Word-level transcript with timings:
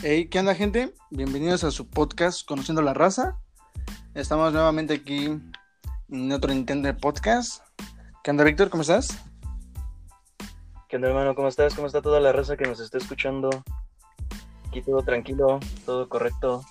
Hey, 0.00 0.28
¿qué 0.28 0.38
onda, 0.38 0.54
gente? 0.54 0.94
Bienvenidos 1.10 1.64
a 1.64 1.72
su 1.72 1.90
podcast 1.90 2.46
Conociendo 2.46 2.82
la 2.82 2.94
Raza. 2.94 3.40
Estamos 4.14 4.52
nuevamente 4.52 4.94
aquí 4.94 5.40
en 6.08 6.32
otro 6.32 6.54
Nintendo 6.54 6.96
Podcast. 6.96 7.64
¿Qué 8.22 8.30
onda, 8.30 8.44
Víctor? 8.44 8.70
¿Cómo 8.70 8.82
estás? 8.82 9.18
¿Qué 10.88 10.94
onda, 10.94 11.08
hermano? 11.08 11.34
¿Cómo 11.34 11.48
estás? 11.48 11.74
¿Cómo 11.74 11.88
está 11.88 12.00
toda 12.00 12.20
la 12.20 12.30
raza 12.30 12.56
que 12.56 12.64
nos 12.64 12.78
está 12.78 12.98
escuchando? 12.98 13.50
Aquí 14.68 14.82
todo 14.82 15.02
tranquilo, 15.02 15.58
todo 15.84 16.08
correcto. 16.08 16.62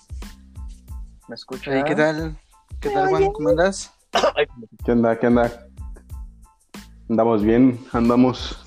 ¿Me 1.28 1.34
escucha? 1.34 1.70
Hey, 1.70 1.82
¿Qué 1.86 1.94
tal? 1.94 2.34
¿Qué 2.80 2.88
tal, 2.88 3.10
Juan? 3.10 3.30
¿Cómo 3.32 3.50
andas? 3.50 3.92
¿Qué 4.86 4.92
onda? 4.92 5.18
¿Qué 5.18 5.26
onda? 5.26 5.66
Andamos 7.10 7.42
bien, 7.42 7.78
andamos 7.92 8.64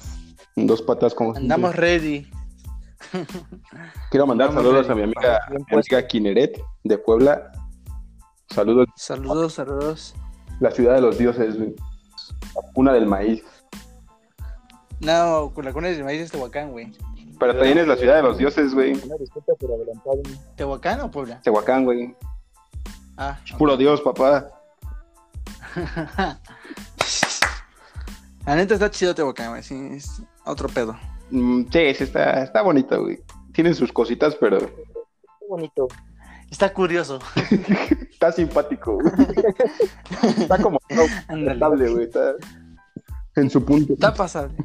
en 0.56 0.68
dos 0.68 0.84
patas 0.84 1.16
como 1.16 1.34
siempre. 1.34 1.52
Andamos 1.52 1.76
ready. 1.76 2.30
Quiero 4.10 4.26
mandar 4.28 4.54
saludos 4.54 4.90
a 4.90 4.96
mi 4.96 5.04
amiga, 5.04 5.40
mi 5.50 5.76
amiga 5.76 6.08
Kineret 6.08 6.62
de 6.84 6.98
Puebla. 6.98 7.52
Saludos, 8.50 8.88
Saludos, 8.96 9.54
saludos. 9.54 10.16
la 10.60 10.72
ciudad 10.72 10.96
de 10.96 11.02
los 11.02 11.18
dioses, 11.18 11.58
güey. 11.58 11.76
La 12.56 12.62
cuna 12.74 12.94
del 12.94 13.06
maíz. 13.06 13.44
No, 15.00 15.52
con 15.54 15.66
la 15.66 15.74
cuna 15.74 15.88
de 15.88 16.04
maíz 16.04 16.22
es 16.22 16.32
Tehuacán, 16.32 16.72
güey. 16.72 16.92
Pero 17.40 17.54
también 17.56 17.78
es 17.80 17.88
la 17.88 17.96
ciudad 17.96 18.18
de 18.18 18.22
los 18.24 18.38
dioses, 18.38 18.74
güey. 18.74 18.94
¿Tehuacán 20.56 21.02
o 21.02 21.10
Puebla? 21.10 21.42
Tehuacán, 21.42 21.86
güey. 21.86 22.16
Ah, 23.18 23.40
Puro 23.58 23.78
Dios, 23.78 24.02
papá. 24.02 24.48
La 28.46 28.56
neta 28.56 28.74
está 28.74 28.90
chido 28.92 29.16
Tehuacán, 29.16 29.50
güey. 29.52 29.64
Sí, 29.64 29.76
es 29.94 30.22
otro 30.46 30.68
pedo. 30.70 30.96
Mm, 31.32 31.64
sí, 31.72 31.94
sí, 31.96 32.04
está, 32.04 32.44
está 32.44 32.62
bonito, 32.62 33.02
güey. 33.02 33.20
Tienen 33.54 33.76
sus 33.76 33.92
cositas, 33.92 34.36
pero 34.36 34.60
Qué 34.60 35.46
bonito. 35.50 35.88
Está 36.50 36.74
curioso. 36.74 37.20
está 38.12 38.32
simpático, 38.32 39.00
güey. 39.00 39.14
Está 40.38 40.58
como 40.62 40.80
estable, 40.90 41.90
güey. 41.90 42.04
Está 42.04 42.36
en 43.36 43.50
su 43.50 43.64
punto. 43.64 43.94
Está 43.94 44.14
pasable. 44.14 44.56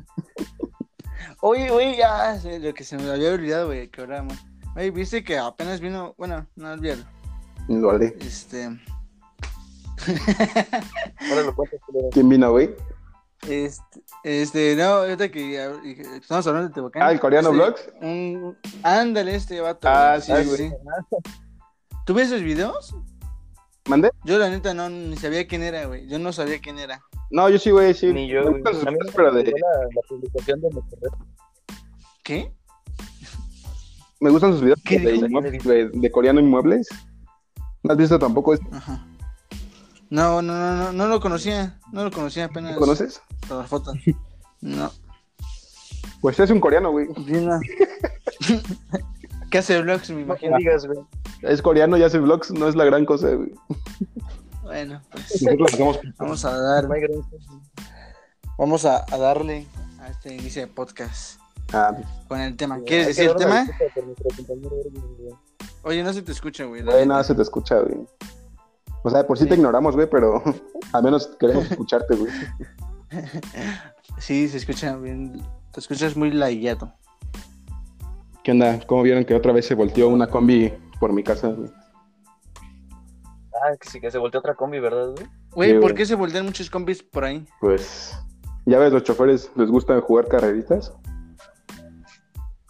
Oye, 1.40 1.70
güey, 1.70 1.96
ya, 1.96 2.38
sé, 2.40 2.58
lo 2.58 2.74
que 2.74 2.82
se 2.82 2.96
me 2.96 3.08
había 3.08 3.32
olvidado, 3.32 3.66
güey, 3.66 3.88
que 3.88 4.00
ahora. 4.00 4.26
Oye, 4.74 4.90
viste 4.90 5.22
que 5.22 5.38
apenas 5.38 5.80
vino, 5.80 6.14
bueno, 6.18 6.46
no 6.56 6.72
olvídalo. 6.72 7.04
Lo 7.68 7.90
haré. 7.90 8.16
Este, 8.20 8.64
Ahora 11.30 11.42
lo. 11.44 11.54
¿Quién 12.12 12.28
vino, 12.28 12.50
güey? 12.50 12.74
Este, 13.48 14.02
este, 14.24 14.76
no, 14.76 14.84
ahorita 14.84 15.30
que 15.30 15.60
ah, 15.60 15.72
estamos 16.16 16.46
hablando 16.46 16.68
de 16.68 16.74
Tehuacán. 16.74 17.02
Ah, 17.02 17.12
el 17.12 17.20
coreano 17.20 17.50
este, 17.50 17.62
vlogs. 17.62 17.90
Un, 18.00 18.56
ándale, 18.82 19.34
este 19.34 19.60
vato. 19.60 19.88
Ah, 19.88 20.18
güey, 20.26 20.44
sí, 20.44 20.48
güey. 20.48 20.72
¿Tú 22.04 22.14
ves 22.14 22.28
esos 22.28 22.42
videos? 22.42 22.94
¿Mandé? 23.88 24.10
Yo, 24.24 24.38
la 24.38 24.48
neta, 24.50 24.74
no, 24.74 24.88
ni 24.88 25.16
sabía 25.16 25.46
quién 25.46 25.62
era, 25.62 25.86
güey. 25.86 26.08
Yo 26.08 26.18
no 26.18 26.32
sabía 26.32 26.60
quién 26.60 26.78
era. 26.78 27.00
No, 27.30 27.48
yo 27.48 27.58
sí, 27.58 27.70
güey, 27.70 27.94
sí. 27.94 28.12
Ni 28.12 28.28
yo, 28.28 28.50
gustan 28.50 28.74
sus 28.74 28.86
A 28.86 28.90
mí 28.90 28.96
videos, 28.96 29.06
me 29.06 29.12
pero 29.12 29.32
de, 29.32 29.44
la, 29.44 29.52
la 29.52 30.00
publicación 30.08 30.60
de. 30.60 30.68
¿Qué? 32.24 32.52
me 34.18 34.30
gustan 34.30 34.52
sus 34.52 34.62
videos 34.62 34.80
¿Qué 34.84 34.98
de, 34.98 35.90
de 35.92 36.10
coreano 36.10 36.40
inmuebles. 36.40 36.88
¿No 37.82 37.92
has 37.92 37.98
visto 37.98 38.18
tampoco 38.18 38.54
este? 38.54 38.66
Ajá. 38.72 39.05
No, 40.10 40.42
no, 40.42 40.52
no, 40.54 40.74
no, 40.76 40.92
no 40.92 41.06
lo 41.08 41.20
conocía. 41.20 41.78
No 41.92 42.04
lo 42.04 42.10
conocía 42.10 42.46
apenas. 42.46 42.74
¿Lo 42.74 42.80
conoces? 42.80 43.20
por 43.48 43.58
las 43.58 43.68
fotos. 43.68 43.96
No. 44.62 44.90
Pues 46.22 46.40
es 46.40 46.50
un 46.50 46.58
coreano, 46.60 46.90
güey. 46.90 47.06
Bien, 47.18 47.46
¿Qué 49.50 49.58
hace 49.58 49.80
vlogs, 49.80 50.08
me 50.10 50.16
No 50.16 50.22
imagino? 50.22 50.56
digas, 50.56 50.86
güey. 50.86 50.98
Es 51.42 51.60
coreano 51.62 51.96
y 51.98 52.02
hace 52.02 52.18
vlogs, 52.18 52.50
no 52.52 52.66
es 52.66 52.74
la 52.74 52.84
gran 52.86 53.04
cosa, 53.04 53.28
güey. 53.34 53.52
Bueno, 54.62 55.00
pues 55.10 55.42
Nosotros 55.42 55.74
hacemos 55.74 55.98
vamos 56.18 56.44
a 56.44 56.58
dar, 56.58 56.88
No 56.88 56.94
vamos 58.58 58.84
a, 58.86 59.04
a 59.12 59.18
darle 59.18 59.66
a 60.00 60.08
este 60.08 60.34
inicio 60.34 60.62
de 60.62 60.68
podcast 60.68 61.38
Ah, 61.72 61.92
con 62.26 62.40
el 62.40 62.56
tema. 62.56 62.80
¿Quieres 62.80 63.08
decir 63.08 63.30
el 63.30 63.36
tema? 63.36 63.66
Oye, 65.82 66.02
no 66.02 66.12
se 66.12 66.22
te 66.22 66.32
escucha, 66.32 66.64
güey. 66.64 66.82
neta. 66.82 67.04
nada 67.04 67.22
se 67.22 67.34
te 67.34 67.42
escucha, 67.42 67.78
güey. 67.80 68.06
O 69.06 69.10
sea, 69.10 69.24
por 69.24 69.38
sí, 69.38 69.44
Sí. 69.44 69.50
te 69.50 69.54
ignoramos, 69.54 69.94
güey, 69.94 70.08
pero 70.10 70.42
al 70.92 71.02
menos 71.04 71.28
queremos 71.38 71.64
escucharte, 71.70 72.16
güey. 72.16 72.32
Sí, 74.18 74.48
se 74.48 74.56
escucha 74.56 74.96
bien. 74.96 75.40
Te 75.72 75.78
escuchas 75.80 76.16
muy 76.16 76.32
lagueado. 76.32 76.92
¿Qué 78.42 78.50
onda? 78.50 78.80
¿Cómo 78.86 79.02
vieron 79.02 79.24
que 79.24 79.34
otra 79.34 79.52
vez 79.52 79.66
se 79.66 79.74
volteó 79.76 80.08
una 80.08 80.26
combi 80.26 80.72
por 80.98 81.12
mi 81.12 81.22
casa, 81.22 81.48
güey? 81.48 81.70
Ah, 83.62 83.76
que 83.80 83.88
sí, 83.88 84.00
que 84.00 84.10
se 84.10 84.18
volteó 84.18 84.40
otra 84.40 84.54
combi, 84.56 84.80
¿verdad, 84.80 85.12
güey? 85.12 85.26
Güey, 85.52 85.68
Sí, 85.70 85.74
¿por 85.74 85.82
güey. 85.82 85.94
qué 85.94 86.06
se 86.06 86.14
voltean 86.16 86.44
muchos 86.44 86.68
combis 86.68 87.02
por 87.02 87.24
ahí? 87.24 87.46
Pues, 87.60 88.12
ya 88.66 88.78
ves, 88.78 88.92
los 88.92 89.02
choferes 89.04 89.50
les 89.54 89.70
gusta 89.70 90.00
jugar 90.00 90.26
carreritas. 90.28 90.92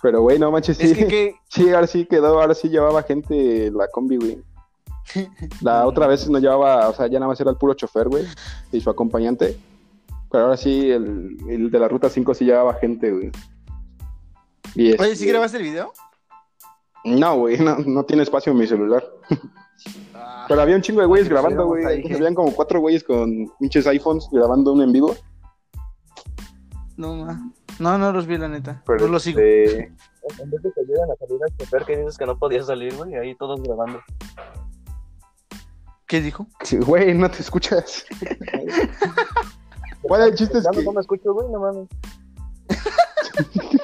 Pero, 0.03 0.21
güey, 0.21 0.39
no 0.39 0.51
manches, 0.53 0.77
sí. 0.77 0.89
Es 0.91 0.99
que, 0.99 1.07
¿qué? 1.09 1.35
Sí, 1.49 1.71
ahora 1.73 1.87
sí 1.87 2.05
quedó, 2.07 2.41
ahora 2.41 2.55
sí 2.55 2.69
llevaba 2.69 3.03
gente 3.03 3.71
la 3.73 3.89
combi, 3.89 4.17
güey. 4.19 4.43
La 5.61 5.87
otra 5.87 6.07
vez 6.07 6.29
no 6.29 6.39
llevaba, 6.39 6.89
o 6.89 6.95
sea, 6.95 7.07
ya 7.07 7.19
nada 7.19 7.29
más 7.29 7.41
era 7.41 7.51
el 7.51 7.57
puro 7.57 7.75
chofer, 7.75 8.09
güey, 8.09 8.25
y 8.73 8.81
su 8.81 8.91
acompañante. 8.91 9.59
Pero 10.31 10.45
ahora 10.45 10.57
sí, 10.57 10.91
el, 10.91 11.37
el 11.49 11.71
de 11.71 11.79
la 11.79 11.89
ruta 11.89 12.09
5 12.11 12.35
sí 12.35 12.45
llevaba 12.45 12.75
gente, 12.75 13.11
güey. 13.13 13.31
Y 14.75 14.89
Oye, 14.89 15.13
este- 15.13 15.17
¿sí 15.17 15.27
grabaste 15.27 15.57
el 15.59 15.63
video? 15.63 15.93
No, 17.05 17.37
güey, 17.39 17.59
no, 17.59 17.77
no 17.79 18.05
tiene 18.05 18.23
espacio 18.25 18.53
en 18.53 18.59
mi 18.59 18.67
celular. 18.67 19.05
Ah, 20.15 20.45
Pero 20.49 20.61
había 20.61 20.75
un 20.77 20.83
chingo 20.83 21.01
de 21.01 21.07
güeyes 21.07 21.29
Pues, 21.29 21.33
grabando, 21.41 21.67
güey. 21.67 21.85
Habían 22.13 22.35
como 22.35 22.53
cuatro 22.53 22.81
güeyes 22.81 23.05
con 23.05 23.31
pinches 23.61 23.87
iPhones 23.87 24.29
grabando 24.33 24.73
un 24.73 24.83
en 24.83 24.93
vivo. 24.93 25.15
no, 26.97 27.15
ma. 27.15 27.53
no, 27.79 27.99
no 27.99 28.13
los 28.13 28.27
vi, 28.27 28.39
la 28.39 28.49
neta. 28.49 28.83
Pero 28.87 29.07
no 29.07 29.13
los 29.13 29.23
sigo. 29.23 29.39
este, 29.39 29.93
En 30.43 30.51
vez 30.51 30.63
de 30.63 30.73
que 30.73 30.81
ayuden 30.81 31.11
a 31.11 31.17
salir 31.17 31.39
al 31.45 31.57
chofer 31.59 31.85
que 31.85 31.97
dices 31.99 32.19
que 32.19 32.27
no 32.27 32.39
podía 32.39 32.63
salir, 32.63 32.95
güey, 32.97 33.15
ahí 33.15 33.35
todos 33.37 33.63
grabando. 33.63 34.01
¿Qué 36.07 36.21
dijo? 36.21 36.47
sí, 36.63 36.77
Güey, 36.79 37.15
no 37.15 37.31
te 37.31 37.41
escuchas. 37.43 38.05
Bueno, 40.09 40.27
el 40.27 40.37
chiste 40.37 40.59
es 40.59 40.65
Ya 40.65 40.71
no, 40.71 40.79
que... 40.79 40.85
no 40.85 40.93
me 40.93 41.01
escucho, 41.01 41.33
güey, 41.35 41.49
no 41.51 41.59
mames. 41.59 41.89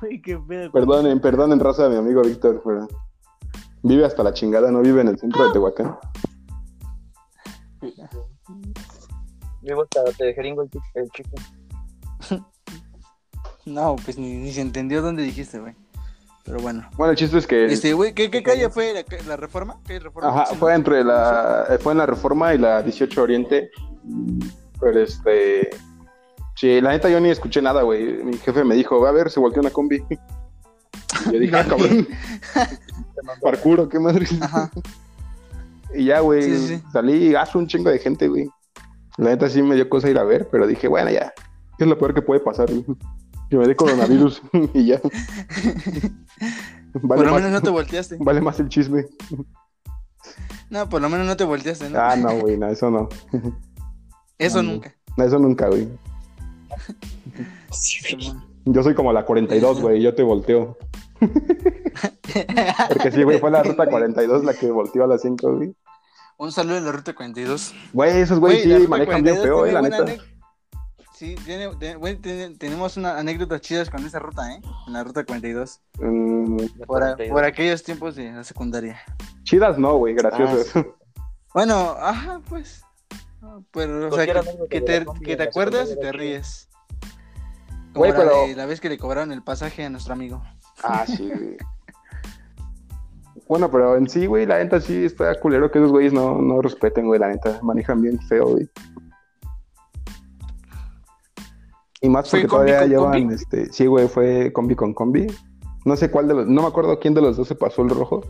Güey, 0.00 0.20
qué 0.22 0.38
pedo. 0.38 0.72
Perdonen, 0.72 1.20
perdonen, 1.20 1.60
raza, 1.60 1.88
mi 1.88 1.96
amigo 1.96 2.22
Víctor, 2.22 2.62
pero 2.64 2.88
vive 3.82 4.04
hasta 4.04 4.22
la 4.22 4.32
chingada, 4.32 4.70
no 4.70 4.80
vive 4.80 5.00
en 5.00 5.08
el 5.08 5.18
centro 5.18 5.46
de 5.46 5.52
Tehuacán. 5.52 5.96
Vivo 9.62 9.82
hasta 9.82 10.04
Tejeringo 10.16 10.62
el, 10.62 10.70
chi- 10.70 10.78
el 10.94 11.10
chico. 11.10 11.30
No, 13.66 13.96
pues 14.04 14.18
ni, 14.18 14.34
ni 14.36 14.52
se 14.52 14.60
entendió 14.60 15.00
dónde 15.00 15.22
dijiste, 15.22 15.58
güey. 15.58 15.74
Pero 16.44 16.58
bueno. 16.60 16.88
Bueno, 16.96 17.12
el 17.12 17.16
chiste 17.16 17.38
es 17.38 17.46
que 17.46 17.64
Este, 17.66 17.94
güey, 17.94 18.12
¿qué, 18.12 18.30
qué 18.30 18.42
calle 18.42 18.68
fue 18.68 18.92
la, 18.92 19.04
la 19.26 19.36
reforma? 19.36 19.78
¿Qué 19.86 19.98
reforma? 19.98 20.28
ajá, 20.28 20.54
fue 20.54 20.74
entre 20.74 21.02
la 21.02 21.66
eh, 21.70 21.78
fue 21.78 21.92
en 21.92 21.98
la 21.98 22.06
Reforma 22.06 22.54
y 22.54 22.58
la 22.58 22.82
18 22.82 23.22
Oriente. 23.22 23.70
Pero 24.80 25.00
este 25.00 25.70
Sí, 26.56 26.80
la 26.80 26.90
neta 26.90 27.08
yo 27.08 27.18
ni 27.20 27.30
escuché 27.30 27.60
nada, 27.62 27.82
güey. 27.82 28.22
Mi 28.22 28.36
jefe 28.38 28.62
me 28.62 28.74
dijo, 28.74 29.00
"Va 29.00 29.08
a 29.08 29.12
ver, 29.12 29.30
se 29.30 29.40
volteó 29.40 29.60
una 29.60 29.70
combi." 29.70 30.02
Y 31.26 31.32
yo 31.32 31.38
dije, 31.38 31.56
"Ah, 31.56 31.64
cabrón, 31.66 32.06
parkour, 33.42 33.80
¿o 33.80 33.88
¿qué 33.88 33.98
madre?" 33.98 34.26
Ajá. 34.40 34.70
Y 35.96 36.06
ya, 36.06 36.18
güey, 36.20 36.42
Sí, 36.42 36.56
sí, 36.58 36.76
sí. 36.76 36.82
salí 36.92 37.12
y 37.12 37.32
gasto 37.32 37.56
un 37.56 37.68
chingo 37.68 37.88
de 37.88 38.00
gente, 38.00 38.26
güey. 38.26 38.48
La 39.16 39.30
neta 39.30 39.48
sí 39.48 39.62
me 39.62 39.76
dio 39.76 39.88
cosa 39.88 40.10
ir 40.10 40.18
a 40.18 40.24
ver, 40.24 40.48
pero 40.50 40.66
dije, 40.66 40.88
bueno, 40.88 41.08
ya. 41.08 41.32
¿Qué 41.78 41.84
es 41.84 41.88
lo 41.88 41.96
peor 41.96 42.12
que 42.14 42.20
puede 42.22 42.40
pasar, 42.40 42.68
güey? 42.68 42.84
Que 43.50 43.56
me 43.56 43.66
dé 43.66 43.76
coronavirus 43.76 44.42
y 44.74 44.86
ya. 44.86 45.00
por 45.00 45.10
Vale 47.02 47.24
lo 47.24 47.32
más, 47.32 47.42
menos 47.42 47.52
no 47.52 47.62
te 47.62 47.70
volteaste. 47.70 48.16
vale 48.20 48.40
más 48.40 48.58
el 48.60 48.68
chisme. 48.68 49.06
No, 50.70 50.88
por 50.88 51.02
lo 51.02 51.08
menos 51.08 51.26
no 51.26 51.36
te 51.36 51.44
volteaste, 51.44 51.90
¿no? 51.90 52.00
Ah, 52.00 52.16
no, 52.16 52.38
güey, 52.40 52.56
no, 52.56 52.68
eso 52.68 52.90
no. 52.90 53.08
Eso 54.38 54.62
no, 54.62 54.72
nunca. 54.72 54.94
No, 55.16 55.24
eso 55.24 55.38
nunca, 55.38 55.68
güey. 55.68 55.88
Yo 58.64 58.82
soy 58.82 58.94
como 58.94 59.12
la 59.12 59.24
42, 59.24 59.80
güey, 59.80 60.02
yo 60.02 60.14
te 60.14 60.22
volteo. 60.22 60.78
Porque 62.88 63.12
sí, 63.12 63.22
güey, 63.22 63.38
fue 63.38 63.50
la 63.50 63.62
ruta 63.62 63.86
42 63.86 64.44
la 64.44 64.54
que 64.54 64.70
volteó 64.70 65.04
a 65.04 65.06
las 65.06 65.22
5, 65.22 65.56
güey. 65.56 65.74
Un 66.38 66.50
saludo 66.50 66.76
de 66.76 66.80
la 66.80 66.92
ruta 66.92 67.14
42. 67.14 67.74
Güey, 67.92 68.20
esos 68.20 68.40
güey 68.40 68.62
sí 68.62 68.88
manejan 68.88 69.22
bien 69.22 69.36
42 69.36 69.42
feo, 69.42 69.66
eh, 69.66 69.72
la 69.72 69.82
neta. 69.82 70.04
Sí, 71.24 71.36
tiene, 71.46 72.54
tenemos 72.58 72.98
una 72.98 73.18
anécdotas 73.18 73.62
chidas 73.62 73.88
con 73.88 74.04
esa 74.04 74.18
ruta, 74.18 74.52
¿eh? 74.52 74.60
En 74.86 74.92
la 74.92 75.02
ruta 75.04 75.24
42. 75.24 75.80
Mm, 75.98 76.56
Por, 76.86 77.02
a- 77.02 77.14
42. 77.14 77.32
por 77.32 77.44
aquellos 77.44 77.82
tiempos 77.82 78.14
de 78.16 78.30
la 78.30 78.44
secundaria. 78.44 79.00
chidas 79.42 79.78
no, 79.78 79.96
güey, 79.96 80.12
gracioso. 80.14 80.94
Bueno, 81.54 81.96
ajá, 81.98 82.42
pues. 82.46 82.82
Ah, 83.40 83.58
Pero, 83.72 84.08
o 84.08 84.12
sea, 84.14 84.26
que, 84.26 84.32
anécdota 84.32 84.68
te, 84.68 85.06
que 85.24 85.36
te 85.36 85.42
acuerdas 85.42 85.90
y 85.96 85.98
te 85.98 86.12
ríes. 86.12 86.68
Como 87.94 88.00
Güey, 88.00 88.10
la, 88.12 88.18
pero- 88.18 88.46
de 88.48 88.56
la 88.56 88.66
vez 88.66 88.80
que 88.82 88.90
le 88.90 88.98
cobraron 88.98 89.32
el 89.32 89.42
pasaje 89.42 89.82
a 89.82 89.88
nuestro 89.88 90.12
amigo. 90.12 90.42
Ah, 90.82 91.06
sí, 91.06 91.26
güey. 91.34 91.56
Bueno, 93.48 93.70
pero 93.70 93.96
en 93.96 94.10
sí, 94.10 94.26
güey, 94.26 94.44
la 94.44 94.58
neta 94.58 94.78
sí 94.78 95.06
está 95.06 95.38
culero 95.40 95.70
que 95.70 95.78
esos 95.78 95.90
güeyes 95.90 96.12
no, 96.12 96.38
no 96.42 96.60
respeten, 96.60 97.06
güey, 97.06 97.18
la 97.18 97.28
neta. 97.28 97.60
Manejan 97.62 98.02
bien 98.02 98.18
feo, 98.28 98.46
güey. 98.48 98.68
Y 102.04 102.08
más 102.10 102.28
¿Fue 102.28 102.40
porque 102.40 102.50
todavía 102.50 102.80
con 102.80 102.88
llevan, 102.90 103.12
combi? 103.22 103.34
este, 103.34 103.72
sí, 103.72 103.86
güey, 103.86 104.08
fue 104.08 104.52
combi 104.52 104.74
con 104.76 104.92
combi. 104.92 105.26
No 105.86 105.96
sé 105.96 106.10
cuál 106.10 106.28
de 106.28 106.34
los, 106.34 106.46
no 106.46 106.62
me 106.62 106.68
acuerdo 106.68 106.98
quién 106.98 107.14
de 107.14 107.22
los 107.22 107.36
dos 107.36 107.48
se 107.48 107.54
pasó 107.54 107.82
el 107.82 107.90
rojo. 107.90 108.22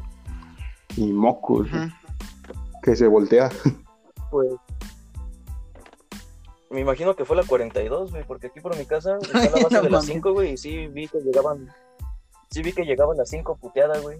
Y 0.96 1.12
mocos, 1.12 1.68
güey, 1.70 1.84
Ujú. 1.86 1.92
que 2.82 2.94
se 2.96 3.06
voltea. 3.08 3.50
Pues. 4.30 4.48
Me 6.70 6.80
imagino 6.80 7.14
que 7.14 7.24
fue 7.24 7.36
la 7.36 7.44
42, 7.44 8.10
güey, 8.12 8.24
porque 8.26 8.48
aquí 8.48 8.60
por 8.60 8.76
mi 8.76 8.84
casa 8.84 9.16
está 9.22 9.38
la 9.38 9.50
base 9.50 9.60
No 9.76 9.82
de 9.82 9.90
las 9.90 10.02
mames. 10.02 10.04
5, 10.06 10.32
güey, 10.32 10.52
y 10.52 10.56
sí 10.56 10.86
vi 10.88 11.08
que 11.08 11.18
llegaban. 11.20 11.68
Sí 12.50 12.62
vi 12.62 12.72
que 12.72 12.84
llegaban 12.84 13.16
las 13.16 13.28
5 13.30 13.56
puteadas, 13.60 14.02
güey. 14.02 14.18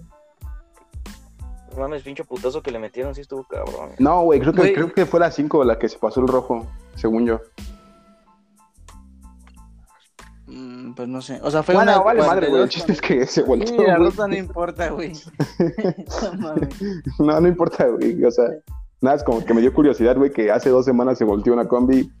No 1.73 1.79
mames, 1.81 2.03
pinche 2.03 2.23
putazo 2.23 2.61
que 2.61 2.71
le 2.71 2.79
metieron, 2.79 3.13
sí 3.15 3.21
estuvo 3.21 3.43
cabrón. 3.45 3.87
güey. 3.87 3.95
No, 3.99 4.21
güey, 4.23 4.39
creo 4.39 4.53
que, 4.53 4.73
creo 4.73 4.93
que 4.93 5.05
fue 5.05 5.19
la 5.19 5.31
5 5.31 5.63
la 5.63 5.77
que 5.79 5.89
se 5.89 5.97
pasó 5.97 6.21
el 6.21 6.27
rojo, 6.27 6.65
según 6.95 7.25
yo. 7.25 7.39
Pues 10.95 11.07
no 11.07 11.21
sé. 11.21 11.39
O 11.43 11.49
sea, 11.49 11.63
fue 11.63 11.75
Bueno, 11.75 11.93
una. 11.93 12.01
vale 12.03 12.21
madre, 12.21 12.49
güey. 12.49 12.61
El 12.63 12.69
42 12.69 12.69
chiste 12.69 12.91
es 12.93 13.01
que 13.01 13.25
se 13.25 13.41
Sí, 13.41 13.47
volteó. 13.47 13.83
la 13.83 13.97
güey. 13.97 14.09
ruta 14.09 14.27
no 14.27 14.35
importa, 14.35 14.89
güey. 14.89 15.13
No. 16.39 16.55
No, 17.25 17.41
no 17.41 17.47
importa, 17.47 17.87
güey. 17.87 18.23
O 18.23 18.31
sea, 18.31 18.45
nada, 19.01 19.15
es 19.17 19.23
como 19.23 19.43
que 19.45 19.53
me 19.53 19.61
dio 19.61 19.73
curiosidad, 19.73 20.15
güey, 20.17 20.31
que 20.31 20.51
hace 20.51 20.69
dos 20.69 20.85
semanas 20.85 21.17
se 21.17 21.23
volteó 21.25 21.53
una 21.53 21.67
combi. 21.67 22.11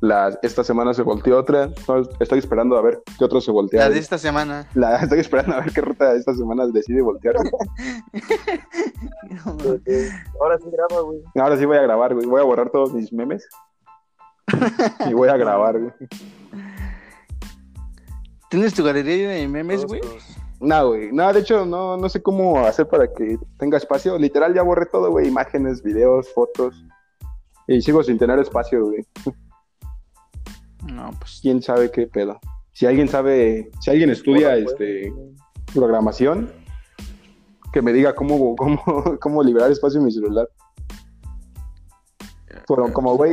La, 0.00 0.38
esta 0.42 0.62
semana 0.62 0.94
se 0.94 1.02
volteó 1.02 1.38
otra. 1.40 1.70
No, 1.88 2.02
estoy 2.20 2.38
esperando 2.38 2.76
a 2.76 2.82
ver 2.82 3.00
qué 3.18 3.24
otro 3.24 3.40
se 3.40 3.50
voltea. 3.50 3.80
La 3.88 3.90
de 3.90 3.98
esta 3.98 4.16
semana. 4.16 4.68
La- 4.74 4.96
estoy 5.02 5.18
esperando 5.18 5.56
a 5.56 5.60
ver 5.60 5.72
qué 5.72 5.80
ruta 5.80 6.12
esta 6.14 6.34
semana 6.36 6.68
decide 6.68 7.02
voltear. 7.02 7.34
güey. 7.34 7.50
No 9.44 9.56
Ahora 10.40 10.58
sí 10.58 10.64
graba, 10.70 11.02
güey. 11.02 11.20
Ahora 11.36 11.56
sí 11.56 11.64
voy 11.64 11.76
a 11.78 11.82
grabar, 11.82 12.14
güey. 12.14 12.26
Voy 12.26 12.40
a 12.40 12.44
borrar 12.44 12.70
todos 12.70 12.92
mis 12.94 13.12
memes. 13.12 13.46
Y 15.08 15.14
voy 15.14 15.28
a 15.28 15.36
grabar, 15.36 15.78
güey. 15.78 15.92
¿Tienes 18.50 18.74
tu 18.74 18.82
galería 18.82 19.28
de 19.30 19.48
memes, 19.48 19.84
güey? 19.84 20.00
No, 20.60 20.88
güey. 20.88 21.12
No, 21.12 21.32
de 21.32 21.40
hecho, 21.40 21.66
no, 21.66 21.96
no 21.96 22.08
sé 22.08 22.22
cómo 22.22 22.60
hacer 22.60 22.88
para 22.88 23.12
que 23.12 23.38
tenga 23.58 23.76
espacio. 23.76 24.18
Literal, 24.18 24.54
ya 24.54 24.62
borré 24.62 24.86
todo, 24.86 25.10
güey. 25.10 25.28
Imágenes, 25.28 25.82
videos, 25.82 26.32
fotos. 26.32 26.84
Y 27.66 27.82
sigo 27.82 28.02
sin 28.02 28.18
tener 28.18 28.38
espacio, 28.38 28.86
güey. 28.86 29.06
No, 30.92 31.10
pues. 31.18 31.38
quién 31.42 31.62
sabe 31.62 31.90
qué 31.90 32.06
pedo. 32.06 32.40
Si 32.72 32.86
alguien 32.86 33.08
sabe, 33.08 33.70
si 33.80 33.90
alguien 33.90 34.10
estudia 34.10 34.48
Hola, 34.48 34.58
este 34.58 35.12
programación, 35.74 36.50
que 37.72 37.82
me 37.82 37.92
diga 37.92 38.14
cómo, 38.14 38.56
cómo, 38.56 38.80
cómo 39.20 39.42
liberar 39.42 39.70
espacio 39.70 39.98
en 39.98 40.06
mi 40.06 40.12
celular. 40.12 40.48
Pero 42.68 42.92
como, 42.92 43.16
güey, 43.16 43.32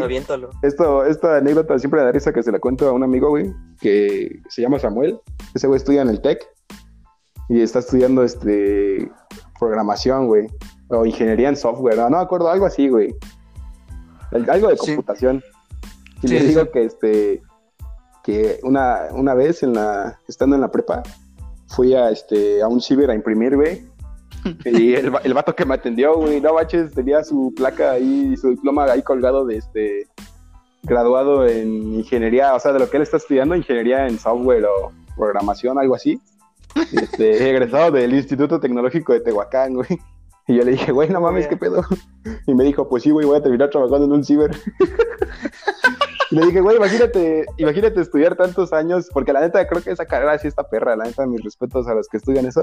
esto, 0.64 1.06
esta 1.06 1.38
anécdota 1.38 1.78
siempre 1.78 2.00
me 2.00 2.06
da 2.06 2.12
risa 2.12 2.32
que 2.32 2.42
se 2.42 2.52
la 2.52 2.60
cuento 2.60 2.88
a 2.88 2.94
un 2.94 3.04
amigo, 3.04 3.30
güey, 3.30 3.54
que 3.82 4.40
se 4.50 4.62
llama 4.62 4.80
Samuel. 4.80 5.20
Ese 5.54 5.68
güey 5.68 5.78
estudia 5.78 6.02
en 6.02 6.10
el 6.10 6.22
TEC 6.22 6.40
y 7.50 7.62
está 7.62 7.80
estudiando 7.80 8.24
este 8.24 9.12
programación, 9.60 10.28
güey. 10.28 10.48
O 10.90 11.06
ingeniería 11.06 11.50
en 11.50 11.56
software, 11.58 11.98
no, 11.98 12.10
no 12.10 12.18
me 12.18 12.24
acuerdo, 12.24 12.50
algo 12.50 12.66
así, 12.66 12.88
güey. 12.90 13.14
Algo 14.48 14.70
de 14.70 14.78
Sí. 14.78 14.86
computación. 14.88 15.44
Y 16.22 16.28
Sí, 16.28 16.34
le 16.34 16.40
sí, 16.42 16.48
digo 16.48 16.62
sí. 16.62 16.68
que 16.74 16.84
este 16.86 17.42
que 18.24 18.60
una, 18.64 19.02
una 19.12 19.34
vez 19.36 19.62
en 19.62 19.74
la, 19.74 20.20
estando 20.28 20.56
en 20.56 20.62
la 20.62 20.72
prepa, 20.72 21.04
fui 21.68 21.94
a 21.94 22.10
este 22.10 22.62
a 22.64 22.68
un 22.68 22.82
ciber 22.82 23.12
a 23.12 23.14
imprimir, 23.16 23.56
güey. 23.56 23.86
Y 24.66 24.94
el, 24.94 25.12
el 25.24 25.34
vato 25.34 25.56
que 25.56 25.66
me 25.66 25.76
atendió, 25.76 26.16
güey, 26.16 26.40
no 26.40 26.54
baches, 26.54 26.94
tenía 26.94 27.24
su 27.24 27.54
placa 27.56 27.92
ahí, 27.92 28.36
su 28.38 28.50
diploma 28.50 28.86
ahí 28.86 29.02
colgado 29.02 29.46
de 29.46 29.58
este 29.58 30.08
graduado 30.86 31.48
en 31.48 31.96
ingeniería, 31.96 32.54
o 32.54 32.60
sea, 32.60 32.72
de 32.72 32.80
lo 32.80 32.90
que 32.90 32.98
él 32.98 33.04
está 33.04 33.18
estudiando, 33.18 33.56
ingeniería 33.56 34.08
en 34.08 34.20
software 34.20 34.66
o 34.66 34.92
programación, 35.16 35.80
algo 35.80 35.96
así. 35.96 36.20
Este, 36.94 37.50
egresado 37.50 37.92
del 37.92 38.14
Instituto 38.14 38.60
Tecnológico 38.60 39.14
de 39.14 39.22
Tehuacán, 39.22 39.74
güey. 39.74 40.00
Y 40.48 40.56
yo 40.56 40.64
le 40.64 40.72
dije, 40.72 40.92
güey, 40.92 41.10
no 41.10 41.22
mames, 41.22 41.48
¿qué 41.48 41.58
pedo? 41.58 41.84
Y 42.46 42.54
me 42.54 42.64
dijo, 42.64 42.88
pues 42.88 43.02
sí, 43.02 43.10
güey, 43.10 43.26
voy 43.26 43.38
a 43.38 43.42
terminar 43.42 43.72
trabajando 43.72 44.06
en 44.06 44.12
un 44.12 44.24
ciber. 44.24 44.52
Y 46.30 46.36
le 46.36 46.46
dije, 46.46 46.62
güey, 46.62 46.78
imagínate, 46.78 47.46
imagínate 47.58 48.02
estudiar 48.02 48.36
tantos 48.36 48.72
años, 48.72 49.10
porque 49.12 49.34
la 49.34 49.42
neta 49.42 49.68
creo 49.68 49.82
que 49.82 49.90
esa 49.90 50.06
carrera 50.06 50.38
sí 50.38 50.48
está 50.48 50.64
perra, 50.64 50.96
la 50.96 51.06
neta, 51.06 51.26
mis 51.26 51.44
respetos 51.44 51.88
a 51.88 51.96
los 51.96 52.08
que 52.08 52.18
estudian 52.18 52.46
eso. 52.46 52.62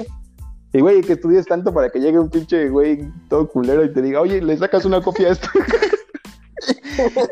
Y 0.75 0.81
güey, 0.81 1.03
que 1.03 1.15
estudies 1.15 1.47
tanto 1.47 1.73
para 1.73 1.91
que 1.91 2.01
llegue 2.01 2.19
un 2.19 2.31
pinche 2.31 2.69
güey 2.69 3.11
todo 3.29 3.47
culero 3.49 3.85
y 3.85 3.93
te 3.93 4.01
diga, 4.01 4.21
oye, 4.21 4.41
le 4.41 4.57
sacas 4.57 4.85
una 4.85 5.01
copia 5.03 5.29
a 5.29 5.33
esto. 5.33 5.49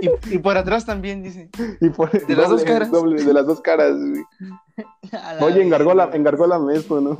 Y, 0.00 0.34
y 0.34 0.38
por 0.38 0.56
atrás 0.56 0.84
también, 0.86 1.22
dice. 1.22 1.50
y 1.80 1.90
por, 1.90 2.10
De 2.10 2.34
las 2.34 2.48
dos 2.50 2.64
caras. 2.64 2.90
doble, 2.90 3.22
de 3.22 3.32
las 3.32 3.46
dos 3.46 3.60
caras, 3.60 3.94
güey. 3.96 4.24
Oye, 5.40 5.62
engargóla, 5.62 6.06
verga. 6.06 6.18
engargólame 6.18 6.74
esto, 6.74 7.00
¿no? 7.00 7.16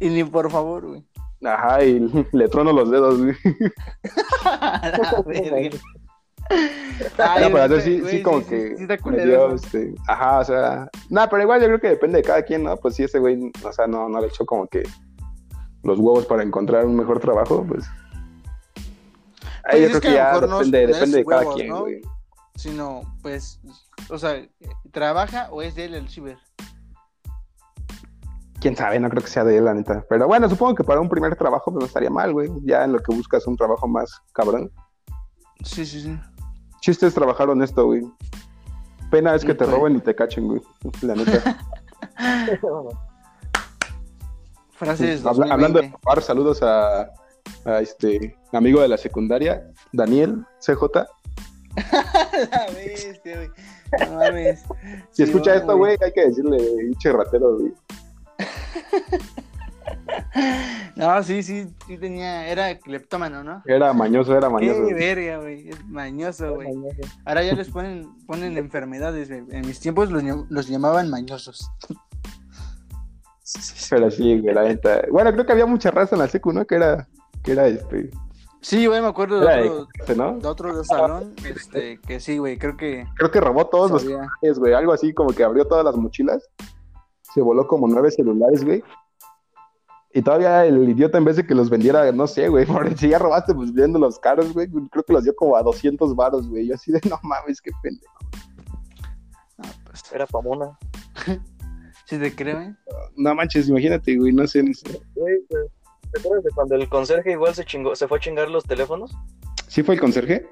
Y 0.00 0.08
ni 0.10 0.24
por 0.24 0.50
favor, 0.50 0.86
güey. 0.86 1.04
Ajá, 1.44 1.82
y 1.84 2.26
le 2.32 2.48
trono 2.48 2.72
los 2.72 2.90
dedos, 2.90 3.22
güey. 3.22 3.36
A 4.44 4.88
la 4.88 5.22
verga. 5.24 5.78
No, 6.50 7.50
pero 7.52 7.68
güey, 7.68 7.80
sí, 7.80 8.00
güey, 8.00 8.16
sí, 8.16 8.22
como 8.22 8.40
sí, 8.40 8.46
que 8.46 8.60
sí, 8.60 8.76
sí 8.76 8.82
está 8.82 8.94
me 8.94 8.98
culero 8.98 9.48
dio, 9.48 9.54
este, 9.54 9.94
ajá, 10.06 10.38
o 10.38 10.44
sea, 10.44 10.88
no, 11.08 11.28
pero 11.28 11.42
igual 11.42 11.60
yo 11.60 11.66
creo 11.66 11.80
que 11.80 11.88
depende 11.88 12.18
de 12.18 12.24
cada 12.24 12.42
quien, 12.42 12.64
¿no? 12.64 12.76
Pues 12.76 12.94
si 12.94 13.04
ese 13.04 13.18
güey, 13.18 13.50
o 13.62 13.72
sea, 13.72 13.86
no, 13.86 14.08
no 14.08 14.20
le 14.20 14.28
echó 14.28 14.44
como 14.46 14.66
que 14.66 14.82
los 15.82 15.98
huevos 15.98 16.26
para 16.26 16.42
encontrar 16.42 16.86
un 16.86 16.96
mejor 16.96 17.20
trabajo, 17.20 17.64
pues. 17.66 17.84
Ahí 19.64 19.80
Pues 19.80 19.82
yo 19.82 19.88
creo 19.88 20.00
que 20.00 20.12
ya 20.12 20.40
depende, 20.40 20.86
no 20.86 20.92
depende 20.92 21.18
de 21.18 21.24
cada 21.24 21.54
quien, 21.54 21.68
¿no? 21.68 21.80
güey. 21.80 22.00
Sino, 22.56 23.02
pues, 23.22 23.60
o 24.10 24.18
sea, 24.18 24.46
¿trabaja 24.92 25.48
o 25.50 25.62
es 25.62 25.74
de 25.74 25.86
él 25.86 25.94
el 25.94 26.08
ciber? 26.08 26.38
Quién 28.60 28.76
sabe, 28.76 28.98
no 29.00 29.10
creo 29.10 29.22
que 29.22 29.28
sea 29.28 29.44
de 29.44 29.58
él, 29.58 29.64
la 29.64 29.74
neta. 29.74 30.04
Pero 30.08 30.26
bueno, 30.26 30.48
supongo 30.48 30.74
que 30.74 30.84
para 30.84 31.00
un 31.00 31.08
primer 31.08 31.36
trabajo 31.36 31.72
pues 31.72 31.80
no 31.80 31.86
estaría 31.86 32.10
mal, 32.10 32.32
güey. 32.32 32.50
Ya 32.62 32.84
en 32.84 32.92
lo 32.92 32.98
que 33.00 33.14
buscas 33.14 33.46
un 33.46 33.56
trabajo 33.56 33.86
más 33.86 34.22
cabrón. 34.32 34.70
Sí, 35.62 35.84
sí, 35.84 36.00
sí. 36.00 36.18
Chiste 36.84 37.06
es 37.06 37.14
trabajar 37.14 37.48
honesto, 37.48 37.86
güey. 37.86 38.02
Pena 39.10 39.34
es 39.34 39.42
que 39.42 39.54
te 39.54 39.64
roben 39.64 39.96
y 39.96 40.00
te 40.00 40.14
cachen, 40.14 40.46
güey. 40.46 40.60
La 41.00 41.14
neta. 41.14 41.58
Frases 44.72 45.24
Habla- 45.24 45.46
hablando 45.50 45.78
de 45.80 45.86
2020. 45.88 45.98
robar, 46.04 46.22
saludos 46.22 46.62
a, 46.62 47.10
a 47.64 47.80
este 47.80 48.36
amigo 48.52 48.82
de 48.82 48.88
la 48.88 48.98
secundaria, 48.98 49.66
Daniel 49.94 50.44
CJ. 50.60 50.82
La 52.52 52.66
bestia, 52.74 53.36
güey. 53.36 53.50
No 54.10 54.16
mames. 54.16 54.60
Si 54.60 54.66
Sí, 55.12 55.22
escucha 55.22 55.54
esto, 55.54 55.78
güey, 55.78 55.96
hay 56.04 56.12
que 56.12 56.26
decirle, 56.26 56.58
pinche 56.80 57.12
ratero, 57.12 57.56
güey. 57.60 57.72
No, 60.96 61.20
sí, 61.24 61.42
sí, 61.42 61.66
sí 61.86 61.98
tenía, 61.98 62.46
era 62.46 62.78
cleptómano, 62.78 63.42
¿no? 63.42 63.62
Era 63.66 63.92
mañoso, 63.92 64.36
era 64.36 64.48
mañoso. 64.48 64.86
Qué 64.86 64.94
verga, 64.94 65.38
güey, 65.38 65.68
es 65.68 65.84
mañoso, 65.86 66.54
güey. 66.54 66.68
Ahora 67.24 67.42
ya 67.42 67.54
les 67.54 67.68
ponen, 67.68 68.14
ponen 68.26 68.56
enfermedades, 68.56 69.28
güey. 69.28 69.42
En 69.50 69.66
mis 69.66 69.80
tiempos 69.80 70.12
los, 70.12 70.22
los 70.48 70.68
llamaban 70.68 71.10
mañosos. 71.10 71.68
Pero 73.90 74.10
sí, 74.10 74.40
güey, 74.40 74.54
la 74.54 74.64
neta. 74.64 75.02
Bueno, 75.10 75.32
creo 75.32 75.44
que 75.44 75.52
había 75.52 75.66
mucha 75.66 75.90
raza 75.90 76.14
en 76.14 76.20
la 76.20 76.28
secu, 76.28 76.52
¿no? 76.52 76.64
Que 76.64 76.76
era, 76.76 77.08
que 77.42 77.52
era 77.52 77.66
este. 77.66 78.10
Sí, 78.60 78.86
güey, 78.86 79.02
me 79.02 79.08
acuerdo 79.08 79.40
de 79.40 79.46
de 79.46 79.68
otro, 79.68 79.86
clase, 79.88 80.16
¿no? 80.16 80.38
de 80.38 80.48
otro 80.48 80.74
de 80.74 80.84
salón, 80.84 81.34
este, 81.44 81.98
que 81.98 82.18
sí, 82.18 82.38
güey, 82.38 82.56
creo 82.56 82.78
que 82.78 83.06
Creo 83.16 83.30
que 83.30 83.40
robó 83.40 83.66
todos 83.66 83.90
los 83.90 84.02
sabía. 84.02 84.16
celulares, 84.16 84.58
güey. 84.58 84.72
Algo 84.72 84.92
así 84.92 85.12
como 85.12 85.34
que 85.34 85.44
abrió 85.44 85.66
todas 85.66 85.84
las 85.84 85.96
mochilas. 85.96 86.48
Se 87.34 87.42
voló 87.42 87.66
como 87.66 87.88
nueve 87.88 88.10
celulares, 88.10 88.64
güey. 88.64 88.82
Y 90.16 90.22
todavía 90.22 90.64
el 90.64 90.88
idiota, 90.88 91.18
en 91.18 91.24
vez 91.24 91.34
de 91.34 91.44
que 91.44 91.56
los 91.56 91.68
vendiera, 91.68 92.10
no 92.12 92.28
sé, 92.28 92.48
güey, 92.48 92.64
por 92.66 92.96
si 92.96 93.08
ya 93.08 93.18
robaste, 93.18 93.52
pues 93.52 93.74
viendo 93.74 93.98
los 93.98 94.18
caros, 94.20 94.52
güey. 94.52 94.68
Creo 94.68 95.04
que 95.04 95.12
los 95.12 95.24
dio 95.24 95.34
como 95.34 95.56
a 95.56 95.62
200 95.62 96.14
varos, 96.14 96.48
güey. 96.48 96.68
Yo 96.68 96.76
así 96.76 96.92
de, 96.92 97.00
no 97.10 97.18
mames, 97.24 97.60
qué 97.60 97.72
pendejo. 97.82 98.14
Ah, 99.58 99.72
pues, 99.84 100.04
Era 100.12 100.26
Pamona. 100.26 100.78
sí 102.06 102.18
te 102.18 102.34
creo, 102.34 102.60
¿eh? 102.60 102.76
No 103.16 103.34
manches, 103.34 103.68
imagínate, 103.68 104.16
güey, 104.16 104.32
no 104.32 104.46
sé, 104.46 104.62
no 104.62 104.72
sé. 104.72 105.00
Güey, 105.16 105.34
pues, 105.48 105.64
¿Te 106.12 106.20
acuerdas 106.20 106.44
de 106.44 106.50
cuando 106.50 106.76
el 106.76 106.88
conserje 106.88 107.32
igual 107.32 107.52
se 107.56 107.64
chingó, 107.64 107.96
se 107.96 108.06
fue 108.06 108.18
a 108.18 108.20
chingar 108.20 108.48
los 108.48 108.62
teléfonos? 108.62 109.10
¿Sí 109.66 109.82
fue 109.82 109.96
el 109.96 110.00
conserje? 110.00 110.46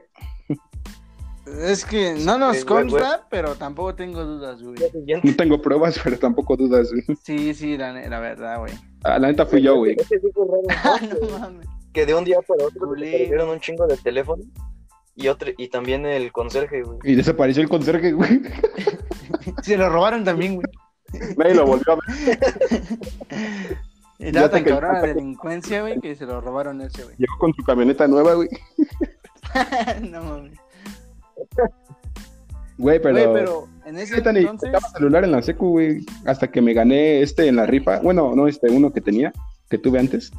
Es 1.60 1.84
que 1.84 2.14
no 2.24 2.38
nos 2.38 2.56
Sí, 2.58 2.62
güey, 2.64 2.88
consta, 2.88 3.26
pero 3.30 3.54
tampoco 3.56 3.94
tengo 3.94 4.24
dudas, 4.24 4.62
güey. 4.62 4.76
No 5.22 5.34
tengo 5.36 5.60
pruebas, 5.60 6.00
pero 6.02 6.18
tampoco 6.18 6.56
dudas, 6.56 6.90
güey. 6.90 7.04
Sí, 7.22 7.52
sí, 7.54 7.76
la, 7.76 7.92
la 7.92 8.20
verdad, 8.20 8.58
güey. 8.60 8.72
Ah, 9.04 9.18
la 9.18 9.28
neta 9.28 9.44
fui 9.46 9.62
yo, 9.62 9.76
güey. 9.76 9.96
Que 11.92 12.06
de 12.06 12.14
un 12.14 12.24
día 12.24 12.38
para 12.40 12.64
otro 12.64 12.86
Culé. 12.86 13.04
desaparecieron 13.06 13.48
un 13.50 13.60
chingo 13.60 13.86
de 13.86 13.96
teléfono 13.98 14.42
y 15.14 15.28
otro 15.28 15.50
y 15.58 15.68
también 15.68 16.06
el 16.06 16.32
conserje, 16.32 16.82
güey. 16.82 16.98
Y 17.04 17.14
desapareció 17.16 17.62
el 17.62 17.68
conserje, 17.68 18.12
güey. 18.12 18.40
Se 19.62 19.76
lo 19.76 19.90
robaron 19.90 20.24
también, 20.24 20.54
güey. 20.54 20.66
Nadie 21.36 21.54
lo 21.54 21.66
volvió 21.66 21.92
a 21.92 21.96
ver. 21.96 22.88
Te 24.18 24.32
tan 24.32 24.64
que- 24.64 24.70
cabrón 24.70 24.92
la 24.94 25.02
delincuencia, 25.02 25.82
güey, 25.82 26.00
que 26.00 26.14
se 26.14 26.24
lo 26.24 26.40
robaron 26.40 26.80
ese, 26.80 27.02
güey. 27.04 27.14
Llegó 27.18 27.36
con 27.38 27.52
su 27.52 27.62
camioneta 27.62 28.08
nueva, 28.08 28.34
güey. 28.34 28.48
no 30.10 30.22
mames. 30.24 30.58
Güey, 32.78 33.00
pero... 33.00 33.14
Güey, 33.14 33.32
pero 33.32 33.68
en 33.84 33.98
ese 33.98 34.16
Neta, 34.16 34.32
ni 34.32 34.40
entonces. 34.40 34.70
celular 34.92 35.24
en 35.24 35.32
la 35.32 35.42
secu, 35.42 35.70
güey. 35.70 36.04
Hasta 36.26 36.50
que 36.50 36.60
me 36.62 36.72
gané 36.72 37.20
este 37.22 37.46
en 37.48 37.56
la 37.56 37.66
rifa. 37.66 38.00
Bueno, 38.00 38.34
no, 38.34 38.46
este, 38.48 38.70
uno 38.70 38.92
que 38.92 39.00
tenía, 39.00 39.32
que 39.68 39.78
tuve 39.78 39.98
antes. 39.98 40.30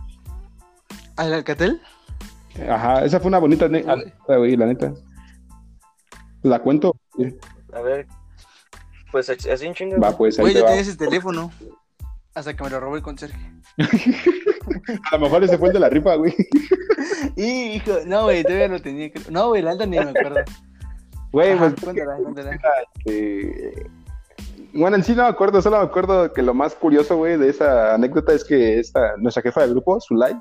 ¿Al 1.18 1.34
Alcatel? 1.34 1.80
Ajá, 2.70 3.04
esa 3.06 3.20
fue 3.20 3.30
una 3.30 3.40
bonita 3.40 3.66
anécdota, 3.66 4.38
güey, 4.38 4.56
la 4.56 4.66
neta. 4.68 4.94
¿La 6.42 6.60
cuento? 6.60 6.96
A 7.74 7.82
ver. 7.82 8.08
Pues 9.12 9.30
así 9.30 9.66
en 9.66 9.74
chinga. 9.74 9.98
Va, 9.98 10.08
güey. 10.10 10.18
pues 10.18 10.40
ahí 10.40 10.44
Güey, 10.44 10.54
te 10.54 10.60
yo 10.60 10.66
va. 10.66 10.70
tenía 10.72 10.82
ese 10.82 10.98
teléfono. 10.98 11.52
Hasta 12.34 12.56
que 12.56 12.64
me 12.64 12.70
lo 12.70 12.80
robó 12.80 12.96
el 12.96 13.04
conserje. 13.04 13.38
A 15.12 15.18
lo 15.18 15.20
mejor 15.20 15.44
ese 15.44 15.58
fue 15.58 15.68
el 15.70 15.74
de 15.74 15.80
la 15.80 15.90
rifa, 15.90 16.16
güey. 16.16 16.34
Hijo, 17.36 17.92
no, 18.06 18.24
güey, 18.24 18.44
todavía 18.44 18.68
lo 18.68 18.82
tenía. 18.82 19.12
No, 19.30 19.50
güey, 19.50 19.62
la 19.62 19.72
alta 19.72 19.86
ni 19.86 19.98
me 20.00 20.10
acuerdo. 20.10 20.40
Güey, 21.34 21.58
pues 21.58 21.74
cuéntala, 21.84 22.16
cuéntala. 22.18 22.60
este, 22.96 23.90
Bueno, 24.74 24.96
en 24.96 25.04
sí 25.04 25.14
no 25.16 25.24
me 25.24 25.30
acuerdo, 25.30 25.62
solo 25.62 25.80
me 25.80 25.84
acuerdo 25.86 26.32
que 26.32 26.42
lo 26.44 26.54
más 26.54 26.76
curioso, 26.76 27.18
güey, 27.18 27.38
de 27.38 27.50
esa 27.50 27.96
anécdota 27.96 28.34
es 28.34 28.44
que 28.46 28.80
esta, 28.80 29.18
nuestra 29.18 29.42
jefa 29.44 29.62
de 29.62 29.70
grupo, 29.70 30.00
Zulay, 30.00 30.36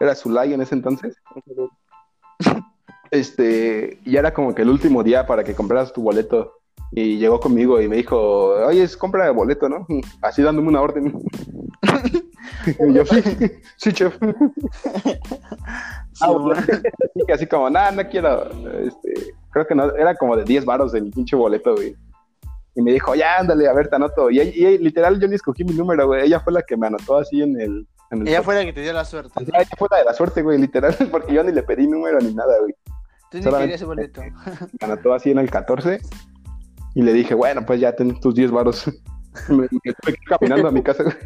era 0.00 0.14
Zulay 0.14 0.52
en 0.52 0.60
ese 0.60 0.74
entonces, 0.74 1.16
este, 3.12 4.00
ya 4.04 4.20
era 4.20 4.34
como 4.34 4.54
que 4.54 4.62
el 4.62 4.70
último 4.70 5.02
día 5.02 5.26
para 5.26 5.44
que 5.44 5.54
compraras 5.54 5.92
tu 5.92 6.02
boleto. 6.02 6.58
Y 6.94 7.16
llegó 7.16 7.40
conmigo 7.40 7.80
y 7.80 7.88
me 7.88 7.96
dijo, 7.96 8.18
oye, 8.66 8.82
es 8.82 8.96
compra 8.98 9.24
de 9.24 9.30
boleto, 9.30 9.66
¿no? 9.68 9.86
Así 10.20 10.42
dándome 10.42 10.68
una 10.68 10.82
orden. 10.82 11.14
y 12.66 12.92
yo, 12.92 13.06
sí, 13.06 13.22
sí, 13.76 13.92
chef. 13.92 14.18
Sí, 14.20 15.12
Ah, 16.20 16.34
así 17.34 17.46
como, 17.46 17.70
nada, 17.70 17.92
no 17.92 18.06
quiero. 18.08 18.50
Este, 18.80 19.34
creo 19.52 19.66
que 19.66 19.74
no, 19.74 19.94
era 19.94 20.14
como 20.16 20.36
de 20.36 20.44
10 20.44 20.64
varos 20.64 20.94
el 20.94 21.10
pinche 21.10 21.36
boleto, 21.36 21.74
güey. 21.74 21.94
Y 22.74 22.82
me 22.82 22.92
dijo, 22.92 23.14
ya, 23.14 23.38
ándale, 23.38 23.68
a 23.68 23.72
ver, 23.74 23.88
te 23.88 23.96
anoto. 23.96 24.30
Y, 24.30 24.40
y 24.40 24.78
literal, 24.78 25.20
yo 25.20 25.28
ni 25.28 25.34
escogí 25.34 25.62
mi 25.62 25.74
número, 25.74 26.06
güey. 26.06 26.24
Ella 26.24 26.40
fue 26.40 26.54
la 26.54 26.62
que 26.62 26.76
me 26.76 26.86
anotó 26.86 27.18
así 27.18 27.42
en 27.42 27.60
el. 27.60 27.86
En 28.10 28.22
el 28.22 28.28
Ella 28.28 28.42
fue 28.42 28.54
la 28.54 28.64
que 28.64 28.72
te 28.72 28.80
dio 28.80 28.92
la 28.92 29.04
suerte. 29.04 29.32
Ella 29.42 29.68
fue 29.76 29.88
la 29.90 29.98
de 29.98 30.04
la 30.04 30.14
suerte, 30.14 30.42
güey, 30.42 30.58
literal, 30.58 30.96
porque 31.10 31.34
yo 31.34 31.44
ni 31.44 31.52
le 31.52 31.62
pedí 31.62 31.86
número 31.86 32.18
ni 32.18 32.34
nada, 32.34 32.54
güey. 32.60 32.74
Tú 33.30 33.38
ni 33.38 33.44
querías 33.44 33.76
ese 33.76 33.84
boleto. 33.84 34.22
Me 34.80 34.86
anotó 34.86 35.12
así 35.12 35.30
en 35.30 35.38
el 35.38 35.50
14. 35.50 36.00
Y 36.94 37.02
le 37.02 37.12
dije, 37.12 37.34
bueno, 37.34 37.64
pues 37.64 37.80
ya 37.80 37.94
ten 37.94 38.18
tus 38.20 38.34
10 38.34 38.50
varos. 38.50 38.86
me, 39.48 39.56
me 39.56 39.68
ir 39.82 40.18
caminando 40.28 40.68
a 40.68 40.70
mi 40.70 40.82
casa, 40.82 41.04
güey. 41.04 41.16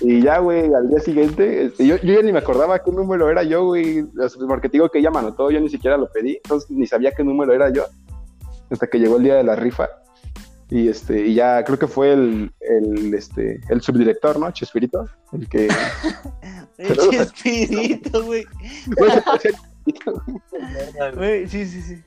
Y 0.00 0.22
ya, 0.22 0.38
güey, 0.38 0.72
al 0.72 0.88
día 0.88 1.00
siguiente, 1.00 1.66
este, 1.66 1.86
yo, 1.86 1.96
yo 1.96 2.14
ya 2.14 2.22
ni 2.22 2.32
me 2.32 2.38
acordaba 2.38 2.82
qué 2.82 2.90
número 2.90 3.28
era 3.30 3.42
yo, 3.42 3.66
güey, 3.66 4.04
porque 4.48 4.68
te 4.68 4.78
digo 4.78 4.88
que 4.88 4.98
ella 4.98 5.10
me 5.10 5.18
anotó, 5.18 5.50
yo 5.50 5.60
ni 5.60 5.68
siquiera 5.68 5.96
lo 5.98 6.10
pedí, 6.10 6.36
entonces 6.36 6.70
ni 6.70 6.86
sabía 6.86 7.12
qué 7.12 7.22
número 7.22 7.52
era 7.52 7.70
yo, 7.70 7.84
hasta 8.70 8.86
que 8.86 8.98
llegó 8.98 9.18
el 9.18 9.24
día 9.24 9.34
de 9.34 9.44
la 9.44 9.56
rifa. 9.56 9.88
Y 10.70 10.88
este, 10.88 11.26
y 11.26 11.34
ya 11.34 11.64
creo 11.64 11.78
que 11.78 11.88
fue 11.88 12.12
el, 12.12 12.52
el, 12.60 13.12
este, 13.12 13.60
el 13.68 13.82
subdirector, 13.82 14.38
¿no? 14.38 14.50
Chespirito, 14.52 15.04
el 15.32 15.48
que... 15.48 15.68
El 16.78 16.96
Chespirito, 16.96 18.24
güey. 18.24 18.46
Güey, 21.14 21.46
sí, 21.46 21.66
sí, 21.66 21.82
sí. 21.82 22.02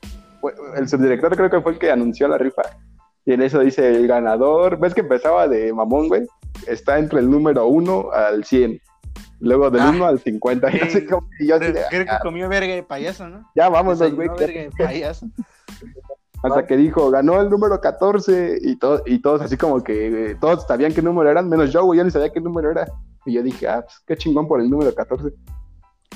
el 0.75 0.89
subdirector 0.89 1.35
creo 1.35 1.49
que 1.51 1.61
fue 1.61 1.73
el 1.73 1.77
que 1.77 1.91
anunció 1.91 2.27
la 2.27 2.39
rifa. 2.39 2.63
Y 3.23 3.33
en 3.33 3.43
eso 3.43 3.59
dice 3.59 3.87
el 3.87 4.07
ganador, 4.07 4.79
ves 4.79 4.95
que 4.95 5.01
empezaba 5.01 5.47
de 5.47 5.71
mamón, 5.71 6.07
güey, 6.07 6.23
está 6.67 6.99
entre 6.99 7.19
el 7.19 7.29
número 7.29 7.67
1 7.67 8.11
al 8.11 8.43
100. 8.45 8.79
Luego 9.39 9.69
del 9.69 9.81
Ah. 9.81 9.89
1 9.89 10.05
al 10.05 10.19
50. 10.19 10.69
Y, 10.69 10.73
Sí. 10.73 10.79
así 10.81 11.05
como- 11.05 11.27
y 11.39 11.47
yo 11.47 11.55
así 11.55 11.65
Creo, 11.71 11.83
creo 11.89 12.05
que 12.05 12.11
"Ah, 12.11 12.19
comió 12.21 12.47
verga 12.49 12.73
de 12.73 12.83
payaso, 12.83 13.27
¿no? 13.27 13.49
ya 13.55 13.69
vámonos, 13.69 13.99
güey. 14.13 14.29
Verga 14.29 14.61
de 14.61 14.71
payaso. 14.77 15.27
Hasta 16.43 16.65
que 16.65 16.75
dijo, 16.75 17.09
ganó 17.09 17.39
el 17.41 17.49
número 17.49 17.79
14 17.79 18.57
y, 18.61 18.75
to- 18.77 19.01
y 19.05 19.21
todos 19.21 19.41
así 19.41 19.55
como 19.55 19.81
que 19.81 20.31
eh, 20.31 20.35
todos 20.41 20.65
sabían 20.67 20.93
qué 20.93 21.01
número 21.01 21.29
eran, 21.29 21.47
menos 21.47 21.71
yo, 21.71 21.85
güey, 21.85 21.97
yo 21.99 22.03
ni 22.03 22.11
sabía 22.11 22.31
qué 22.33 22.41
número 22.41 22.69
era. 22.71 22.85
Y 23.25 23.33
yo 23.33 23.43
dije, 23.43 23.65
ah, 23.67 23.81
pues 23.81 23.99
qué 24.05 24.17
chingón 24.17 24.47
por 24.47 24.59
el 24.59 24.69
número 24.69 24.93
14. 24.93 25.29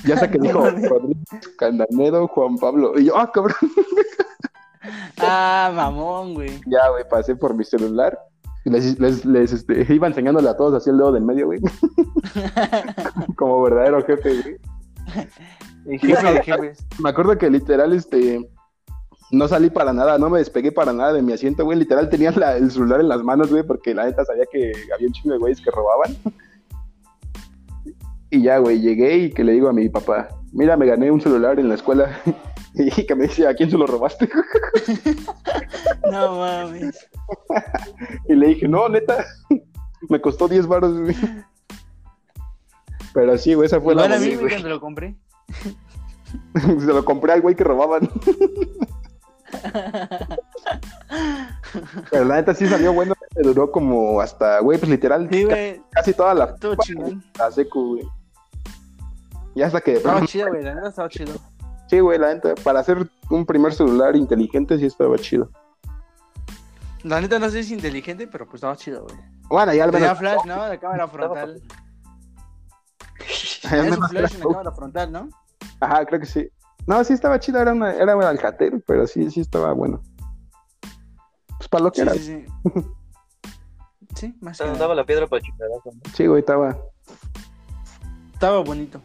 Ya 0.06 0.16
hasta 0.16 0.30
que 0.30 0.38
dijo 0.38 0.60
Rodríguez, 0.92 1.48
Candanero, 1.58 2.28
Juan 2.28 2.58
Pablo. 2.58 3.00
Y 3.00 3.06
yo, 3.06 3.18
ah, 3.18 3.32
cabrón. 3.32 3.56
Ah, 5.20 5.72
mamón, 5.74 6.34
güey. 6.34 6.62
Ya, 6.68 6.90
güey, 6.90 7.04
pasé 7.10 7.36
por 7.36 7.54
mi 7.56 7.64
celular. 7.64 8.18
Les, 8.70 9.00
les, 9.00 9.26
les, 9.26 9.54
este, 9.54 9.86
iba 9.94 10.08
enseñándole 10.08 10.50
a 10.50 10.58
todos 10.58 10.74
así 10.74 10.90
el 10.90 10.98
dedo 10.98 11.12
del 11.12 11.24
medio, 11.24 11.46
güey. 11.48 11.60
como 13.36 13.62
verdadero 13.64 14.04
jefe, 14.06 14.42
güey. 14.42 14.58
El 15.86 16.00
jefe 16.00 16.34
de 16.34 16.44
jefes. 16.44 16.86
Me 17.02 17.10
acuerdo 17.10 17.38
que 17.38 17.50
literal, 17.50 17.94
este, 17.94 18.46
no 19.32 19.48
salí 19.48 19.70
para 19.70 19.94
nada, 19.94 20.18
no 20.18 20.30
me 20.30 20.40
despegué 20.40 20.70
para 20.74 20.92
nada 20.92 21.14
de 21.14 21.22
mi 21.22 21.32
asiento, 21.32 21.64
güey. 21.64 21.80
Literal 21.80 22.10
tenía 22.10 22.32
la- 22.32 22.58
el 22.58 22.70
celular 22.72 23.00
en 23.00 23.08
las 23.08 23.24
manos, 23.24 23.50
güey, 23.50 23.64
porque 23.64 23.94
la 23.96 24.04
neta 24.06 24.26
sabía 24.26 24.44
que 24.52 24.74
había 24.94 25.08
un 25.08 25.14
chingo 25.14 25.32
de 25.34 25.40
güeyes 25.40 25.62
que 25.62 25.72
robaban. 25.72 26.18
Y 28.30 28.42
ya, 28.44 28.58
güey, 28.58 28.82
llegué 28.82 29.18
y 29.18 29.32
que 29.32 29.46
le 29.46 29.54
digo 29.54 29.70
a 29.70 29.74
mi 29.74 29.88
papá, 29.88 30.28
mira, 30.52 30.76
me 30.76 30.86
gané 30.86 31.10
un 31.10 31.22
celular 31.22 31.58
en 31.58 31.70
la 31.70 31.76
escuela. 31.76 32.20
Y 32.98 33.06
que 33.06 33.16
me 33.16 33.28
dice, 33.28 33.48
¿a 33.48 33.54
quién 33.56 33.70
se 33.72 33.78
lo 33.78 33.88
robaste? 33.88 34.30
No 36.12 36.38
mames. 36.38 37.10
Y 38.30 38.36
le 38.36 38.48
dije, 38.48 38.68
no, 38.68 38.88
neta, 38.90 39.26
me 40.10 40.22
costó 40.22 40.48
10 40.48 40.68
baros, 40.68 41.00
güey. 41.00 41.16
Pero 43.14 43.38
sí, 43.38 43.54
güey, 43.54 43.66
esa 43.68 43.82
fue 43.82 43.94
Igual 43.94 44.10
la 44.10 44.16
a 44.16 44.20
mí, 44.20 44.36
güey, 44.36 44.50
cuando 44.50 44.70
lo 44.70 44.80
compré. 44.80 45.16
Se 46.54 46.86
lo 46.86 47.04
compré 47.04 47.34
al 47.34 47.42
güey 47.42 47.56
que 47.56 47.64
robaban. 47.64 48.10
Pero 52.12 52.26
la 52.26 52.36
neta 52.36 52.54
sí 52.54 52.68
salió 52.68 52.94
bueno, 52.94 53.14
duró 53.36 53.72
como 53.72 54.22
hasta, 54.22 54.60
güey, 54.60 54.78
pues 54.78 54.90
literal, 54.90 55.28
Sí, 55.32 55.44
güey. 55.46 55.82
casi 55.92 56.14
toda 56.14 56.34
la, 56.34 56.56
Todo 56.56 56.76
chingón. 56.78 57.24
la 57.38 57.52
secu, 57.52 57.96
güey. 57.96 58.08
Y 59.56 59.62
hasta 59.62 59.82
que, 59.82 59.94
Estaba 59.94 60.26
chido, 60.26 60.48
güey. 60.50 60.64
La 60.64 60.76
neta 60.76 60.90
estaba 60.90 61.10
chido. 61.10 61.34
Sí, 61.90 62.00
güey, 62.00 62.20
la 62.20 62.34
neta, 62.34 62.56
para 62.64 62.80
hacer 62.80 63.10
un 63.30 63.46
primer 63.46 63.74
celular 63.74 64.16
inteligente 64.16 64.78
sí 64.78 64.86
estaba 64.86 65.18
chido. 65.18 65.50
La 67.04 67.22
neta 67.22 67.40
no 67.40 67.46
sé 67.50 67.64
si 67.64 67.70
es 67.70 67.72
inteligente, 67.72 68.28
pero 68.28 68.46
pues 68.46 68.56
estaba 68.56 68.76
chido, 68.76 69.04
güey. 69.04 69.16
Bueno, 69.50 69.74
ya 69.74 69.86
al 69.86 69.92
Tenía 69.92 70.08
menos, 70.14 70.20
flash, 70.20 70.46
¿no? 70.46 70.66
De 70.66 70.80
cámara 70.80 71.08
frontal. 71.08 71.62
Tenía 73.62 73.84
su 73.86 73.92
menos- 73.92 74.10
flash 74.10 74.34
en 74.34 74.40
la 74.40 74.46
cámara 74.46 74.72
frontal, 74.72 75.12
¿no? 75.12 75.30
Ajá, 75.80 76.06
creo 76.06 76.20
que 76.20 76.26
sí. 76.26 76.50
No, 76.86 77.04
sí 77.04 77.14
estaba 77.14 77.40
chido, 77.40 77.60
era, 77.62 77.74
una, 77.74 77.94
era 77.94 78.16
un 78.16 78.24
Alcatel, 78.24 78.84
pero 78.88 79.06
sí, 79.08 79.30
sí 79.30 79.42
estaba 79.42 79.74
bueno. 79.74 80.02
Pues 81.58 81.68
para 81.70 81.84
lo 81.84 81.92
que 81.92 82.02
Sí, 82.02 82.02
era. 82.02 82.14
sí, 82.14 82.22
sí. 82.24 82.46
Sí, 84.16 84.36
más 84.42 84.58
que 84.58 84.64
Se 84.64 84.68
nada. 84.70 84.80
daba 84.80 84.96
la 84.96 85.06
piedra 85.06 85.28
para 85.28 85.44
chingadazo, 85.44 85.92
¿no? 85.94 86.02
Sí, 86.16 86.26
güey, 86.26 86.40
estaba. 86.40 86.76
Estaba 88.34 88.60
bonito. 88.64 89.00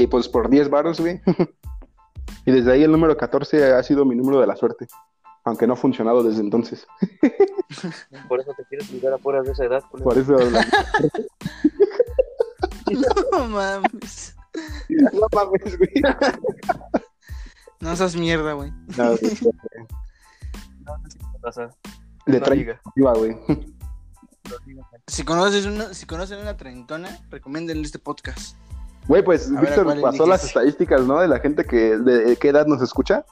Y 0.00 0.06
pues 0.06 0.28
por 0.28 0.48
10 0.48 0.70
baros, 0.70 1.00
güey. 1.00 1.20
y 2.46 2.52
desde 2.52 2.72
ahí 2.72 2.82
el 2.84 2.92
número 2.92 3.16
14 3.16 3.72
ha 3.72 3.82
sido 3.82 4.04
mi 4.04 4.14
número 4.14 4.40
de 4.40 4.46
la 4.46 4.54
suerte. 4.56 4.86
Aunque 5.44 5.66
no 5.66 5.72
ha 5.72 5.76
funcionado 5.76 6.22
desde 6.22 6.40
entonces. 6.40 6.86
Por 8.28 8.40
eso 8.40 8.52
te 8.56 8.64
quieres 8.66 8.90
ligar 8.92 9.12
a 9.14 9.18
puras 9.18 9.44
de 9.46 9.52
esa 9.52 9.64
edad. 9.64 9.82
Por 9.90 10.16
eso. 10.18 10.32
la- 10.38 10.66
No 13.32 13.48
mames. 13.48 14.34
no 15.12 15.26
mames, 15.32 15.78
güey. 15.78 15.90
No 17.80 17.94
seas 17.96 18.16
mierda, 18.16 18.52
güey. 18.54 18.72
No, 18.96 19.16
güey, 19.16 19.38
O 21.42 21.52
sea, 21.52 21.70
de 22.26 22.38
no 22.38 22.44
trae 22.44 22.56
liga. 22.56 22.80
arriba, 22.84 23.12
güey. 23.14 23.32
No 23.48 24.56
liga. 24.66 24.82
Si 25.06 25.22
conoces 25.24 25.66
una, 25.66 25.92
si 25.94 26.06
conocen 26.06 26.40
una 26.40 26.56
treintona, 26.56 27.18
recomiéndenle 27.30 27.84
este 27.84 27.98
podcast. 27.98 28.56
Güey, 29.08 29.24
pues 29.24 29.48
A 29.48 29.60
ver, 29.60 29.72
¿a 29.72 29.82
Víctor 29.82 30.00
pasó 30.02 30.26
las 30.26 30.44
estadísticas, 30.44 31.00
¿no? 31.02 31.18
De 31.20 31.28
la 31.28 31.40
gente 31.40 31.64
que, 31.64 31.96
de, 31.96 32.36
qué 32.36 32.48
edad 32.50 32.66
nos 32.66 32.82
escucha. 32.82 33.24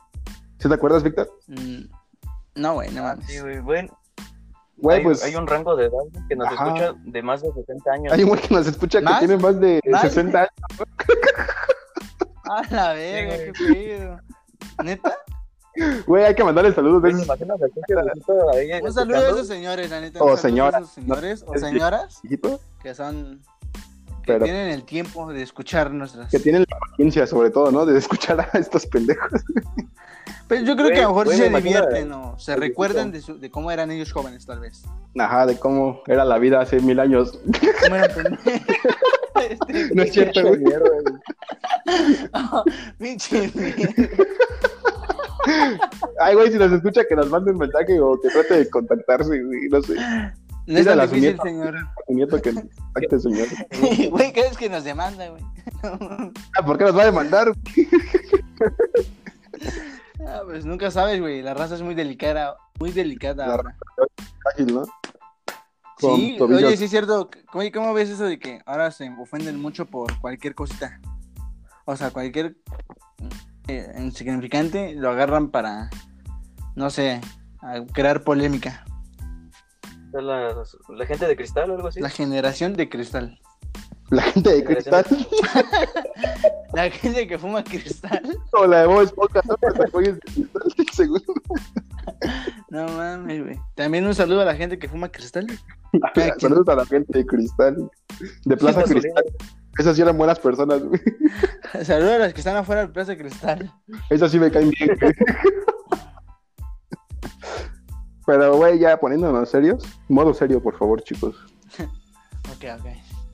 ¿Sí 0.59 0.69
te 0.69 0.75
acuerdas, 0.75 1.03
Víctor? 1.03 1.31
Mm, 1.49 1.83
No, 2.55 2.75
güey, 2.75 2.91
no 2.93 3.03
mames. 3.03 3.27
Sí, 3.27 3.41
güey, 3.41 3.61
bueno, 3.61 3.99
Güey, 4.79 4.99
hay, 4.99 5.05
pues 5.05 5.23
hay 5.25 5.35
un 5.37 5.47
rango 5.47 5.75
de 5.77 5.87
edad 5.87 5.99
que 6.29 6.37
nos 6.37 6.49
Ajá. 6.49 6.67
escucha 6.67 6.95
de 7.05 7.23
más 7.23 7.41
de 7.43 7.51
60 7.53 7.91
años. 7.93 8.13
hay 8.13 8.23
un 8.25 8.29
güey 8.29 8.41
que 8.43 8.55
nos 8.55 8.67
escucha 8.67 9.01
que 9.01 9.07
tiene 9.21 9.37
más 9.39 9.59
de 9.61 9.81
¿Más? 9.91 10.03
60 10.03 10.39
años. 10.39 10.51
A 12.45 12.63
la 12.71 12.93
verga, 12.93 13.37
Sí, 13.37 13.53
qué 13.67 13.99
pedo. 13.99 14.21
¿Neta? 14.85 15.17
Güey, 16.07 16.25
hay 16.25 16.35
que 16.35 16.45
mandarle 16.45 16.73
saludos. 16.73 17.03
De 17.03 17.11
¿te 17.11 17.17
esos 17.17 17.29
Un 17.29 18.93
saludo 18.93 19.17
a 19.17 19.29
esos 19.31 19.47
señores, 19.47 19.91
la 19.91 20.01
neta. 20.01 20.21
O 20.23 20.31
Un 20.33 20.39
saludo 20.39 20.67
a 20.67 20.73
señora. 20.73 20.79
esos 20.79 20.91
señores 20.95 21.45
o 21.47 21.59
señoras 21.59 22.21
que 22.83 22.95
son. 22.95 23.43
Que 24.27 24.39
tienen 24.45 24.69
el 24.71 24.85
tiempo 24.85 25.33
de 25.33 25.43
escuchar 25.43 25.91
nuestras. 25.91 26.31
que 26.31 26.39
tienen 26.39 26.65
la 26.69 26.79
paciencia, 26.79 27.27
sobre 27.27 27.51
todo, 27.51 27.71
¿no? 27.73 27.87
De 27.87 27.99
escuchar 27.99 28.41
a 28.53 28.59
estos 28.59 28.87
pendejos. 28.87 29.31
Pero 30.49 30.65
yo 30.65 30.77
creo 30.77 30.89
que 30.91 30.99
a 30.99 31.03
lo 31.03 31.09
mejor 31.09 31.27
Güey, 31.27 31.39
se 31.39 31.51
me 31.51 31.61
divierten 31.61 32.07
el- 32.09 32.13
o 32.13 32.39
se 32.39 32.55
recuerdan 32.57 33.11
de, 33.11 33.21
su- 33.21 33.39
de 33.39 33.51
cómo 33.51 33.71
eran 33.73 33.91
ellos 33.91 34.13
jóvenes, 34.13 34.47
tal 34.47 34.61
vez. 34.61 34.85
Ajá, 35.19 35.45
de 35.47 35.59
cómo 35.59 36.03
era 36.07 36.25
la 36.25 36.39
vida 36.39 36.61
hace 36.61 36.79
mil 36.81 37.01
años. 37.01 37.39
Este, 39.49 39.95
No 39.95 40.03
es 40.03 40.13
cierto, 40.13 40.43
güey. 40.47 40.61
Güey. 40.63 40.81
Pinche. 42.99 43.53
Ay, 46.21 46.35
güey, 46.35 46.51
si 46.51 46.59
nos 46.59 46.73
escucha 46.73 47.05
que 47.09 47.15
nos 47.15 47.31
mande 47.31 47.53
un 47.53 47.59
mensaje 47.59 48.01
o 48.01 48.19
que 48.21 48.29
trate 48.31 48.55
de 48.59 48.71
contactarse, 48.71 49.43
güey, 49.43 49.69
no 49.69 49.83
sé. 49.83 49.95
No 50.67 50.79
es 50.79 50.85
tan 50.85 50.99
la 50.99 51.07
difícil, 51.07 51.37
Julieta. 51.37 51.43
señor. 51.45 51.77
A 51.77 51.95
tu 52.07 52.13
nieto 52.15 52.43
que 52.43 52.53
contacte, 52.55 53.21
señor. 53.21 53.47
Güey, 54.11 54.33
¿qué 54.33 54.41
es 54.41 54.57
que 54.57 54.69
nos 54.69 54.85
demanda, 54.85 55.29
güey? 55.29 55.43
Ah, 56.59 56.65
¿por 56.65 56.77
qué 56.79 56.85
nos 56.85 56.97
va 56.97 57.03
a 57.03 57.07
demandar? 57.07 57.53
Ah, 60.27 60.41
pues 60.45 60.65
nunca 60.65 60.91
sabes, 60.91 61.21
güey. 61.21 61.43
La 61.43 61.53
raza 61.55 61.75
es 61.75 61.83
muy 61.83 61.95
delicada, 61.95 62.57
muy 62.81 62.91
delicada. 62.91 63.47
La 63.47 63.53
ahora. 63.55 63.77
Ágil, 64.55 64.75
¿no? 64.75 64.83
Con 66.01 66.17
Sí, 66.17 66.37
tobillos. 66.39 66.65
oye, 66.65 66.77
sí 66.77 66.85
es 66.85 66.91
cierto. 66.91 67.29
¿Cómo, 67.53 67.65
cómo 67.73 67.93
ves 67.95 68.09
eso 68.09 68.25
de 68.25 68.39
que 68.39 68.61
ahora 68.65 68.91
se 68.91 69.09
ofenden 69.19 69.61
mucho 69.61 69.85
por 69.87 70.19
cualquier 70.21 70.55
cosita? 70.55 71.01
O 71.85 71.97
sea, 71.97 72.11
cualquier 72.11 72.57
eh, 73.69 73.93
insignificante 73.99 74.95
lo 74.95 75.11
agarran 75.11 75.51
para, 75.51 75.91
no 76.75 76.89
sé, 76.91 77.21
crear 77.93 78.23
polémica. 78.25 78.85
La, 80.23 80.55
la 80.89 81.07
gente 81.07 81.27
de 81.27 81.37
cristal 81.37 81.71
o 81.71 81.75
algo 81.75 81.89
así. 81.89 82.01
La 82.01 82.11
generación 82.11 82.75
de 82.75 82.89
cristal. 82.89 83.39
La 84.11 84.23
gente 84.23 84.53
de 84.53 84.65
cristal 84.65 85.05
La 86.75 86.91
gente 86.91 87.27
que 87.27 87.39
fuma 87.39 87.65
cristal. 87.65 88.23
o 88.53 88.67
la 88.67 88.83
de 88.83 88.87
Bob 88.87 89.03
Esponja, 89.03 89.41
¿no? 89.49 89.57
Pues, 89.91 90.15
de 90.15 90.21
cristal, 90.21 90.63
seguro. 90.93 91.25
No 92.71 92.87
mames, 92.89 93.43
güey. 93.43 93.59
También 93.75 94.07
un 94.07 94.15
saludo 94.15 94.43
a 94.43 94.45
la 94.45 94.55
gente 94.55 94.79
que 94.79 94.89
fuma 94.89 95.09
cristal. 95.09 95.47
Quien. 96.15 96.39
Saludos 96.39 96.69
a 96.69 96.77
la 96.77 96.87
gente 96.87 97.19
de 97.19 97.27
cristal. 97.27 97.91
De 98.45 98.57
Plaza. 98.57 98.85
Cristal. 98.85 99.25
Esas 99.79 99.97
sí 99.97 100.03
eran 100.03 100.17
buenas 100.17 100.39
personas, 100.39 100.83
güey. 100.83 101.01
Saludos 101.83 102.13
a 102.13 102.19
las 102.19 102.33
que 102.33 102.41
están 102.41 102.57
afuera 102.57 102.83
del 102.83 102.93
Plaza 102.93 103.13
de 103.13 103.19
Cristal. 103.19 103.73
Esas 104.11 104.31
sí 104.31 104.39
me 104.39 104.51
caen 104.51 104.71
bien, 104.71 104.97
güey. 105.01 105.13
Pero, 108.27 108.57
güey, 108.57 108.79
ya 108.79 108.97
poniéndonos 108.99 109.49
serios. 109.49 109.85
Modo 110.09 110.35
serio, 110.35 110.61
por 110.63 110.77
favor, 110.77 111.03
chicos. 111.03 111.35
Ok, 112.49 112.65
ok. 112.79 112.87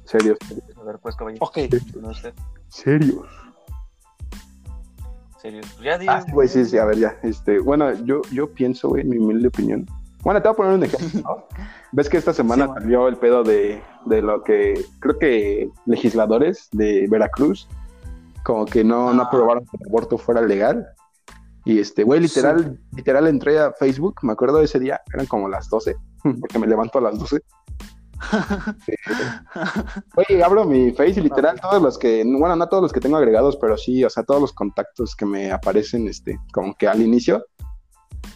Serios. 0.05 0.39
A 0.81 0.85
ver, 0.85 0.99
pues, 0.99 1.15
caballero. 1.17 1.45
Ok. 1.45 1.59
No. 2.01 2.13
Serios. 2.69 3.27
Serio. 5.41 5.61
Pues 5.75 5.85
ya 5.85 5.99
di. 5.99 6.07
Ah, 6.09 6.25
güey, 6.33 6.49
sí, 6.49 6.65
sí, 6.65 6.79
a 6.79 6.85
ver, 6.87 6.99
ya. 6.99 7.19
Este, 7.23 7.59
bueno, 7.59 7.93
yo, 8.05 8.23
yo 8.33 8.51
pienso, 8.53 8.89
güey, 8.89 9.03
en 9.03 9.11
mi 9.11 9.19
humilde 9.19 9.49
opinión. 9.49 9.87
Bueno, 10.23 10.41
te 10.41 10.49
voy 10.49 10.55
a 10.55 10.57
poner 10.57 10.73
un 10.75 10.85
ejemplo. 10.85 11.47
Ves 11.93 12.09
que 12.09 12.17
esta 12.17 12.33
semana 12.33 12.67
Sí, 12.69 12.73
salió 12.75 13.09
el 13.09 13.17
pedo 13.17 13.43
de, 13.43 13.83
de 14.07 14.23
lo 14.23 14.43
que 14.45 14.83
creo 15.01 15.19
que 15.19 15.71
legisladores 15.87 16.69
de 16.73 17.07
Veracruz 17.11 17.69
como 18.45 18.65
que 18.65 18.83
no, 18.85 19.13
no 19.13 19.23
Ah. 19.23 19.27
aprobaron 19.27 19.65
que 19.67 19.77
el 19.81 19.89
aborto 19.89 20.17
fuera 20.17 20.41
legal. 20.43 20.87
Y 21.65 21.79
este, 21.79 22.03
güey, 22.03 22.21
literal, 22.21 22.81
literal 22.95 23.27
entré 23.29 23.59
a 23.59 23.73
Facebook, 23.73 24.17
me 24.23 24.33
acuerdo 24.33 24.59
de 24.59 24.65
ese 24.65 24.81
día, 24.81 25.01
eran 25.13 25.27
como 25.27 25.49
las 25.49 25.69
12, 25.69 25.95
porque 26.41 26.59
me 26.59 26.67
levanto 26.67 26.99
a 26.99 27.03
las 27.03 27.19
12. 27.19 27.41
Oye, 30.17 30.43
abro 30.45 30.65
mi 30.65 30.93
Face 30.93 31.21
y 31.21 31.23
literal 31.23 31.61
todos 31.61 31.83
los 31.83 31.99
que, 31.99 32.25
bueno, 32.25 32.57
no 32.57 32.69
todos 32.69 32.83
los 32.83 32.93
que 32.93 33.01
tengo 33.01 33.17
agregados, 33.17 33.57
pero 33.57 33.77
sí, 33.77 34.05
o 34.05 34.11
sea, 34.11 34.25
todos 34.25 34.41
los 34.41 34.53
contactos 34.53 35.15
que 35.15 35.27
me 35.27 35.53
aparecen, 35.53 36.09
este, 36.09 36.39
como 36.53 36.75
que 36.75 36.89
al 36.89 37.01
inicio, 37.01 37.45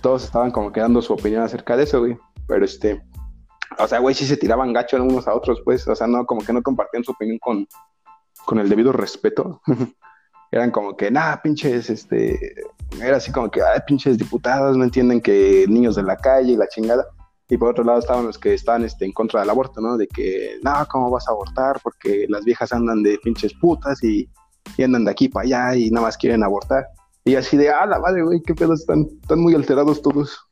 todos 0.01 0.25
estaban 0.25 0.51
como 0.51 0.73
que 0.73 0.81
dando 0.81 1.03
su 1.03 1.13
opinión 1.13 1.43
acerca 1.43 1.77
de 1.77 1.85
eso, 1.85 2.01
güey. 2.01 2.17
Pero 2.47 2.65
este, 2.65 3.03
o 3.79 3.89
sea, 3.89 3.99
güey, 3.99 4.15
sí 4.15 4.25
se 4.25 4.37
tiraban 4.37 4.73
gacho 4.73 5.03
unos 5.03 5.27
a 5.27 5.35
otros, 5.35 5.61
pues, 5.65 5.87
o 5.89 5.95
sea, 5.95 6.07
no, 6.07 6.25
como 6.27 6.43
que 6.43 6.53
no 6.53 6.63
compartían 6.63 7.05
su 7.05 7.13
opinión 7.13 7.39
con, 7.39 7.67
con 8.45 8.59
el 8.59 8.69
debido 8.69 8.93
respeto. 8.93 9.61
Eran 10.51 10.71
como 10.71 10.97
que, 10.97 11.11
nada, 11.11 11.41
pinches, 11.43 11.91
este, 11.91 12.39
era 13.01 13.17
así 13.17 13.33
como 13.33 13.51
que, 13.51 13.63
ay, 13.63 13.81
pinches 13.87 14.19
diputados, 14.19 14.77
no 14.77 14.85
entienden 14.85 15.21
que 15.21 15.67
niños 15.69 15.97
de 15.97 16.03
la 16.03 16.17
calle 16.17 16.53
y 16.53 16.57
la 16.57 16.69
chingada. 16.69 17.05
Y 17.49 17.57
por 17.57 17.71
otro 17.71 17.85
lado 17.85 17.99
estaban 17.99 18.27
los 18.27 18.39
que 18.39 18.55
estaban 18.55 18.85
este, 18.85 19.05
en 19.05 19.13
contra 19.13 19.41
del 19.41 19.51
aborto, 19.51 19.81
¿no? 19.81 19.97
De 19.97 20.09
que, 20.09 20.59
no, 20.63 20.73
¿cómo 20.91 21.11
vas 21.11 21.29
a 21.29 21.33
abortar? 21.33 21.79
Porque 21.83 22.27
las 22.29 22.45
viejas 22.45 22.73
andan 22.73 23.03
de 23.03 23.19
pinches 23.23 23.55
putas 23.55 24.03
y, 24.03 24.29
y 24.77 24.83
andan 24.83 25.05
de 25.05 25.11
aquí 25.13 25.29
para 25.29 25.45
allá 25.45 25.77
y 25.77 25.91
nada 25.91 26.07
más 26.07 26.17
quieren 26.17 26.43
abortar. 26.43 26.87
Y 27.25 27.35
así 27.37 27.57
de, 27.57 27.71
ah, 27.71 27.87
la 27.87 27.99
madre, 27.99 28.23
güey, 28.23 28.41
qué 28.43 28.55
pedo, 28.55 28.75
están, 28.75 29.07
están 29.21 29.41
muy 29.41 29.55
alterados 29.55 30.03
todos. 30.03 30.49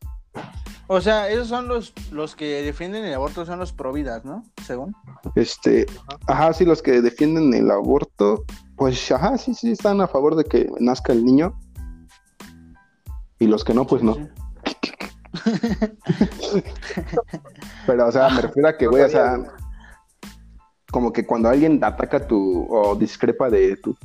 O 0.86 1.00
sea, 1.00 1.30
esos 1.30 1.48
son 1.48 1.66
los, 1.68 1.92
los 2.10 2.36
que 2.36 2.62
defienden 2.62 3.04
el 3.04 3.14
aborto, 3.14 3.46
son 3.46 3.58
los 3.58 3.72
providas, 3.72 4.24
¿no? 4.24 4.44
Según. 4.64 4.94
Este, 5.34 5.86
ajá, 6.26 6.52
sí, 6.52 6.64
los 6.64 6.82
que 6.82 7.00
defienden 7.00 7.54
el 7.54 7.70
aborto, 7.70 8.44
pues, 8.76 9.10
ajá, 9.10 9.38
sí, 9.38 9.54
sí, 9.54 9.72
están 9.72 10.00
a 10.00 10.08
favor 10.08 10.36
de 10.36 10.44
que 10.44 10.70
nazca 10.80 11.12
el 11.12 11.24
niño. 11.24 11.58
Y 13.38 13.46
los 13.46 13.64
que 13.64 13.74
no, 13.74 13.86
pues 13.86 14.02
no. 14.02 14.14
Sí. 14.14 14.28
Pero, 17.86 18.06
o 18.06 18.12
sea, 18.12 18.28
me 18.30 18.42
refiero 18.42 18.68
a 18.68 18.76
que, 18.76 18.86
güey, 18.86 19.02
o 19.02 19.08
sea, 19.08 19.38
como 20.90 21.12
que 21.12 21.26
cuando 21.26 21.48
alguien 21.48 21.82
ataca 21.82 22.26
tu 22.26 22.66
o 22.70 22.94
discrepa 22.94 23.50
de 23.50 23.76
tu, 23.76 23.96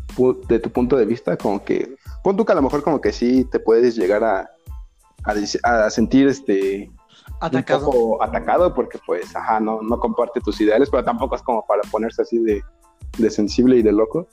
de 0.48 0.60
tu 0.60 0.72
punto 0.72 0.98
de 0.98 1.06
vista, 1.06 1.38
como 1.38 1.64
que, 1.64 1.96
pon 2.24 2.36
tú 2.36 2.46
que 2.46 2.52
a 2.52 2.56
lo 2.56 2.64
mejor 2.64 2.82
como 2.84 3.00
que 3.00 3.12
sí 3.12 3.46
te 3.46 3.60
puedes 3.60 3.96
llegar 3.96 4.24
a, 4.24 4.50
a, 5.26 5.90
sentir 5.90 6.28
este 6.28 6.92
Atacado. 7.42 7.88
un 7.88 7.94
poco 7.94 8.24
atacado 8.24 8.74
porque 8.74 9.00
pues, 9.06 9.36
ajá, 9.36 9.60
no, 9.60 9.82
no 9.82 10.00
comparte 10.00 10.40
tus 10.42 10.60
ideales, 10.62 10.90
pero 10.90 11.04
tampoco 11.04 11.36
es 11.36 11.42
como 11.42 11.66
para 11.66 11.82
ponerse 11.92 12.22
así 12.22 12.40
de, 12.40 12.62
de 13.18 13.30
sensible 13.30 13.78
y 13.78 13.82
de 13.82 13.92
loco. 13.92 14.28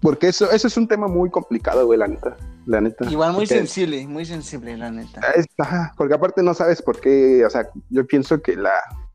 Porque 0.00 0.28
eso, 0.28 0.50
eso 0.50 0.68
es 0.68 0.76
un 0.76 0.86
tema 0.86 1.08
muy 1.08 1.30
complicado, 1.30 1.86
güey, 1.86 1.98
la 1.98 2.06
neta. 2.06 2.36
La 2.66 2.80
neta. 2.80 3.08
Igual 3.10 3.32
muy 3.32 3.46
Porque- 3.46 3.54
sensible, 3.58 4.06
muy 4.06 4.24
sensible, 4.24 4.76
la 4.76 4.90
neta. 4.90 5.20
es- 5.34 5.46
ajá, 5.58 5.92
porque 5.96 6.14
aparte 6.14 6.42
no 6.42 6.54
sabes 6.54 6.82
por 6.82 7.00
qué, 7.00 7.44
o 7.44 7.50
sea, 7.50 7.68
yo 7.90 8.06
pienso 8.06 8.40
que 8.42 8.56
la, 8.56 8.72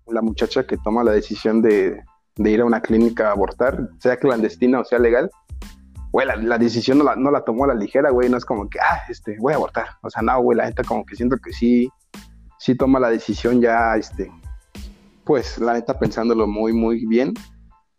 la 0.07 0.21
muchacha 0.21 0.65
que 0.65 0.77
toma 0.77 1.03
la 1.03 1.11
decisión 1.11 1.61
de, 1.61 2.01
de 2.35 2.51
ir 2.51 2.61
a 2.61 2.65
una 2.65 2.81
clínica 2.81 3.29
a 3.29 3.31
abortar, 3.31 3.89
sea 3.99 4.17
clandestina 4.17 4.79
o 4.79 4.85
sea 4.85 4.99
legal, 4.99 5.29
güey, 6.11 6.27
la, 6.27 6.35
la 6.35 6.57
decisión 6.57 6.97
no 6.97 7.03
la, 7.03 7.15
no 7.15 7.31
la 7.31 7.43
tomó 7.43 7.65
a 7.65 7.67
la 7.67 7.73
ligera, 7.73 8.09
güey, 8.09 8.29
no 8.29 8.37
es 8.37 8.45
como 8.45 8.69
que, 8.69 8.79
ah, 8.79 9.01
este, 9.09 9.37
voy 9.39 9.53
a 9.53 9.55
abortar. 9.55 9.87
O 10.01 10.09
sea, 10.09 10.21
no, 10.21 10.39
güey, 10.41 10.57
la 10.57 10.65
neta 10.65 10.83
como 10.83 11.05
que 11.05 11.15
siento 11.15 11.37
que 11.37 11.53
sí, 11.53 11.89
sí 12.59 12.75
toma 12.75 12.99
la 12.99 13.09
decisión 13.09 13.61
ya, 13.61 13.95
este, 13.95 14.31
pues, 15.23 15.57
la 15.57 15.73
neta 15.73 15.97
pensándolo 15.97 16.47
muy, 16.47 16.73
muy 16.73 17.05
bien. 17.05 17.33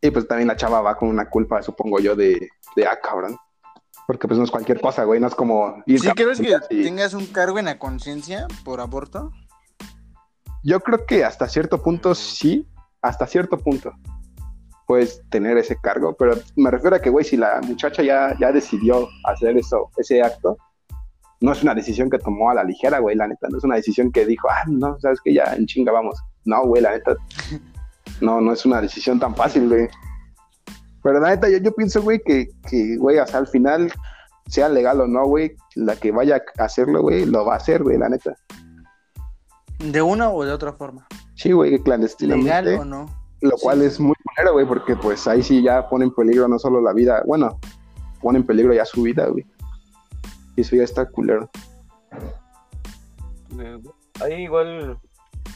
Y 0.00 0.10
pues 0.10 0.26
también 0.26 0.48
la 0.48 0.56
chava 0.56 0.80
va 0.80 0.96
con 0.96 1.08
una 1.08 1.30
culpa, 1.30 1.62
supongo 1.62 2.00
yo, 2.00 2.16
de, 2.16 2.48
de 2.74 2.86
ah, 2.86 2.98
cabrón. 3.00 3.36
Porque 4.06 4.26
pues 4.26 4.36
no 4.36 4.44
es 4.44 4.50
cualquier 4.50 4.80
cosa, 4.80 5.04
güey, 5.04 5.20
no 5.20 5.28
es 5.28 5.34
como 5.34 5.80
ir 5.86 6.00
¿Sí 6.00 6.10
crees 6.10 6.40
que 6.40 6.58
y- 6.70 6.82
tengas 6.82 7.14
un 7.14 7.26
cargo 7.26 7.60
en 7.60 7.66
la 7.66 7.78
conciencia 7.78 8.48
por 8.64 8.80
aborto? 8.80 9.30
Yo 10.64 10.80
creo 10.80 11.06
que 11.06 11.24
hasta 11.24 11.48
cierto 11.48 11.82
punto 11.82 12.16
sí, 12.16 12.68
hasta 13.00 13.28
cierto 13.28 13.58
punto 13.58 13.92
puedes 14.86 15.22
tener 15.30 15.56
ese 15.58 15.76
cargo, 15.76 16.14
pero 16.18 16.34
me 16.56 16.70
refiero 16.70 16.96
a 16.96 17.00
que, 17.00 17.10
güey, 17.10 17.24
si 17.24 17.36
la 17.36 17.60
muchacha 17.62 18.02
ya, 18.02 18.36
ya 18.40 18.52
decidió 18.52 19.08
hacer 19.24 19.56
eso, 19.56 19.90
ese 19.96 20.22
acto, 20.22 20.56
no 21.40 21.52
es 21.52 21.62
una 21.62 21.74
decisión 21.74 22.08
que 22.10 22.18
tomó 22.18 22.50
a 22.50 22.54
la 22.54 22.64
ligera, 22.64 22.98
güey, 23.00 23.16
la 23.16 23.26
neta, 23.28 23.48
no 23.50 23.58
es 23.58 23.64
una 23.64 23.76
decisión 23.76 24.12
que 24.12 24.24
dijo, 24.26 24.48
ah, 24.50 24.64
no, 24.68 24.98
sabes 25.00 25.20
que 25.22 25.34
ya 25.34 25.44
en 25.54 25.66
chinga 25.66 25.92
vamos. 25.92 26.20
No, 26.44 26.66
güey, 26.66 26.82
la 26.82 26.92
neta, 26.92 27.14
no, 28.20 28.40
no 28.40 28.52
es 28.52 28.64
una 28.64 28.80
decisión 28.80 29.18
tan 29.18 29.34
fácil, 29.34 29.68
güey. 29.68 29.88
Pero 31.02 31.18
la 31.20 31.30
neta, 31.30 31.48
yo, 31.48 31.58
yo 31.58 31.72
pienso, 31.74 32.00
güey, 32.02 32.20
que, 32.24 32.48
que, 32.68 32.96
güey, 32.96 33.18
hasta 33.18 33.38
al 33.38 33.48
final, 33.48 33.92
sea 34.46 34.68
legal 34.68 35.00
o 35.00 35.06
no, 35.06 35.24
güey, 35.26 35.56
la 35.74 35.96
que 35.96 36.12
vaya 36.12 36.40
a 36.58 36.64
hacerlo, 36.64 37.02
güey, 37.02 37.24
lo 37.24 37.44
va 37.44 37.54
a 37.54 37.56
hacer, 37.56 37.82
güey, 37.82 37.98
la 37.98 38.08
neta. 38.08 38.34
¿De 39.78 40.00
una 40.00 40.30
o 40.30 40.44
de 40.44 40.52
otra 40.52 40.72
forma? 40.72 41.06
Sí, 41.34 41.50
güey, 41.52 41.76
clandestinamente. 41.82 42.62
¿Legal 42.70 42.80
o 42.80 42.84
no? 42.84 43.06
Lo 43.40 43.56
Sí. 43.56 43.62
cual 43.64 43.82
es 43.82 43.98
muy 43.98 44.14
culero, 44.34 44.52
güey, 44.54 44.66
porque 44.66 44.96
pues 44.96 45.26
ahí 45.26 45.42
sí 45.42 45.62
ya 45.62 45.88
pone 45.88 46.04
en 46.04 46.14
peligro 46.14 46.48
no 46.48 46.58
solo 46.58 46.80
la 46.80 46.92
vida, 46.92 47.22
bueno, 47.26 47.58
pone 48.20 48.38
en 48.38 48.46
peligro 48.46 48.72
ya 48.74 48.84
su 48.84 49.02
vida, 49.02 49.26
güey. 49.26 49.46
Y 50.56 50.60
eso 50.62 50.76
ya 50.76 50.84
está 50.84 51.06
culero. 51.06 51.50
Eh, 53.58 53.78
Hay 54.20 54.34
igual 54.34 54.98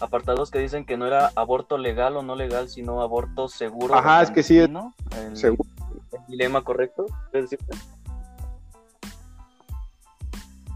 apartados 0.01 0.51
que 0.51 0.59
dicen 0.59 0.85
que 0.85 0.97
no 0.97 1.07
era 1.07 1.31
aborto 1.37 1.79
legal 1.79 2.17
o 2.17 2.23
no 2.23 2.35
legal, 2.35 2.69
sino 2.69 3.01
aborto 3.03 3.49
seguro. 3.49 3.95
Ajá, 3.95 4.23
es 4.23 4.31
que 4.31 4.43
sí 4.43 4.59
es- 4.59 4.69
¿no? 4.71 4.93
El, 5.17 5.37
Seguro. 5.37 5.69
el 6.13 6.21
dilema 6.29 6.63
correcto. 6.63 7.07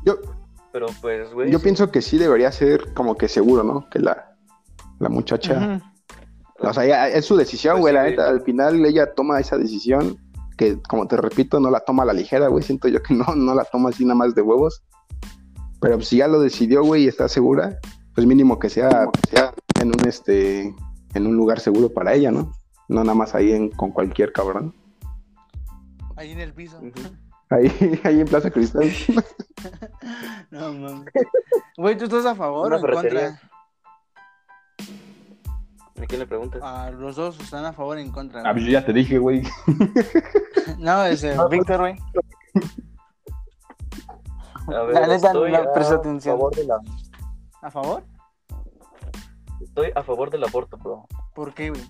Yo, 0.05 0.17
Pero 0.73 0.87
pues, 1.01 1.33
güey. 1.33 1.51
yo 1.51 1.59
sí. 1.59 1.65
pienso 1.65 1.91
que 1.91 2.01
sí 2.01 2.17
debería 2.19 2.51
ser 2.53 2.95
como 2.95 3.17
que 3.17 3.29
seguro, 3.29 3.63
¿no? 3.63 3.89
Que 3.91 3.99
la, 3.99 4.35
la 4.99 5.09
muchacha. 5.09 5.81
O 6.63 6.73
sea, 6.73 6.87
ya 6.87 7.09
es 7.09 7.25
su 7.25 7.37
decisión, 7.37 7.81
Pues 7.81 7.81
güey, 7.81 7.93
sí, 7.93 7.95
la 7.95 8.01
güey. 8.03 8.11
neta, 8.13 8.29
al 8.29 8.43
final 8.43 8.85
ella 8.85 9.13
toma 9.15 9.41
esa 9.41 9.57
decisión 9.57 10.19
que 10.57 10.81
como 10.83 11.07
te 11.09 11.17
repito, 11.17 11.59
no 11.59 11.71
la 11.71 11.81
toma 11.81 12.03
a 12.03 12.07
la 12.07 12.13
ligera, 12.13 12.49
güey. 12.49 12.63
Siento 12.63 12.89
yo 12.89 13.03
que 13.03 13.15
no, 13.15 13.35
no 13.35 13.55
la 13.55 13.65
toma 13.65 13.89
así 13.89 14.05
nada 14.05 14.17
más 14.17 14.35
de 14.35 14.43
huevos. 14.43 14.83
Pero 15.81 15.97
pues, 15.97 16.09
si 16.09 16.19
ya 16.19 16.29
lo 16.29 16.41
decidió, 16.41 16.85
güey, 16.85 17.05
y 17.05 17.09
está 17.09 17.29
segura, 17.29 17.79
pues 18.15 18.27
mínimo 18.27 18.59
que 18.59 18.69
sea, 18.69 19.09
sea 19.31 19.55
en 19.81 19.89
un 19.89 20.07
este 20.07 20.75
en 21.15 21.27
un 21.27 21.35
lugar 21.35 21.61
seguro 21.61 21.89
para 21.89 22.13
ella, 22.13 22.31
¿no? 22.31 22.53
No 22.89 23.03
nada 23.03 23.15
más 23.15 23.35
ahí 23.35 23.53
en, 23.53 23.71
con 23.71 23.91
cualquier 23.91 24.33
cabrón. 24.33 24.75
Ahí 26.17 26.33
en 26.33 26.41
el 26.41 26.53
piso. 26.53 26.79
Ahí, 27.49 27.73
ahí 28.05 28.21
en 28.21 28.27
Plaza 28.27 28.51
Cristal. 28.51 28.91
no 30.51 30.73
mames. 30.75 31.13
Güey, 31.79 31.97
¿tú 31.97 32.05
estás 32.05 32.27
a 32.27 32.35
favor 32.35 32.67
Una 32.67 32.77
o 32.77 32.87
en 32.87 32.95
contra? 32.95 33.41
¿A 36.11 36.13
quién 36.13 36.19
le 36.23 36.27
preguntas? 36.27 36.61
Ah, 36.65 36.91
los 36.91 37.15
dos 37.15 37.39
están 37.39 37.65
a 37.65 37.73
favor 37.73 37.97
o 37.97 38.01
en 38.01 38.11
contra. 38.11 38.43
Ah, 38.45 38.53
pues 38.53 38.65
yo 38.65 38.73
ya 38.73 38.85
te 38.85 38.93
dije, 38.93 39.19
güey. 39.19 39.43
No, 40.79 41.05
es 41.07 41.23
eh, 41.23 41.37
Víctor, 41.49 41.79
güey. 41.79 41.95
A 44.67 44.83
ver, 44.83 44.95
la 44.95 45.07
neta, 45.07 45.29
estoy 45.29 45.53
no 45.53 45.59
a 45.59 45.73
presta 45.73 45.95
atención. 45.95 46.37
favor 46.37 46.57
de 46.57 46.65
la- 46.65 46.81
¿A 47.63 47.71
favor? 47.71 48.03
Estoy 49.63 49.93
a 49.95 50.03
favor 50.03 50.31
del 50.31 50.43
aborto, 50.43 50.79
bro. 50.79 51.07
¿Por 51.33 51.55
qué, 51.55 51.71
güey? 51.71 51.83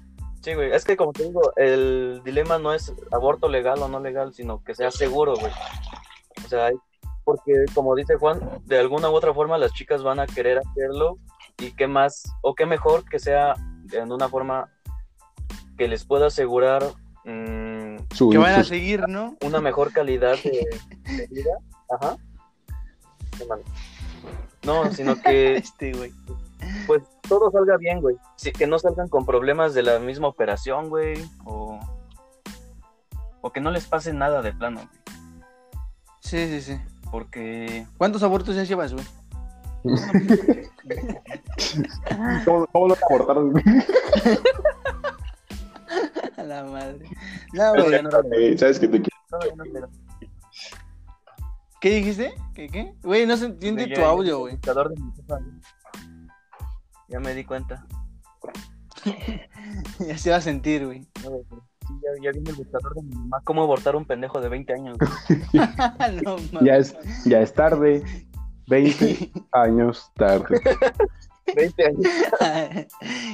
Sí, 0.42 0.52
güey. 0.52 0.70
Es 0.70 0.84
que 0.84 0.98
como 0.98 1.14
te 1.14 1.24
digo, 1.24 1.40
el 1.56 2.20
dilema 2.22 2.58
no 2.58 2.74
es 2.74 2.92
aborto 3.12 3.48
legal 3.48 3.80
o 3.80 3.88
no 3.88 4.00
legal, 4.00 4.34
sino 4.34 4.62
que 4.62 4.74
sea 4.74 4.90
seguro, 4.90 5.34
güey. 5.36 5.52
O 6.44 6.48
sea, 6.48 6.68
porque 7.24 7.52
como 7.74 7.94
dice 7.94 8.16
Juan, 8.16 8.38
de 8.66 8.78
alguna 8.78 9.08
u 9.08 9.14
otra 9.14 9.32
forma 9.32 9.56
las 9.56 9.72
chicas 9.72 10.02
van 10.02 10.20
a 10.20 10.26
querer 10.26 10.58
hacerlo 10.58 11.16
y 11.58 11.72
qué 11.72 11.86
más 11.86 12.24
o 12.42 12.54
qué 12.54 12.66
mejor 12.66 13.04
que 13.08 13.18
sea 13.18 13.54
en 13.92 14.12
una 14.12 14.28
forma 14.28 14.68
que 15.78 15.88
les 15.88 16.04
pueda 16.04 16.26
asegurar 16.26 16.82
mm, 17.24 17.96
Su- 18.14 18.30
Que 18.30 18.38
van 18.38 18.54
a 18.60 18.64
seguir, 18.64 19.08
¿no? 19.08 19.36
una 19.44 19.60
mejor 19.60 19.92
calidad 19.92 20.36
de, 20.42 20.66
de 21.16 21.26
vida. 21.28 21.50
Ajá. 21.90 22.16
No, 24.64 24.92
sino 24.92 25.16
que 25.20 25.56
Este, 25.56 25.92
güey. 25.92 26.12
pues 26.86 27.02
todo 27.28 27.50
salga 27.50 27.76
bien, 27.78 28.00
güey. 28.00 28.16
Sí, 28.36 28.52
que 28.52 28.66
no 28.66 28.78
salgan 28.78 29.08
con 29.08 29.24
problemas 29.24 29.72
de 29.74 29.82
la 29.82 29.98
misma 29.98 30.28
operación, 30.28 30.88
güey. 30.90 31.22
O, 31.44 31.78
o 33.40 33.52
que 33.52 33.60
no 33.60 33.70
les 33.70 33.86
pase 33.86 34.12
nada 34.12 34.42
de 34.42 34.52
plano, 34.52 34.80
güey. 34.80 35.00
Sí, 36.20 36.46
sí, 36.48 36.60
sí. 36.60 36.78
Porque 37.10 37.86
¿Cuántos 37.96 38.22
abortos 38.22 38.54
ya 38.54 38.64
llevas, 38.64 38.92
güey? 38.92 39.04
¿Cómo, 42.44 42.66
cómo 42.66 42.88
no 42.88 42.94
te 42.96 43.04
abortaron? 43.04 43.52
A 46.36 46.42
la 46.42 46.64
madre. 46.64 47.04
No, 47.52 47.72
Pero 47.72 47.84
güey. 47.84 47.90
ya 47.96 48.02
no 48.02 48.08
era 48.10 48.20
Eh, 48.36 48.56
¿Sabes 48.58 48.78
que 48.78 48.88
te 48.88 49.00
quiero? 49.02 49.56
no 49.56 49.64
era- 49.64 49.88
¿Qué 51.80 51.90
dijiste? 51.94 52.34
¿Qué 52.54 52.68
qué? 52.68 52.94
Güey, 53.02 53.26
no 53.26 53.36
se 53.36 53.46
entiende 53.46 53.86
tu 53.86 54.00
ya- 54.00 54.08
audio, 54.08 54.38
güey. 54.40 54.58
Ya 57.08 57.20
me 57.20 57.34
di 57.34 57.44
cuenta. 57.44 57.86
Ya 59.98 60.16
se 60.18 60.30
va 60.30 60.36
a 60.36 60.40
sentir, 60.40 60.84
güey. 60.86 61.00
No, 61.22 61.30
sí, 61.48 61.94
ya, 62.02 62.10
ya 62.22 62.30
viene 62.32 62.50
el 62.50 62.56
buscador 62.56 62.94
de 62.94 63.02
mi 63.02 63.14
mamá. 63.14 63.40
¿Cómo 63.44 63.62
abortar 63.62 63.94
un 63.96 64.04
pendejo 64.06 64.40
de 64.40 64.48
20 64.48 64.72
años? 64.74 64.96
no. 66.22 66.36
Ya 66.62 66.76
es, 66.76 66.96
ya 67.24 67.40
es 67.40 67.52
tarde. 67.54 68.02
20 68.68 69.30
años 69.52 70.10
tarde. 70.16 70.60
20 71.54 71.84
años. 71.86 72.00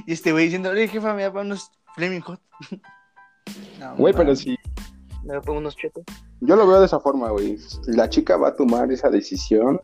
y 0.06 0.12
este 0.12 0.32
güey 0.32 0.44
diciendo, 0.44 0.70
oye, 0.70 0.88
jefa, 0.88 1.14
me 1.14 1.22
da 1.22 1.32
para 1.32 1.44
unos 1.44 1.70
Flaming 1.94 2.20
Hot. 2.22 2.40
No, 3.78 3.94
Güey, 3.96 4.12
pero 4.12 4.24
mames. 4.24 4.40
si 4.40 4.56
Me 5.24 5.40
pongo 5.40 5.60
unos 5.60 5.76
chetos. 5.76 6.02
yo 6.40 6.56
lo 6.56 6.66
veo 6.66 6.80
de 6.80 6.86
esa 6.86 6.98
forma, 6.98 7.30
güey. 7.30 7.56
La 7.86 8.08
chica 8.10 8.36
va 8.36 8.48
a 8.48 8.56
tomar 8.56 8.90
esa 8.90 9.08
decisión, 9.08 9.80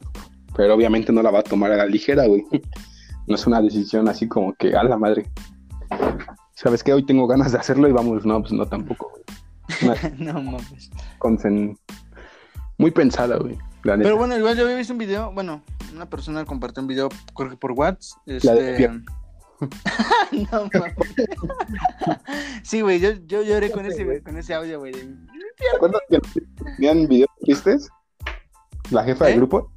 pero 0.56 0.74
obviamente 0.74 1.12
no 1.12 1.22
la 1.22 1.30
va 1.30 1.40
a 1.40 1.44
tomar 1.44 1.70
a 1.70 1.76
la 1.76 1.86
ligera, 1.86 2.26
güey. 2.26 2.44
No 3.28 3.36
es 3.36 3.46
una 3.46 3.62
decisión 3.62 4.08
así 4.08 4.26
como 4.26 4.52
que 4.54 4.74
a 4.74 4.82
la 4.82 4.96
madre. 4.96 5.30
¿Sabes 6.54 6.82
qué? 6.82 6.92
Hoy 6.92 7.06
tengo 7.06 7.28
ganas 7.28 7.52
de 7.52 7.58
hacerlo 7.58 7.86
y 7.88 7.92
vamos, 7.92 8.26
no, 8.26 8.40
pues 8.40 8.52
no 8.52 8.66
tampoco, 8.66 9.10
güey. 9.12 9.22
Una 9.82 10.32
no 10.32 10.42
mames. 10.42 10.90
consen- 11.20 11.78
Muy 12.82 12.90
pensada, 12.90 13.36
güey. 13.36 13.56
La 13.84 13.96
neta. 13.96 14.08
Pero 14.08 14.16
bueno, 14.16 14.36
igual 14.36 14.56
yo 14.56 14.64
había 14.64 14.76
visto 14.76 14.92
un 14.92 14.98
video, 14.98 15.30
bueno, 15.32 15.62
una 15.94 16.10
persona 16.10 16.44
compartió 16.44 16.82
un 16.82 16.88
video, 16.88 17.08
creo 17.32 17.48
que 17.48 17.56
por 17.56 17.70
WhatsApp. 17.70 18.18
La 18.42 18.54
de 18.54 18.72
Este... 18.72 18.88
no 20.50 20.68
mames. 20.74 20.94
sí, 22.64 22.80
güey, 22.80 22.98
yo, 22.98 23.12
yo 23.26 23.42
lloré 23.42 23.70
con 23.70 23.86
ese, 23.86 24.20
con 24.24 24.36
ese 24.36 24.54
audio, 24.54 24.80
güey. 24.80 24.90
¿Te 24.92 25.76
acuerdas 25.76 26.00
que 26.08 26.18
nos 26.18 26.74
tenían 26.76 27.06
videos 27.06 27.30
tristes? 27.44 27.88
La 28.90 29.04
jefa 29.04 29.26
¿Eh? 29.26 29.30
del 29.30 29.38
grupo. 29.38 29.70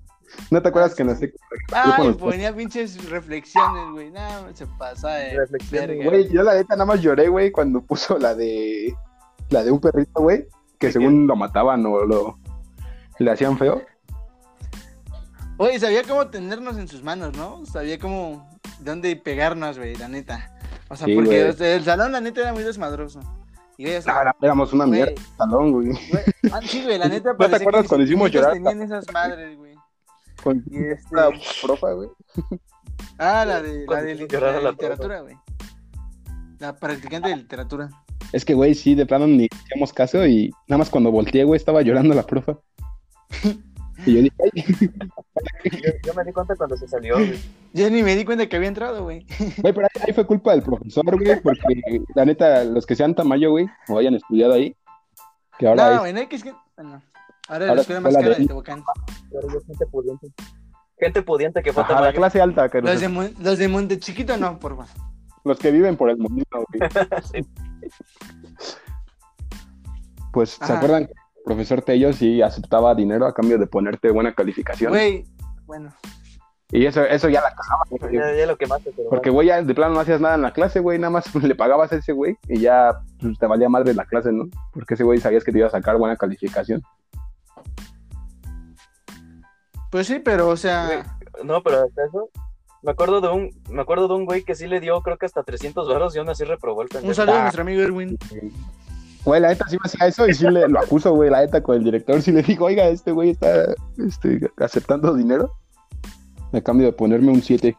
¿No 0.50 0.64
te 0.64 0.70
acuerdas 0.70 0.96
que 0.96 1.04
nos 1.04 1.20
Ay, 1.22 2.08
nos- 2.08 2.18
ponía 2.18 2.56
pinches 2.56 3.08
reflexiones, 3.08 3.92
güey. 3.92 4.10
No, 4.10 4.52
se 4.56 4.66
pasa 4.66 5.20
Reflexiones, 5.32 5.90
verga. 5.90 6.10
Güey, 6.10 6.30
yo 6.34 6.42
la 6.42 6.56
neta 6.56 6.74
nada 6.74 6.86
más 6.86 7.02
lloré, 7.02 7.28
güey, 7.28 7.52
cuando 7.52 7.82
puso 7.82 8.18
la 8.18 8.34
de 8.34 8.96
la 9.52 9.64
de 9.64 9.70
un 9.70 9.80
perrito, 9.80 10.22
güey, 10.22 10.48
que 10.80 10.92
según 10.92 11.28
lo 11.28 11.36
mataban 11.36 11.86
o 11.86 12.04
lo 12.04 12.40
le 13.24 13.32
hacían 13.32 13.58
feo. 13.58 13.82
Oye, 15.58 15.80
sabía 15.80 16.04
cómo 16.04 16.28
tenernos 16.28 16.78
en 16.78 16.88
sus 16.88 17.02
manos, 17.02 17.36
¿no? 17.38 17.66
Sabía 17.66 17.98
cómo, 17.98 18.50
dónde 18.80 19.16
pegarnos, 19.16 19.78
güey, 19.78 19.96
la 19.96 20.08
neta. 20.10 20.52
O 20.90 20.96
sea, 20.96 21.08
Sí, 21.08 21.16
porque 21.16 21.48
el 21.50 21.84
salón, 21.84 22.12
la 22.12 22.20
neta, 22.22 22.42
era 22.42 22.54
muy 22.54 22.64
desmadroso. 22.64 23.22
Y 23.78 23.86
güey, 23.86 23.96
o 23.98 24.02
sea, 24.02 24.18
Ah, 24.18 24.22
era- 24.22 24.36
éramos 24.42 24.74
una 24.74 24.86
mierda 24.86 25.12
de 25.12 25.22
salón, 25.38 25.72
güey. 25.72 25.90
ah, 26.52 26.60
sí, 26.62 26.84
güey, 26.84 26.98
la 26.98 27.08
neta, 27.10 27.32
te 27.32 27.38
parecía 27.38 27.58
acuerdas 27.58 27.82
que 27.84 27.88
cuando 27.88 28.06
hicimos 28.06 28.32
llorar? 28.32 28.54
tenían 28.54 28.82
esas 28.82 29.06
madres, 29.14 29.58
güey. 29.58 29.76
Con 30.44 30.64
Y 30.70 30.78
este... 30.78 31.16
la 31.16 31.30
profa, 31.62 31.92
güey. 31.94 32.10
Ah, 33.18 33.46
la 33.46 33.62
de, 33.62 33.86
la 33.88 34.02
de, 34.02 34.16
la 34.16 34.62
la 34.62 34.72
literatura, 34.72 35.22
güey. 35.22 35.38
La 36.60 36.76
practicante 36.76 37.30
de 37.30 37.38
literatura. 37.38 37.90
Es 38.34 38.44
que, 38.44 38.54
güey, 38.54 38.76
sí, 38.76 38.94
de 38.96 39.06
plano 39.06 39.28
ni 39.28 39.48
hacíamos 39.52 39.94
caso 39.94 40.26
y 40.28 40.52
nada 40.68 40.80
más 40.80 40.90
cuando 40.90 41.12
volteé, 41.12 41.44
güey, 41.46 41.58
estaba 41.58 41.82
llorando 41.82 42.14
la 42.14 42.24
profa. 42.24 42.58
Y 44.06 44.14
yo 44.16 44.22
dije, 44.24 44.36
ay, 44.44 44.64
Yo, 45.72 45.92
yo 46.08 46.14
me 46.14 46.24
di 46.26 46.32
cuenta 46.34 46.56
cuando 46.56 46.76
se 46.78 46.88
salió, 46.88 47.16
güey. 47.16 47.40
Yo 47.74 47.90
ni 47.90 48.04
me 48.04 48.16
di 48.16 48.26
cuenta 48.26 48.48
que 48.48 48.56
había 48.58 48.68
entrado, 48.68 49.04
güey. 49.04 49.26
güey, 49.58 49.74
pero 49.74 49.82
ahí, 49.94 50.02
ahí 50.08 50.14
fue 50.14 50.26
culpa 50.28 50.52
del 50.52 50.62
profesor, 50.64 51.04
güey, 51.22 51.42
porque 51.42 52.02
la 52.14 52.26
neta, 52.26 52.64
los 52.66 52.86
que 52.86 52.96
sean 52.96 53.16
tamaño, 53.16 53.52
güey, 53.52 53.68
o 53.88 53.98
hayan 53.98 54.16
estudiado 54.16 54.54
ahí, 54.54 54.76
que 55.58 55.68
ahora 55.68 55.86
No, 55.88 55.92
es 55.94 56.00
güey, 56.02 56.14
no 56.14 56.20
hay 56.20 56.28
que. 56.28 56.38
Bueno, 56.38 56.56
ahora 56.76 57.02
Ahora 57.48 57.76
la 57.76 57.82
escuela 57.82 58.02
más 58.02 58.14
cara 58.14 58.30
de- 58.30 58.36
de 58.36 58.48
Tehuacán. 58.48 58.84
Pero 59.32 59.48
yo 59.54 59.62
gente 59.66 59.86
pudiente. 59.88 60.28
Gente 61.00 61.22
pudiente 61.24 61.64
que 61.64 61.74
fue 61.74 61.84
a 61.84 62.02
la 62.02 62.14
clase 62.14 62.42
alta, 62.42 62.70
que 62.70 62.82
Los 62.82 63.00
de, 63.00 63.34
los 63.40 63.58
de 63.58 63.68
Monte 63.68 64.00
Chiquito 64.00 64.38
no, 64.38 64.60
por 64.60 64.72
favor. 64.78 64.88
los 65.46 65.58
que 65.60 65.72
viven 65.72 65.96
por 65.98 66.10
el 66.10 66.18
mundo, 66.18 66.44
güey. 66.52 66.90
Sí. 67.34 67.46
Pues, 70.32 70.52
¿se 70.52 70.64
Ajá. 70.64 70.78
acuerdan 70.78 71.08
que 71.08 71.14
profesor 71.46 71.82
Tello 71.82 72.12
sí 72.12 72.42
aceptaba 72.42 72.94
dinero 72.96 73.26
a 73.28 73.34
cambio 73.34 73.58
de 73.58 73.68
ponerte 73.68 74.12
buena 74.12 74.34
calificación? 74.34 74.92
Güey, 74.92 75.26
bueno. 75.66 75.94
Y 76.72 76.86
eso, 76.88 77.04
eso 77.06 77.30
ya 77.30 77.42
la 77.42 77.54
cagaba. 77.54 78.12
Ya, 78.12 78.36
ya 78.36 78.46
lo 78.48 78.58
quemaste, 78.58 78.92
pero 78.96 79.08
Porque, 79.10 79.30
güey, 79.30 79.48
ya 79.48 79.62
de 79.62 79.76
plano 79.76 79.94
no 79.94 80.00
hacías 80.00 80.20
nada 80.20 80.36
en 80.36 80.42
la 80.42 80.52
clase, 80.52 80.80
güey, 80.80 80.98
nada 80.98 81.12
más 81.12 81.34
le 81.36 81.56
pagabas 81.56 81.92
a 81.94 81.98
ese 81.98 82.12
güey 82.12 82.36
y 82.50 82.60
ya 82.60 83.00
pues, 83.22 83.38
te 83.38 83.46
valía 83.46 83.70
madre 83.70 83.94
la 83.94 84.06
clase, 84.06 84.32
¿no? 84.32 84.46
Porque 84.74 84.96
ese 84.96 85.04
güey 85.04 85.20
sabías 85.20 85.44
que 85.44 85.52
te 85.52 85.60
iba 85.60 85.68
a 85.68 85.72
sacar 85.72 85.98
buena 85.98 86.18
calificación. 86.18 86.82
Pues 89.92 90.08
sí, 90.08 90.20
pero, 90.20 90.46
o 90.46 90.48
Güey, 90.48 90.58
sea... 90.58 91.18
No, 91.44 91.62
pero 91.62 91.84
hasta 91.84 92.06
eso. 92.06 92.30
Me 92.82 92.92
acuerdo 92.92 93.22
de 93.22 93.30
un, 93.30 93.50
me 93.70 93.82
acuerdo 93.82 94.08
de 94.08 94.14
un 94.16 94.26
güey 94.26 94.44
que 94.44 94.56
sí 94.56 94.68
le 94.68 94.80
dio, 94.80 95.02
creo 95.02 95.18
que 95.18 95.26
hasta 95.26 95.44
300 95.44 95.88
varos 95.88 96.16
y 96.16 96.20
aún 96.20 96.30
así 96.30 96.44
reprobó 96.44 96.82
el 96.82 96.88
pendejo. 96.90 97.08
Un 97.10 97.16
saludo 97.16 97.36
a 97.36 97.40
Ah. 97.40 97.42
nuestro 97.44 97.62
amigo 97.64 97.82
Erwin. 97.82 98.18
Güey, 99.26 99.42
la 99.42 99.50
neta 99.50 99.68
sí 99.68 99.76
me 99.76 99.82
hacía 99.86 100.08
eso 100.08 100.28
y 100.28 100.34
sí 100.36 100.46
le, 100.50 100.68
lo 100.68 100.80
acuso, 100.80 101.14
güey, 101.14 101.32
la 101.32 101.42
neta 101.42 101.62
con 101.62 101.78
el 101.78 101.84
director. 101.84 102.22
Sí 102.22 102.32
le 102.32 102.44
digo, 102.44 102.66
oiga, 102.66 102.88
este 102.88 103.12
güey 103.12 103.32
está 103.32 103.74
este, 103.98 104.40
aceptando 104.58 105.16
dinero 105.16 105.52
a 106.54 106.62
cambio 106.62 106.86
de 106.88 106.94
ponerme 106.94 107.32
un 107.32 107.42
7. 107.42 107.76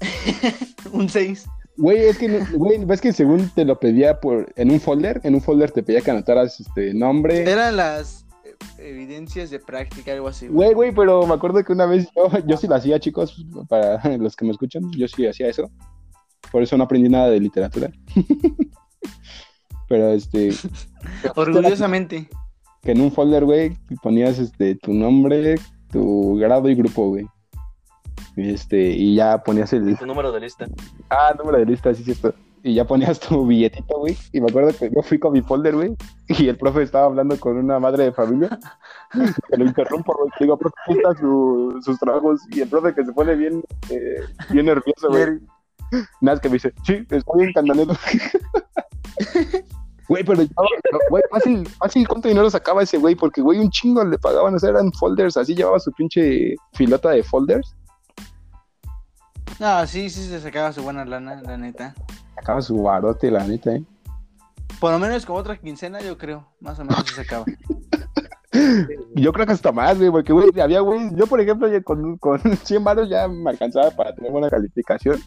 Un 0.92 1.08
6. 1.08 1.46
Güey, 1.76 2.08
es 2.08 2.18
que, 2.18 2.44
güey, 2.54 2.84
ves 2.84 3.00
que 3.00 3.12
según 3.12 3.50
te 3.50 3.64
lo 3.64 3.78
pedía 3.78 4.18
por, 4.18 4.52
en 4.56 4.70
un 4.70 4.80
folder, 4.80 5.20
en 5.22 5.34
un 5.34 5.40
folder 5.40 5.70
te 5.70 5.82
pedía 5.82 6.00
que 6.00 6.10
anotaras 6.10 6.58
este 6.58 6.92
nombre. 6.94 7.48
Eran 7.48 7.76
las 7.76 8.26
eh, 8.44 8.56
evidencias 8.78 9.50
de 9.50 9.60
práctica, 9.60 10.12
algo 10.12 10.28
así. 10.28 10.48
Güey, 10.48 10.74
güey, 10.74 10.92
pero 10.92 11.26
me 11.26 11.34
acuerdo 11.34 11.62
que 11.62 11.72
una 11.72 11.86
vez 11.86 12.08
yo, 12.16 12.30
yo 12.46 12.56
sí 12.56 12.66
lo 12.66 12.74
hacía, 12.74 12.98
chicos, 12.98 13.44
para 13.68 14.16
los 14.16 14.34
que 14.34 14.44
me 14.44 14.50
escuchan, 14.52 14.90
yo 14.92 15.06
sí 15.06 15.26
hacía 15.26 15.48
eso. 15.48 15.70
Por 16.50 16.62
eso 16.62 16.76
no 16.76 16.84
aprendí 16.84 17.08
nada 17.08 17.28
de 17.28 17.38
literatura. 17.40 17.92
pero 19.88 20.08
este, 20.10 20.50
Orgullosamente. 21.34 22.28
que 22.82 22.92
en 22.92 23.00
un 23.00 23.10
folder, 23.12 23.44
güey, 23.44 23.76
ponías 24.02 24.38
este 24.38 24.74
tu 24.76 24.92
nombre, 24.92 25.56
tu 25.90 26.36
grado 26.36 26.68
y 26.68 26.74
grupo, 26.74 27.08
güey. 27.08 27.26
Y 28.36 28.50
este, 28.54 28.90
y 28.90 29.16
ya 29.16 29.38
ponías 29.42 29.72
el 29.72 29.96
Tu 29.96 30.06
número 30.06 30.30
de 30.32 30.40
lista. 30.40 30.66
ah, 31.10 31.34
número 31.38 31.58
de 31.58 31.66
lista, 31.66 31.92
sí, 31.94 32.04
cierto. 32.04 32.34
y 32.62 32.74
ya 32.74 32.84
ponías 32.86 33.18
tu 33.18 33.44
billetito, 33.46 33.98
güey. 33.98 34.16
Y 34.32 34.40
me 34.40 34.48
acuerdo 34.48 34.70
que 34.78 34.90
yo 34.94 35.02
fui 35.02 35.18
con 35.18 35.32
mi 35.32 35.42
folder, 35.42 35.74
güey, 35.74 35.96
y 36.28 36.46
el 36.48 36.56
profe 36.56 36.82
estaba 36.82 37.06
hablando 37.06 37.36
con 37.40 37.56
una 37.56 37.78
madre 37.80 38.04
de 38.04 38.12
familia. 38.12 38.58
Que 39.50 39.56
lo 39.56 39.64
interrumpo, 39.64 40.14
güey. 40.16 40.30
Digo, 40.38 40.56
profe, 40.58 40.74
están 40.88 41.16
su- 41.16 41.80
sus 41.82 41.98
tragos. 41.98 42.40
Y 42.50 42.60
el 42.60 42.68
profe 42.68 42.94
que 42.94 43.04
se 43.04 43.12
pone 43.12 43.34
bien, 43.34 43.62
eh, 43.90 44.20
bien 44.50 44.66
nervioso, 44.66 45.08
güey. 45.08 45.38
Nada, 46.20 46.34
es 46.36 46.40
que 46.42 46.48
me 46.50 46.54
dice, 46.54 46.74
sí, 46.84 47.06
estoy 47.08 47.44
en 47.44 47.52
Candanelo. 47.54 47.94
Güey, 50.08 50.24
pero 50.24 50.42
güey, 51.10 51.22
fácil, 51.30 51.68
fácil, 51.68 52.08
¿cuánto 52.08 52.28
dinero 52.28 52.48
sacaba 52.48 52.82
ese 52.82 52.96
güey? 52.96 53.14
Porque, 53.14 53.42
güey, 53.42 53.58
un 53.58 53.70
chingo 53.70 54.02
le 54.04 54.18
pagaban, 54.18 54.54
o 54.54 54.58
sea, 54.58 54.70
eran 54.70 54.90
folders, 54.92 55.36
así 55.36 55.54
llevaba 55.54 55.78
su 55.78 55.92
pinche 55.92 56.54
filota 56.72 57.10
de 57.10 57.22
folders. 57.22 57.76
No, 59.60 59.86
sí, 59.86 60.08
sí 60.08 60.24
se 60.24 60.40
sacaba 60.40 60.72
su 60.72 60.82
buena 60.82 61.04
lana, 61.04 61.42
la 61.42 61.58
neta. 61.58 61.94
Sacaba 62.36 62.62
su 62.62 62.82
barote, 62.82 63.30
la 63.30 63.44
neta, 63.44 63.74
¿eh? 63.74 63.84
Por 64.80 64.92
lo 64.92 64.98
menos 64.98 65.26
como 65.26 65.38
otra 65.38 65.56
quincena, 65.56 66.00
yo 66.00 66.16
creo. 66.16 66.46
Más 66.60 66.78
o 66.78 66.84
menos 66.84 67.04
se 67.06 67.14
sacaba. 67.14 67.44
Yo 69.14 69.32
creo 69.32 69.46
que 69.46 69.52
hasta 69.52 69.72
más, 69.72 69.98
güey, 69.98 70.10
porque, 70.10 70.32
güey, 70.32 70.48
había, 70.60 70.80
güey, 70.80 71.14
yo, 71.14 71.26
por 71.26 71.38
ejemplo, 71.40 71.68
con, 71.84 72.16
con 72.16 72.40
100 72.64 72.82
baros 72.82 73.08
ya 73.08 73.28
me 73.28 73.50
alcanzaba 73.50 73.90
para 73.90 74.14
tener 74.14 74.32
buena 74.32 74.48
calificación. 74.48 75.20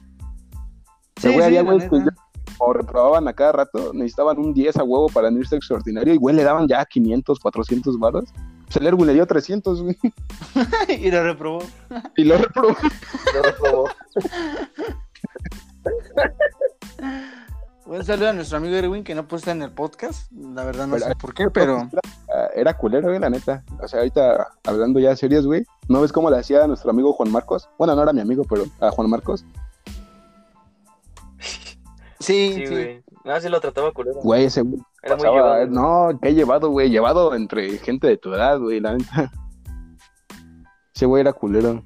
Pero, 1.21 1.35
güey, 1.35 1.45
había, 1.45 1.61
güey, 1.61 1.79
que 1.87 1.99
neta. 1.99 2.15
Como 2.57 2.73
reprobaban 2.73 3.27
a 3.27 3.33
cada 3.33 3.51
rato, 3.53 3.91
necesitaban 3.93 4.37
un 4.39 4.53
10 4.53 4.77
a 4.77 4.83
huevo 4.83 5.07
para 5.07 5.29
no 5.31 5.39
irse 5.39 5.55
extraordinario, 5.55 6.13
y, 6.13 6.17
güey, 6.17 6.35
le 6.35 6.43
daban 6.43 6.67
ya 6.67 6.83
500, 6.85 7.39
400 7.39 7.99
baros. 7.99 8.25
Pues 8.65 8.77
el 8.77 8.87
Erwin 8.87 9.07
le 9.07 9.13
dio 9.13 9.25
300, 9.27 9.83
güey, 9.83 9.97
y 11.01 11.11
lo 11.11 11.23
reprobó. 11.23 11.63
y 12.15 12.23
lo 12.23 12.37
reprobó. 12.37 12.69
Lo 13.35 13.41
reprobó. 13.43 13.85
Un 17.85 18.05
saludo 18.05 18.29
a 18.29 18.33
nuestro 18.33 18.57
amigo 18.57 18.75
Erwin 18.75 19.03
que 19.03 19.15
no 19.15 19.27
puede 19.27 19.39
estar 19.39 19.55
en 19.55 19.63
el 19.63 19.71
podcast. 19.71 20.31
La 20.31 20.63
verdad 20.63 20.87
no 20.87 20.95
Pero- 20.95 21.07
sé 21.07 21.15
por 21.15 21.33
qué, 21.33 21.49
pero. 21.49 21.89
Era 22.55 22.77
culero, 22.77 23.07
güey, 23.09 23.19
la 23.19 23.29
neta. 23.29 23.63
O 23.81 23.87
sea, 23.87 23.99
ahorita 23.99 24.47
hablando 24.65 24.99
ya 24.99 25.15
serios, 25.15 25.45
güey, 25.45 25.65
¿no 25.89 25.99
ves 26.01 26.13
cómo 26.13 26.29
le 26.29 26.37
hacía 26.37 26.63
a 26.63 26.67
nuestro 26.67 26.91
amigo 26.91 27.11
Juan 27.13 27.31
Marcos? 27.31 27.67
Bueno, 27.77 27.95
no 27.95 28.03
era 28.03 28.13
mi 28.13 28.21
amigo, 28.21 28.43
pero 28.49 28.63
a 28.79 28.91
Juan 28.91 29.09
Marcos. 29.09 29.43
Sí, 32.21 32.53
Sí, 32.53 32.65
sí. 32.67 32.73
güey. 32.73 33.03
Ah, 33.25 33.39
sí 33.39 33.49
lo 33.49 33.59
trataba 33.61 33.91
culero. 33.91 34.19
Güey, 34.21 34.45
ese 34.45 34.61
güey 34.61 34.81
Era 35.03 35.15
muy 35.15 35.25
pasaba- 35.25 35.35
llevado. 35.59 35.67
No, 36.11 36.19
que 36.19 36.29
he 36.29 36.33
llevado, 36.33 36.69
güey, 36.69 36.89
llevado 36.89 37.35
entre 37.35 37.77
gente 37.77 38.07
de 38.07 38.17
tu 38.17 38.33
edad, 38.33 38.59
güey, 38.59 38.79
la 38.79 38.93
neta. 38.97 39.31
Ese 40.95 41.05
güey 41.05 41.21
era 41.21 41.33
culero. 41.33 41.83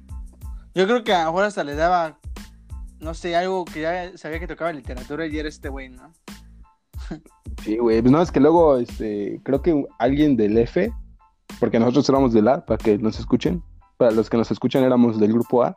Yo 0.74 0.86
creo 0.86 1.02
que 1.04 1.14
a 1.14 1.24
lo 1.24 1.30
mejor 1.32 1.44
hasta 1.44 1.64
le 1.64 1.74
daba, 1.74 2.18
no 3.00 3.14
sé, 3.14 3.34
algo 3.36 3.64
que 3.64 3.80
ya 3.82 4.16
sabía 4.18 4.38
que 4.40 4.46
tocaba 4.46 4.72
literatura 4.72 5.26
y 5.26 5.38
era 5.38 5.48
este 5.48 5.68
güey, 5.68 5.88
¿no? 5.88 6.12
Sí, 7.62 7.78
güey. 7.78 8.00
Pues 8.02 8.12
no, 8.12 8.20
es 8.20 8.30
que 8.30 8.40
luego, 8.40 8.76
este, 8.76 9.40
creo 9.42 9.62
que 9.62 9.86
alguien 9.98 10.36
del 10.36 10.58
F, 10.58 10.92
porque 11.58 11.78
nosotros 11.78 12.08
éramos 12.08 12.32
del 12.32 12.48
A, 12.48 12.64
para 12.66 12.76
que 12.78 12.98
nos 12.98 13.18
escuchen. 13.18 13.62
Para 13.96 14.10
los 14.10 14.28
que 14.28 14.36
nos 14.36 14.50
escuchan 14.50 14.84
éramos 14.84 15.18
del 15.18 15.32
grupo 15.32 15.64
A. 15.64 15.74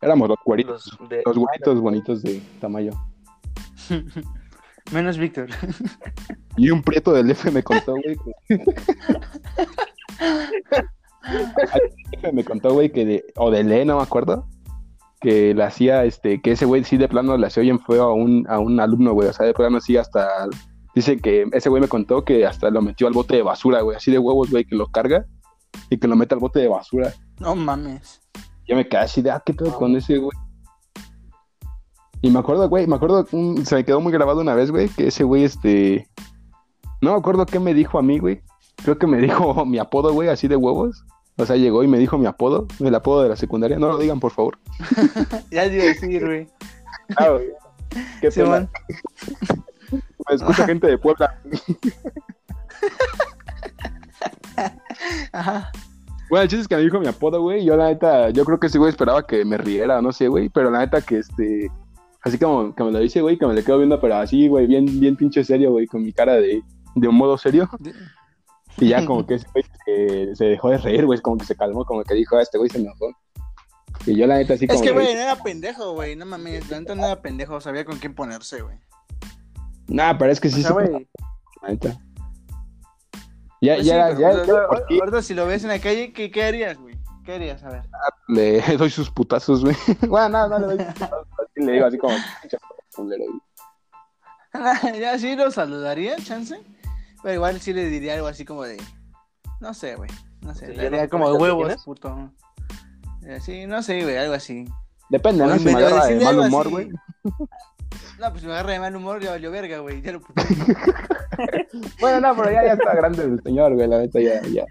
Éramos 0.00 0.28
los 0.28 0.38
güeritos, 0.44 0.96
Los 0.98 1.08
de... 1.08 1.22
los 1.24 1.36
güeritos 1.38 1.80
bonitos 1.80 2.22
de 2.22 2.40
Tamayo. 2.60 2.90
Menos 4.92 5.18
Víctor. 5.18 5.48
Y 6.56 6.70
un 6.70 6.82
prieto 6.82 7.12
del 7.12 7.30
F 7.30 7.50
me 7.50 7.62
contó, 7.62 7.92
güey. 7.92 8.16
que- 8.16 8.54
El 10.20 11.92
F 12.18 12.32
me 12.32 12.44
contó, 12.44 12.72
güey, 12.72 12.90
que 12.90 13.04
de, 13.04 13.24
o 13.36 13.50
de 13.50 13.60
E, 13.60 13.84
no 13.84 13.96
me 13.96 14.02
acuerdo, 14.02 14.46
que 15.20 15.54
le 15.54 15.62
hacía, 15.62 16.04
este, 16.04 16.40
que 16.40 16.52
ese 16.52 16.64
güey 16.64 16.82
sí 16.84 16.96
de 16.96 17.08
plano 17.08 17.36
le 17.36 17.46
hacía 17.46 17.62
bien 17.62 17.78
feo 17.80 18.04
a 18.04 18.14
un, 18.14 18.46
a 18.48 18.58
un 18.58 18.80
alumno, 18.80 19.12
güey. 19.12 19.28
O 19.28 19.32
sea, 19.32 19.46
de 19.46 19.54
plano 19.54 19.80
sí 19.80 19.96
hasta, 19.96 20.28
dice 20.94 21.18
que 21.18 21.46
ese 21.52 21.68
güey 21.68 21.82
me 21.82 21.88
contó 21.88 22.24
que 22.24 22.46
hasta 22.46 22.70
lo 22.70 22.82
metió 22.82 23.06
al 23.06 23.12
bote 23.12 23.36
de 23.36 23.42
basura, 23.42 23.82
güey. 23.82 23.96
Así 23.96 24.10
de 24.10 24.18
huevos, 24.18 24.50
güey, 24.50 24.64
que 24.64 24.74
lo 24.76 24.86
carga 24.88 25.24
y 25.88 25.98
que 25.98 26.08
lo 26.08 26.16
mete 26.16 26.34
al 26.34 26.40
bote 26.40 26.58
de 26.60 26.68
basura. 26.68 27.12
No 27.38 27.54
mames. 27.54 28.20
Yo 28.66 28.76
me 28.76 28.88
quedé 28.88 29.00
así 29.02 29.20
de, 29.22 29.30
ah, 29.30 29.42
¿qué 29.44 29.52
pedo 29.54 29.72
con 29.76 29.94
ese, 29.96 30.16
güey? 30.18 30.36
Y 32.22 32.30
me 32.30 32.38
acuerdo, 32.38 32.68
güey, 32.68 32.86
me 32.86 32.96
acuerdo, 32.96 33.26
mm, 33.32 33.62
se 33.62 33.74
me 33.76 33.84
quedó 33.84 34.00
muy 34.00 34.12
grabado 34.12 34.40
una 34.40 34.54
vez, 34.54 34.70
güey, 34.70 34.88
que 34.88 35.08
ese 35.08 35.24
güey, 35.24 35.44
este... 35.44 36.08
No 37.00 37.12
me 37.12 37.18
acuerdo 37.18 37.46
qué 37.46 37.58
me 37.58 37.72
dijo 37.72 37.98
a 37.98 38.02
mí, 38.02 38.18
güey. 38.18 38.42
Creo 38.82 38.98
que 38.98 39.06
me 39.06 39.18
dijo 39.22 39.64
mi 39.64 39.78
apodo, 39.78 40.12
güey, 40.12 40.28
así 40.28 40.48
de 40.48 40.56
huevos. 40.56 41.04
O 41.36 41.46
sea, 41.46 41.56
llegó 41.56 41.82
y 41.82 41.88
me 41.88 41.98
dijo 41.98 42.18
mi 42.18 42.26
apodo, 42.26 42.66
el 42.80 42.94
apodo 42.94 43.22
de 43.22 43.30
la 43.30 43.36
secundaria. 43.36 43.78
No 43.78 43.88
lo 43.88 43.96
digan, 43.98 44.20
por 44.20 44.32
favor. 44.32 44.58
Ya 45.50 45.64
te 45.64 45.74
iba 45.76 45.84
a 45.84 45.86
decir, 45.86 46.24
güey. 46.24 46.46
Ah, 47.16 47.30
güey. 47.30 47.48
Qué 48.20 48.30
Sí, 48.30 48.40
pena. 48.40 48.68
Me 50.28 50.34
escucha 50.36 50.66
gente 50.66 50.86
de 50.86 50.98
Puebla. 50.98 51.40
Ajá. 55.32 55.72
Bueno, 56.28 56.42
el 56.42 56.48
chiste 56.48 56.62
es 56.62 56.68
que 56.68 56.76
me 56.76 56.82
dijo 56.82 57.00
mi 57.00 57.08
apodo, 57.08 57.40
güey. 57.42 57.64
Yo, 57.64 57.76
la 57.76 57.88
neta, 57.88 58.30
yo 58.30 58.44
creo 58.44 58.60
que 58.60 58.68
ese 58.68 58.78
güey 58.78 58.90
esperaba 58.90 59.26
que 59.26 59.44
me 59.44 59.58
riera, 59.58 60.00
no 60.00 60.12
sé, 60.12 60.28
güey. 60.28 60.48
Pero 60.48 60.70
la 60.70 60.80
neta 60.80 61.00
que 61.00 61.18
este. 61.18 61.68
Así 62.22 62.38
como 62.38 62.74
que 62.74 62.84
me 62.84 62.90
lo 62.90 62.98
dice, 62.98 63.22
güey, 63.22 63.38
que 63.38 63.46
me 63.46 63.54
le 63.54 63.64
quedo 63.64 63.78
viendo, 63.78 64.00
pero 64.00 64.16
así, 64.16 64.48
güey, 64.48 64.66
bien, 64.66 64.84
bien 65.00 65.16
pinche 65.16 65.42
serio, 65.44 65.70
güey, 65.70 65.86
con 65.86 66.02
mi 66.02 66.12
cara 66.12 66.34
de, 66.34 66.62
de 66.94 67.08
un 67.08 67.14
modo 67.14 67.38
serio. 67.38 67.68
Y 68.78 68.88
ya 68.88 69.04
como 69.06 69.24
que 69.26 69.34
ese 69.34 69.46
güey 69.52 69.64
se, 69.84 70.36
se 70.36 70.44
dejó 70.44 70.70
de 70.70 70.78
reír, 70.78 71.06
güey, 71.06 71.20
como 71.20 71.38
que 71.38 71.46
se 71.46 71.56
calmó, 71.56 71.84
como 71.84 72.04
que 72.04 72.14
dijo, 72.14 72.36
ah, 72.36 72.42
este 72.42 72.58
güey 72.58 72.68
se 72.70 72.78
enojó. 72.78 73.10
Y 74.06 74.16
yo 74.16 74.26
la 74.26 74.36
neta 74.36 74.54
así 74.54 74.66
como 74.66 74.78
Es 74.78 74.86
que, 74.86 74.92
güey, 74.92 75.14
no 75.14 75.20
era 75.20 75.36
pendejo, 75.36 75.92
güey. 75.92 76.16
No 76.16 76.26
mames. 76.26 76.70
La 76.70 76.80
neta 76.80 76.94
no 76.94 77.04
era 77.04 77.20
pendejo. 77.20 77.60
Sabía 77.60 77.84
con 77.84 77.98
quién 77.98 78.14
ponerse, 78.14 78.62
güey. 78.62 78.78
Nah, 79.88 80.16
pero 80.16 80.32
es 80.32 80.40
que 80.40 80.48
O 80.48 80.50
sí 80.50 80.62
sea, 80.62 80.72
se 80.74 80.90
la 80.90 81.68
neta. 81.68 81.98
Ya, 83.60 83.74
Pues 83.74 83.86
ya, 83.86 84.16
sí, 84.16 84.22
ya, 84.22 84.30
pero, 84.30 84.46
ya, 84.46 84.54
o 84.54 85.00
ahorita 85.00 85.22
si 85.22 85.34
lo 85.34 85.46
ves 85.46 85.64
en 85.64 85.68
la 85.68 85.80
calle, 85.80 86.14
¿qué, 86.14 86.30
qué 86.30 86.44
harías, 86.44 86.78
güey? 86.78 86.98
¿Qué 87.26 87.34
harías? 87.34 87.62
A 87.62 87.68
ver. 87.68 87.82
le 88.28 88.62
doy 88.78 88.88
sus 88.88 89.10
putazos, 89.10 89.62
güey. 89.62 89.76
bueno, 90.08 90.30
no, 90.30 90.48
no 90.48 90.66
le 90.66 90.76
doy 90.76 90.84
sus 90.86 90.94
putazos, 90.94 91.19
le 91.60 91.72
digo 91.72 91.86
así 91.86 91.98
como, 91.98 92.14
ya 95.00 95.18
sí 95.18 95.36
lo 95.36 95.50
saludaría, 95.50 96.16
chance. 96.16 96.60
Pero 97.22 97.34
igual 97.34 97.60
sí 97.60 97.72
le 97.72 97.84
diría 97.86 98.14
algo 98.14 98.26
así 98.26 98.44
como 98.44 98.64
de. 98.64 98.76
No 99.60 99.74
sé, 99.74 99.94
güey. 99.96 100.10
No 100.40 100.54
sé. 100.54 100.66
Sí, 100.66 100.72
le 100.74 100.84
diría 100.84 101.02
no 101.04 101.08
como 101.08 101.30
de 101.32 101.38
huevos, 101.38 101.84
puto. 101.84 102.32
Eh, 103.26 103.38
Sí, 103.40 103.66
no 103.66 103.82
sé, 103.82 104.02
güey, 104.02 104.16
algo 104.16 104.34
así. 104.34 104.66
Depende, 105.10 105.44
¿no? 105.44 105.58
Si 105.58 105.64
me 105.64 105.72
agarra 105.72 106.06
de 106.06 106.24
mal 106.24 106.38
humor, 106.38 106.68
güey. 106.68 106.88
No, 108.18 108.30
pues 108.30 108.40
si 108.40 108.46
me 108.46 108.52
agarra 108.52 108.72
de 108.72 108.80
mal 108.80 108.96
humor, 108.96 109.20
ya 109.20 109.30
valió 109.30 109.50
verga, 109.50 109.78
güey. 109.78 110.00
Ya 110.02 110.12
lo 110.12 110.20
puté. 110.22 110.42
Bueno, 112.00 112.20
no, 112.20 112.36
pero 112.36 112.50
ya, 112.52 112.64
ya 112.64 112.72
está 112.74 112.94
grande 112.94 113.24
el 113.24 113.42
señor, 113.42 113.74
güey, 113.74 113.88
la 113.88 113.98
neta, 113.98 114.20
ya, 114.20 114.40
ya. 114.42 114.64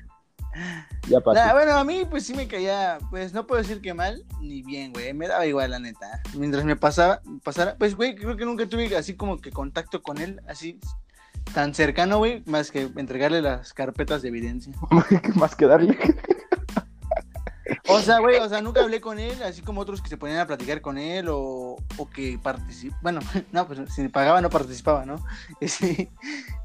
Ya 1.07 1.19
pasó. 1.21 1.39
Nah, 1.39 1.53
bueno, 1.53 1.73
a 1.73 1.83
mí, 1.83 2.05
pues 2.09 2.25
sí 2.25 2.33
me 2.33 2.47
caía. 2.47 2.97
Pues 3.09 3.33
no 3.33 3.45
puedo 3.45 3.61
decir 3.61 3.81
que 3.81 3.93
mal 3.93 4.23
ni 4.41 4.61
bien, 4.61 4.93
güey. 4.93 5.13
Me 5.13 5.27
daba 5.27 5.45
igual, 5.45 5.71
la 5.71 5.79
neta. 5.79 6.21
Mientras 6.35 6.63
me 6.65 6.75
pasaba, 6.75 7.21
pasara. 7.43 7.75
Pues, 7.77 7.95
güey, 7.95 8.15
creo 8.15 8.35
que 8.35 8.45
nunca 8.45 8.67
tuve 8.67 8.95
así 8.95 9.15
como 9.15 9.37
que 9.37 9.51
contacto 9.51 10.01
con 10.01 10.17
él, 10.17 10.41
así 10.47 10.79
tan 11.53 11.73
cercano, 11.73 12.17
güey, 12.19 12.43
más 12.45 12.71
que 12.71 12.89
entregarle 12.95 13.41
las 13.41 13.73
carpetas 13.73 14.21
de 14.21 14.29
evidencia. 14.29 14.73
¿Qué 15.09 15.33
más 15.33 15.55
que 15.55 15.65
darle? 15.65 15.97
O 17.87 17.99
sea, 17.99 18.19
güey, 18.19 18.37
o 18.37 18.47
sea, 18.47 18.61
nunca 18.61 18.81
hablé 18.81 19.01
con 19.01 19.19
él, 19.19 19.41
así 19.43 19.61
como 19.61 19.81
otros 19.81 20.01
que 20.01 20.09
se 20.09 20.17
ponían 20.17 20.39
a 20.39 20.47
platicar 20.47 20.81
con 20.81 20.97
él 20.97 21.27
o, 21.29 21.75
o 21.97 22.09
que 22.09 22.39
particip... 22.41 22.93
Bueno, 23.01 23.19
no, 23.51 23.67
pues 23.67 23.79
si 23.93 24.07
pagaba 24.09 24.41
no 24.41 24.49
participaba, 24.49 25.05
¿no? 25.05 25.23
Sí, 25.67 26.09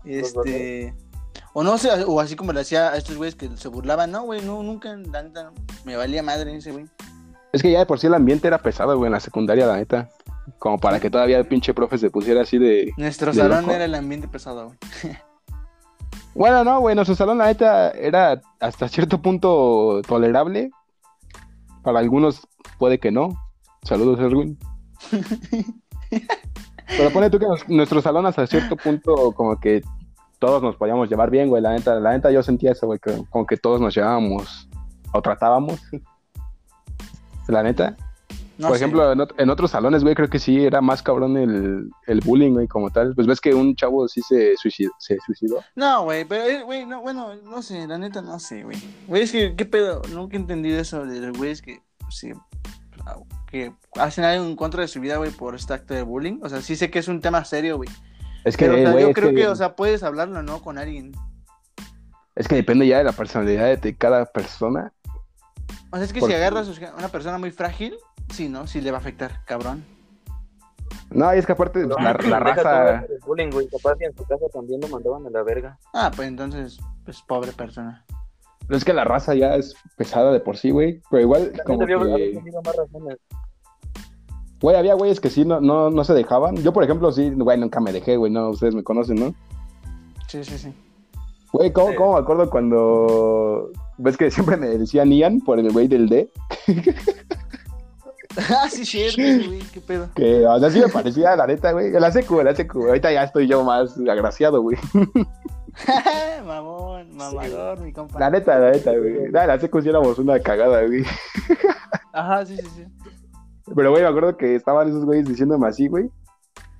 este... 0.04 0.94
O 1.54 1.62
no 1.62 1.78
sé, 1.78 1.88
o 2.04 2.20
así 2.20 2.34
como 2.36 2.52
le 2.52 2.60
hacía 2.60 2.88
a 2.90 2.96
estos 2.96 3.16
güeyes 3.16 3.36
que 3.36 3.48
se 3.56 3.68
burlaban, 3.68 4.10
no, 4.10 4.22
güey, 4.24 4.42
no, 4.44 4.62
nunca, 4.62 4.94
la 4.96 5.22
neta, 5.22 5.52
me 5.84 5.96
valía 5.96 6.22
madre 6.22 6.54
ese 6.56 6.72
güey. 6.72 6.84
Es 7.52 7.62
que 7.62 7.70
ya 7.70 7.78
de 7.78 7.86
por 7.86 8.00
sí 8.00 8.08
el 8.08 8.14
ambiente 8.14 8.48
era 8.48 8.58
pesado, 8.58 8.96
güey, 8.98 9.06
en 9.06 9.12
la 9.12 9.20
secundaria, 9.20 9.64
la 9.66 9.76
neta. 9.76 10.10
Como 10.58 10.78
para 10.78 10.98
que 11.00 11.08
todavía 11.10 11.38
el 11.38 11.46
pinche 11.46 11.72
profe 11.72 11.96
se 11.96 12.10
pusiera 12.10 12.42
así 12.42 12.58
de... 12.58 12.92
Nuestro 12.96 13.32
¿De 13.32 13.38
salón 13.38 13.62
loco? 13.62 13.72
era 13.72 13.84
el 13.84 13.94
ambiente 13.94 14.28
pesado, 14.28 14.66
güey. 14.66 14.78
Bueno, 16.34 16.64
no, 16.64 16.80
güey, 16.80 16.96
nuestro 16.96 17.14
salón, 17.14 17.38
la 17.38 17.46
neta, 17.46 17.92
era 17.92 18.40
hasta 18.58 18.88
cierto 18.88 19.22
punto 19.22 20.02
tolerable. 20.08 20.68
Para 21.84 22.00
algunos 22.00 22.48
puede 22.76 22.98
que 22.98 23.12
no. 23.12 23.28
Saludos, 23.84 24.18
Erwin. 24.18 24.58
Pero 26.96 27.10
pone 27.12 27.30
tú 27.30 27.38
que 27.38 27.46
nos- 27.46 27.68
nuestro 27.68 28.02
salón 28.02 28.26
hasta 28.26 28.48
cierto 28.48 28.76
punto 28.76 29.30
como 29.32 29.58
que 29.60 29.82
todos 30.44 30.62
nos 30.62 30.76
podíamos 30.76 31.08
llevar 31.08 31.30
bien, 31.30 31.48
güey, 31.48 31.62
la 31.62 31.72
neta. 31.72 31.98
La 32.00 32.12
neta 32.12 32.30
yo 32.30 32.42
sentía 32.42 32.72
eso, 32.72 32.86
güey, 32.86 32.98
que 32.98 33.24
como 33.30 33.46
que 33.46 33.56
todos 33.56 33.80
nos 33.80 33.94
llevábamos 33.94 34.68
o 35.12 35.22
tratábamos. 35.22 35.80
La 37.48 37.62
neta. 37.62 37.96
No 38.56 38.68
Por 38.68 38.76
ejemplo, 38.76 39.10
en, 39.12 39.18
ot- 39.18 39.34
en 39.36 39.50
otros 39.50 39.70
salones, 39.72 40.02
güey, 40.02 40.14
creo 40.14 40.28
que 40.30 40.38
sí 40.38 40.64
era 40.64 40.80
más 40.80 41.02
cabrón 41.02 41.36
el, 41.36 41.90
el 42.06 42.20
bullying, 42.20 42.52
güey, 42.52 42.68
como 42.68 42.88
tal. 42.90 43.14
Pues 43.14 43.26
ves 43.26 43.40
que 43.40 43.52
un 43.52 43.74
chavo 43.74 44.06
sí 44.06 44.20
se 44.22 44.56
suicidó. 44.56 44.92
Se 44.98 45.18
suicidó. 45.26 45.60
No, 45.74 46.04
güey, 46.04 46.24
pero, 46.24 46.44
eh, 46.44 46.62
güey, 46.62 46.86
no, 46.86 47.00
bueno, 47.02 47.34
no 47.44 47.62
sé, 47.62 47.86
la 47.86 47.98
neta 47.98 48.22
no 48.22 48.38
sé, 48.38 48.62
güey. 48.62 48.76
Güey, 49.08 49.22
es 49.22 49.32
que, 49.32 49.56
¿qué 49.56 49.64
pedo? 49.64 50.02
Nunca 50.12 50.36
he 50.36 50.40
entendido 50.40 50.78
eso 50.80 51.04
de 51.04 51.20
los 51.20 51.36
güeyes 51.36 51.60
que, 51.62 51.80
sí, 52.10 52.32
ah, 53.04 53.16
que 53.50 53.72
hacen 53.96 54.24
algo 54.24 54.44
en 54.46 54.56
contra 54.56 54.82
de 54.82 54.88
su 54.88 55.00
vida, 55.00 55.16
güey, 55.16 55.30
por 55.30 55.54
este 55.54 55.74
acto 55.74 55.92
de 55.94 56.02
bullying. 56.02 56.38
O 56.42 56.48
sea, 56.48 56.62
sí 56.62 56.76
sé 56.76 56.90
que 56.90 57.00
es 57.00 57.08
un 57.08 57.20
tema 57.20 57.44
serio, 57.44 57.76
güey. 57.76 57.88
Es 58.44 58.56
que, 58.56 58.66
Pero, 58.66 58.76
o 58.78 58.82
sea, 58.82 58.90
güey, 58.92 59.02
yo 59.04 59.08
es 59.10 59.14
creo 59.14 59.28
que- 59.30 59.34
que, 59.36 59.48
o 59.48 59.56
sea, 59.56 59.74
puedes 59.76 60.02
hablarlo, 60.02 60.42
¿no? 60.42 60.60
Con 60.62 60.78
alguien. 60.78 61.12
es 62.36 62.48
que 62.48 62.56
depende 62.56 62.86
ya 62.86 62.98
de 62.98 63.04
la 63.04 63.12
personalidad 63.12 63.78
de- 63.78 63.96
cada 63.96 64.26
persona. 64.26 64.92
O 65.92 65.96
sea, 65.96 66.04
es 66.04 66.12
que 66.12 66.18
Porque- 66.20 66.34
si 66.34 66.40
agarras 66.40 66.68
a 66.68 66.94
una 66.96 67.08
persona 67.08 67.38
muy 67.38 67.52
frágil, 67.52 67.96
sí, 68.32 68.48
¿no? 68.48 68.66
Sí 68.66 68.80
le 68.80 68.90
va 68.90 68.98
a 68.98 69.00
afectar, 69.00 69.44
cabrón. 69.44 69.84
No, 71.10 71.32
y 71.32 71.38
es 71.38 71.46
que 71.46 71.52
aparte 71.52 71.86
la, 71.86 71.94
la 72.38 72.38
raza... 72.40 73.06
bullying, 73.24 73.50
güey. 73.50 73.68
Capaz 73.68 73.94
en 74.00 74.14
su 74.16 74.24
casa 74.24 74.46
también 74.52 74.80
lo 74.80 74.88
mandaban 74.88 75.24
a 75.26 75.30
la 75.30 75.42
verga. 75.44 75.78
Ah, 75.92 76.10
pues 76.14 76.26
entonces, 76.26 76.78
pues 77.04 77.22
pobre 77.22 77.52
persona. 77.52 78.04
Pero 78.66 78.76
es 78.78 78.84
que 78.84 78.92
la 78.94 79.04
raza 79.04 79.34
ya 79.34 79.54
es 79.54 79.74
pesada 79.96 80.32
de 80.32 80.40
por 80.40 80.56
sí, 80.56 80.70
güey. 80.70 81.00
Pero 81.10 81.22
igual, 81.22 81.42
También 81.52 81.64
como 81.66 81.78
debió 81.80 82.00
haber 82.00 82.16
que... 82.32 82.36
tenido 82.38 82.62
más 82.62 82.74
razones. 82.76 83.18
Güey, 84.64 84.78
había 84.78 84.94
güeyes 84.94 85.20
que 85.20 85.28
sí 85.28 85.44
no, 85.44 85.60
no, 85.60 85.90
no 85.90 86.04
se 86.04 86.14
dejaban. 86.14 86.56
Yo, 86.56 86.72
por 86.72 86.82
ejemplo, 86.82 87.12
sí, 87.12 87.30
güey, 87.36 87.58
nunca 87.58 87.80
me 87.80 87.92
dejé, 87.92 88.16
güey. 88.16 88.32
No, 88.32 88.48
ustedes 88.48 88.74
me 88.74 88.82
conocen, 88.82 89.16
¿no? 89.16 89.34
Sí, 90.26 90.42
sí, 90.42 90.56
sí. 90.56 90.72
Güey, 91.52 91.70
¿cómo, 91.70 91.90
Sí. 91.90 91.96
cómo 91.96 92.14
me 92.14 92.20
acuerdo 92.20 92.48
cuando... 92.48 93.70
¿Ves 93.98 94.16
que 94.16 94.30
siempre 94.30 94.56
me 94.56 94.68
decían 94.68 95.12
Ian 95.12 95.42
por 95.42 95.58
el 95.58 95.70
güey 95.70 95.86
del 95.86 96.08
D? 96.08 96.30
ah, 98.38 98.66
sí, 98.70 98.86
cierto, 98.86 99.20
güey, 99.20 99.58
qué 99.70 99.82
pedo. 99.82 100.08
Que, 100.14 100.46
o 100.46 100.58
sea, 100.58 100.70
sí 100.70 100.80
me 100.80 100.88
parecía, 100.88 101.36
la 101.36 101.46
neta, 101.46 101.72
güey. 101.72 101.90
La 101.90 102.10
secu, 102.10 102.42
la 102.42 102.54
secu. 102.54 102.86
Ahorita 102.86 103.12
ya 103.12 103.24
estoy 103.24 103.46
yo 103.46 103.62
más 103.64 103.98
agraciado, 103.98 104.62
güey. 104.62 104.78
Mamón, 106.46 107.14
mamador, 107.14 107.80
mi 107.80 107.92
compa. 107.92 108.18
La 108.18 108.30
neta, 108.30 108.58
la 108.58 108.70
neta, 108.70 108.92
güey. 108.92 109.30
La, 109.30 109.46
la 109.46 109.60
secu 109.60 109.82
sí 109.82 109.90
éramos 109.90 110.18
una 110.18 110.40
cagada, 110.40 110.86
güey. 110.86 111.04
Ajá, 112.14 112.46
sí, 112.46 112.56
sí, 112.56 112.68
sí. 112.76 113.03
Pero, 113.74 113.90
güey, 113.90 114.02
me 114.02 114.08
acuerdo 114.08 114.36
que 114.36 114.54
estaban 114.54 114.88
esos 114.88 115.04
güeyes 115.04 115.26
diciéndome 115.26 115.66
así, 115.66 115.88
güey. 115.88 116.10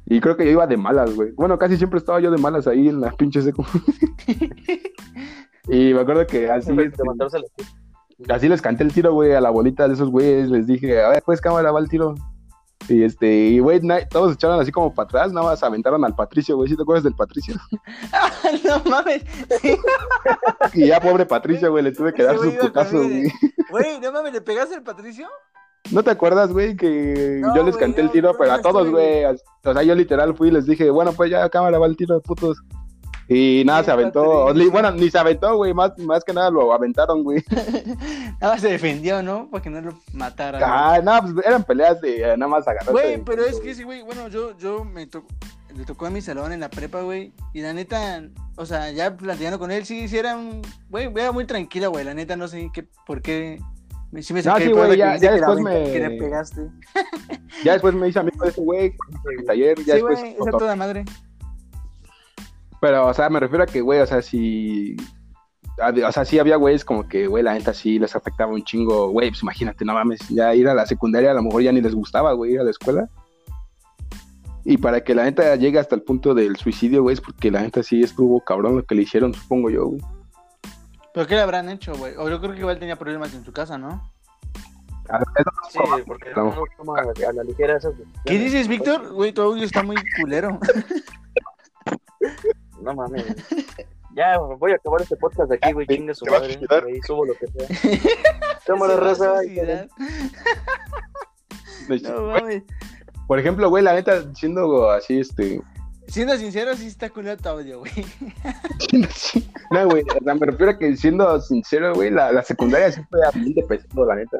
Y 0.06 0.20
creo 0.20 0.36
que 0.36 0.44
yo 0.44 0.50
iba 0.50 0.66
de 0.66 0.76
malas, 0.76 1.14
güey. 1.14 1.32
Bueno, 1.32 1.58
casi 1.58 1.76
siempre 1.76 1.98
estaba 1.98 2.20
yo 2.20 2.30
de 2.30 2.36
malas 2.36 2.66
ahí 2.66 2.88
en 2.88 3.00
la 3.00 3.10
pinche 3.12 3.40
secu. 3.40 3.64
y 5.68 5.94
me 5.94 6.00
acuerdo 6.00 6.26
que 6.26 6.50
así, 6.50 6.72
la 6.74 8.34
así 8.34 8.48
les 8.48 8.60
canté 8.60 8.84
el 8.84 8.92
tiro, 8.92 9.14
güey, 9.14 9.32
a 9.32 9.40
la 9.40 9.50
bolita 9.50 9.88
de 9.88 9.94
esos 9.94 10.10
güeyes. 10.10 10.50
Les 10.50 10.66
dije, 10.66 11.02
a 11.02 11.08
ver, 11.08 11.22
pues 11.24 11.40
cámara, 11.40 11.72
va 11.72 11.80
el 11.80 11.88
tiro. 11.88 12.14
Y 12.86 13.02
este, 13.02 13.26
y 13.26 13.58
güey, 13.60 13.80
todos 14.10 14.34
echaron 14.34 14.60
así 14.60 14.70
como 14.70 14.94
para 14.94 15.06
atrás, 15.06 15.32
nada 15.32 15.46
más 15.46 15.62
aventaron 15.62 16.04
al 16.04 16.14
Patricio, 16.14 16.56
güey. 16.56 16.68
¿Sí 16.68 16.76
te 16.76 16.82
acuerdas 16.82 17.04
del 17.04 17.14
Patricio? 17.14 17.54
Ah, 18.12 18.30
no 18.62 18.90
mames. 18.90 19.24
Sí, 19.62 19.78
Y 20.74 20.88
ya, 20.88 21.00
pobre 21.00 21.24
Patricio, 21.24 21.70
güey, 21.70 21.82
le 21.82 21.92
tuve 21.92 22.12
que 22.12 22.22
dar 22.22 22.38
su 22.38 22.54
putazo, 22.58 22.98
güey. 22.98 23.32
Güey, 23.70 24.00
no 24.00 24.12
mames, 24.12 24.34
¿le 24.34 24.42
pegaste 24.42 24.74
al 24.74 24.82
Patricio? 24.82 25.28
¿No 25.90 26.02
te 26.02 26.10
acuerdas, 26.10 26.52
güey, 26.52 26.76
que 26.76 27.40
No, 27.40 27.54
yo 27.54 27.62
les 27.62 27.76
canté 27.76 28.00
el 28.00 28.10
tiro, 28.10 28.34
pero 28.38 28.50
no 28.50 28.56
a 28.56 28.62
todos, 28.62 28.90
güey? 28.90 29.24
O 29.24 29.72
sea, 29.72 29.82
yo 29.82 29.94
literal 29.94 30.34
fui 30.34 30.48
y 30.48 30.52
les 30.52 30.66
dije, 30.66 30.90
bueno, 30.90 31.12
pues 31.12 31.30
ya 31.30 31.48
cámara 31.50 31.78
va 31.78 31.86
el 31.86 31.96
tiro, 31.96 32.20
putos. 32.20 32.58
Y 33.28 33.62
nada, 33.64 33.80
Sí, 33.80 33.86
se 33.86 33.90
aventó. 33.90 34.52
Bueno, 34.70 34.90
ni 34.90 35.10
se 35.10 35.18
aventó, 35.18 35.56
güey, 35.56 35.72
más, 35.72 35.96
más 35.98 36.24
que 36.24 36.32
nada 36.32 36.50
lo 36.50 36.72
aventaron, 36.72 37.22
güey. 37.22 37.42
Nada 38.40 38.54
más 38.54 38.60
se 38.60 38.68
defendió, 38.68 39.22
¿no? 39.22 39.48
Para 39.50 39.62
que 39.62 39.70
no 39.70 39.80
lo 39.80 39.98
matara. 40.12 40.58
Ah, 40.62 41.00
no, 41.02 41.18
pues 41.22 41.46
eran 41.46 41.64
peleas 41.64 42.00
de 42.00 42.22
eh, 42.22 42.36
nada 42.36 42.48
más 42.48 42.68
agarrarse. 42.68 42.92
Güey, 42.92 43.22
pero 43.24 43.44
es 43.44 43.60
que 43.60 43.74
sí, 43.74 43.82
güey. 43.82 44.02
Bueno, 44.02 44.28
yo, 44.28 44.56
yo 44.58 44.84
me 44.84 45.06
tocó. 45.06 45.28
Le 45.74 45.84
tocó 45.84 46.06
a 46.06 46.10
mi 46.10 46.20
salón 46.20 46.52
en 46.52 46.60
la 46.60 46.70
prepa, 46.70 47.00
güey. 47.00 47.32
Y 47.52 47.60
la 47.60 47.72
neta, 47.72 48.22
o 48.56 48.64
sea, 48.64 48.92
ya 48.92 49.16
platicando 49.16 49.58
con 49.58 49.72
él, 49.72 49.84
sí, 49.84 50.06
sí 50.06 50.16
era 50.16 50.36
un. 50.36 50.62
Güey, 50.88 51.10
era 51.16 51.32
muy 51.32 51.46
tranquila, 51.46 51.88
güey. 51.88 52.04
La 52.04 52.14
neta, 52.14 52.36
no 52.36 52.46
sé 52.46 52.70
qué, 52.72 52.86
por 53.06 53.22
qué. 53.22 53.58
Sí 54.22 54.32
me 54.32 54.40
No, 54.42 54.44
saqué 54.52 54.66
sí, 54.66 54.72
güey, 54.72 54.96
ya- 54.96 55.18
después 55.18 55.60
me- 55.60 55.84
que 55.92 56.00
le 56.00 56.10
pegaste. 56.18 56.68
Ya 57.64 57.72
después 57.72 57.94
me 57.94 58.08
hice 58.08 58.18
amigo 58.18 58.44
de 58.44 58.50
ese 58.50 58.60
güey, 58.60 58.86
en 58.86 59.38
el 59.40 59.44
taller, 59.46 59.78
ya 59.78 59.84
Sí, 59.84 59.90
después. 59.92 60.18
güey, 60.20 60.32
esa 60.32 60.38
cotor- 60.40 60.58
toda 60.58 60.76
madre. 60.76 61.04
Pero, 62.80 63.06
o 63.06 63.14
sea, 63.14 63.30
me 63.30 63.40
refiero 63.40 63.64
a 63.64 63.66
que, 63.66 63.80
güey, 63.80 64.00
o 64.00 64.06
sea, 64.06 64.20
si. 64.22 64.96
O 66.06 66.12
sea, 66.12 66.24
sí 66.24 66.38
había 66.38 66.56
güeyes 66.56 66.84
como 66.84 67.08
que, 67.08 67.26
güey, 67.26 67.42
la 67.42 67.54
neta 67.54 67.72
sí 67.74 67.98
les 67.98 68.14
afectaba 68.14 68.52
un 68.52 68.62
chingo. 68.62 69.08
Güey, 69.10 69.30
pues 69.30 69.42
imagínate, 69.42 69.84
no 69.84 69.94
mames, 69.94 70.20
ya 70.28 70.54
ir 70.54 70.68
a 70.68 70.74
la 70.74 70.86
secundaria 70.86 71.30
a 71.30 71.34
lo 71.34 71.42
mejor 71.42 71.62
ya 71.62 71.72
ni 71.72 71.80
les 71.80 71.94
gustaba, 71.94 72.32
güey, 72.32 72.52
ir 72.52 72.60
a 72.60 72.64
la 72.64 72.70
escuela. 72.70 73.08
Y 74.64 74.76
para 74.78 75.02
que 75.02 75.14
la 75.14 75.24
neta 75.24 75.56
llegue 75.56 75.78
hasta 75.78 75.94
el 75.94 76.02
punto 76.02 76.32
del 76.34 76.56
suicidio, 76.56 77.02
güey, 77.02 77.14
es 77.14 77.20
porque 77.20 77.50
la 77.50 77.62
neta 77.62 77.82
sí 77.82 78.02
estuvo 78.02 78.40
cabrón 78.40 78.76
lo 78.76 78.84
que 78.84 78.94
le 78.94 79.02
hicieron, 79.02 79.34
supongo 79.34 79.70
yo, 79.70 79.86
güey. 79.86 80.00
¿Pero 81.14 81.26
qué 81.28 81.34
le 81.36 81.40
habrán 81.42 81.68
hecho, 81.68 81.94
güey? 81.94 82.14
O 82.16 82.28
yo 82.28 82.40
creo 82.40 82.52
que 82.52 82.58
igual 82.58 82.78
tenía 82.78 82.96
problemas 82.96 83.32
en 83.34 83.44
su 83.44 83.52
casa, 83.52 83.78
¿no? 83.78 84.10
A 85.08 85.18
ver, 85.18 85.26
eso 85.38 85.50
no 85.54 85.68
Sí, 85.70 85.78
probable. 85.78 86.04
porque 86.06 86.30
No. 86.34 86.54
toma 86.76 87.00
a 87.00 87.32
la 87.32 87.42
ligera 87.44 87.76
esas 87.76 87.92
decisiones. 87.92 88.22
¿Qué 88.24 88.38
dices, 88.38 88.68
Víctor? 88.68 89.12
Güey, 89.12 89.32
tu 89.32 89.42
audio 89.42 89.64
está 89.64 89.82
muy 89.82 89.96
culero. 90.20 90.58
No 92.82 92.94
mames. 92.94 93.24
Ya, 94.16 94.38
voy 94.38 94.72
a 94.72 94.76
acabar 94.76 95.02
este 95.02 95.16
podcast 95.16 95.50
aquí, 95.52 95.72
güey. 95.72 95.86
Chingue 95.86 96.14
su 96.14 96.24
madre. 96.26 96.58
Ahí 96.86 97.00
subo 97.06 97.24
lo 97.26 97.34
que 97.34 97.46
sea. 97.48 97.68
Cámara 98.66 98.96
raza. 98.96 99.34
No 102.02 102.22
mames. 102.26 102.62
Por 103.26 103.38
ejemplo, 103.38 103.68
güey, 103.70 103.82
la 103.82 103.94
neta, 103.94 104.22
siendo 104.34 104.90
así, 104.90 105.20
este. 105.20 105.60
Siendo 106.06 106.36
sincero, 106.36 106.74
sí 106.76 106.86
está 106.86 107.08
culero 107.10 107.36
tu 107.40 107.48
audio, 107.48 107.78
güey. 107.80 107.92
No, 109.70 109.86
güey, 109.88 110.02
o 110.04 110.22
sea, 110.24 110.34
me 110.34 110.46
refiero 110.46 110.72
a 110.72 110.78
que 110.78 110.96
siendo 110.96 111.40
sincero, 111.40 111.94
güey, 111.94 112.10
la, 112.10 112.30
la 112.32 112.42
secundaria 112.42 112.92
fue 113.10 113.20
a 113.26 113.32
mil 113.36 113.54
de 113.54 113.62
pesado, 113.64 114.04
la 114.06 114.14
neta. 114.16 114.38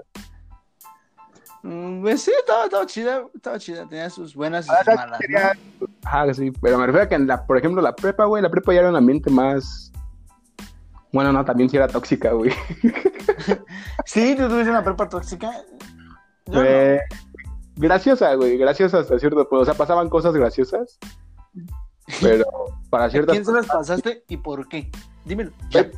Mm, 1.63 2.03
Pues 2.03 2.23
sí, 2.23 2.31
estaba, 2.39 2.65
estaba 2.65 2.87
chida, 2.87 3.23
estaba 3.35 3.59
chida. 3.59 3.89
Tenía 3.89 4.11
sus 4.11 4.35
buenas 4.35 4.67
y 4.67 4.71
Ah, 4.71 4.77
sus 4.79 4.87
la 4.89 4.95
malas. 4.97 5.19
quería- 5.21 5.53
¿no? 5.81 5.87
Ajá, 6.05 6.35
sí, 6.35 6.53
pero 6.61 6.79
me 6.79 6.87
refiero 6.87 7.05
a 7.05 7.09
que, 7.09 7.15
en 7.15 7.27
la, 7.27 7.47
por 7.47 7.57
ejemplo, 7.57 7.81
la 7.83 7.97
prepa, 7.97 8.27
güey, 8.27 8.43
la 8.43 8.51
prepa 8.51 8.73
ya 8.75 8.81
era 8.81 8.91
un 8.91 8.97
ambiente 8.97 9.31
más. 9.31 9.91
Bueno, 11.13 11.33
no, 11.33 11.45
también 11.45 11.71
sí 11.71 11.77
era 11.77 11.89
tóxica, 11.89 12.33
güey. 12.33 12.53
Sí, 14.05 14.35
tú 14.37 14.49
tuviste 14.49 14.71
una 14.71 14.85
prepa 14.85 15.09
tóxica. 15.09 15.51
Yo 16.47 16.53
no. 16.55 16.61
Fue 16.61 17.01
graciosa, 17.77 18.35
güey, 18.35 18.59
graciosa 18.59 18.99
hasta 18.99 19.19
cierto 19.19 19.49
punto. 19.49 19.63
O 19.63 19.65
sea, 19.65 19.75
pasaban 19.75 20.09
cosas 20.11 20.35
graciosas, 20.35 20.99
pero 22.21 22.45
para 22.91 23.07
¿A 23.07 23.11
ciertas 23.11 23.33
quién 23.33 23.45
se 23.45 23.53
las 23.53 23.67
pasaste 23.67 24.25
y 24.29 24.37
por 24.37 24.69
qué? 24.69 24.91
Dímelo. 25.25 25.53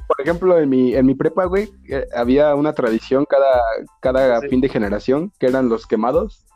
Por 0.07 0.21
ejemplo, 0.21 0.59
en 0.59 0.69
mi, 0.69 0.95
en 0.95 1.05
mi 1.05 1.15
prepa, 1.15 1.47
güey, 1.47 1.69
eh, 1.89 2.07
había 2.15 2.55
una 2.55 2.73
tradición 2.73 3.25
cada, 3.29 3.61
cada 4.01 4.41
Sí. 4.41 4.49
fin 4.49 4.61
de 4.61 4.69
generación, 4.69 5.33
que 5.41 5.47
eran 5.47 5.69
los 5.69 5.87
quemados, 5.87 6.47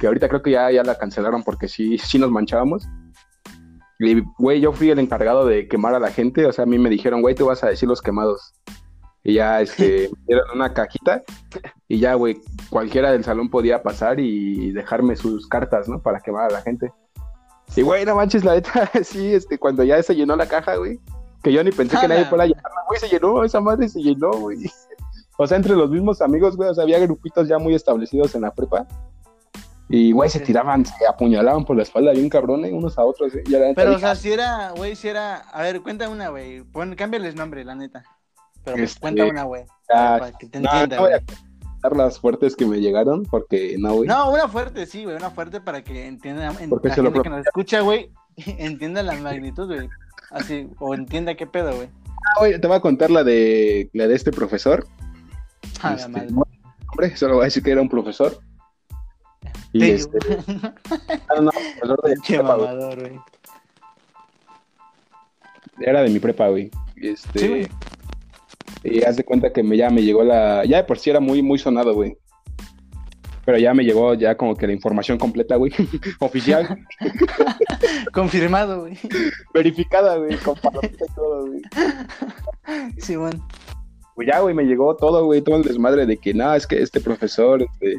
que 0.00 0.08
ahorita 0.08 0.28
creo 0.28 0.42
que 0.42 0.50
ya, 0.50 0.70
ya 0.72 0.82
la 0.82 0.98
cancelaron 0.98 1.44
porque 1.44 1.68
sí, 1.68 1.96
sí 1.98 2.18
nos 2.18 2.30
manchábamos. 2.32 2.88
Y, 4.00 4.20
güey, 4.36 4.60
yo 4.60 4.72
fui 4.72 4.90
el 4.90 4.98
encargado 4.98 5.46
de 5.46 5.68
quemar 5.68 5.94
a 5.94 6.00
la 6.00 6.10
gente, 6.10 6.44
o 6.44 6.52
sea, 6.52 6.64
a 6.64 6.66
mí 6.66 6.76
me 6.76 6.90
dijeron, 6.90 7.20
güey, 7.22 7.36
tú 7.36 7.46
vas 7.46 7.62
a 7.62 7.68
decir 7.68 7.88
los 7.88 8.02
quemados. 8.02 8.52
Y 9.22 9.34
ya, 9.34 9.60
este, 9.60 10.10
me 10.18 10.24
dieron 10.26 10.46
una 10.56 10.74
cajita 10.74 11.22
y 11.86 12.00
ya, 12.00 12.14
güey, 12.14 12.40
cualquiera 12.68 13.12
del 13.12 13.22
salón 13.22 13.48
podía 13.48 13.84
pasar 13.84 14.18
y 14.18 14.72
dejarme 14.72 15.14
sus 15.14 15.46
cartas, 15.46 15.88
¿no? 15.88 16.02
Para 16.02 16.18
quemar 16.18 16.50
a 16.50 16.54
la 16.54 16.62
gente. 16.62 16.90
Y, 17.74 17.82
güey, 17.82 18.04
no 18.04 18.14
manches, 18.16 18.44
la 18.44 18.54
neta, 18.54 18.90
sí, 19.02 19.34
este, 19.34 19.58
cuando 19.58 19.82
ya 19.82 20.02
se 20.02 20.14
llenó 20.14 20.36
la 20.36 20.46
caja, 20.46 20.76
güey, 20.76 21.00
que 21.42 21.52
yo 21.52 21.64
ni 21.64 21.70
pensé 21.70 21.98
que 21.98 22.08
nadie 22.08 22.26
fuera 22.26 22.44
a 22.44 22.46
llenarla, 22.46 22.82
güey, 22.86 23.00
se 23.00 23.08
llenó, 23.08 23.44
esa 23.44 23.60
madre 23.60 23.88
se 23.88 24.00
llenó, 24.00 24.30
güey. 24.32 24.58
O 25.38 25.46
sea, 25.46 25.56
entre 25.56 25.74
los 25.74 25.90
mismos 25.90 26.20
amigos, 26.20 26.56
güey, 26.56 26.68
o 26.68 26.74
sea, 26.74 26.84
había 26.84 26.98
grupitos 26.98 27.48
ya 27.48 27.58
muy 27.58 27.74
establecidos 27.74 28.34
en 28.34 28.42
la 28.42 28.52
prepa. 28.52 28.86
Y, 29.88 30.12
güey, 30.12 30.28
se 30.28 30.38
tiraban, 30.38 30.84
se 30.84 31.06
apuñalaban 31.06 31.64
por 31.64 31.74
la 31.74 31.82
espalda 31.82 32.12
bien 32.12 32.28
cabrón, 32.28 32.64
¿eh? 32.66 32.72
unos 32.72 32.96
a 32.98 33.04
otros, 33.04 33.34
¿eh? 33.34 33.42
Y 33.46 33.50
la 33.50 33.58
neta 33.60 33.74
Pero, 33.74 33.96
o 33.96 33.98
sea, 33.98 34.14
si 34.14 34.30
era, 34.30 34.72
güey, 34.76 34.94
si 34.94 35.08
era. 35.08 35.36
A 35.36 35.62
ver, 35.62 35.82
cuenta 35.82 36.08
una, 36.10 36.28
güey. 36.28 36.62
Pon, 36.62 36.94
cámbiales 36.94 37.34
nombre, 37.34 37.64
la 37.64 37.74
neta. 37.74 38.04
Pero 38.62 38.76
Este, 38.76 39.00
cuenta 39.00 39.24
una, 39.24 39.42
güey. 39.44 39.64
ah, 39.92 40.16
Para 40.20 40.32
que 40.38 40.46
te 40.46 40.58
entienda, 40.58 40.96
no 40.96 41.08
las 41.90 42.18
fuertes 42.20 42.54
que 42.56 42.64
me 42.66 42.80
llegaron, 42.80 43.24
porque 43.24 43.76
no, 43.78 43.94
güey. 43.94 44.08
No, 44.08 44.30
una 44.30 44.48
fuerte, 44.48 44.86
sí, 44.86 45.04
güey. 45.04 45.16
Una 45.16 45.30
fuerte 45.30 45.60
para 45.60 45.82
que 45.82 46.06
entienda. 46.06 46.54
en- 46.60 46.70
Porque 46.70 46.88
la 46.88 46.94
se 46.94 47.02
lo 47.02 47.08
gente 47.10 47.14
pro- 47.20 47.22
que 47.24 47.30
nos 47.38 47.46
escucha, 47.46 47.80
güey, 47.80 48.10
entienda 48.36 49.02
la 49.02 49.14
magnitud, 49.14 49.66
güey. 49.66 49.88
Así, 50.30 50.68
o 50.78 50.94
entienda 50.94 51.34
qué 51.34 51.46
pedo, 51.46 51.74
güey. 51.74 51.88
Ah, 52.08 52.38
güey, 52.38 52.60
te 52.60 52.66
voy 52.68 52.76
a 52.76 52.80
contar 52.80 53.10
la 53.10 53.24
de, 53.24 53.90
la 53.92 54.06
de 54.06 54.14
este 54.14 54.30
profesor. 54.30 54.86
A 55.82 55.90
la 55.90 55.96
Este, 55.96 56.08
madre. 56.08 56.28
hombre, 56.92 57.16
solo 57.16 57.34
voy 57.34 57.42
a 57.42 57.44
decir 57.46 57.62
que 57.62 57.72
era 57.72 57.82
un 57.82 57.88
profesor. 57.88 58.38
Y 59.74 59.80
Tello. 59.80 59.94
este, 59.94 60.18
ah, 61.28 61.34
no, 61.36 61.42
no, 61.42 61.50
profesor 61.50 62.02
de 62.02 62.12
Pinche 62.14 62.34
prepa, 62.38 62.56
mamador, 62.56 63.00
güey. 63.00 63.20
Era 65.80 66.02
de 66.02 66.10
mi 66.10 66.18
prepa, 66.20 66.48
güey. 66.48 66.70
Este, 66.96 67.38
Sí, 67.38 67.48
güey. 67.48 67.68
Y 68.84 69.02
haz 69.04 69.16
de 69.16 69.24
cuenta 69.24 69.52
que 69.52 69.62
me, 69.62 69.76
ya 69.76 69.90
me 69.90 70.02
llegó 70.02 70.24
la. 70.24 70.64
Ya 70.64 70.78
de 70.78 70.84
por 70.84 70.98
sí 70.98 71.10
era 71.10 71.20
muy, 71.20 71.42
muy 71.42 71.58
sonado, 71.58 71.94
güey. 71.94 72.16
Pero 73.44 73.58
ya 73.58 73.74
me 73.74 73.82
llegó 73.82 74.14
ya 74.14 74.36
como 74.36 74.54
que 74.56 74.66
la 74.68 74.72
información 74.72 75.18
completa, 75.18 75.56
güey. 75.56 75.72
Oficial, 76.20 76.78
Confirmado, 78.12 78.82
güey. 78.82 78.98
verificada, 79.52 80.16
güey. 80.16 80.36
Con 80.38 80.54
palomita 80.56 81.04
y 81.04 81.14
todo, 81.14 81.46
güey. 81.46 81.62
Sí, 82.98 83.16
bueno. 83.16 83.46
Pues 84.14 84.28
ya, 84.28 84.40
güey, 84.40 84.54
me 84.54 84.64
llegó 84.64 84.94
todo, 84.96 85.24
güey. 85.24 85.42
Todo 85.42 85.56
el 85.56 85.62
desmadre 85.62 86.06
de 86.06 86.16
que, 86.18 86.34
nada, 86.34 86.56
es 86.56 86.66
que 86.66 86.80
este 86.82 87.00
profesor, 87.00 87.62
este. 87.62 87.96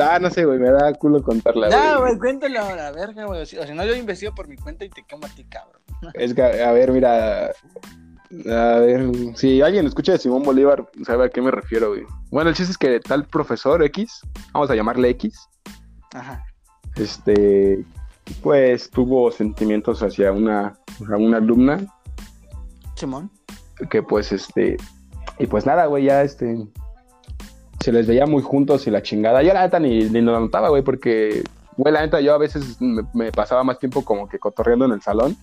Ah, 0.00 0.18
no 0.20 0.30
sé, 0.30 0.44
güey, 0.44 0.58
me 0.60 0.70
da 0.70 0.92
culo 0.94 1.22
contarla, 1.22 1.68
No, 1.70 2.00
güey. 2.00 2.10
güey, 2.10 2.18
cuéntalo 2.18 2.60
a 2.62 2.76
la 2.76 2.92
verga, 2.92 3.24
güey. 3.24 3.40
O 3.42 3.46
si 3.46 3.56
no, 3.74 3.84
yo 3.84 3.94
investigo 3.96 4.34
por 4.34 4.48
mi 4.48 4.56
cuenta 4.56 4.84
y 4.84 4.90
te 4.90 5.02
quemo 5.02 5.26
a 5.26 5.28
ti, 5.30 5.44
cabrón. 5.44 5.80
Es 6.14 6.34
que, 6.34 6.42
a 6.42 6.72
ver, 6.72 6.92
mira. 6.92 7.50
A 8.30 8.78
ver, 8.80 9.10
si 9.36 9.62
alguien 9.62 9.86
escucha 9.86 10.12
de 10.12 10.18
Simón 10.18 10.42
Bolívar, 10.42 10.86
sabe 11.06 11.26
a 11.26 11.28
qué 11.30 11.40
me 11.40 11.50
refiero, 11.50 11.88
güey. 11.88 12.02
Bueno, 12.30 12.50
el 12.50 12.56
chiste 12.56 12.72
es 12.72 12.78
que 12.78 13.00
tal 13.00 13.24
profesor 13.24 13.82
X, 13.82 14.20
vamos 14.52 14.70
a 14.70 14.74
llamarle 14.74 15.08
X, 15.10 15.48
Ajá. 16.12 16.44
este, 16.96 17.84
pues 18.42 18.90
tuvo 18.90 19.30
sentimientos 19.30 20.02
hacia 20.02 20.32
una, 20.32 20.78
una 21.00 21.38
alumna 21.38 21.80
Simón. 22.94 23.30
que 23.90 24.02
pues 24.02 24.32
este 24.32 24.76
y 25.38 25.46
pues 25.46 25.64
nada 25.66 25.86
güey 25.86 26.04
ya 26.04 26.22
este 26.22 26.66
se 27.80 27.92
les 27.92 28.06
veía 28.06 28.26
muy 28.26 28.42
juntos 28.42 28.86
y 28.86 28.90
la 28.90 29.02
chingada 29.02 29.42
yo 29.42 29.54
la 29.54 29.62
neta 29.62 29.78
ni, 29.78 30.04
ni 30.10 30.20
lo 30.20 30.38
notaba 30.38 30.68
güey 30.68 30.82
porque 30.82 31.44
güey 31.76 31.94
la 31.94 32.00
neta 32.00 32.20
yo 32.20 32.34
a 32.34 32.38
veces 32.38 32.80
me, 32.80 33.02
me 33.14 33.32
pasaba 33.32 33.62
más 33.64 33.78
tiempo 33.78 34.04
como 34.04 34.28
que 34.28 34.38
cotorreando 34.38 34.84
en 34.84 34.92
el 34.92 35.00
salón 35.00 35.36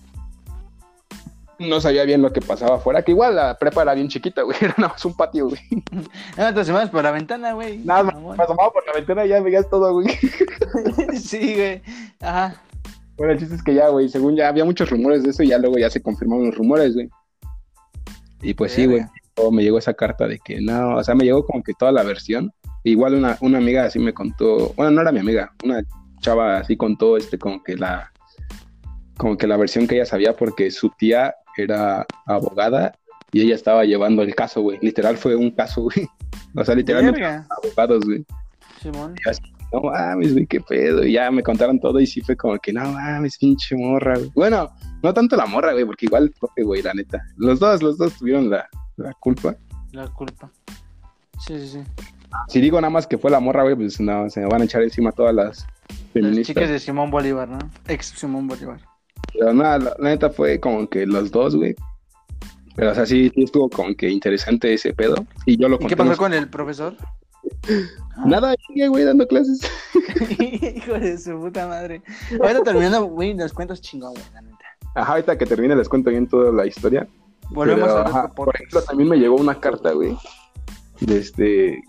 no 1.58 1.80
sabía 1.80 2.04
bien 2.04 2.22
lo 2.22 2.32
que 2.32 2.40
pasaba 2.40 2.76
afuera 2.76 3.02
que 3.02 3.12
igual 3.12 3.36
la 3.36 3.58
prepa 3.58 3.82
era 3.82 3.94
bien 3.94 4.08
chiquita 4.08 4.42
güey 4.42 4.56
era 4.60 4.74
nada 4.78 4.92
más 4.92 5.04
un 5.04 5.14
patio 5.14 5.48
güey 5.48 5.60
No, 6.36 6.54
te 6.54 6.60
asomas 6.60 6.90
por 6.90 7.04
la 7.04 7.10
ventana, 7.10 7.52
güey. 7.52 7.78
nada 7.78 8.02
más 8.04 8.14
Mamón. 8.14 8.36
me 8.36 8.44
asomaba 8.44 8.70
por 8.72 8.86
la 8.86 8.92
ventana 8.92 9.24
y 9.26 9.28
ya 9.30 9.40
veías 9.40 9.68
todo 9.70 9.92
güey 9.92 10.08
sí, 11.18 11.54
güey. 11.54 11.82
Ajá. 12.20 12.60
bueno 13.16 13.32
el 13.32 13.38
chiste 13.38 13.54
es 13.54 13.62
que 13.62 13.74
ya 13.74 13.88
güey 13.88 14.08
según 14.08 14.36
ya 14.36 14.48
había 14.48 14.64
muchos 14.64 14.90
rumores 14.90 15.22
de 15.22 15.30
eso 15.30 15.42
y 15.42 15.48
ya 15.48 15.58
luego 15.58 15.78
ya 15.78 15.90
se 15.90 16.02
confirmaron 16.02 16.46
los 16.46 16.56
rumores 16.56 16.94
güey 16.94 17.08
y 18.42 18.54
pues 18.54 18.72
sí 18.72 18.86
güey 18.86 19.04
me 19.52 19.62
llegó 19.62 19.78
esa 19.78 19.94
carta 19.94 20.26
de 20.26 20.38
que 20.38 20.60
no, 20.60 20.96
o 20.96 21.04
sea, 21.04 21.14
me 21.14 21.24
llegó 21.24 21.44
como 21.44 21.62
que 21.62 21.74
toda 21.74 21.92
la 21.92 22.02
versión. 22.02 22.52
Igual 22.84 23.14
una, 23.14 23.36
una 23.40 23.58
amiga 23.58 23.84
así 23.84 23.98
me 23.98 24.14
contó, 24.14 24.72
bueno, 24.76 24.92
no 24.92 25.02
era 25.02 25.12
mi 25.12 25.18
amiga, 25.18 25.52
una 25.64 25.82
chava 26.20 26.58
así 26.58 26.76
contó 26.76 27.16
este 27.16 27.38
como 27.38 27.62
que 27.62 27.76
la 27.76 28.10
como 29.18 29.36
que 29.36 29.46
la 29.46 29.56
versión 29.56 29.86
que 29.86 29.96
ella 29.96 30.06
sabía 30.06 30.36
porque 30.36 30.70
su 30.70 30.90
tía 30.90 31.34
era 31.64 32.06
abogada 32.26 32.92
y 33.32 33.42
ella 33.42 33.54
estaba 33.54 33.84
llevando 33.84 34.22
el 34.22 34.34
caso, 34.34 34.60
güey. 34.62 34.78
Literal 34.82 35.16
fue 35.16 35.36
un 35.36 35.50
caso, 35.50 35.82
güey. 35.82 36.06
O 36.54 36.64
sea, 36.64 36.74
literalmente 36.74 37.20
Verga. 37.20 37.46
abogados, 37.50 38.04
güey. 38.04 38.24
Simón. 38.80 39.14
Y 39.18 39.24
yo 39.24 39.30
así, 39.30 39.42
no 39.72 39.80
mames, 39.82 40.32
güey, 40.32 40.46
qué 40.46 40.60
pedo. 40.60 41.04
Y 41.04 41.12
ya 41.12 41.30
me 41.30 41.42
contaron 41.42 41.78
todo 41.80 41.98
y 42.00 42.06
sí 42.06 42.20
fue 42.20 42.36
como 42.36 42.56
que, 42.58 42.72
no 42.72 42.90
mames, 42.92 43.36
pinche 43.38 43.74
morra, 43.76 44.16
güey. 44.16 44.30
Bueno, 44.34 44.70
no 45.02 45.12
tanto 45.12 45.36
la 45.36 45.46
morra, 45.46 45.72
güey, 45.72 45.84
porque 45.84 46.06
igual, 46.06 46.32
güey, 46.56 46.82
la 46.82 46.94
neta. 46.94 47.22
Los 47.36 47.58
dos, 47.60 47.82
los 47.82 47.98
dos 47.98 48.14
tuvieron 48.14 48.48
la, 48.48 48.68
la 48.96 49.12
culpa. 49.14 49.56
La 49.92 50.08
culpa. 50.08 50.50
Sí, 51.46 51.58
sí, 51.60 51.68
sí. 51.68 51.80
Si 52.48 52.60
digo 52.60 52.80
nada 52.80 52.90
más 52.90 53.06
que 53.06 53.18
fue 53.18 53.30
la 53.30 53.40
morra, 53.40 53.62
güey, 53.62 53.74
pues 53.76 54.00
no, 54.00 54.28
se 54.30 54.40
me 54.40 54.46
van 54.46 54.62
a 54.62 54.64
echar 54.64 54.82
encima 54.82 55.12
todas 55.12 55.34
las 55.34 55.66
Las 55.88 55.98
feministas. 56.12 56.46
chicas 56.46 56.68
de 56.70 56.78
Simón 56.78 57.10
Bolívar, 57.10 57.48
¿no? 57.48 57.58
Ex 57.88 58.06
Simón 58.16 58.46
Bolívar. 58.46 58.80
Pero 59.32 59.52
nada, 59.52 59.78
la, 59.78 59.96
la 59.98 60.08
neta 60.10 60.30
fue 60.30 60.58
como 60.60 60.88
que 60.88 61.06
los 61.06 61.30
dos, 61.30 61.56
güey. 61.56 61.74
Pero, 62.76 62.92
o 62.92 62.94
sea, 62.94 63.06
sí, 63.06 63.30
sí 63.34 63.44
estuvo 63.44 63.70
como 63.70 63.94
que 63.96 64.08
interesante 64.08 64.72
ese 64.72 64.92
pedo. 64.92 65.14
Y 65.46 65.56
yo 65.56 65.68
lo 65.68 65.76
¿Y 65.76 65.78
conté. 65.78 65.88
qué 65.88 65.96
pasó 65.96 66.10
no 66.10 66.16
con 66.16 66.34
el 66.34 66.48
profesor? 66.48 66.94
Nada, 68.26 68.54
sigue, 68.66 68.88
güey, 68.88 69.04
dando 69.04 69.26
clases. 69.26 69.60
Hijo 70.38 70.94
de 70.94 71.18
su 71.18 71.38
puta 71.40 71.66
madre. 71.66 72.02
Ahora 72.40 72.62
terminando, 72.62 73.04
güey, 73.04 73.34
nos 73.34 73.52
cuentas 73.52 73.80
chingón, 73.80 74.12
güey, 74.12 74.24
la 74.34 74.42
neta. 74.42 74.56
Ajá, 74.94 75.12
ahorita 75.12 75.38
que 75.38 75.46
termine 75.46 75.76
les 75.76 75.88
cuento 75.88 76.10
bien 76.10 76.26
toda 76.26 76.52
la 76.52 76.66
historia. 76.66 77.06
Volvemos 77.50 77.88
Pero, 77.88 77.98
a 77.98 78.02
ajá, 78.02 78.28
Por 78.28 78.54
ejemplo, 78.54 78.82
también 78.82 79.08
me 79.08 79.16
llegó 79.18 79.36
una 79.36 79.58
carta, 79.60 79.92
güey. 79.92 80.16
De 81.00 81.18
este. 81.18 81.82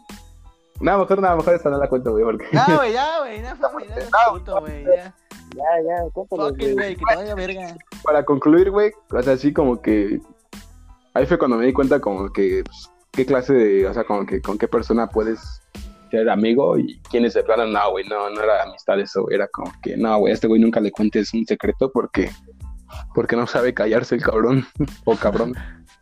Nada, 0.80 1.00
mejor, 1.00 1.22
nada, 1.22 1.36
mejor 1.36 1.56
esta 1.56 1.70
no 1.70 1.78
la 1.78 1.90
cuento, 1.90 2.12
güey, 2.12 2.24
porque. 2.24 2.46
No, 2.52 2.78
güey, 2.78 2.94
ya, 2.94 3.20
güey, 3.20 3.42
no 3.42 3.48
ya 3.88 3.96
eres 3.96 4.10
puto, 4.32 4.60
güey, 4.62 4.86
ya. 4.86 5.16
Ya, 5.58 5.64
ya, 6.03 6.10
cuéntalo. 6.12 6.49
Fuck 6.49 6.62
it, 6.64 6.74
güey, 6.74 6.95
que 6.95 7.03
te 7.10 7.16
vaya 7.16 7.36
verga. 7.36 7.78
Para 8.03 8.24
concluir, 8.24 8.72
güey, 8.72 8.91
o 9.12 9.22
sea, 9.22 9.34
así 9.34 9.51
como 9.53 9.82
que. 9.82 10.20
Ahí 11.14 11.26
fue 11.26 11.38
cuando 11.38 11.58
me 11.58 11.66
di 11.66 11.74
cuenta, 11.74 11.99
como 11.99 12.32
que. 12.32 12.64
pues, 12.66 12.89
qué 13.12 13.26
clase 13.26 13.53
de. 13.53 13.88
O 13.88 13.93
sea, 13.93 14.03
como 14.03 14.26
que 14.26 14.41
con 14.41 14.58
qué 14.58 14.68
persona 14.68 15.08
puedes 15.08 15.39
ser 16.12 16.30
amigo 16.30 16.78
y 16.78 16.99
quiénes 17.10 17.34
de 17.34 17.43
plano, 17.43 17.66
no, 17.66 17.91
güey, 17.91 18.08
no, 18.08 18.30
no 18.30 18.41
era 18.41 18.64
amistad 18.64 18.97
eso, 18.99 19.30
era 19.30 19.45
como 19.49 19.72
que, 19.82 19.97
no, 19.97 20.20
güey, 20.20 20.32
a 20.32 20.36
este 20.36 20.47
güey 20.47 20.62
nunca 20.62 20.80
le 20.80 20.91
cuentes 20.91 21.34
un 21.34 21.45
secreto 21.45 21.91
porque. 21.91 22.30
Porque 23.14 23.36
no 23.36 23.45
sabe 23.47 23.74
callarse 23.74 24.16
el 24.16 24.22
cabrón 24.24 24.66
o 25.05 25.16
cabrón. 25.16 25.53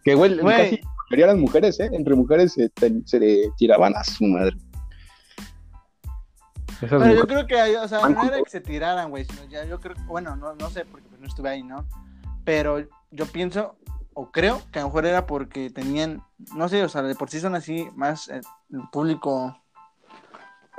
Que, 0.04 0.14
güey, 0.14 0.38
Güey. 0.38 0.56
casi 0.56 0.76
la 0.84 0.90
mayoría 1.10 1.26
de 1.28 1.32
las 1.34 1.42
mujeres, 1.42 1.80
¿eh? 1.80 1.90
Entre 1.92 2.14
mujeres 2.14 2.54
se, 2.54 2.70
te- 2.70 3.02
se 3.06 3.20
le 3.20 3.50
tiraban 3.58 3.96
a 3.96 4.04
su 4.04 4.24
madre. 4.26 4.56
Esas 6.86 7.02
Pero 7.02 7.16
yo 7.16 7.28
creo 7.28 7.48
que, 7.48 7.78
o 7.78 7.88
sea, 7.88 8.08
no 8.08 8.24
era 8.24 8.42
que 8.42 8.50
se 8.50 8.62
tiraran, 8.62 9.10
güey, 9.10 9.26
sino 9.26 9.44
ya 9.46 9.66
yo 9.66 9.80
creo, 9.80 9.96
bueno, 10.06 10.36
no, 10.36 10.54
no 10.56 10.70
sé, 10.70 10.86
porque 10.86 11.08
pues 11.10 11.20
no 11.20 11.28
estuve 11.28 11.50
ahí, 11.50 11.64
¿no? 11.64 11.86
Pero 12.44 12.86
yo 13.12 13.26
pienso, 13.26 13.76
o 14.14 14.32
creo, 14.32 14.62
que 14.72 14.80
a 14.80 14.84
lo 14.84 14.90
mejor 14.90 15.06
era 15.06 15.26
porque 15.26 15.70
tenían, 15.70 16.24
no 16.56 16.70
sé, 16.70 16.84
o 16.84 16.90
sea, 16.90 17.02
de 17.02 17.16
por 17.16 17.30
sí 17.30 17.40
son 17.40 17.56
así 17.56 17.90
más 17.96 18.30
eh, 18.30 18.42
el 18.72 18.82
público 18.92 19.58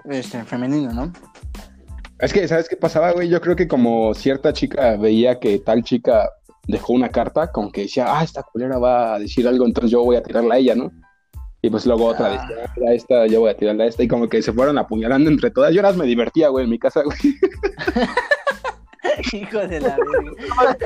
este, 0.05 0.45
femenino, 0.45 0.93
¿no? 0.93 1.13
Es 2.19 2.33
que, 2.33 2.49
¿sabes 2.49 2.69
qué 2.69 2.77
pasaba, 2.77 3.13
güey? 3.13 3.29
Yo 3.29 3.41
creo 3.41 3.57
que 3.57 3.69
como 3.69 4.15
cierta 4.15 4.53
chica 4.53 4.97
veía 4.97 5.39
que 5.39 5.59
tal 5.59 5.83
chica 5.83 6.31
dejó 6.67 6.93
una 6.93 7.11
carta, 7.11 7.53
como 7.53 7.71
que 7.71 7.83
decía, 7.83 8.07
ah, 8.09 8.25
esta 8.25 8.43
culera 8.43 8.79
va 8.79 9.15
a 9.15 9.19
decir 9.19 9.47
algo, 9.47 9.67
entonces 9.67 9.91
yo 9.91 10.03
voy 10.03 10.17
a 10.17 10.23
tirarla 10.23 10.55
a 10.55 10.59
ella, 10.59 10.75
¿no? 10.75 10.91
Y 11.67 11.71
pues 11.71 11.85
luego 11.85 12.07
otra 12.07 12.27
Ah. 12.27 12.31
decía, 12.49 12.65
ah, 12.65 12.73
mira, 12.77 12.93
esta, 12.93 13.27
yo 13.27 13.41
voy 13.41 13.51
a 13.51 13.57
tirarla 13.57 13.85
a 13.85 13.87
esta, 13.89 14.05
y 14.05 14.09
como 14.09 14.29
que 14.29 14.41
se 14.41 14.53
fueron 14.53 14.79
apuñalando 14.79 15.29
entre 15.29 15.51
todas. 15.51 15.75
Yo 15.75 15.83
más 15.83 15.97
me 15.97 16.07
divertía, 16.07 16.49
güey, 16.49 16.65
en 16.65 16.71
mi 16.71 16.79
casa, 16.79 17.03
güey. 17.03 17.19
Hijo 19.33 19.59
de 19.67 19.81
la 19.81 19.97
verga. 19.97 20.77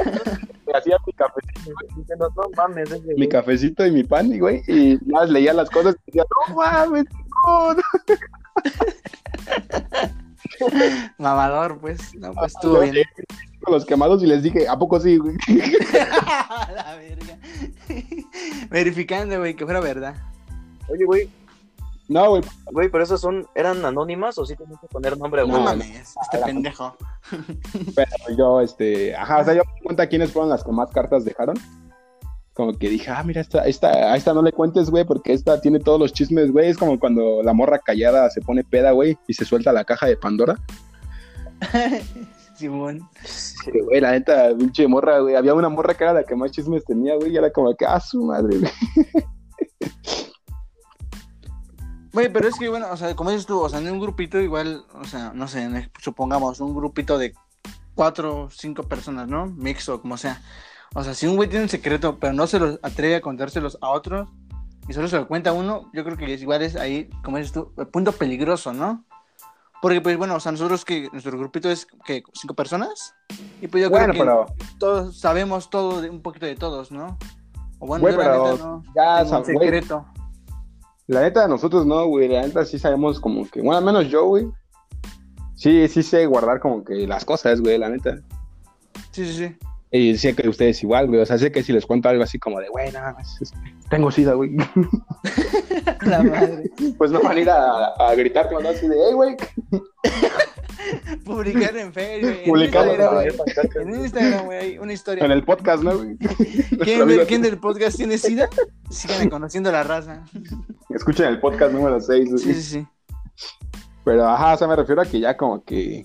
Me 0.67 0.73
hacía 0.79 0.97
mi 1.07 1.13
cafecito, 1.13 1.71
Diciendo, 1.97 2.33
no 2.35 2.43
mames, 2.57 2.91
ese 2.91 3.01
mi 3.09 3.15
güey. 3.15 3.29
cafecito 3.29 3.85
y 3.87 3.91
mi 3.91 4.05
pan, 4.05 4.33
y, 4.33 4.39
güey, 4.39 4.63
y 4.69 4.99
nada 5.05 5.25
más 5.25 5.31
leía 5.31 5.53
las 5.53 5.69
cosas 5.69 5.97
y 6.07 6.13
decía, 6.13 6.25
no 6.49 6.55
mames, 6.55 7.05
no, 7.47 7.75
no. 7.75 7.83
Mamador, 11.19 11.79
pues. 11.79 12.15
No, 12.15 12.33
pues 12.33 12.55
estuvo 12.55 12.81
bien. 12.81 13.05
Con 13.63 13.75
los 13.75 13.85
quemados 13.85 14.23
y 14.23 14.27
les 14.27 14.43
dije, 14.43 14.67
¿a 14.69 14.79
poco 14.79 14.99
sí, 15.01 15.19
güey? 15.19 15.37
la 15.93 16.97
verga. 16.97 17.39
Verificando, 18.71 19.39
güey, 19.39 19.55
que 19.55 19.65
fuera 19.67 19.81
verdad. 19.81 20.15
Oye, 20.91 21.05
güey, 21.05 21.31
No, 22.09 22.31
güey, 22.31 22.43
güey, 22.73 22.89
pero 22.89 23.05
esas 23.05 23.21
son, 23.21 23.47
¿eran 23.55 23.85
anónimas 23.85 24.37
o 24.39 24.45
sí 24.45 24.57
tenías 24.57 24.81
que 24.81 24.89
poner 24.89 25.17
nombre 25.17 25.43
a 25.43 25.45
No 25.45 25.55
uno? 25.55 25.65
mames, 25.65 26.15
este 26.23 26.39
pendejo. 26.45 26.97
Pero 27.95 28.37
yo, 28.37 28.61
este, 28.61 29.15
ajá, 29.15 29.39
o 29.39 29.45
sea, 29.45 29.55
yo 29.55 29.63
me 29.65 29.75
di 29.75 29.81
cuenta 29.83 30.09
quiénes 30.09 30.33
fueron 30.33 30.51
las 30.51 30.65
que 30.65 30.73
más 30.73 30.91
cartas 30.91 31.25
dejaron. 31.25 31.57
Como 32.53 32.77
que 32.77 32.89
dije, 32.89 33.11
ah, 33.11 33.23
mira, 33.23 33.41
esta, 33.41 33.65
esta, 33.67 33.89
a 34.13 34.17
esta 34.17 34.35
no 34.35 34.43
le 34.43 34.53
cuentes, 34.53 34.91
güey, 34.91 35.05
porque 35.05 35.33
esta 35.33 35.61
tiene 35.61 35.79
todos 35.79 36.01
los 36.01 36.13
chismes, 36.13 36.51
güey. 36.53 36.69
Es 36.69 36.77
como 36.77 36.99
cuando 36.99 37.43
la 37.45 37.53
morra 37.53 37.79
callada 37.79 38.29
se 38.29 38.41
pone 38.43 38.65
peda, 38.65 38.91
güey, 38.91 39.17
y 39.29 39.35
se 39.35 39.45
suelta 39.45 39.73
la 39.73 39.85
caja 39.85 40.07
de 40.07 40.17
Pandora. 40.17 40.57
Simón. 42.57 43.01
Sí, 43.25 43.71
güey, 43.85 44.01
la 44.01 44.11
neta, 44.11 44.49
pinche 44.59 44.87
morra, 44.87 45.21
güey. 45.21 45.37
Había 45.37 45.55
una 45.55 45.69
morra 45.71 45.95
que 45.95 46.05
era 46.05 46.13
la 46.13 46.25
que 46.25 46.35
más 46.35 46.51
chismes 46.51 46.85
tenía, 46.85 47.15
güey, 47.15 47.33
y 47.33 47.37
era 47.37 47.51
como 47.51 47.75
que, 47.75 47.87
ah, 47.87 48.01
su 48.01 48.23
madre, 48.25 48.59
güey. 48.59 48.73
Güey, 52.13 52.33
pero 52.33 52.49
es 52.49 52.57
que, 52.59 52.69
bueno, 52.69 52.87
o 52.91 52.97
sea, 52.97 53.15
como 53.15 53.31
dices 53.31 53.47
tú, 53.47 53.61
o 53.61 53.69
sea, 53.69 53.79
en 53.79 53.91
un 53.91 54.01
grupito 54.01 54.41
igual, 54.41 54.85
o 54.95 55.05
sea, 55.05 55.33
no 55.35 55.47
sé, 55.47 55.63
en- 55.63 55.91
supongamos 56.01 56.61
un 56.61 56.75
grupito 56.75 57.19
de 57.19 57.35
cuatro 57.95 58.49
cinco 58.51 58.83
personas, 58.85 59.29
¿no? 59.29 59.47
Mixto, 59.47 60.01
como 60.01 60.17
sea. 60.17 60.43
O 60.95 61.05
sea, 61.05 61.15
si 61.15 61.27
un 61.27 61.37
güey 61.37 61.49
tiene 61.49 61.65
un 61.65 61.69
secreto, 61.69 62.19
pero 62.19 62.33
no 62.33 62.47
se 62.49 62.59
los 62.59 62.81
atreve 62.83 63.17
a 63.17 63.21
contárselos 63.21 63.79
a 63.81 63.91
otros 63.91 64.29
y 64.89 64.93
solo 64.93 65.07
se 65.07 65.17
lo 65.17 65.29
cuenta 65.29 65.51
a 65.51 65.53
uno, 65.53 65.89
yo 65.93 66.03
creo 66.03 66.17
que 66.17 66.35
es, 66.35 66.43
igual 66.43 66.63
es 66.63 66.75
ahí, 66.75 67.09
como 67.23 67.37
dices 67.37 67.53
tú, 67.53 67.73
el 67.79 67.87
punto 67.87 68.11
peligroso, 68.13 68.73
¿no? 68.73 69.05
Porque, 69.81 70.01
pues, 70.01 70.19
bueno, 70.19 70.35
o 70.35 70.41
sea, 70.41 70.51
nosotros 70.53 70.85
que 70.85 71.09
nuestro 71.13 71.39
grupito 71.39 71.71
es 71.71 71.87
que 72.05 72.23
cinco 72.35 72.55
personas 72.55 73.15
y 73.63 73.69
pues 73.69 73.83
yo 73.85 73.89
Bueno, 73.89 74.13
creo 74.13 74.15
que 74.15 74.19
pero 74.19 74.47
todos 74.79 75.19
sabemos 75.19 75.71
todo, 75.71 76.01
de, 76.03 76.11
un 76.11 76.21
poquito 76.23 76.45
de 76.45 76.57
todos, 76.57 76.91
¿no? 76.91 77.17
O 77.79 77.87
bueno, 77.87 78.03
Güey, 78.03 78.15
yo 78.15 78.19
la 78.19 78.25
pero 78.25 78.53
neta 78.53 78.65
no 78.65 78.83
ya 78.95 79.23
tengo 79.23 79.37
un 79.39 79.43
güey. 79.55 79.69
La 81.11 81.23
neta, 81.23 81.47
nosotros 81.49 81.87
no, 81.87 82.07
güey. 82.07 82.29
La 82.29 82.43
neta 82.43 82.65
sí 82.65 82.79
sabemos 82.79 83.21
como 83.21 83.49
que, 83.49 83.61
bueno, 83.61 83.79
al 83.79 83.85
menos 83.85 84.09
yo, 84.09 84.27
güey. 84.27 84.47
Sí, 85.57 85.87
sí 85.89 86.03
sé 86.03 86.25
guardar 86.27 86.61
como 86.61 86.85
que 86.85 87.07
las 87.07 87.25
cosas, 87.25 87.61
güey, 87.61 87.77
la 87.79 87.89
neta. 87.91 88.17
Sí, 89.11 89.27
sí, 89.27 89.33
sí. 89.35 89.57
Y 89.93 90.17
sé 90.17 90.35
que 90.37 90.49
ustedes 90.49 90.83
igual, 90.85 91.09
güey. 91.09 91.21
O 91.21 91.27
sea, 91.27 91.37
sé 91.37 91.51
que 91.51 91.63
si 91.65 91.73
les 91.73 91.85
cuento 91.85 92.09
algo 92.09 92.23
así 92.23 92.39
como 92.39 92.61
de, 92.61 92.69
güey, 92.69 92.93
nada 92.93 93.13
más, 93.13 93.41
es- 93.43 93.53
tengo 93.91 94.11
sida, 94.11 94.35
güey. 94.35 94.57
La 96.03 96.23
madre. 96.23 96.71
Pues 96.97 97.11
no 97.11 97.21
van 97.21 97.37
a 97.37 97.41
ir 97.41 97.51
a, 97.51 97.87
a 97.87 98.15
gritar 98.15 98.49
con 98.49 98.65
así 98.67 98.87
de, 98.87 98.97
hey, 99.09 99.15
güey. 99.15 99.37
Publicar 101.25 101.77
en 101.77 101.93
Facebook. 101.93 102.39
en 102.43 102.51
Publicarlo, 102.51 103.23
Instagram. 103.25 103.89
En 103.89 104.01
Instagram, 104.01 104.45
güey, 104.47 104.79
una 104.79 104.93
historia. 104.93 105.25
En 105.25 105.31
el 105.33 105.45
podcast, 105.45 105.83
¿no, 105.83 105.97
güey? 105.97 106.17
¿Quién, 106.19 106.79
Nuestro 106.79 107.03
amigo- 107.03 107.23
¿Quién 107.27 107.43
del 107.43 107.59
podcast 107.59 107.97
tiene 107.97 108.19
SIDA? 108.19 108.49
Síganme 108.91 109.29
conociendo 109.31 109.71
la 109.73 109.83
raza. 109.83 110.25
Escuchen 110.91 111.27
el 111.27 111.41
podcast 111.41 111.73
número 111.73 112.01
6, 112.01 112.31
güey. 112.31 112.43
Sí, 112.43 112.55
sí, 112.55 112.63
sí. 112.63 112.87
Pero, 114.05 114.27
ajá, 114.29 114.55
o 114.55 114.57
sea, 114.59 114.67
me 114.67 114.77
refiero 114.77 115.03
a 115.03 115.05
que 115.07 115.21
ya 115.21 115.37
como 115.37 115.63
que... 115.65 116.05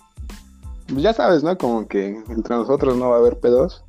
pues 0.87 1.01
ya 1.01 1.13
sabes, 1.13 1.43
¿no? 1.43 1.57
Como 1.57 1.87
que 1.87 2.09
entre 2.29 2.55
nosotros 2.55 2.95
no 2.97 3.09
va 3.09 3.15
a 3.15 3.19
haber 3.19 3.39
pedos. 3.39 3.83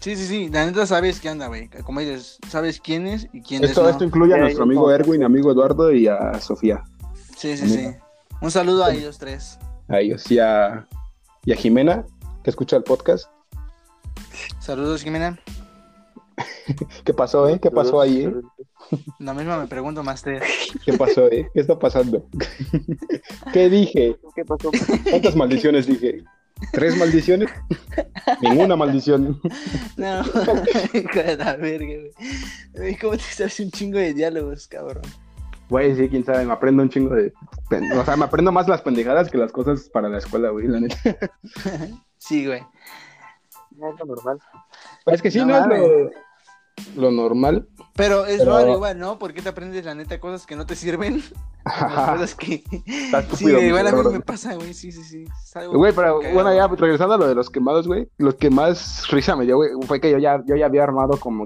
Sí, 0.00 0.14
sí, 0.14 0.26
sí, 0.26 0.48
la 0.50 0.66
neta 0.66 0.86
sabes 0.86 1.20
qué 1.20 1.30
onda, 1.30 1.48
güey. 1.48 1.68
Como 1.84 2.00
dices, 2.00 2.38
sabes 2.48 2.80
quién 2.80 3.06
es 3.06 3.26
y 3.32 3.40
quién 3.42 3.64
Esto, 3.64 3.82
es 3.84 3.90
esto 3.92 4.00
no. 4.04 4.06
incluye 4.08 4.34
a 4.34 4.38
nuestro 4.38 4.64
amigo. 4.64 4.90
Erwin, 4.92 5.24
amigo 5.24 5.50
Eduardo 5.50 5.90
y 5.92 6.06
a 6.06 6.38
Sofía. 6.40 6.84
Sí, 7.36 7.56
sí, 7.56 7.68
sí. 7.68 7.88
Un 8.40 8.50
saludo 8.50 8.84
a 8.84 8.92
ellos 8.92 9.18
tres. 9.18 9.58
A 9.88 10.00
ellos 10.00 10.30
y 10.30 10.38
a, 10.38 10.86
y 11.44 11.52
a 11.52 11.56
Jimena, 11.56 12.04
que 12.42 12.50
escucha 12.50 12.76
el 12.76 12.82
podcast. 12.82 13.28
Saludos, 14.58 15.02
Jimena. 15.02 15.38
¿Qué 17.04 17.14
pasó, 17.14 17.48
eh? 17.48 17.58
¿Qué 17.60 17.70
pasó 17.70 18.00
ahí, 18.00 18.24
eh? 18.24 18.34
La 19.18 19.32
misma 19.34 19.58
me 19.58 19.66
pregunto, 19.66 20.02
Master. 20.02 20.42
¿Qué 20.84 20.92
pasó, 20.94 21.30
eh? 21.30 21.48
¿Qué 21.54 21.60
está 21.60 21.78
pasando? 21.78 22.26
¿Qué 23.52 23.68
dije? 23.68 24.16
¿Qué 24.34 24.44
pasó? 24.44 24.70
¿Cuántas 25.10 25.36
maldiciones 25.36 25.86
dije? 25.86 26.24
¿Tres 26.72 26.96
maldiciones? 26.96 27.50
Ninguna 28.40 28.76
maldición. 28.76 29.40
No, 29.96 30.20
hijo 30.94 31.22
de 31.22 31.36
la 31.36 31.56
verga. 31.56 31.94
Güey, 32.74 32.96
¿Cómo 32.96 33.16
te 33.16 33.22
sabes 33.22 33.60
un 33.60 33.70
chingo 33.70 33.98
de 33.98 34.14
diálogos, 34.14 34.66
cabrón? 34.66 35.04
Güey, 35.68 35.96
sí, 35.96 36.08
quién 36.08 36.24
sabe, 36.24 36.44
me 36.46 36.52
aprendo 36.52 36.82
un 36.82 36.88
chingo 36.88 37.14
de... 37.14 37.32
O 37.98 38.04
sea, 38.04 38.16
me 38.16 38.24
aprendo 38.24 38.52
más 38.52 38.68
las 38.68 38.82
pendejadas 38.82 39.30
que 39.30 39.38
las 39.38 39.50
cosas 39.50 39.88
para 39.88 40.08
la 40.08 40.18
escuela, 40.18 40.50
güey, 40.50 40.68
la 40.68 40.80
neta. 40.80 40.96
Sí, 42.18 42.46
güey. 42.46 42.62
No 43.76 43.92
es 43.92 43.98
lo 44.00 44.06
normal. 44.06 44.38
Es 45.06 45.22
que 45.22 45.30
sí, 45.30 45.38
No 45.38 45.46
no, 45.46 45.58
es 45.74 45.80
lo, 46.96 47.02
lo 47.02 47.10
normal. 47.12 47.68
Pero 47.94 48.26
es 48.26 48.38
Pero- 48.38 48.52
raro 48.58 48.72
igual, 48.74 48.98
¿no? 48.98 49.18
Porque 49.18 49.42
te 49.42 49.48
aprendes, 49.48 49.84
la 49.84 49.94
neta, 49.94 50.18
cosas 50.18 50.46
que 50.46 50.56
no 50.56 50.66
te 50.66 50.74
sirven. 50.74 51.22
cosas 51.64 52.34
que... 52.34 52.62
Sí, 53.34 53.46
igual 53.46 53.86
a 53.86 53.92
mí 53.92 54.02
me 54.12 54.20
pasa, 54.20 54.54
güey. 54.54 54.74
Sí, 54.74 54.90
sí, 54.92 55.02
sí. 55.04 55.24
Güey, 55.72 55.92
pero 55.94 56.18
cagado. 56.20 56.34
bueno, 56.34 56.54
ya 56.54 56.66
regresando 56.68 57.14
a 57.14 57.18
lo 57.18 57.28
de 57.28 57.34
los 57.34 57.50
quemados, 57.50 57.86
güey, 57.86 58.08
lo 58.18 58.36
que 58.36 58.50
más 58.50 59.08
risa 59.10 59.36
me 59.36 59.44
dio, 59.44 59.56
güey, 59.56 59.70
fue 59.86 60.00
que 60.00 60.10
yo 60.10 60.18
ya, 60.18 60.42
yo 60.46 60.56
ya 60.56 60.66
había 60.66 60.82
armado 60.84 61.18
como, 61.20 61.44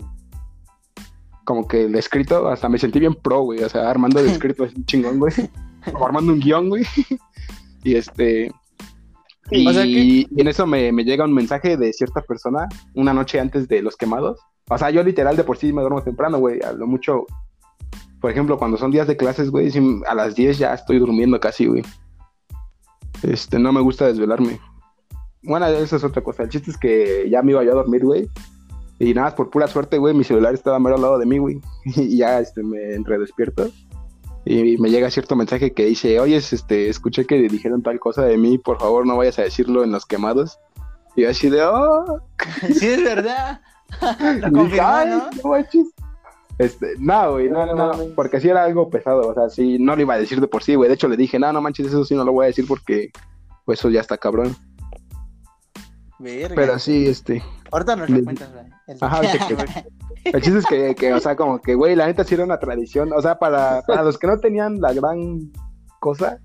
como 1.51 1.66
que 1.66 1.86
el 1.86 1.96
escrito, 1.96 2.48
hasta 2.48 2.68
me 2.68 2.78
sentí 2.78 3.01
bien 3.01 3.12
pro, 3.12 3.40
güey, 3.40 3.64
o 3.64 3.68
sea, 3.68 3.90
armando 3.90 4.20
el 4.20 4.26
escrito 4.30 4.64
es 4.64 4.72
un 4.72 4.84
chingón, 4.84 5.18
güey, 5.18 5.32
o 5.92 6.07
armando 6.07 6.32
un 6.32 6.38
guion, 6.38 6.68
güey, 6.68 6.84
y 7.82 7.96
este, 7.96 8.53
y, 9.51 9.66
O 9.66 9.72
sea 9.72 9.82
que- 9.82 9.88
y 9.88 10.28
en 10.36 10.46
eso 10.46 10.64
me, 10.64 10.92
me 10.92 11.03
llega 11.03 11.24
un 11.24 11.34
mensaje 11.34 11.76
de 11.76 11.92
cierta 11.92 12.20
persona 12.20 12.68
una 12.94 13.12
noche 13.12 13.40
antes 13.40 13.66
de 13.66 13.82
los 13.82 13.96
quemados, 13.96 14.38
o 14.68 14.78
sea, 14.78 14.90
yo 14.90 15.03
literal 15.03 15.36
de 15.36 15.42
por 15.42 15.57
sí 15.57 15.72
me 15.72 15.80
duermo 15.80 16.05
temprano, 16.05 16.38
güey, 16.38 16.61
a 16.62 16.70
lo 16.70 16.86
mucho, 16.86 17.26
por 18.20 18.30
ejemplo, 18.30 18.57
cuando 18.57 18.76
son 18.76 18.92
días 18.92 19.09
de 19.09 19.16
clases, 19.16 19.51
güey, 19.51 19.72
a 20.07 20.14
las 20.14 20.36
10 20.36 20.57
ya 20.57 20.72
estoy 20.72 21.01
durmiendo 21.01 21.40
casi, 21.40 21.66
güey. 21.66 21.82
Este, 23.24 23.59
no 23.59 23.72
me 23.72 23.80
gusta 23.80 24.07
desvelarme. 24.07 24.61
Bueno, 25.42 25.66
eso 25.66 25.96
es 25.96 26.05
otra 26.05 26.22
cosa. 26.22 26.44
El 26.44 26.48
chiste 26.51 26.70
es 26.70 26.76
que 26.76 27.28
ya 27.28 27.42
me 27.42 27.51
iba 27.53 27.64
yo 27.64 27.72
a 27.72 27.74
dormir, 27.74 28.05
güey. 28.05 28.28
Y 29.01 29.14
nada 29.14 29.28
más 29.28 29.34
por 29.34 29.48
pura 29.48 29.66
suerte, 29.66 29.96
güey, 29.96 30.12
mi 30.12 30.24
celular 30.24 30.53
estaba 30.53 30.78
mero 30.78 30.96
al 30.96 31.03
lado 31.03 31.18
de 31.18 31.24
mí, 31.24 31.38
güey. 31.38 31.59
Y 31.96 32.18
ya 32.18 32.38
este, 32.38 32.62
me 32.62 32.94
entre 32.94 33.18
despierto. 33.18 33.70
Y 34.44 34.76
me 34.76 34.90
llega 34.90 35.11
cierto 35.11 35.34
mensaje 35.36 35.72
que 35.72 35.86
dice, 35.86 36.20
oye, 36.20 36.36
este, 36.36 36.88
escuché 36.90 37.24
que 37.24 37.36
dijeron 37.48 37.82
tal 37.82 37.98
cosa 37.98 38.24
de 38.26 38.36
mí, 38.36 38.59
por 38.59 38.78
favor 38.78 39.07
no 39.07 39.16
vayas 39.16 39.38
a 39.38 39.42
decirlo 39.42 39.84
en 39.84 39.92
los 39.92 40.05
quemados. 40.05 40.59
Y 41.16 41.22
yo 41.22 41.30
así 41.30 41.48
de, 41.48 41.62
oh, 41.62 42.20
Sí, 42.74 42.88
es 42.88 43.03
verdad. 43.03 43.62
Lo 44.40 44.53
confirmó, 44.53 44.86
"Ay, 44.86 45.09
¿no? 45.09 45.30
no 45.42 45.51
manches". 45.51 45.86
Este, 46.59 46.88
no, 46.98 47.32
güey, 47.32 47.48
no, 47.48 47.64
no, 47.64 47.74
no, 47.74 48.05
porque 48.14 48.38
sí 48.38 48.51
era 48.51 48.64
algo 48.64 48.90
pesado, 48.90 49.26
o 49.28 49.32
sea, 49.32 49.48
sí, 49.48 49.78
no 49.78 49.96
lo 49.96 50.03
iba 50.03 50.12
a 50.12 50.18
decir 50.18 50.42
de 50.42 50.46
por 50.46 50.62
sí, 50.62 50.74
güey. 50.74 50.88
De 50.88 50.94
hecho, 50.94 51.09
le 51.09 51.16
dije, 51.16 51.38
no, 51.38 51.51
no 51.55 51.62
manches, 51.62 51.86
eso 51.86 52.05
sí 52.05 52.14
no 52.14 52.22
lo 52.22 52.32
voy 52.32 52.44
a 52.44 52.48
decir 52.48 52.66
porque, 52.68 53.11
pues, 53.64 53.78
eso 53.78 53.88
ya 53.88 54.03
está 54.03 54.18
cabrón. 54.18 54.55
Verga. 56.18 56.55
Pero 56.55 56.78
sí, 56.78 57.07
este, 57.07 57.42
Ahorita 57.72 57.96
nos 57.96 58.11
lo 58.11 58.24
cuentas, 58.24 58.53
güey. 58.53 58.66
El- 58.91 58.99
Ajá, 59.01 59.20
que- 59.20 60.30
El 60.32 60.43
chiste 60.43 60.59
es 60.59 60.66
que, 60.66 60.95
que, 60.95 61.14
o 61.14 61.20
sea, 61.20 61.34
como 61.36 61.61
que, 61.61 61.74
güey, 61.74 61.97
la 61.97 62.07
neta 62.07 62.24
sí 62.24 62.34
era 62.34 62.45
una 62.45 62.59
tradición. 62.59 63.12
O 63.12 63.22
sea, 63.22 63.38
para, 63.38 63.82
para 63.86 64.03
los 64.03 64.18
que 64.18 64.26
no 64.26 64.38
tenían 64.38 64.80
la 64.80 64.93
gran 64.93 65.51
cosa, 66.01 66.38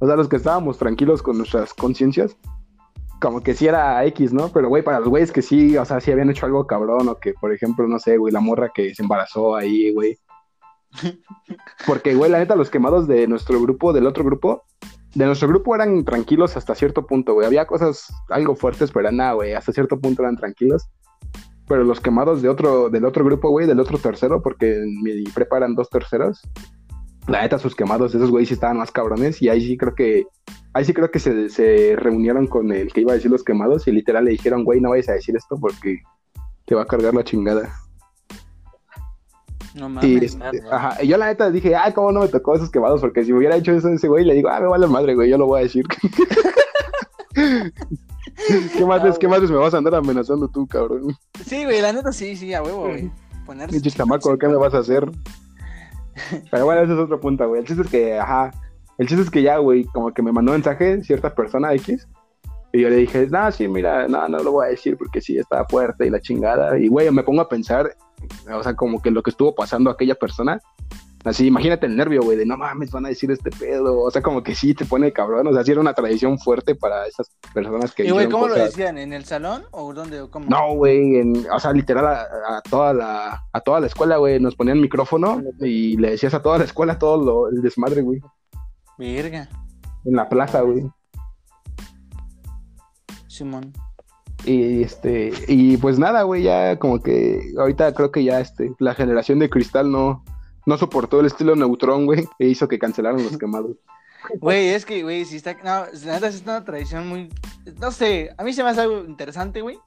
o 0.00 0.06
sea, 0.06 0.14
los 0.16 0.28
que 0.28 0.36
estábamos 0.36 0.78
tranquilos 0.78 1.22
con 1.22 1.36
nuestras 1.38 1.74
conciencias, 1.74 2.36
como 3.20 3.40
que 3.40 3.54
sí 3.54 3.66
era 3.66 4.04
X, 4.04 4.32
¿no? 4.32 4.50
Pero, 4.50 4.68
güey, 4.68 4.84
para 4.84 5.00
los 5.00 5.08
güeyes 5.08 5.32
que 5.32 5.42
sí, 5.42 5.76
o 5.76 5.84
sea, 5.84 6.00
sí 6.00 6.12
habían 6.12 6.30
hecho 6.30 6.46
algo 6.46 6.66
cabrón, 6.66 7.08
o 7.08 7.16
que, 7.16 7.34
por 7.34 7.52
ejemplo, 7.52 7.88
no 7.88 7.98
sé, 7.98 8.16
güey, 8.16 8.32
la 8.32 8.40
morra 8.40 8.70
que 8.72 8.94
se 8.94 9.02
embarazó 9.02 9.56
ahí, 9.56 9.92
güey. 9.92 10.16
Porque, 11.86 12.14
güey, 12.14 12.30
la 12.30 12.38
neta, 12.38 12.54
los 12.56 12.70
quemados 12.70 13.06
de 13.08 13.26
nuestro 13.26 13.60
grupo, 13.60 13.92
del 13.92 14.06
otro 14.06 14.24
grupo, 14.24 14.62
de 15.14 15.26
nuestro 15.26 15.48
grupo 15.48 15.74
eran 15.74 16.04
tranquilos 16.04 16.56
hasta 16.56 16.74
cierto 16.74 17.06
punto, 17.06 17.34
güey. 17.34 17.46
Había 17.46 17.66
cosas 17.66 18.06
algo 18.28 18.54
fuertes, 18.54 18.92
pero 18.92 19.10
nada, 19.10 19.32
güey, 19.32 19.54
hasta 19.54 19.72
cierto 19.72 19.98
punto 19.98 20.22
eran 20.22 20.36
tranquilos. 20.36 20.88
Pero 21.68 21.84
los 21.84 22.00
quemados 22.00 22.40
de 22.42 22.48
otro, 22.48 22.88
del 22.88 23.04
otro 23.04 23.24
grupo, 23.24 23.50
güey, 23.50 23.66
del 23.66 23.80
otro 23.80 23.98
tercero, 23.98 24.42
porque 24.42 24.76
en 24.76 25.02
mi 25.02 25.22
prepa 25.24 25.58
eran 25.58 25.74
dos 25.74 25.90
terceros. 25.90 26.40
La 27.26 27.42
neta, 27.42 27.58
sus 27.58 27.74
quemados, 27.74 28.14
esos 28.14 28.30
güeyes 28.30 28.48
sí 28.48 28.54
estaban 28.54 28.78
más 28.78 28.90
cabrones. 28.90 29.42
Y 29.42 29.50
ahí 29.50 29.60
sí 29.60 29.76
creo 29.76 29.94
que, 29.94 30.24
ahí 30.72 30.84
sí 30.86 30.94
creo 30.94 31.10
que 31.10 31.18
se, 31.18 31.50
se 31.50 31.94
reunieron 31.96 32.46
con 32.46 32.72
el 32.72 32.90
que 32.92 33.02
iba 33.02 33.12
a 33.12 33.16
decir 33.16 33.30
los 33.30 33.44
quemados 33.44 33.86
y 33.86 33.92
literal 33.92 34.24
le 34.24 34.30
dijeron, 34.30 34.64
güey, 34.64 34.80
no 34.80 34.90
vayas 34.90 35.10
a 35.10 35.12
decir 35.12 35.36
esto 35.36 35.56
porque 35.60 35.98
te 36.64 36.74
va 36.74 36.82
a 36.82 36.86
cargar 36.86 37.12
la 37.14 37.24
chingada. 37.24 37.70
No 39.74 39.86
Y, 39.86 39.90
mames. 39.90 40.22
este, 40.22 40.38
mames. 40.38 40.62
ajá, 40.70 41.02
y 41.04 41.08
yo 41.08 41.18
la 41.18 41.26
neta 41.26 41.50
dije, 41.50 41.76
ay, 41.76 41.92
cómo 41.92 42.10
no 42.12 42.20
me 42.20 42.28
tocó 42.28 42.54
esos 42.54 42.70
quemados, 42.70 43.00
porque 43.02 43.22
si 43.24 43.32
me 43.32 43.38
hubiera 43.38 43.56
hecho 43.56 43.72
eso 43.72 43.88
ese 43.90 44.08
güey, 44.08 44.24
le 44.24 44.34
digo, 44.34 44.48
ah, 44.48 44.60
me 44.60 44.66
vale 44.66 44.86
madre, 44.86 45.14
güey, 45.14 45.28
yo 45.30 45.36
lo 45.38 45.46
voy 45.46 45.60
a 45.60 45.62
decir. 45.64 45.84
¿Qué 48.76 48.84
más 48.84 49.04
es? 49.04 49.18
¿Qué 49.18 49.28
más 49.28 49.42
es? 49.42 49.50
Me 49.50 49.56
vas 49.56 49.74
a 49.74 49.78
andar 49.78 49.94
amenazando 49.94 50.48
tú, 50.48 50.66
cabrón. 50.66 51.16
Sí, 51.44 51.64
güey, 51.64 51.80
la 51.80 51.92
neta 51.92 52.12
sí, 52.12 52.36
sí, 52.36 52.54
a 52.54 52.62
huevo, 52.62 52.88
güey. 52.88 53.10
Ponerse. 53.44 53.72
Pinche 53.72 53.90
chamaco, 53.90 54.36
¿qué 54.38 54.48
me 54.48 54.56
vas 54.56 54.74
a 54.74 54.78
hacer? 54.78 55.10
Pero 56.50 56.64
bueno, 56.64 56.82
ese 56.82 56.92
es 56.92 56.98
otro 56.98 57.20
punto, 57.20 57.48
güey. 57.48 57.60
El 57.60 57.66
chiste 57.66 57.82
es 57.82 57.88
que, 57.88 58.18
ajá, 58.18 58.50
el 58.98 59.06
chiste 59.06 59.22
es 59.22 59.30
que 59.30 59.42
ya, 59.42 59.58
güey, 59.58 59.84
como 59.84 60.12
que 60.12 60.22
me 60.22 60.32
mandó 60.32 60.52
mensaje 60.52 61.02
cierta 61.02 61.34
persona 61.34 61.72
X. 61.74 62.08
Y 62.72 62.82
yo 62.82 62.90
le 62.90 62.96
dije, 62.96 63.26
no, 63.30 63.50
sí, 63.50 63.66
mira, 63.66 64.08
no, 64.08 64.28
no 64.28 64.38
lo 64.40 64.52
voy 64.52 64.66
a 64.66 64.70
decir 64.70 64.96
porque 64.98 65.20
sí, 65.20 65.38
está 65.38 65.64
fuerte 65.66 66.06
y 66.06 66.10
la 66.10 66.20
chingada. 66.20 66.78
Y, 66.78 66.88
güey, 66.88 67.10
me 67.10 67.22
pongo 67.22 67.40
a 67.40 67.48
pensar, 67.48 67.96
o 68.52 68.62
sea, 68.62 68.74
como 68.74 69.00
que 69.00 69.10
lo 69.10 69.22
que 69.22 69.30
estuvo 69.30 69.54
pasando 69.54 69.90
a 69.90 69.94
aquella 69.94 70.14
persona. 70.14 70.60
Así, 71.24 71.46
imagínate 71.46 71.86
el 71.86 71.96
nervio, 71.96 72.22
güey, 72.22 72.36
de 72.38 72.46
no 72.46 72.56
mames, 72.56 72.90
van 72.90 73.06
a 73.06 73.08
decir 73.08 73.30
este 73.30 73.50
pedo. 73.50 74.00
O 74.00 74.10
sea, 74.10 74.22
como 74.22 74.42
que 74.42 74.54
sí 74.54 74.72
te 74.72 74.84
pone 74.84 75.12
cabrón. 75.12 75.46
O 75.48 75.52
sea, 75.52 75.64
sí 75.64 75.72
era 75.72 75.80
una 75.80 75.92
tradición 75.92 76.38
fuerte 76.38 76.74
para 76.74 77.06
esas 77.06 77.30
personas 77.52 77.92
que. 77.92 78.04
¿Y, 78.04 78.10
güey, 78.10 78.28
cómo 78.28 78.48
lo 78.48 78.54
decían? 78.54 78.98
¿En 78.98 79.12
el 79.12 79.24
salón 79.24 79.64
o 79.72 79.92
dónde? 79.92 80.20
o 80.20 80.30
cómo? 80.30 80.48
no, 80.48 80.74
güey, 80.74 81.20
o 81.50 81.60
sea, 81.60 81.72
literal 81.72 82.06
a, 82.06 82.22
a 82.56 82.62
toda 82.62 82.92
la 82.92 83.42
a 83.52 83.60
toda 83.60 83.80
la 83.80 83.86
escuela, 83.88 84.16
güey, 84.16 84.40
nos 84.40 84.54
ponían 84.54 84.80
micrófono 84.80 85.42
y 85.60 85.96
le 85.96 86.10
decías 86.10 86.34
a 86.34 86.42
toda 86.42 86.58
la 86.58 86.64
escuela 86.64 86.98
todo 86.98 87.22
lo, 87.22 87.48
el 87.48 87.62
desmadre, 87.62 88.02
güey, 88.02 88.20
Verga, 88.96 89.48
en 90.04 90.14
la 90.14 90.28
plaza, 90.28 90.60
güey. 90.60 90.88
Simón. 93.26 93.72
Y 94.44 94.82
este 94.82 95.32
y 95.48 95.76
pues 95.76 95.98
nada, 95.98 96.22
güey, 96.22 96.44
ya 96.44 96.78
como 96.78 97.02
que 97.02 97.52
ahorita 97.58 97.92
creo 97.92 98.12
que 98.12 98.24
ya 98.24 98.40
este 98.40 98.72
la 98.78 98.94
generación 98.94 99.40
de 99.40 99.50
cristal 99.50 99.90
no 99.90 100.24
no 100.68 100.76
soportó 100.76 101.20
el 101.20 101.26
estilo 101.26 101.56
neutrón, 101.56 102.04
güey, 102.04 102.28
e 102.38 102.46
hizo 102.46 102.68
que 102.68 102.78
cancelaron 102.78 103.22
los 103.22 103.38
quemados. 103.38 103.72
Güey, 104.40 104.70
es 104.70 104.84
que, 104.84 105.02
güey, 105.04 105.24
si 105.24 105.36
está. 105.36 105.54
No, 105.64 105.86
neta 106.04 106.26
es 106.26 106.42
una 106.42 106.62
tradición 106.62 107.08
muy. 107.08 107.30
No 107.80 107.90
sé, 107.92 108.34
a 108.36 108.44
mí 108.44 108.52
se 108.52 108.62
me 108.62 108.70
hace 108.70 108.82
algo 108.82 109.04
interesante, 109.04 109.62
güey. 109.62 109.78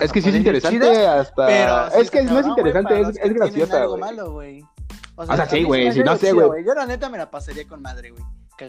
Es 0.00 0.12
que 0.12 0.22
sí 0.22 0.30
es 0.30 0.36
interesante 0.36 1.06
hasta 1.06 1.46
pero 1.46 2.00
es 2.00 2.10
que 2.10 2.22
no 2.22 2.38
es 2.38 2.46
interesante, 2.46 3.00
es, 3.00 3.08
es 3.20 3.34
graciosa, 3.34 3.82
algo 3.82 3.98
güey. 3.98 4.00
malo, 4.00 4.32
güey. 4.32 4.64
O 5.16 5.26
sea, 5.26 5.46
sí, 5.46 5.64
güey, 5.64 5.92
si 5.92 6.00
no 6.00 6.16
sé, 6.16 6.32
güey. 6.32 6.64
Yo 6.64 6.72
la 6.74 6.86
neta 6.86 7.10
me 7.10 7.18
la 7.18 7.30
pasaría 7.30 7.66
con 7.66 7.82
madre, 7.82 8.12
güey. 8.12 8.22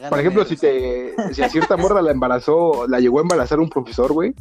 Por 0.09 0.20
ejemplo, 0.20 0.43
si 0.43 0.57
te 0.57 1.14
si 1.32 1.43
a 1.43 1.47
cierta 1.47 1.78
morra 1.78 2.01
la 2.01 2.11
embarazó, 2.11 2.88
la 2.88 2.99
llegó 2.99 3.20
a 3.20 3.22
embarazar 3.22 3.59
un 3.59 3.70
profesor, 3.70 4.11
güey. 4.11 4.34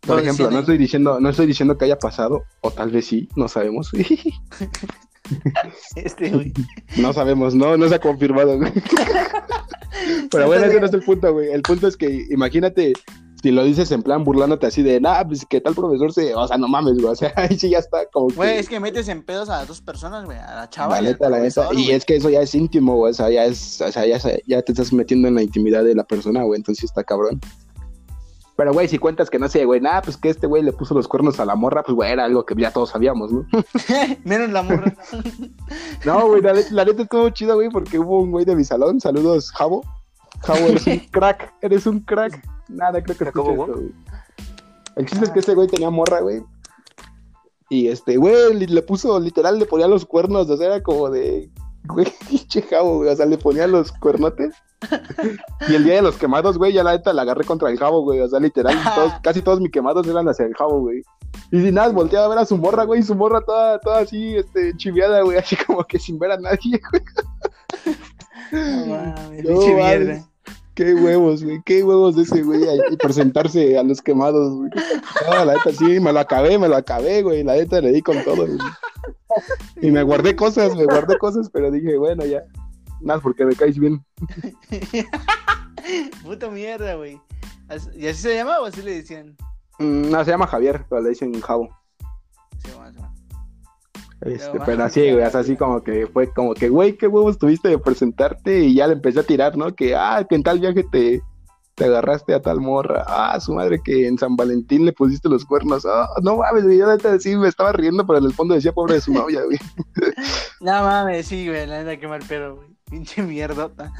Por 0.00 0.16
Lo 0.16 0.22
ejemplo, 0.22 0.46
no 0.50 0.56
ahí. 0.56 0.60
estoy 0.60 0.78
diciendo, 0.78 1.20
no 1.20 1.28
estoy 1.28 1.46
diciendo 1.46 1.76
que 1.76 1.84
haya 1.84 1.98
pasado, 1.98 2.44
o 2.60 2.70
tal 2.70 2.90
vez 2.90 3.06
sí, 3.06 3.28
no 3.36 3.48
sabemos. 3.48 3.90
Este, 5.96 6.30
güey. 6.30 6.52
no 6.96 7.12
sabemos, 7.12 7.54
no, 7.54 7.76
no 7.76 7.88
se 7.88 7.94
ha 7.94 8.00
confirmado, 8.00 8.58
güey. 8.58 8.72
Pero 10.30 10.46
bueno, 10.46 10.64
ese 10.66 10.80
no 10.80 10.86
es 10.86 10.92
el 10.92 11.02
punto, 11.02 11.32
güey. 11.32 11.52
El 11.52 11.62
punto 11.62 11.86
es 11.86 11.96
que 11.96 12.26
imagínate 12.30 12.94
si 13.42 13.50
lo 13.50 13.64
dices 13.64 13.90
en 13.90 14.02
plan 14.02 14.22
burlándote 14.22 14.66
así 14.66 14.82
de, 14.82 15.00
nah, 15.00 15.24
pues 15.24 15.44
que 15.44 15.60
tal 15.60 15.74
profesor 15.74 16.12
se, 16.12 16.32
o 16.34 16.46
sea, 16.46 16.56
no 16.58 16.68
mames, 16.68 16.94
güey. 16.94 17.06
O 17.06 17.16
sea, 17.16 17.32
ahí 17.36 17.58
sí 17.58 17.70
ya 17.70 17.78
está 17.78 18.06
como 18.12 18.28
que. 18.28 18.36
Güey, 18.36 18.58
es 18.58 18.68
que 18.68 18.78
metes 18.78 19.08
en 19.08 19.22
pedos 19.22 19.48
a 19.48 19.58
las 19.58 19.68
dos 19.68 19.80
personas, 19.80 20.24
güey. 20.24 20.38
A 20.38 20.54
la 20.54 20.70
chava. 20.70 21.00
la 21.00 21.08
y 21.08 21.12
neta, 21.12 21.28
la 21.28 21.40
neta. 21.40 21.62
profesor, 21.62 21.78
Y 21.78 21.90
es 21.90 22.04
que 22.04 22.16
eso 22.16 22.30
ya 22.30 22.40
es 22.40 22.54
íntimo, 22.54 22.96
güey. 22.96 23.10
O 23.10 23.14
sea, 23.14 23.30
ya 23.30 23.44
es, 23.44 23.80
o 23.80 23.90
sea, 23.90 24.06
ya, 24.06 24.18
ya 24.46 24.62
te 24.62 24.72
estás 24.72 24.92
metiendo 24.92 25.28
en 25.28 25.34
la 25.34 25.42
intimidad 25.42 25.82
de 25.84 25.94
la 25.94 26.04
persona, 26.04 26.44
güey. 26.44 26.58
Entonces 26.58 26.80
sí 26.80 26.86
está 26.86 27.02
cabrón. 27.02 27.40
Pero, 28.62 28.74
güey, 28.74 28.86
si 28.86 28.96
cuentas 28.98 29.28
que 29.28 29.40
no 29.40 29.48
sé, 29.48 29.64
güey, 29.64 29.80
nada, 29.80 30.02
pues 30.02 30.16
que 30.16 30.28
este 30.28 30.46
güey 30.46 30.62
le 30.62 30.72
puso 30.72 30.94
los 30.94 31.08
cuernos 31.08 31.40
a 31.40 31.44
la 31.44 31.56
morra, 31.56 31.82
pues, 31.82 31.96
güey, 31.96 32.12
era 32.12 32.26
algo 32.26 32.46
que 32.46 32.54
ya 32.54 32.70
todos 32.70 32.90
sabíamos, 32.90 33.32
¿no? 33.32 33.44
Menos 34.24 34.50
la 34.50 34.62
morra. 34.62 34.94
No, 36.04 36.28
güey, 36.28 36.42
la, 36.42 36.52
neta- 36.52 36.70
la 36.70 36.84
neta 36.84 37.02
estuvo 37.02 37.28
chido, 37.30 37.56
güey, 37.56 37.70
porque 37.70 37.98
hubo 37.98 38.20
un 38.20 38.30
güey 38.30 38.44
de 38.44 38.54
mi 38.54 38.62
salón, 38.62 39.00
saludos, 39.00 39.50
Javo. 39.50 39.82
Javo, 40.42 40.60
eres 40.68 40.86
un 40.86 40.98
crack, 41.10 41.52
eres 41.60 41.86
un 41.88 41.98
crack. 42.02 42.40
Nada, 42.68 43.02
creo 43.02 43.16
que 43.18 43.24
¿Jacobo, 43.24 43.50
escuché 43.50 43.72
güey? 43.72 43.86
esto, 43.88 44.04
güey. 44.04 44.94
El 44.94 45.06
chiste 45.06 45.24
es 45.24 45.30
que 45.32 45.38
ese 45.40 45.54
güey 45.56 45.66
tenía 45.66 45.90
morra, 45.90 46.20
güey. 46.20 46.44
Y 47.68 47.88
este, 47.88 48.16
güey, 48.16 48.54
le, 48.54 48.66
le 48.68 48.82
puso, 48.82 49.18
literal, 49.18 49.58
le 49.58 49.66
ponía 49.66 49.88
los 49.88 50.06
cuernos, 50.06 50.48
o 50.48 50.56
sea, 50.56 50.66
era 50.68 50.82
como 50.84 51.10
de, 51.10 51.50
güey, 51.84 52.06
pinche 52.28 52.62
jabo, 52.62 52.98
güey, 52.98 53.10
o 53.10 53.16
sea, 53.16 53.26
le 53.26 53.38
ponía 53.38 53.66
los 53.66 53.92
cuernotes. 53.92 54.54
Y 55.68 55.76
el 55.76 55.84
día 55.84 55.94
de 55.94 56.02
los 56.02 56.16
quemados, 56.16 56.58
güey, 56.58 56.72
ya 56.72 56.82
la 56.82 56.90
neta 56.92 57.12
la 57.12 57.22
agarré 57.22 57.44
contra 57.44 57.70
el 57.70 57.78
jabo, 57.78 58.02
güey, 58.02 58.18
o 58.20 58.28
sea, 58.28 58.40
literal, 58.40 58.76
todos- 58.96 59.12
casi 59.22 59.40
todos 59.40 59.60
mis 59.60 59.70
quemados 59.70 60.04
eran 60.08 60.28
hacia 60.28 60.44
el 60.44 60.54
jabo, 60.54 60.80
güey. 60.80 61.02
Y 61.52 61.60
sin 61.60 61.74
nada, 61.74 61.90
volteaba 61.92 62.26
a 62.26 62.28
ver 62.28 62.38
a 62.38 62.44
su 62.44 62.56
morra, 62.58 62.82
güey, 62.84 63.00
y 63.00 63.04
su 63.04 63.14
morra 63.14 63.40
toda, 63.42 63.78
toda 63.78 64.00
así, 64.00 64.36
este, 64.36 64.76
chiviada, 64.76 65.22
güey, 65.22 65.38
así 65.38 65.54
como 65.56 65.84
que 65.84 65.98
sin 66.00 66.18
ver 66.18 66.32
a 66.32 66.36
nadie, 66.38 66.80
güey. 66.90 67.02
No 68.50 68.86
mames, 68.86 69.44
No 69.44 69.50
pinche 69.60 69.74
mames. 69.76 69.98
mierda. 69.98 70.28
Qué 70.74 70.94
huevos, 70.94 71.44
güey, 71.44 71.60
qué 71.66 71.82
huevos 71.84 72.16
de 72.16 72.22
ese 72.22 72.42
güey 72.42 72.62
y 72.90 72.96
presentarse 72.96 73.76
a 73.78 73.82
los 73.82 74.00
quemados, 74.00 74.54
güey. 74.56 74.70
No, 75.28 75.44
la 75.44 75.52
neta 75.54 75.70
sí, 75.72 76.00
me 76.00 76.12
lo 76.14 76.18
acabé, 76.18 76.58
me 76.58 76.66
lo 76.68 76.76
acabé, 76.76 77.22
güey, 77.22 77.44
la 77.44 77.54
neta 77.54 77.80
le 77.82 77.92
di 77.92 78.00
con 78.02 78.16
todo, 78.24 78.46
güey. 78.46 78.58
Y 79.80 79.90
me 79.90 80.02
guardé 80.02 80.36
cosas, 80.36 80.76
me 80.76 80.84
guardé 80.84 81.18
cosas, 81.18 81.50
pero 81.52 81.70
dije, 81.70 81.96
bueno, 81.96 82.24
ya. 82.24 82.42
Nada, 83.00 83.20
porque 83.20 83.44
me 83.44 83.54
caes 83.54 83.78
bien. 83.78 84.04
Puta 86.22 86.48
mierda, 86.48 86.94
güey. 86.94 87.20
¿Y 87.94 88.06
así 88.06 88.22
se 88.22 88.36
llama 88.36 88.60
o 88.60 88.66
así 88.66 88.82
le 88.82 88.94
decían? 88.94 89.36
Mm, 89.78 90.10
No, 90.10 90.24
se 90.24 90.30
llama 90.30 90.46
Javier, 90.46 90.84
pero 90.88 91.02
le 91.02 91.10
dicen 91.10 91.40
Javo. 91.40 91.68
Llama. 92.68 92.92
Este, 94.20 94.60
pero 94.64 94.84
así, 94.84 95.00
güey, 95.00 95.30
sea, 95.30 95.40
así 95.40 95.56
como 95.56 95.82
que 95.82 96.06
fue 96.06 96.32
como 96.32 96.54
que, 96.54 96.68
güey, 96.68 96.96
qué 96.96 97.08
huevos 97.08 97.38
tuviste 97.38 97.68
de 97.68 97.78
presentarte 97.78 98.60
y 98.60 98.76
ya 98.76 98.86
le 98.86 98.92
empecé 98.92 99.18
a 99.18 99.24
tirar, 99.24 99.56
¿no? 99.56 99.74
Que, 99.74 99.96
ah, 99.96 100.24
que 100.28 100.36
en 100.36 100.44
tal 100.44 100.60
viaje 100.60 100.84
te, 100.92 101.22
te 101.74 101.84
agarraste 101.86 102.34
a 102.34 102.42
tal 102.42 102.60
morra. 102.60 103.04
Ah, 103.06 103.38
su 103.40 103.54
madre 103.54 103.80
que 103.82 104.06
en 104.06 104.18
San 104.18 104.36
Valentín 104.36 104.84
le 104.84 104.92
pusiste 104.92 105.28
los 105.28 105.44
cuernos. 105.44 105.86
Ah, 105.86 106.08
no 106.22 106.36
mames, 106.36 106.64
güey, 106.64 106.78
yo 106.78 106.86
neta 106.86 107.18
sí 107.18 107.34
me 107.36 107.48
estaba 107.48 107.72
riendo, 107.72 108.06
pero 108.06 108.18
en 108.18 108.26
el 108.26 108.34
fondo 108.34 108.54
decía 108.54 108.72
pobre 108.72 108.94
de 108.94 109.00
su 109.00 109.12
novia, 109.12 109.42
güey. 109.44 109.58
No 110.60 110.72
mames, 110.82 111.26
sí, 111.26 111.46
güey, 111.48 111.66
la 111.66 111.82
neta, 111.82 111.98
qué 111.98 112.06
mal 112.08 112.20
pedo, 112.28 112.56
güey. 112.56 112.68
Pinche 112.88 113.22
mierdota. 113.22 113.90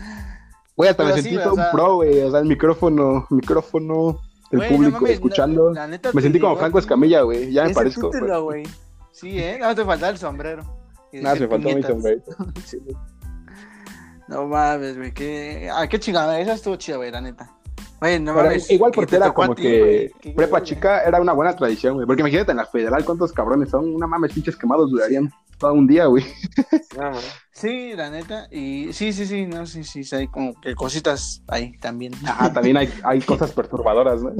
Güey, 0.76 0.90
hasta 0.90 1.04
me 1.04 1.14
sí, 1.14 1.22
sentí 1.22 1.36
todo 1.42 1.54
sea- 1.54 1.64
un 1.66 1.70
pro, 1.72 1.94
güey. 1.96 2.20
O 2.20 2.30
sea, 2.30 2.40
el 2.40 2.46
micrófono, 2.46 3.26
micrófono, 3.30 4.20
el 4.50 4.58
Güey, 4.58 4.70
no 4.70 4.76
público 4.76 4.96
mames, 5.00 5.10
escuchando. 5.14 5.70
la- 5.72 5.80
la 5.82 5.86
neta 5.88 6.10
me 6.12 6.20
sentí 6.22 6.38
como 6.38 6.56
Franco 6.56 6.78
Escamilla, 6.78 7.22
güey. 7.22 7.52
Ya 7.52 7.62
me 7.64 7.70
ese 7.70 7.74
parezco. 7.74 8.10
título, 8.10 8.44
güey. 8.44 8.62
Sí, 9.12 9.38
¿eh? 9.38 9.58
No 9.60 9.74
te 9.74 9.84
faltaba 9.84 10.10
el 10.12 10.18
sombrero. 10.18 10.62
Decir 11.10 11.40
me 11.42 11.48
faltó 11.48 11.68
mi 11.76 11.82
sombrero. 11.82 12.22
Sí. 12.64 12.78
No 14.28 14.46
mames, 14.46 14.96
güey, 14.96 15.12
qué... 15.12 15.68
Ah, 15.74 15.86
qué 15.88 15.98
chingada, 16.00 16.38
esa 16.40 16.54
estuvo 16.54 16.76
chida, 16.76 16.96
güey, 16.96 17.10
la 17.10 17.20
neta. 17.20 17.50
No 18.20 18.34
mames. 18.34 18.70
igual 18.70 18.90
que 18.90 18.96
porque 18.96 19.16
era 19.16 19.32
como 19.32 19.54
ti, 19.54 19.62
que 19.62 20.12
güey, 20.22 20.34
prepa 20.34 20.62
chica 20.62 21.02
era 21.02 21.20
una 21.20 21.32
buena 21.32 21.54
tradición, 21.54 21.94
güey. 21.94 22.06
Porque 22.06 22.22
imagínate 22.22 22.50
en 22.50 22.56
la 22.56 22.66
federal 22.66 23.04
cuántos 23.04 23.32
cabrones 23.32 23.70
son. 23.70 23.94
Una 23.94 24.06
mames, 24.06 24.32
pinches 24.32 24.56
quemados 24.56 24.90
durarían 24.90 25.32
todo 25.62 25.74
un 25.74 25.86
día, 25.86 26.06
güey. 26.06 26.24
No. 26.98 27.12
Sí, 27.52 27.92
la 27.94 28.10
neta. 28.10 28.48
Y 28.50 28.92
sí, 28.92 29.12
sí, 29.12 29.24
sí, 29.24 29.46
no, 29.46 29.66
sí, 29.66 29.82
sí, 29.84 30.04
sí, 30.04 30.14
hay 30.14 30.26
como 30.26 30.58
que 30.60 30.74
cositas 30.74 31.42
ahí 31.48 31.72
también. 31.78 32.12
Ah, 32.26 32.52
también 32.52 32.76
hay, 32.76 32.92
hay 33.02 33.20
cosas 33.22 33.52
perturbadoras, 33.52 34.22
¿no? 34.22 34.32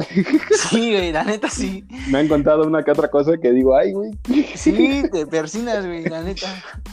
Sí, 0.50 0.92
güey, 0.92 1.12
la 1.12 1.24
neta 1.24 1.48
sí. 1.48 1.84
Me 2.08 2.18
han 2.18 2.28
contado 2.28 2.66
una 2.66 2.82
que 2.82 2.90
otra 2.90 3.08
cosa 3.08 3.38
que 3.38 3.52
digo, 3.52 3.74
ay, 3.74 3.92
güey. 3.92 4.10
Sí, 4.54 5.02
te 5.10 5.26
persinas, 5.26 5.86
güey, 5.86 6.04
la 6.04 6.22
neta. 6.22 6.46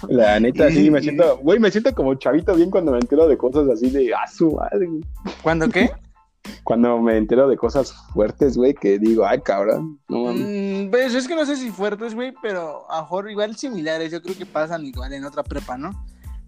La 0.07 0.39
neta, 0.39 0.69
sí, 0.69 0.89
me 0.89 1.01
siento, 1.01 1.37
güey, 1.43 1.59
me 1.59 1.71
siento 1.71 1.93
como 1.93 2.15
chavito 2.15 2.55
bien 2.55 2.69
cuando 2.71 2.91
me 2.91 2.99
entero 2.99 3.27
de 3.27 3.37
cosas 3.37 3.67
así 3.69 3.89
de, 3.89 4.13
ah, 4.13 4.27
su 4.27 4.51
madre. 4.51 4.87
¿Cuándo 5.41 5.67
qué? 5.67 5.89
Cuando 6.63 6.99
me 6.99 7.17
entero 7.17 7.47
de 7.47 7.57
cosas 7.57 7.93
fuertes, 8.13 8.57
güey, 8.57 8.73
que 8.73 8.99
digo, 8.99 9.25
ay, 9.25 9.41
cabrón, 9.41 9.99
no 10.07 10.25
mames. 10.25 10.47
Mm, 10.47 10.91
pues 10.91 11.13
es 11.13 11.27
que 11.27 11.35
no 11.35 11.45
sé 11.45 11.55
si 11.55 11.69
fuertes, 11.71 12.15
güey, 12.15 12.33
pero 12.41 12.89
a 12.91 13.01
mejor 13.01 13.29
igual 13.29 13.55
similares. 13.55 14.11
Yo 14.11 14.21
creo 14.21 14.37
que 14.37 14.45
pasan 14.45 14.85
igual 14.85 15.13
en 15.13 15.25
otra 15.25 15.43
prepa, 15.43 15.77
¿no? 15.77 15.91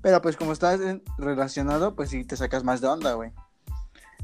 Pero 0.01 0.21
pues 0.21 0.37
como 0.37 0.53
estás 0.53 0.79
relacionado, 1.17 1.95
pues 1.95 2.09
sí 2.09 2.23
te 2.23 2.35
sacas 2.35 2.63
más 2.63 2.81
de 2.81 2.87
onda, 2.87 3.13
güey. 3.13 3.31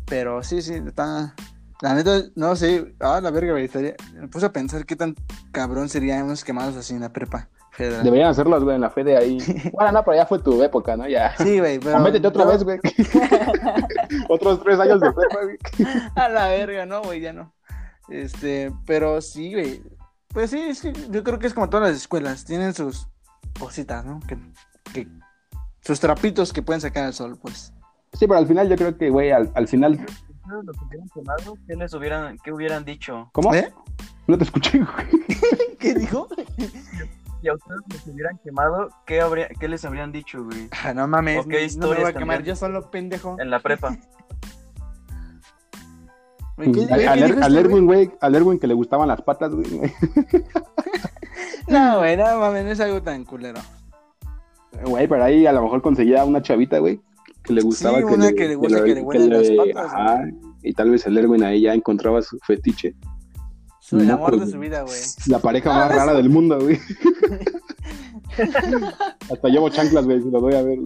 Pero 0.06 0.42
sí, 0.44 0.62
sí, 0.62 0.74
está. 0.74 1.36
La 1.82 1.94
neta, 1.94 2.24
no 2.36 2.56
sé. 2.56 2.96
Ah, 3.00 3.20
la 3.22 3.30
verga, 3.30 3.52
güey. 3.52 3.66
estaría- 3.66 3.96
Me 4.14 4.28
puse 4.28 4.46
a 4.48 4.54
pensar 4.54 4.86
qué 4.86 4.96
tan 4.96 5.16
cabrón 5.52 5.90
serían 5.90 6.24
unos 6.24 6.44
quemados 6.44 6.76
así 6.76 6.94
en 6.94 7.02
la 7.02 7.14
prepa 7.14 7.50
Deberían 7.78 8.30
hacerlos, 8.30 8.64
güey, 8.64 8.76
en 8.76 8.82
la 8.82 8.90
fe 8.90 9.04
de 9.04 9.18
ahí. 9.18 9.38
Bueno, 9.74 9.92
no, 9.92 10.04
pero 10.04 10.18
ya 10.18 10.26
fue 10.26 10.40
tu 10.40 10.62
época, 10.64 10.98
¿no? 10.98 11.08
Ya. 11.08 11.36
Sí, 11.38 11.60
güey, 11.60 11.80
pero. 11.80 11.98
O 11.98 12.00
métete 12.00 12.28
otra 12.28 12.46
no, 12.46 12.52
vez, 12.52 12.64
güey. 12.64 12.80
Otros 14.30 14.64
tres 14.64 14.80
años 14.80 15.00
de 15.00 15.12
prepa, 15.12 15.44
güey. 15.44 15.58
A 16.16 16.30
la 16.30 16.48
verga, 16.48 16.86
no, 16.86 17.02
güey, 17.04 17.22
ya 17.22 17.34
no. 17.34 17.54
Este, 18.10 18.72
pero 18.86 19.22
sí, 19.22 19.54
güey. 19.54 19.84
Pues 20.30 20.52
sí, 20.52 20.60
es 20.60 20.82
que 20.82 20.94
yo 21.10 21.24
creo 21.24 21.40
que 21.40 21.48
es 21.48 21.54
como 21.54 21.70
todas 21.70 21.90
las 21.90 21.98
escuelas. 21.98 22.46
Tienen 22.46 22.74
sus 22.74 23.08
cositas, 23.60 24.06
¿no? 24.06 24.20
Que, 24.28 24.38
que- 24.94 25.08
sus 25.82 26.00
trapitos 26.00 26.52
que 26.52 26.62
pueden 26.62 26.82
sacar 26.82 27.06
al 27.06 27.14
sol, 27.14 27.38
pues. 27.42 27.74
Sí, 28.14 28.28
pero 28.28 28.38
al 28.40 28.48
final 28.48 28.68
yo 28.70 28.76
creo 28.76 28.98
que, 28.98 29.10
güey, 29.10 29.32
al, 29.32 29.52
al 29.56 29.68
final. 29.68 29.94
hubieran 30.46 31.10
quemado, 31.14 31.58
¿qué 31.68 31.76
les 31.76 31.94
hubieran, 31.94 32.38
qué 32.44 32.52
hubieran 32.52 32.84
dicho? 32.84 33.30
¿Cómo? 33.34 33.54
¿Eh? 33.54 33.72
No 34.28 34.38
te 34.38 34.44
escuché, 34.44 34.80
güey. 34.80 35.38
¿Qué 35.80 35.94
dijo? 35.94 36.28
Si 37.48 37.52
a 37.52 37.54
ustedes 37.54 37.80
los 37.94 38.08
hubieran 38.14 38.38
quemado, 38.44 38.90
¿qué, 39.06 39.22
habría, 39.22 39.48
qué 39.48 39.70
les 39.70 39.86
habrían 39.86 40.12
dicho, 40.12 40.44
güey? 40.44 40.68
Ah, 40.84 40.94
no 40.94 41.08
mames, 41.08 41.46
¿O 41.46 41.48
qué 41.48 41.66
no 41.78 41.88
me 41.88 41.96
voy 41.96 42.04
a 42.04 42.12
quemar 42.12 42.44
yo 42.44 42.58
solo, 42.58 42.92
pendejo. 42.92 43.38
En 43.40 43.50
la 43.50 43.60
prepa. 43.60 43.98
Güey, 46.58 46.72
¿qué- 46.72 46.82
Al, 46.82 46.88
güey, 46.88 47.06
al 47.06 47.20
qué 47.20 47.24
Er- 47.26 47.28
dijo 47.36 47.46
al 47.46 47.56
este, 47.56 47.60
Erwin, 47.70 47.86
güey, 47.86 48.12
al 48.20 48.36
Erwin 48.36 48.60
que 48.60 48.66
le 48.68 48.74
gustaban 48.74 49.08
las 49.08 49.22
patas, 49.22 49.54
güey. 49.54 49.70
güey? 49.70 49.94
No, 51.68 52.00
güey, 52.00 52.18
no 52.18 52.40
mames, 52.40 52.66
no 52.66 52.72
es 52.72 52.80
algo 52.80 53.02
tan 53.02 53.24
culero. 53.26 53.62
Güey, 54.84 55.08
pero 55.08 55.24
ahí 55.24 55.46
a 55.46 55.54
lo 55.54 55.62
mejor 55.62 55.82
conseguía 55.82 56.26
una 56.26 56.42
chavita, 56.42 56.80
güey, 56.80 57.00
que 57.44 57.54
le 57.54 57.62
gustaba 57.62 58.00
Sí, 58.00 58.04
una 58.06 58.32
que 58.34 58.48
le 58.48 58.56
gusta 58.56 58.84
que 58.84 58.96
le 58.96 59.28
las 59.30 59.52
patas, 59.52 59.94
Ajá, 59.94 60.24
y 60.64 60.74
tal 60.74 60.90
vez 60.90 61.06
el 61.06 61.18
Erwin 61.18 61.44
ahí 61.44 61.62
ya 61.62 61.74
encontraba 61.74 62.22
su 62.24 62.40
fetiche. 62.40 62.96
Su 63.88 63.98
el 64.00 64.12
amor 64.12 64.38
de 64.38 64.52
su 64.52 64.60
vida, 64.60 64.82
güey. 64.82 65.00
La 65.28 65.40
pareja 65.40 65.74
más 65.74 65.90
rara 65.90 66.14
del 66.14 66.30
mundo, 66.30 66.60
güey. 66.60 66.78
Hasta 69.32 69.48
llevo 69.48 69.70
chanclas, 69.70 70.04
güey, 70.04 70.22
si 70.22 70.30
lo 70.30 70.42
doy 70.42 70.56
a 70.56 70.62
ver. 70.62 70.80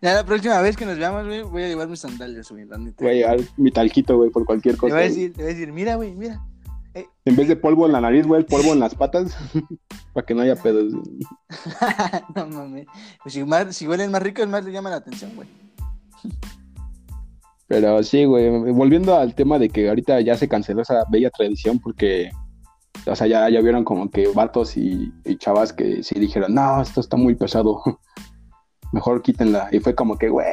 Ya 0.00 0.14
la 0.14 0.24
próxima 0.24 0.58
vez 0.62 0.78
que 0.78 0.86
nos 0.86 0.96
veamos, 0.96 1.26
güey, 1.26 1.42
voy 1.42 1.64
a 1.64 1.68
llevar 1.68 1.88
mis 1.88 2.00
sandalias, 2.00 2.50
güey. 2.50 2.64
Voy 2.64 3.08
a 3.10 3.12
llevar 3.12 3.40
mi 3.58 3.70
talquito, 3.70 4.16
güey, 4.16 4.30
por 4.30 4.46
cualquier 4.46 4.76
Te 4.76 4.80
cosa. 4.80 4.94
voy 4.94 5.04
a 5.04 5.08
decir, 5.08 5.34
te 5.34 5.42
voy 5.42 5.50
a 5.50 5.54
decir, 5.54 5.72
mira, 5.74 5.96
güey, 5.96 6.14
mira. 6.14 6.40
En 7.26 7.36
vez 7.36 7.48
de 7.48 7.56
polvo 7.56 7.84
en 7.84 7.92
la 7.92 8.00
nariz, 8.00 8.26
güey, 8.26 8.40
el 8.40 8.46
polvo 8.46 8.72
en 8.72 8.80
las 8.80 8.94
patas, 8.94 9.36
para 10.14 10.24
que 10.24 10.34
no 10.34 10.40
haya 10.40 10.56
pedos. 10.56 10.90
no 12.34 12.46
mames. 12.46 12.86
Pues 13.22 13.34
si, 13.34 13.44
más, 13.44 13.76
si 13.76 13.86
huelen 13.86 14.10
más 14.10 14.22
ricos, 14.22 14.48
más 14.48 14.64
le 14.64 14.72
llama 14.72 14.88
la 14.88 14.96
atención, 14.96 15.32
güey. 15.36 15.48
Pero 17.72 18.02
sí, 18.02 18.26
güey, 18.26 18.50
volviendo 18.70 19.16
al 19.16 19.34
tema 19.34 19.58
de 19.58 19.70
que 19.70 19.88
ahorita 19.88 20.20
ya 20.20 20.36
se 20.36 20.46
canceló 20.46 20.82
esa 20.82 21.04
bella 21.10 21.30
tradición 21.30 21.78
porque, 21.78 22.30
o 23.06 23.16
sea, 23.16 23.26
ya, 23.26 23.48
ya 23.48 23.62
vieron 23.62 23.82
como 23.82 24.10
que 24.10 24.28
vatos 24.28 24.76
y, 24.76 25.10
y 25.24 25.38
chavas 25.38 25.72
que 25.72 26.02
sí 26.02 26.20
dijeron, 26.20 26.54
no, 26.54 26.82
esto 26.82 27.00
está 27.00 27.16
muy 27.16 27.34
pesado, 27.34 27.80
mejor 28.92 29.22
quítenla. 29.22 29.70
Y 29.72 29.80
fue 29.80 29.94
como 29.94 30.18
que, 30.18 30.28
güey, 30.28 30.46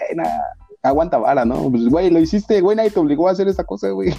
aguanta 0.82 1.17
vara, 1.17 1.43
¿no? 1.43 1.70
Pues, 1.70 1.89
güey, 1.89 2.09
lo 2.09 2.20
hiciste, 2.20 2.61
güey, 2.61 2.78
nadie 2.78 2.91
te 2.91 3.01
obligó 3.01 3.28
a 3.28 3.32
hacer 3.32 3.49
esa 3.49 3.65
cosa, 3.65 3.89
güey. 3.89 4.13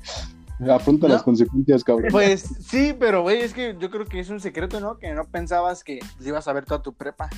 Afronta 0.70 1.08
No. 1.08 1.14
las 1.14 1.22
consecuencias, 1.22 1.82
cabrón. 1.82 2.08
Pues 2.12 2.42
sí, 2.68 2.94
pero, 3.00 3.22
güey, 3.22 3.40
es 3.40 3.54
que 3.54 3.74
yo 3.80 3.90
creo 3.90 4.04
que 4.04 4.20
es 4.20 4.28
un 4.28 4.40
secreto, 4.40 4.78
¿no? 4.78 4.98
Que 4.98 5.14
no 5.14 5.24
pensabas 5.24 5.82
que 5.82 6.00
ibas 6.22 6.46
a 6.48 6.52
ver 6.52 6.66
toda 6.66 6.82
tu 6.82 6.92
prepa. 6.92 7.30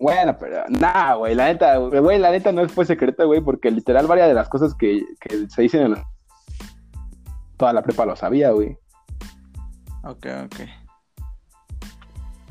Bueno, 0.00 0.36
pero 0.38 0.62
nah, 0.68 1.14
güey, 1.14 1.34
la 1.34 1.46
neta, 1.46 1.76
güey, 1.78 2.18
la 2.18 2.30
neta 2.30 2.52
no 2.52 2.68
fue 2.68 2.84
secreto, 2.84 3.26
güey, 3.26 3.40
porque 3.40 3.70
literal 3.70 4.06
varias 4.06 4.28
de 4.28 4.34
las 4.34 4.48
cosas 4.48 4.74
que, 4.74 5.02
que 5.20 5.48
se 5.48 5.62
dicen 5.62 5.82
en 5.82 5.90
la- 5.92 6.06
toda 7.56 7.72
la 7.72 7.82
prepa 7.82 8.06
lo 8.06 8.14
sabía, 8.14 8.52
güey. 8.52 8.78
Ok, 10.04 10.26
ok. 10.44 10.60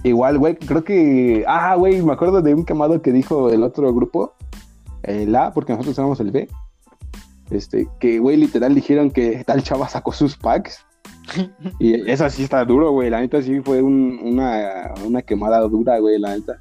Igual, 0.03 0.37
güey, 0.37 0.55
creo 0.57 0.83
que. 0.83 1.43
Ah, 1.47 1.75
güey, 1.75 2.01
me 2.01 2.13
acuerdo 2.13 2.41
de 2.41 2.53
un 2.53 2.65
quemado 2.65 3.01
que 3.01 3.11
dijo 3.11 3.49
el 3.49 3.63
otro 3.63 3.93
grupo, 3.93 4.33
el 5.03 5.35
A, 5.35 5.51
porque 5.53 5.71
nosotros 5.73 5.97
éramos 5.97 6.19
el 6.19 6.31
B. 6.31 6.47
Este, 7.49 7.87
que, 7.99 8.19
güey, 8.19 8.35
literal 8.37 8.75
dijeron 8.75 9.09
que 9.09 9.43
tal 9.45 9.63
chava 9.63 9.87
sacó 9.89 10.11
sus 10.11 10.35
packs. 10.37 10.85
y 11.79 12.09
eso 12.09 12.29
sí 12.29 12.43
está 12.43 12.63
duro, 12.65 12.91
güey. 12.91 13.09
La 13.09 13.21
neta 13.21 13.41
sí 13.41 13.61
fue 13.61 13.81
un- 13.81 14.19
una, 14.21 14.93
una 15.05 15.21
quemada 15.21 15.59
dura, 15.61 15.97
güey, 15.99 16.19
la 16.19 16.35
neta. 16.35 16.59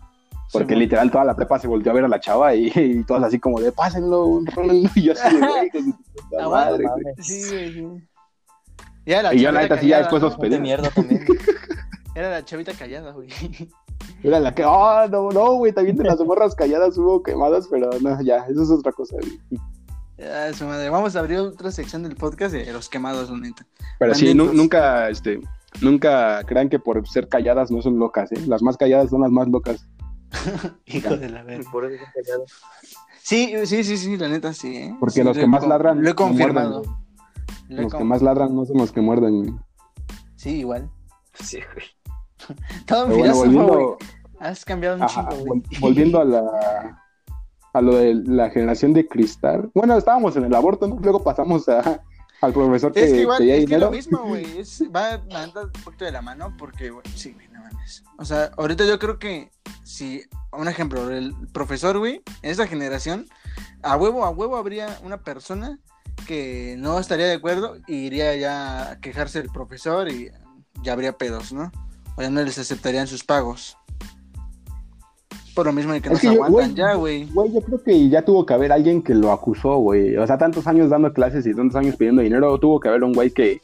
Porque 0.53 0.75
Sí, 0.75 0.81
literal 0.81 1.11
toda 1.11 1.25
la 1.25 1.35
prepa 1.35 1.59
se 1.59 1.67
volteó 1.69 1.93
a 1.93 1.95
ver 1.95 2.05
a 2.05 2.09
la 2.09 2.21
chava 2.21 2.55
y, 2.55 2.67
y 2.75 3.05
todos 3.05 3.23
así 3.23 3.39
como 3.39 3.61
de 3.61 3.73
pásenlo, 3.73 4.41
rólenlo. 4.55 4.89
Y 4.95 5.03
yo 5.03 5.13
así 5.13 5.35
de, 5.37 5.47
güey, 5.47 5.71
con 5.71 5.99
Aguanta, 6.41 6.49
madre, 6.71 6.85
güey. 6.85 7.15
Sí, 7.19 7.43
güey, 7.49 7.73
sí. 7.73 8.09
Ya 9.07 9.23
la 9.23 9.35
Y 9.35 9.41
yo, 9.41 9.53
la 9.53 9.61
neta, 9.63 9.79
sí, 9.79 9.89
ya 9.89 9.99
después 9.99 10.21
los 10.23 10.37
pedí. 10.37 10.51
De 10.51 10.61
mierda 10.61 10.91
también. 10.91 11.25
Era 12.15 12.31
la 12.31 12.45
chavita 12.45 12.73
callada, 12.73 13.13
güey. 13.13 13.29
Era 14.23 14.41
la 14.41 14.55
que, 14.55 14.65
oh, 14.65 15.07
no, 15.09 15.31
no, 15.31 15.55
güey, 15.55 15.73
también 15.73 15.97
de 15.97 16.05
las 16.05 16.19
morras 16.21 16.55
calladas 16.55 16.97
hubo 16.99 17.23
quemadas, 17.23 17.69
pero 17.71 17.91
no, 18.01 18.21
ya, 18.23 18.47
eso 18.49 18.63
es 18.63 18.71
otra 18.71 18.91
cosa, 18.93 19.17
güey. 19.21 19.61
Ya, 20.19 20.53
su 20.55 20.65
madre. 20.65 20.89
Vamos 20.89 21.15
a 21.15 21.21
abrir 21.21 21.39
otra 21.39 21.71
sección 21.71 22.03
del 22.03 22.17
podcast 22.17 22.53
de 22.55 22.73
los 22.73 22.89
quemados, 22.89 23.31
la 23.31 23.37
neta. 23.39 23.67
Pero 23.99 24.15
sí, 24.15 24.33
nu- 24.35 24.53
nunca, 24.55 25.09
este, 25.11 25.41
nunca 25.83 26.43
crean 26.45 26.69
que 26.71 26.79
por 26.79 27.07
ser 27.07 27.29
calladas 27.29 27.71
no 27.71 27.83
son 27.83 27.99
locas, 27.99 28.33
¿eh? 28.33 28.43
Las 28.47 28.63
más 28.63 28.77
calladas 28.77 29.11
son 29.11 29.21
las 29.21 29.31
más 29.31 29.47
locas. 29.49 29.87
Hijo 30.87 31.17
de 31.17 31.29
la 31.29 31.43
verga. 31.43 31.71
Por 31.71 31.85
eso. 31.91 32.05
Sí, 33.23 33.55
sí, 33.65 33.85
sí, 33.85 33.97
sí, 33.97 34.17
la 34.17 34.29
neta 34.29 34.53
sí, 34.53 34.77
¿eh? 34.77 34.97
Porque 35.01 35.15
Sí, 35.15 35.23
los 35.23 35.37
lo 35.37 35.41
que 35.41 35.45
he 35.45 35.49
más 35.49 35.67
ladran 35.67 36.03
Lo 36.03 36.11
he 36.11 36.15
no 36.15 36.29
muerden, 36.29 36.37
confirmado. 36.39 36.83
Lo 37.69 37.79
he 37.79 37.83
Los 37.83 37.95
que 37.95 38.05
más 38.05 38.23
ladran 38.23 38.55
no 38.55 38.65
son 38.65 38.79
los 38.79 38.93
que 38.93 39.01
muerden, 39.01 39.39
güey. 39.43 39.55
Sí, 40.37 40.59
igual. 40.61 40.91
Sí, 41.35 41.59
güey. 41.75 42.57
Todo 42.87 43.07
Pero 43.07 43.19
bueno, 43.19 43.35
volviendo, 43.35 43.99
Has 44.39 44.65
cambiado 44.65 44.97
un 44.97 45.03
ajá, 45.03 45.29
chingo, 45.29 45.45
güey. 45.45 45.61
vol- 45.63 45.81
volviendo 45.81 46.21
a 46.21 46.25
la 46.27 47.03
a 47.73 47.81
lo 47.83 47.95
de 47.97 48.15
la 48.15 48.49
generación 48.51 48.95
de 48.95 49.07
cristal. 49.07 49.71
Bueno, 49.75 49.99
estábamos 49.99 50.35
en 50.37 50.45
el 50.45 50.55
aborto, 50.55 50.87
¿no? 50.89 50.97
Luego 50.99 51.23
pasamos 51.23 51.69
a, 51.69 52.01
al 52.41 52.53
profesor 52.55 52.91
que 52.93 53.05
Es 53.05 53.13
que 53.13 53.21
igual, 53.21 53.39
pedía 53.39 53.55
es 53.57 53.61
que 53.61 53.67
dinero. 53.67 53.87
lo 53.87 53.91
mismo, 53.91 54.19
güey. 54.25 54.47
Va 54.95 55.21
la 55.29 55.45
un 55.45 55.73
poquito 55.85 56.07
de 56.07 56.13
la 56.13 56.23
mano 56.23 56.55
porque, 56.57 56.89
güey, 56.89 57.05
sí, 57.15 57.33
güey, 57.35 57.49
no 57.49 57.61
mames. 57.61 58.03
O 58.19 58.25
sea, 58.25 58.51
ahorita 58.57 58.87
yo 58.87 58.99
creo 58.99 59.19
que 59.19 59.51
si, 59.87 60.23
un 60.53 60.67
ejemplo, 60.67 61.09
el 61.11 61.33
profesor, 61.53 61.97
güey, 61.99 62.21
en 62.43 62.51
esta 62.51 62.67
generación, 62.67 63.27
a 63.83 63.97
huevo, 63.97 64.25
a 64.25 64.31
huevo 64.31 64.57
habría 64.57 64.99
una 65.05 65.19
persona 65.23 65.79
que 66.27 66.75
no 66.79 66.99
estaría 66.99 67.27
de 67.27 67.35
acuerdo 67.35 67.77
y 67.87 67.95
iría 67.99 68.35
ya 68.35 68.91
a 68.91 69.01
quejarse 69.01 69.39
del 69.41 69.51
profesor 69.51 70.09
y 70.11 70.29
ya 70.83 70.93
habría 70.93 71.17
pedos, 71.17 71.53
¿no? 71.53 71.71
O 72.17 72.23
ya 72.23 72.31
no 72.31 72.43
les 72.43 72.59
aceptarían 72.59 73.07
sus 73.07 73.23
pagos. 73.23 73.77
Por 75.55 75.67
lo 75.67 75.73
mismo 75.73 75.93
de 75.93 76.01
que 76.03 76.09
no 76.11 76.17
Es 76.17 76.21
se 76.21 76.29
que 76.31 76.35
yo- 76.35 76.45
aguantan 76.45 76.75
güey, 76.75 76.75
ya, 76.77 76.95
güey. 76.95 77.25
Güey, 77.33 77.53
yo 77.55 77.61
creo 77.63 77.83
que 77.83 78.09
ya 78.09 78.23
tuvo 78.23 78.45
que 78.45 78.55
haber 78.55 78.73
alguien 78.73 79.03
que 79.03 79.15
lo 79.15 79.31
acusó, 79.31 79.77
güey. 79.79 80.17
O 80.17 80.27
sea, 80.27 80.37
tantos 80.37 80.67
años 80.67 80.91
dando 80.91 81.13
clases 81.13 81.47
y 81.47 81.55
tantos 81.55 81.77
años 81.77 81.97
pidiendo 81.97 82.23
dinero, 82.23 82.59
tuvo 82.59 82.81
que 82.81 82.89
haber 82.89 83.05
un 83.05 83.13
güey 83.13 83.31
que, 83.31 83.63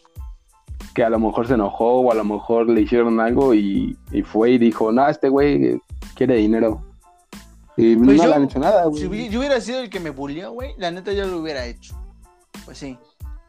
que 0.94 1.02
a 1.04 1.10
lo 1.10 1.18
mejor 1.18 1.48
se 1.48 1.54
enojó 1.54 2.00
o 2.00 2.12
a 2.12 2.14
lo 2.14 2.24
mejor 2.24 2.68
le 2.68 2.82
hicieron 2.82 3.18
algo 3.20 3.54
y, 3.54 3.96
y 4.12 4.22
fue 4.22 4.52
y 4.52 4.58
dijo, 4.58 4.92
no, 4.92 5.08
este 5.08 5.28
güey 5.28 5.80
quiere 6.26 6.40
dinero. 6.40 6.84
Y 7.76 7.96
Pues 7.96 8.06
no 8.06 8.12
yo- 8.14 8.26
le 8.28 8.34
han 8.34 8.44
hecho 8.44 8.58
nada, 8.58 8.84
Si 8.92 9.06
güey. 9.06 9.26
hubi- 9.26 9.28
yo 9.30 9.38
hubiera 9.40 9.60
sido 9.60 9.80
el 9.80 9.90
que 9.90 9.98
me 10.00 10.10
bullió, 10.10 10.52
güey, 10.52 10.74
la 10.78 10.90
neta 10.90 11.12
yo 11.12 11.26
lo 11.26 11.38
hubiera 11.38 11.64
hecho. 11.64 11.94
Pues 12.64 12.78
sí. 12.78 12.98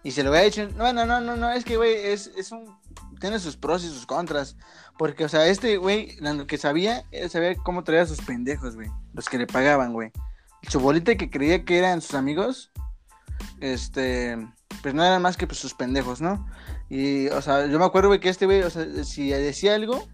Y 0.03 0.11
se 0.11 0.23
lo 0.23 0.31
hubiera 0.31 0.45
hecho. 0.45 0.69
No, 0.77 0.91
no, 0.93 1.05
no, 1.05 1.21
no, 1.21 1.35
no, 1.35 1.51
es 1.51 1.63
que, 1.65 1.77
güey, 1.77 1.93
es, 1.93 2.31
es 2.37 2.51
un. 2.51 2.77
Tiene 3.19 3.39
sus 3.39 3.55
pros 3.57 3.83
y 3.83 3.87
sus 3.89 4.05
contras. 4.05 4.57
Porque, 4.97 5.23
o 5.25 5.29
sea, 5.29 5.47
este 5.47 5.77
güey, 5.77 6.17
lo 6.19 6.45
que 6.47 6.57
sabía, 6.57 7.03
él 7.11 7.29
sabía 7.29 7.55
cómo 7.55 7.83
traer 7.83 8.01
a 8.01 8.05
sus 8.05 8.21
pendejos, 8.21 8.75
güey. 8.75 8.89
Los 9.13 9.29
que 9.29 9.37
le 9.37 9.47
pagaban, 9.47 9.93
güey. 9.93 10.11
Su 10.69 10.79
bolita 10.79 11.15
que 11.15 11.29
creía 11.29 11.63
que 11.65 11.77
eran 11.77 12.01
sus 12.01 12.15
amigos, 12.15 12.71
este. 13.59 14.37
Pues 14.81 14.93
no 14.93 15.03
eran 15.03 15.21
más 15.21 15.37
que 15.37 15.47
pues, 15.47 15.59
sus 15.59 15.73
pendejos, 15.73 16.19
¿no? 16.21 16.45
Y, 16.89 17.27
o 17.27 17.41
sea, 17.41 17.65
yo 17.67 17.79
me 17.79 17.85
acuerdo, 17.85 18.09
güey, 18.09 18.19
que 18.19 18.29
este 18.29 18.45
güey, 18.45 18.63
o 18.63 18.69
sea, 18.69 18.85
si 19.03 19.29
decía 19.29 19.75
algo, 19.75 20.05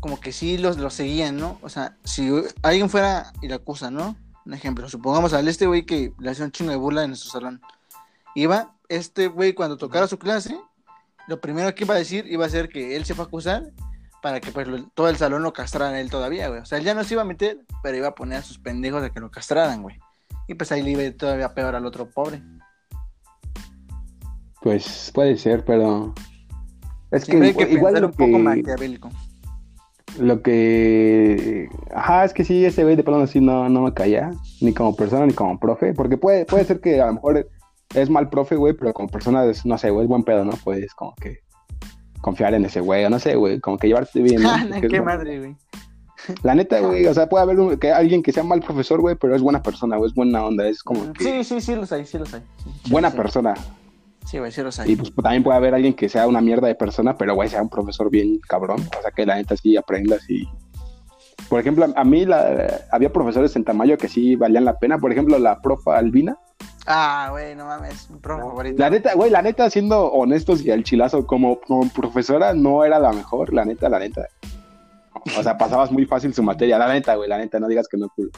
como 0.00 0.20
que 0.20 0.32
sí 0.32 0.58
los, 0.58 0.78
los 0.78 0.94
seguían, 0.94 1.36
¿no? 1.36 1.58
O 1.62 1.68
sea, 1.68 1.96
si 2.04 2.30
alguien 2.62 2.88
fuera 2.90 3.32
y 3.42 3.48
lo 3.48 3.56
acusa, 3.56 3.90
¿no? 3.90 4.16
Un 4.46 4.54
ejemplo, 4.54 4.88
supongamos 4.88 5.32
al 5.34 5.48
este 5.48 5.66
güey 5.66 5.84
que 5.84 6.12
le 6.18 6.30
hacía 6.30 6.44
un 6.44 6.52
chingo 6.52 6.70
de 6.70 6.76
burla 6.76 7.02
en 7.02 7.10
nuestro 7.10 7.30
salón. 7.30 7.60
Iba, 8.34 8.74
este 8.88 9.28
güey 9.28 9.52
cuando 9.52 9.76
tocara 9.76 10.06
su 10.06 10.18
clase, 10.18 10.58
lo 11.26 11.40
primero 11.40 11.74
que 11.74 11.84
iba 11.84 11.94
a 11.94 11.98
decir 11.98 12.26
iba 12.28 12.46
a 12.46 12.48
ser 12.48 12.68
que 12.68 12.96
él 12.96 13.04
se 13.04 13.14
fue 13.14 13.24
a 13.24 13.28
acusar 13.28 13.72
para 14.22 14.40
que 14.40 14.50
pues 14.50 14.66
lo- 14.66 14.86
todo 14.94 15.08
el 15.08 15.16
salón 15.16 15.42
lo 15.42 15.52
castraran 15.52 15.94
a 15.94 16.00
él 16.00 16.10
todavía, 16.10 16.48
güey. 16.48 16.60
O 16.60 16.64
sea, 16.66 16.78
él 16.78 16.84
ya 16.84 16.94
no 16.94 17.04
se 17.04 17.14
iba 17.14 17.22
a 17.22 17.26
meter, 17.26 17.58
pero 17.82 17.96
iba 17.96 18.08
a 18.08 18.14
poner 18.14 18.38
a 18.38 18.42
sus 18.42 18.58
pendejos 18.58 19.02
a 19.02 19.10
que 19.10 19.20
lo 19.20 19.30
castraran, 19.30 19.82
güey. 19.82 19.98
Y 20.46 20.54
pues 20.54 20.72
ahí 20.72 20.82
le 20.82 20.92
iba 20.92 21.02
a 21.02 21.04
ir 21.04 21.16
todavía 21.16 21.52
peor 21.54 21.74
al 21.74 21.84
otro 21.84 22.08
pobre. 22.08 22.42
Pues 24.60 25.10
puede 25.14 25.36
ser, 25.36 25.64
pero... 25.64 26.14
Es 27.10 27.24
que, 27.24 27.32
Siempre 27.32 27.48
hay 27.48 27.54
que 27.54 27.72
igual 27.72 27.94
pensar 27.94 28.00
lo 28.02 28.08
un 28.08 28.12
poco 28.14 28.32
que, 28.32 28.38
maquiavélico. 28.38 29.10
Lo 30.18 30.42
que... 30.42 31.68
Ajá, 31.94 32.24
es 32.24 32.32
que 32.32 32.44
sí, 32.44 32.64
ese 32.64 32.84
güey 32.84 32.96
de 32.96 33.04
plano 33.04 33.26
sí 33.26 33.40
no, 33.40 33.68
no 33.68 33.82
me 33.82 33.94
caía, 33.94 34.30
ni 34.60 34.72
como 34.72 34.96
persona 34.96 35.26
ni 35.26 35.32
como 35.32 35.58
profe, 35.58 35.92
porque 35.94 36.16
puede, 36.16 36.44
puede 36.44 36.64
ser 36.64 36.80
que 36.80 37.00
a 37.00 37.06
lo 37.06 37.14
mejor 37.14 37.48
es 37.94 38.10
mal 38.10 38.28
profe, 38.28 38.56
güey, 38.56 38.74
pero 38.74 38.92
como 38.92 39.08
persona, 39.08 39.44
es, 39.44 39.64
no 39.66 39.78
sé, 39.78 39.90
güey, 39.90 40.04
es 40.04 40.08
buen 40.08 40.24
pedo, 40.24 40.44
¿no? 40.44 40.52
Puedes 40.64 40.94
como 40.94 41.14
que 41.16 41.38
confiar 42.20 42.54
en 42.54 42.64
ese 42.64 42.80
güey, 42.80 43.04
o 43.04 43.10
no 43.10 43.18
sé, 43.18 43.36
güey, 43.36 43.60
como 43.60 43.78
que 43.78 43.86
llevarte 43.88 44.20
bien, 44.20 44.42
¿no? 44.42 44.48
Ah, 44.52 44.66
es 44.74 44.88
qué 44.88 45.00
madre, 45.00 45.38
güey. 45.38 45.56
La 46.42 46.54
neta, 46.54 46.80
güey, 46.86 47.06
o 47.06 47.14
sea, 47.14 47.28
puede 47.28 47.42
haber 47.42 47.58
un- 47.60 47.78
que 47.78 47.92
alguien 47.92 48.22
que 48.22 48.32
sea 48.32 48.42
mal 48.42 48.60
profesor, 48.60 49.00
güey, 49.00 49.16
pero 49.16 49.34
es 49.34 49.42
buena 49.42 49.62
persona, 49.62 49.96
güey, 49.96 50.10
es 50.10 50.14
buena 50.14 50.44
onda, 50.44 50.66
es 50.68 50.82
como 50.82 51.12
que 51.12 51.24
Sí, 51.24 51.44
sí, 51.44 51.60
sí 51.60 51.74
los 51.74 51.92
hay, 51.92 52.04
sí 52.06 52.18
los 52.18 52.32
hay. 52.34 52.42
Sí, 52.62 52.70
sí, 52.84 52.90
buena 52.90 53.10
sí. 53.10 53.16
persona. 53.16 53.54
Sí, 54.28 54.38
güey, 54.38 54.52
sí 54.52 54.62
los 54.62 54.78
hay. 54.78 54.92
Y 54.92 54.96
pues 54.96 55.14
también 55.14 55.42
puede 55.42 55.56
haber 55.56 55.74
alguien 55.74 55.94
que 55.94 56.06
sea 56.06 56.26
una 56.26 56.42
mierda 56.42 56.68
de 56.68 56.74
persona, 56.74 57.16
pero 57.16 57.34
güey, 57.34 57.48
sea 57.48 57.62
un 57.62 57.70
profesor 57.70 58.10
bien 58.10 58.38
cabrón. 58.46 58.86
O 58.98 59.00
sea, 59.00 59.10
que 59.10 59.24
la 59.24 59.36
neta 59.36 59.56
sí 59.56 59.74
aprendas 59.74 60.28
y. 60.28 60.46
Por 61.48 61.60
ejemplo, 61.60 61.86
a 61.96 62.04
mí 62.04 62.26
la, 62.26 62.82
había 62.92 63.10
profesores 63.10 63.56
en 63.56 63.64
Tamayo 63.64 63.96
que 63.96 64.06
sí 64.06 64.36
valían 64.36 64.66
la 64.66 64.78
pena. 64.78 64.98
Por 64.98 65.12
ejemplo, 65.12 65.38
la 65.38 65.62
profa 65.62 65.96
Albina. 65.96 66.36
Ah, 66.86 67.28
güey, 67.30 67.54
no 67.54 67.64
mames, 67.64 68.10
mi 68.10 68.18
profe 68.18 68.42
No, 68.42 68.48
favorito. 68.50 68.78
La 68.78 68.90
neta, 68.90 69.14
güey, 69.14 69.30
la 69.30 69.40
neta, 69.40 69.70
siendo 69.70 70.12
honestos 70.12 70.62
y 70.62 70.70
al 70.72 70.84
chilazo, 70.84 71.26
como, 71.26 71.58
como 71.60 71.88
profesora 71.88 72.52
no 72.52 72.84
era 72.84 72.98
la 72.98 73.12
mejor, 73.12 73.54
la 73.54 73.64
neta, 73.64 73.88
la 73.88 73.98
neta. 73.98 74.26
O 75.38 75.42
sea, 75.42 75.56
pasabas 75.56 75.90
muy 75.90 76.04
fácil 76.04 76.34
su 76.34 76.42
materia, 76.42 76.78
la 76.78 76.92
neta, 76.92 77.14
güey, 77.14 77.30
la 77.30 77.38
neta, 77.38 77.58
no 77.58 77.66
digas 77.68 77.88
que 77.88 77.96
no, 77.96 78.10
culo. 78.10 78.30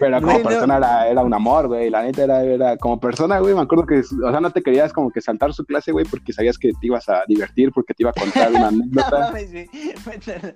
Pero 0.00 0.20
como 0.20 0.32
Güey, 0.32 0.42
no. 0.42 0.48
persona 0.48 0.76
era, 0.78 1.08
era 1.08 1.22
un 1.22 1.32
amor, 1.32 1.68
güey. 1.68 1.90
La 1.90 2.02
neta 2.02 2.24
era, 2.24 2.42
era 2.42 2.76
como 2.76 2.98
persona, 2.98 3.38
güey. 3.38 3.54
Me 3.54 3.60
acuerdo 3.60 3.86
que, 3.86 4.00
o 4.00 4.30
sea, 4.30 4.40
no 4.40 4.50
te 4.50 4.62
querías 4.62 4.92
como 4.92 5.10
que 5.10 5.20
saltar 5.20 5.52
su 5.54 5.64
clase, 5.64 5.92
güey, 5.92 6.04
porque 6.06 6.32
sabías 6.32 6.58
que 6.58 6.72
te 6.80 6.86
ibas 6.88 7.08
a 7.08 7.22
divertir, 7.28 7.70
porque 7.72 7.94
te 7.94 8.02
iba 8.02 8.10
a 8.10 8.20
contar 8.20 8.50
una 8.50 8.60
No 8.70 8.82
anécdota. 8.82 9.18
mames, 9.20 9.52
güey. 9.52 9.70
Métela. 10.06 10.54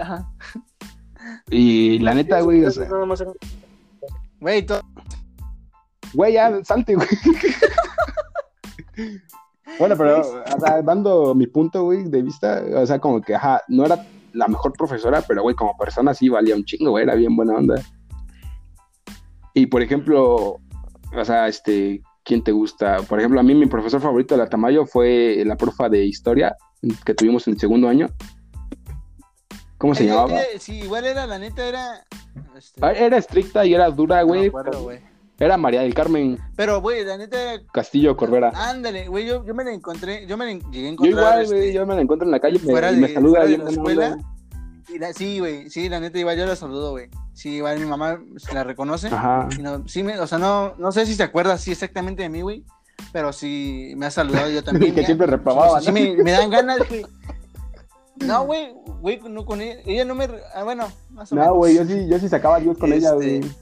Ajá. 0.00 0.28
Y 1.50 1.98
la 2.00 2.14
neta, 2.14 2.40
güey, 2.40 2.64
o 2.64 2.70
sea, 2.70 2.88
Güey, 4.40 4.64
to- 4.66 4.80
güey, 6.14 6.32
ya 6.32 6.64
salte, 6.64 6.94
güey. 6.94 7.08
Bueno, 9.78 9.96
pero, 9.96 10.20
o 10.20 10.60
sea, 10.60 10.82
dando 10.82 11.34
mi 11.34 11.46
punto, 11.46 11.84
güey, 11.84 12.04
de 12.04 12.22
vista, 12.22 12.62
o 12.74 12.84
sea, 12.84 12.98
como 12.98 13.20
que, 13.22 13.34
ajá, 13.34 13.62
no 13.68 13.86
era 13.86 14.04
la 14.32 14.48
mejor 14.48 14.72
profesora, 14.72 15.22
pero, 15.26 15.42
güey, 15.42 15.54
como 15.56 15.76
persona 15.76 16.14
sí 16.14 16.28
valía 16.28 16.54
un 16.56 16.64
chingo, 16.64 16.90
güey, 16.90 17.04
era 17.04 17.14
bien 17.14 17.34
buena 17.36 17.54
onda. 17.54 17.80
Y, 19.54 19.66
por 19.66 19.82
ejemplo, 19.82 20.58
o 21.16 21.24
sea, 21.24 21.48
este, 21.48 22.02
¿quién 22.24 22.42
te 22.44 22.52
gusta? 22.52 22.98
Por 23.02 23.18
ejemplo, 23.18 23.40
a 23.40 23.42
mí 23.42 23.54
mi 23.54 23.66
profesor 23.66 24.00
favorito 24.00 24.34
de 24.34 24.38
la 24.42 24.48
Tamayo 24.48 24.86
fue 24.86 25.42
la 25.44 25.56
profa 25.56 25.88
de 25.88 26.04
historia 26.04 26.56
que 27.04 27.14
tuvimos 27.14 27.46
en 27.48 27.54
el 27.54 27.60
segundo 27.60 27.88
año. 27.88 28.08
¿Cómo 29.78 29.94
se 29.94 30.06
llamaba? 30.06 30.30
ella- 30.30 30.58
sí, 30.60 30.80
igual 30.80 31.04
era, 31.06 31.26
la 31.26 31.38
neta 31.38 31.66
era. 31.66 32.04
este, 32.56 32.80
Ah, 32.84 32.92
Era 32.92 33.16
estricta 33.16 33.64
y 33.64 33.74
era 33.74 33.90
dura, 33.90 34.20
no 34.20 34.26
güey. 34.28 34.50
Era 35.40 35.56
María 35.56 35.80
del 35.80 35.94
Carmen 35.94 36.38
Pero, 36.54 36.80
güey, 36.82 37.04
la 37.04 37.16
neta. 37.16 37.36
Castillo 37.72 38.16
Corbera. 38.16 38.52
Ándale, 38.54 39.08
güey, 39.08 39.26
yo, 39.26 39.44
yo 39.44 39.54
me 39.54 39.64
la 39.64 39.72
encontré, 39.72 40.26
yo 40.26 40.36
me 40.36 40.44
la 40.44 40.52
llegué 40.52 40.78
a 40.80 40.82
Yo 40.82 40.88
encontrar. 40.90 41.18
igual, 41.24 41.42
este, 41.42 41.56
güey, 41.56 41.72
yo 41.72 41.86
me 41.86 41.94
la 41.94 42.00
encuentro 42.02 42.26
en 42.26 42.32
la 42.32 42.40
calle 42.40 42.58
me- 42.62 42.70
fuera 42.70 42.92
y 42.92 42.96
me 42.96 43.08
de- 43.08 43.14
saluda 43.14 43.40
fuera 43.40 43.50
de 43.50 43.58
la 43.64 43.70
escuela. 43.70 44.16
y 44.90 44.98
la- 44.98 45.12
sí, 45.14 45.38
güey, 45.40 45.70
sí, 45.70 45.88
la 45.88 45.98
neta 45.98 46.18
igual 46.18 46.36
yo 46.38 46.46
la 46.46 46.56
saludo, 46.56 46.90
güey. 46.90 47.08
Sí, 47.32 47.56
igual 47.56 47.78
mi 47.80 47.86
mamá 47.86 48.20
la 48.52 48.64
reconoce. 48.64 49.06
Ajá. 49.08 49.48
Y 49.58 49.62
no, 49.62 49.88
sí 49.88 50.02
me, 50.02 50.20
o 50.20 50.26
sea, 50.26 50.36
no, 50.38 50.74
no 50.76 50.92
sé 50.92 51.06
si 51.06 51.14
se 51.14 51.22
acuerda 51.22 51.54
así 51.54 51.72
exactamente 51.72 52.22
de 52.22 52.28
mí, 52.28 52.42
güey. 52.42 52.64
Pero 53.12 53.32
sí 53.32 53.94
me 53.96 54.04
ha 54.06 54.10
saludado 54.10 54.50
yo 54.50 54.62
también. 54.64 54.94
Que 54.94 55.00
ya. 55.00 55.06
siempre 55.06 55.26
reprobaba, 55.26 55.78
O 55.78 55.80
sea, 55.80 55.92
sí 55.94 56.00
¿no? 56.06 56.16
me, 56.18 56.22
me 56.22 56.32
dan 56.32 56.50
ganas, 56.50 56.86
güey. 56.86 57.06
No, 58.16 58.44
güey, 58.44 58.74
güey, 59.00 59.20
no 59.26 59.46
con 59.46 59.62
ella. 59.62 59.80
Ella 59.86 60.04
no 60.04 60.14
me. 60.14 60.28
Ah, 60.54 60.64
bueno, 60.64 60.86
más 61.10 61.32
o 61.32 61.34
No, 61.34 61.40
menos. 61.40 61.56
güey, 61.56 61.76
yo 61.76 61.84
sí, 61.86 62.06
yo 62.08 62.18
sí 62.18 62.28
sacaba 62.28 62.60
Dios 62.60 62.76
con 62.76 62.92
ella, 62.92 63.14
Este- 63.14 63.38
güey. 63.40 63.52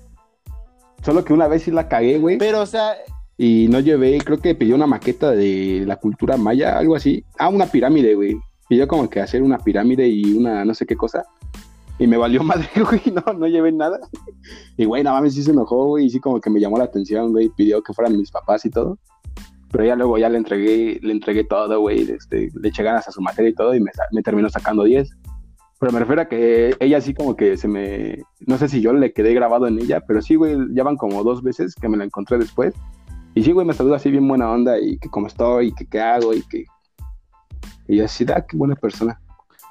Solo 1.03 1.25
que 1.25 1.33
una 1.33 1.49
vez 1.49 1.63
sí 1.63 1.71
la 1.71 1.89
cagué, 1.89 2.19
güey. 2.19 2.39
Pero, 2.39 2.63
o 2.63 2.67
sea, 2.67 2.95
Y 3.37 3.69
no 3.69 3.81
llevé, 3.81 4.19
creo 4.19 4.39
que 4.39 4.55
pidió 4.55 4.75
una 4.75 4.87
maqueta 4.87 5.31
de 5.31 5.85
la 5.87 5.97
cultura 5.97 6.37
maya, 6.37 6.77
algo 6.79 6.97
así. 6.97 7.25
Ah, 7.39 7.49
una 7.49 7.67
pirámide, 7.67 8.15
güey. 8.15 8.37
Pidió 8.69 8.89
como 8.89 9.09
que 9.09 9.21
hacer 9.21 9.43
una 9.43 9.59
pirámide 9.59 10.09
y 10.09 10.25
una 10.35 10.65
no 10.65 10.75
sé 10.75 10.87
qué 10.87 10.97
cosa. 10.97 11.25
Y 11.99 12.07
me 12.07 12.17
valió 12.17 12.43
madre, 12.45 12.69
güey, 12.77 13.03
no, 13.13 13.33
no 13.33 13.47
llevé 13.47 13.73
nada. 13.73 13.99
Y, 14.77 14.85
güey, 14.85 15.03
nada 15.03 15.21
más 15.21 15.35
sí 15.35 15.43
se 15.43 15.53
enojó, 15.53 15.87
güey, 15.87 16.07
y 16.07 16.11
sí 16.11 16.21
como 16.21 16.41
que 16.41 16.51
me 16.51 16.61
llamó 16.61 16.79
la 16.79 16.85
atención, 16.85 17.33
güey, 17.33 17.49
pidió 17.51 17.83
que 17.83 17.93
fueran 17.93 18.17
mis 18.17 18.31
papás 18.31 18.65
y 18.65 18.71
todo. 18.71 18.99
Pero 19.71 19.85
ya 19.85 19.97
luego 19.97 20.17
ya 20.17 20.29
le 20.29 20.39
entregué, 20.39 20.99
le 21.03 21.13
entregué 21.13 21.45
todo, 21.45 21.81
güey, 21.81 22.11
este, 22.11 22.51
le 22.55 22.69
eché 22.69 22.83
ganas 22.83 23.07
a 23.07 23.13
su 23.13 23.21
materia 23.21 23.51
y 23.51 23.55
todo 23.55 23.75
y 23.75 23.81
me, 23.81 23.91
me 24.13 24.23
terminó 24.23 24.49
sacando 24.49 24.85
10. 24.85 25.11
Pero 25.81 25.93
me 25.93 26.01
refiero 26.01 26.23
a 26.23 26.25
que 26.29 26.75
ella 26.81 27.01
sí 27.01 27.15
como 27.15 27.37
que 27.37 27.57
se 27.57 27.69
me... 27.69 28.23
No 28.47 28.59
sé 28.59 28.69
si 28.69 28.81
yo 28.81 28.93
le 28.93 29.13
quedé 29.13 29.33
grabado 29.33 29.69
en 29.69 29.79
ella, 29.79 30.01
pero 30.01 30.21
sí, 30.21 30.35
güey, 30.35 30.57
ya 30.73 30.83
van 30.83 30.97
como 30.97 31.23
dos 31.23 31.43
veces 31.43 31.75
que 31.75 31.89
me 31.89 31.97
la 31.97 32.05
encontré 32.05 32.37
después. 32.39 32.75
Y 33.35 33.45
sí, 33.45 33.53
güey, 33.53 33.67
me 33.67 33.75
saluda 33.75 33.97
así 33.97 34.11
bien 34.11 34.27
buena 34.27 34.51
onda 34.51 34.79
y 34.79 34.99
que 34.99 35.09
cómo 35.09 35.29
estoy, 35.29 35.69
y 35.69 35.73
que 35.73 35.87
qué 35.87 36.01
hago 36.01 36.35
y 36.35 36.43
que... 36.43 36.65
Y 37.87 37.97
yo 37.99 38.05
así, 38.07 38.27
ah, 38.35 38.45
qué 38.47 38.57
buena 38.57 38.75
persona. 38.75 39.21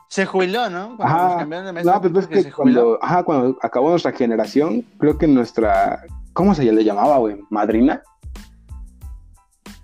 Se 0.08 0.26
jubiló, 0.26 0.70
¿no? 0.70 0.96
Cuando 0.96 1.04
Ajá. 1.16 1.28
nos 1.28 1.38
cambiaron 1.40 1.66
de 1.68 1.74
maestro, 1.74 1.94
No, 1.96 2.02
pues 2.02 2.14
ves 2.14 2.28
que 2.28 2.52
jubiló. 2.52 2.82
cuando, 2.82 3.00
ajá, 3.02 3.24
cuando 3.24 3.58
acabó 3.62 3.90
nuestra 3.90 4.14
generación, 4.14 4.86
creo 4.98 5.18
que 5.18 5.28
nuestra, 5.28 6.04
¿cómo 6.32 6.56
se 6.56 6.64
le 6.72 6.84
llamaba, 6.86 7.18
güey? 7.18 7.38
¿Madrina? 7.50 8.02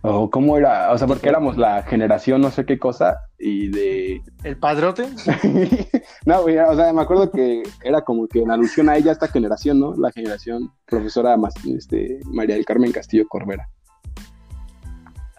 O 0.06 0.30
cómo 0.30 0.58
era, 0.58 0.92
o 0.92 0.98
sea, 0.98 1.08
porque 1.08 1.30
éramos 1.30 1.58
la 1.58 1.82
generación 1.84 2.42
no 2.42 2.52
sé 2.52 2.66
qué 2.66 2.78
cosa 2.78 3.22
y 3.40 3.70
de... 3.70 4.22
El 4.44 4.58
padrote. 4.58 5.08
no, 6.26 6.42
güey, 6.42 6.58
o 6.58 6.76
sea, 6.76 6.92
me 6.92 7.02
acuerdo 7.02 7.32
que 7.32 7.64
era 7.82 8.02
como 8.02 8.28
que 8.28 8.42
en 8.42 8.52
alusión 8.52 8.90
a 8.90 8.98
ella 8.98 9.14
esta 9.14 9.30
generación, 9.30 9.80
¿no? 9.80 9.96
La 9.96 10.12
generación 10.12 10.74
profesora 10.86 11.38
más, 11.38 11.54
este, 11.66 12.20
María 12.26 12.56
del 12.56 12.66
Carmen 12.66 12.92
Castillo 12.92 13.26
Corbera. 13.30 13.70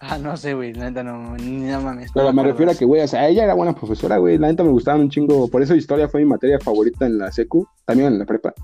Ah, 0.00 0.16
no 0.16 0.34
sé, 0.36 0.54
güey, 0.54 0.72
la 0.72 0.90
neta 0.90 1.02
no, 1.02 1.36
ni 1.36 1.70
no 1.70 1.82
mames. 1.82 2.10
Pero 2.12 2.32
me 2.32 2.42
refiero 2.42 2.72
a 2.72 2.74
que, 2.74 2.86
güey, 2.86 3.02
o 3.02 3.08
sea, 3.08 3.28
ella 3.28 3.44
era 3.44 3.54
buena 3.54 3.74
profesora, 3.74 4.16
güey. 4.16 4.38
La 4.38 4.48
neta 4.48 4.62
me 4.62 4.70
gustaba 4.70 4.98
un 4.98 5.10
chingo. 5.10 5.48
Por 5.48 5.62
eso 5.62 5.74
historia 5.74 6.08
fue 6.08 6.20
mi 6.20 6.26
materia 6.26 6.58
favorita 6.58 7.06
en 7.06 7.18
la 7.18 7.32
secu, 7.32 7.66
también 7.86 8.12
en 8.12 8.18
la 8.18 8.26
prepa, 8.26 8.54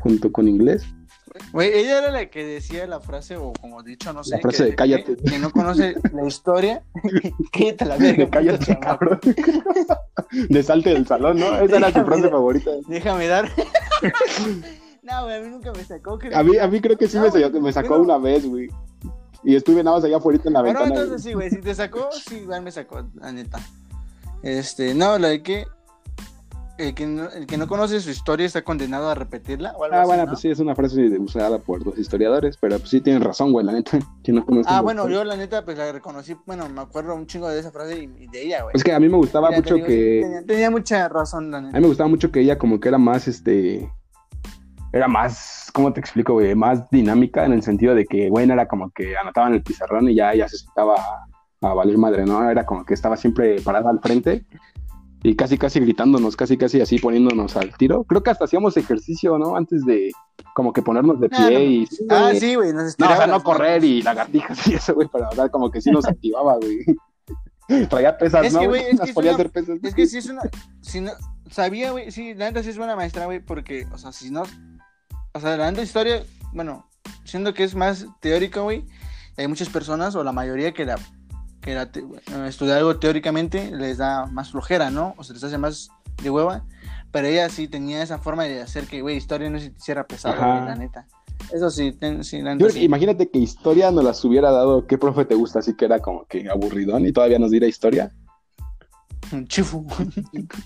junto 0.00 0.32
con 0.32 0.48
inglés. 0.48 0.86
Güey, 1.52 1.70
ella 1.74 1.98
era 1.98 2.10
la 2.10 2.26
que 2.30 2.44
decía 2.44 2.86
la 2.86 3.00
frase, 3.00 3.36
o 3.36 3.52
como 3.60 3.82
dicho, 3.82 4.12
no 4.12 4.22
sé. 4.24 4.36
La 4.36 4.40
frase 4.42 4.64
que, 4.64 4.70
de 4.70 4.74
cállate. 4.76 5.16
Que, 5.16 5.24
que 5.24 5.38
no 5.38 5.50
conoce 5.50 5.94
la 6.12 6.26
historia, 6.26 6.82
quítate 7.52 7.84
la 7.84 7.96
verga. 7.96 8.24
De 8.24 8.30
cállate, 8.30 8.78
cabrón. 8.78 9.20
De 10.48 10.62
salte 10.62 10.90
del 10.90 11.06
salón, 11.06 11.38
¿no? 11.38 11.58
Esa 11.58 11.76
era 11.76 11.92
su 11.92 12.04
frase 12.04 12.28
favorita. 12.30 12.70
Déjame 12.88 13.26
dar. 13.26 13.48
no, 15.02 15.24
güey, 15.24 15.36
a 15.36 15.40
mí 15.40 15.48
nunca 15.50 15.72
me 15.72 15.84
sacó. 15.84 16.18
creo. 16.18 16.36
A 16.36 16.42
mí, 16.42 16.56
a 16.58 16.66
mí 16.68 16.80
creo 16.80 16.96
que 16.96 17.08
sí 17.08 17.16
No, 17.16 17.24
me 17.24 17.30
sacó, 17.30 17.60
me 17.60 17.72
sacó 17.72 17.88
bueno. 17.98 18.04
una 18.04 18.18
vez, 18.18 18.46
güey. 18.46 18.68
Y 19.44 19.56
estuve 19.56 19.82
nada 19.82 19.96
más 19.96 20.04
allá 20.04 20.18
afuera 20.18 20.40
en 20.44 20.52
la 20.52 20.60
Bueno, 20.60 20.80
ventana. 20.80 21.00
entonces 21.02 21.22
sí, 21.24 21.32
güey, 21.34 21.50
si 21.50 21.60
te 21.60 21.74
sacó, 21.74 22.08
sí, 22.12 22.36
igual 22.36 22.62
me 22.62 22.70
sacó, 22.70 23.02
la 23.14 23.32
neta. 23.32 23.58
Este, 24.42 24.94
no, 24.94 25.18
la 25.18 25.28
de 25.28 25.42
que 25.42 25.66
el 26.88 26.94
que 26.94 27.06
no, 27.06 27.28
el 27.30 27.46
que 27.46 27.56
no 27.56 27.66
conoce 27.66 28.00
su 28.00 28.10
historia 28.10 28.46
está 28.46 28.62
condenado 28.62 29.08
a 29.08 29.14
repetirla 29.14 29.72
o 29.76 29.84
algo 29.84 29.96
Ah, 29.96 30.00
así, 30.00 30.06
bueno, 30.08 30.22
¿no? 30.24 30.28
pues 30.30 30.40
sí, 30.40 30.50
es 30.50 30.58
una 30.58 30.74
frase 30.74 31.00
usada 31.18 31.58
por 31.58 31.84
los 31.86 31.98
historiadores, 31.98 32.56
pero 32.60 32.78
pues 32.78 32.90
sí 32.90 33.00
tienen 33.00 33.22
razón, 33.22 33.52
güey, 33.52 33.64
la 33.66 33.72
neta. 33.72 33.98
Que 34.22 34.32
no 34.32 34.44
Ah, 34.66 34.80
bueno, 34.80 35.08
yo 35.08 35.24
la 35.24 35.36
neta, 35.36 35.64
pues 35.64 35.76
la 35.78 35.90
reconocí, 35.92 36.36
bueno, 36.46 36.68
me 36.68 36.80
acuerdo 36.80 37.14
un 37.14 37.26
chingo 37.26 37.48
de 37.48 37.60
esa 37.60 37.70
frase 37.72 37.98
y, 38.04 38.24
y 38.24 38.26
de 38.28 38.42
ella, 38.46 38.62
güey. 38.62 38.72
Es 38.76 38.84
que 38.84 38.92
a 38.92 39.00
mí 39.00 39.08
me 39.08 39.16
gustaba 39.16 39.48
Mira, 39.48 39.60
mucho 39.60 39.74
digo, 39.74 39.86
que... 39.86 40.20
Tenía, 40.22 40.42
tenía 40.46 40.70
mucha 40.70 41.08
razón, 41.08 41.50
la 41.50 41.58
A 41.58 41.60
neta. 41.62 41.76
mí 41.76 41.82
me 41.82 41.88
gustaba 41.88 42.08
mucho 42.08 42.30
que 42.30 42.40
ella 42.40 42.58
como 42.58 42.78
que 42.80 42.88
era 42.88 42.98
más, 42.98 43.26
este, 43.28 43.90
era 44.92 45.08
más, 45.08 45.70
¿cómo 45.72 45.92
te 45.92 46.00
explico, 46.00 46.34
güey? 46.34 46.54
Más 46.54 46.88
dinámica 46.90 47.44
en 47.44 47.52
el 47.52 47.62
sentido 47.62 47.94
de 47.94 48.04
que, 48.04 48.28
güey, 48.28 48.46
no 48.46 48.52
era 48.54 48.68
como 48.68 48.90
que 48.90 49.16
anotaba 49.16 49.48
en 49.48 49.54
el 49.54 49.62
pizarrón 49.62 50.08
y 50.08 50.14
ya, 50.14 50.34
ya 50.34 50.48
se 50.48 50.58
sentaba 50.58 50.94
a, 51.62 51.68
a 51.70 51.74
valer 51.74 51.96
madre, 51.98 52.24
¿no? 52.26 52.48
Era 52.50 52.66
como 52.66 52.84
que 52.84 52.94
estaba 52.94 53.16
siempre 53.16 53.60
parada 53.62 53.88
al 53.90 54.00
frente 54.00 54.44
y 55.22 55.36
casi, 55.36 55.56
casi 55.58 55.80
gritándonos, 55.80 56.36
casi, 56.36 56.56
casi 56.56 56.80
así 56.80 56.98
poniéndonos 56.98 57.56
al 57.56 57.76
tiro. 57.76 58.04
Creo 58.04 58.22
que 58.22 58.30
hasta 58.30 58.44
hacíamos 58.44 58.76
ejercicio, 58.76 59.38
¿no? 59.38 59.56
Antes 59.56 59.84
de 59.84 60.10
como 60.54 60.72
que 60.72 60.82
ponernos 60.82 61.20
de 61.20 61.28
pie 61.28 61.64
y... 61.64 61.88
Ah, 62.10 62.32
sí, 62.38 62.54
güey, 62.56 62.72
nos 62.72 62.98
No, 62.98 63.10
o 63.10 63.16
sea, 63.16 63.26
no 63.26 63.42
correr 63.42 63.84
y 63.84 64.02
lagartijas 64.02 64.66
y 64.66 64.74
eso, 64.74 64.94
güey, 64.94 65.08
pero 65.12 65.24
la 65.24 65.30
verdad 65.30 65.50
como 65.50 65.70
que 65.70 65.80
sí 65.80 65.90
nos 65.90 66.06
activaba, 66.06 66.56
güey. 66.56 66.84
Traía 67.88 68.18
pesas, 68.18 68.46
Es 68.46 68.52
¿no? 68.52 68.60
que, 68.60 68.66
güey, 68.66 68.82
es 68.82 68.98
Nos 68.98 69.10
que 69.12 69.18
una- 69.18 69.30
hacer 69.32 69.50
pesas. 69.50 69.78
Es 69.82 69.94
que 69.94 70.06
sí 70.06 70.18
es 70.18 70.26
una. 70.28 70.42
Si 70.82 71.00
no, 71.00 71.12
sabía, 71.50 71.92
güey. 71.92 72.10
Sí, 72.10 72.34
la 72.34 72.46
neta 72.46 72.62
sí 72.62 72.70
es 72.70 72.76
buena 72.76 72.96
maestra, 72.96 73.24
güey. 73.24 73.40
Porque, 73.40 73.86
o 73.92 73.98
sea, 73.98 74.12
si 74.12 74.30
no. 74.30 74.42
O 75.32 75.40
sea, 75.40 75.56
la 75.56 75.70
neta 75.70 75.82
historia, 75.82 76.22
bueno, 76.52 76.90
siendo 77.24 77.54
que 77.54 77.64
es 77.64 77.74
más 77.74 78.06
teórico, 78.20 78.64
güey. 78.64 78.84
Hay 79.38 79.46
muchas 79.48 79.70
personas, 79.70 80.14
o 80.16 80.24
la 80.24 80.32
mayoría, 80.32 80.74
que 80.74 80.84
la. 80.84 80.98
Que 81.62 81.74
la 81.74 81.90
te- 81.90 82.04
estudiar 82.46 82.78
algo 82.78 82.98
teóricamente 82.98 83.70
les 83.70 83.96
da 83.98 84.26
más 84.26 84.50
flojera, 84.50 84.90
¿no? 84.90 85.14
O 85.16 85.24
se 85.24 85.32
les 85.32 85.42
hace 85.44 85.56
más 85.58 85.88
de 86.22 86.28
hueva. 86.28 86.64
Pero 87.12 87.28
ella 87.28 87.48
sí 87.48 87.68
tenía 87.68 88.02
esa 88.02 88.18
forma 88.18 88.44
de 88.44 88.60
hacer 88.60 88.86
que, 88.86 89.00
güey, 89.00 89.16
historia 89.16 89.48
no 89.48 89.58
se 89.60 89.70
te 89.70 89.78
hiciera 89.78 90.06
pesado, 90.06 90.34
güey, 90.36 90.64
la 90.66 90.74
neta. 90.74 91.06
Eso 91.52 91.70
sí, 91.70 91.92
ten- 91.92 92.24
sí, 92.24 92.40
la 92.42 92.50
Yo 92.52 92.56
neta. 92.56 92.66
que 92.68 92.72
sí. 92.80 92.84
imagínate 92.84 93.30
que 93.30 93.38
historia 93.38 93.90
nos 93.90 94.02
las 94.04 94.24
hubiera 94.24 94.50
dado, 94.50 94.86
¿qué 94.86 94.98
profe 94.98 95.24
te 95.24 95.34
gusta? 95.34 95.60
Así 95.60 95.74
que 95.74 95.84
era 95.84 95.98
como 96.00 96.24
que 96.26 96.48
aburridón 96.50 97.06
y 97.06 97.12
todavía 97.12 97.38
nos 97.38 97.50
diera 97.50 97.66
historia. 97.66 98.10
Chifu. 99.48 99.86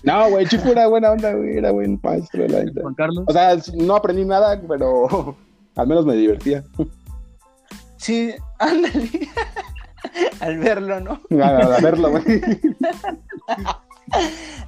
No, 0.03 0.29
güey, 0.29 0.47
Chifu 0.47 0.71
era 0.71 0.87
buena 0.87 1.11
onda, 1.11 1.33
güey, 1.33 1.57
era 1.57 1.71
buen 1.71 1.99
maestro, 2.01 2.47
la 2.47 2.63
neta. 2.63 2.81
Juan 2.81 2.95
Carlos. 2.95 3.23
O 3.27 3.31
sea, 3.33 3.55
no 3.75 3.95
aprendí 3.95 4.25
nada, 4.25 4.59
pero 4.67 5.35
al 5.75 5.87
menos 5.87 6.05
me 6.05 6.15
divertía. 6.15 6.63
Sí, 7.97 8.31
ándale. 8.59 9.09
Al 10.39 10.57
verlo, 10.57 10.99
¿no? 10.99 11.21
A, 11.43 11.47
a 11.75 11.79
verlo, 11.81 12.11
güey. 12.11 12.23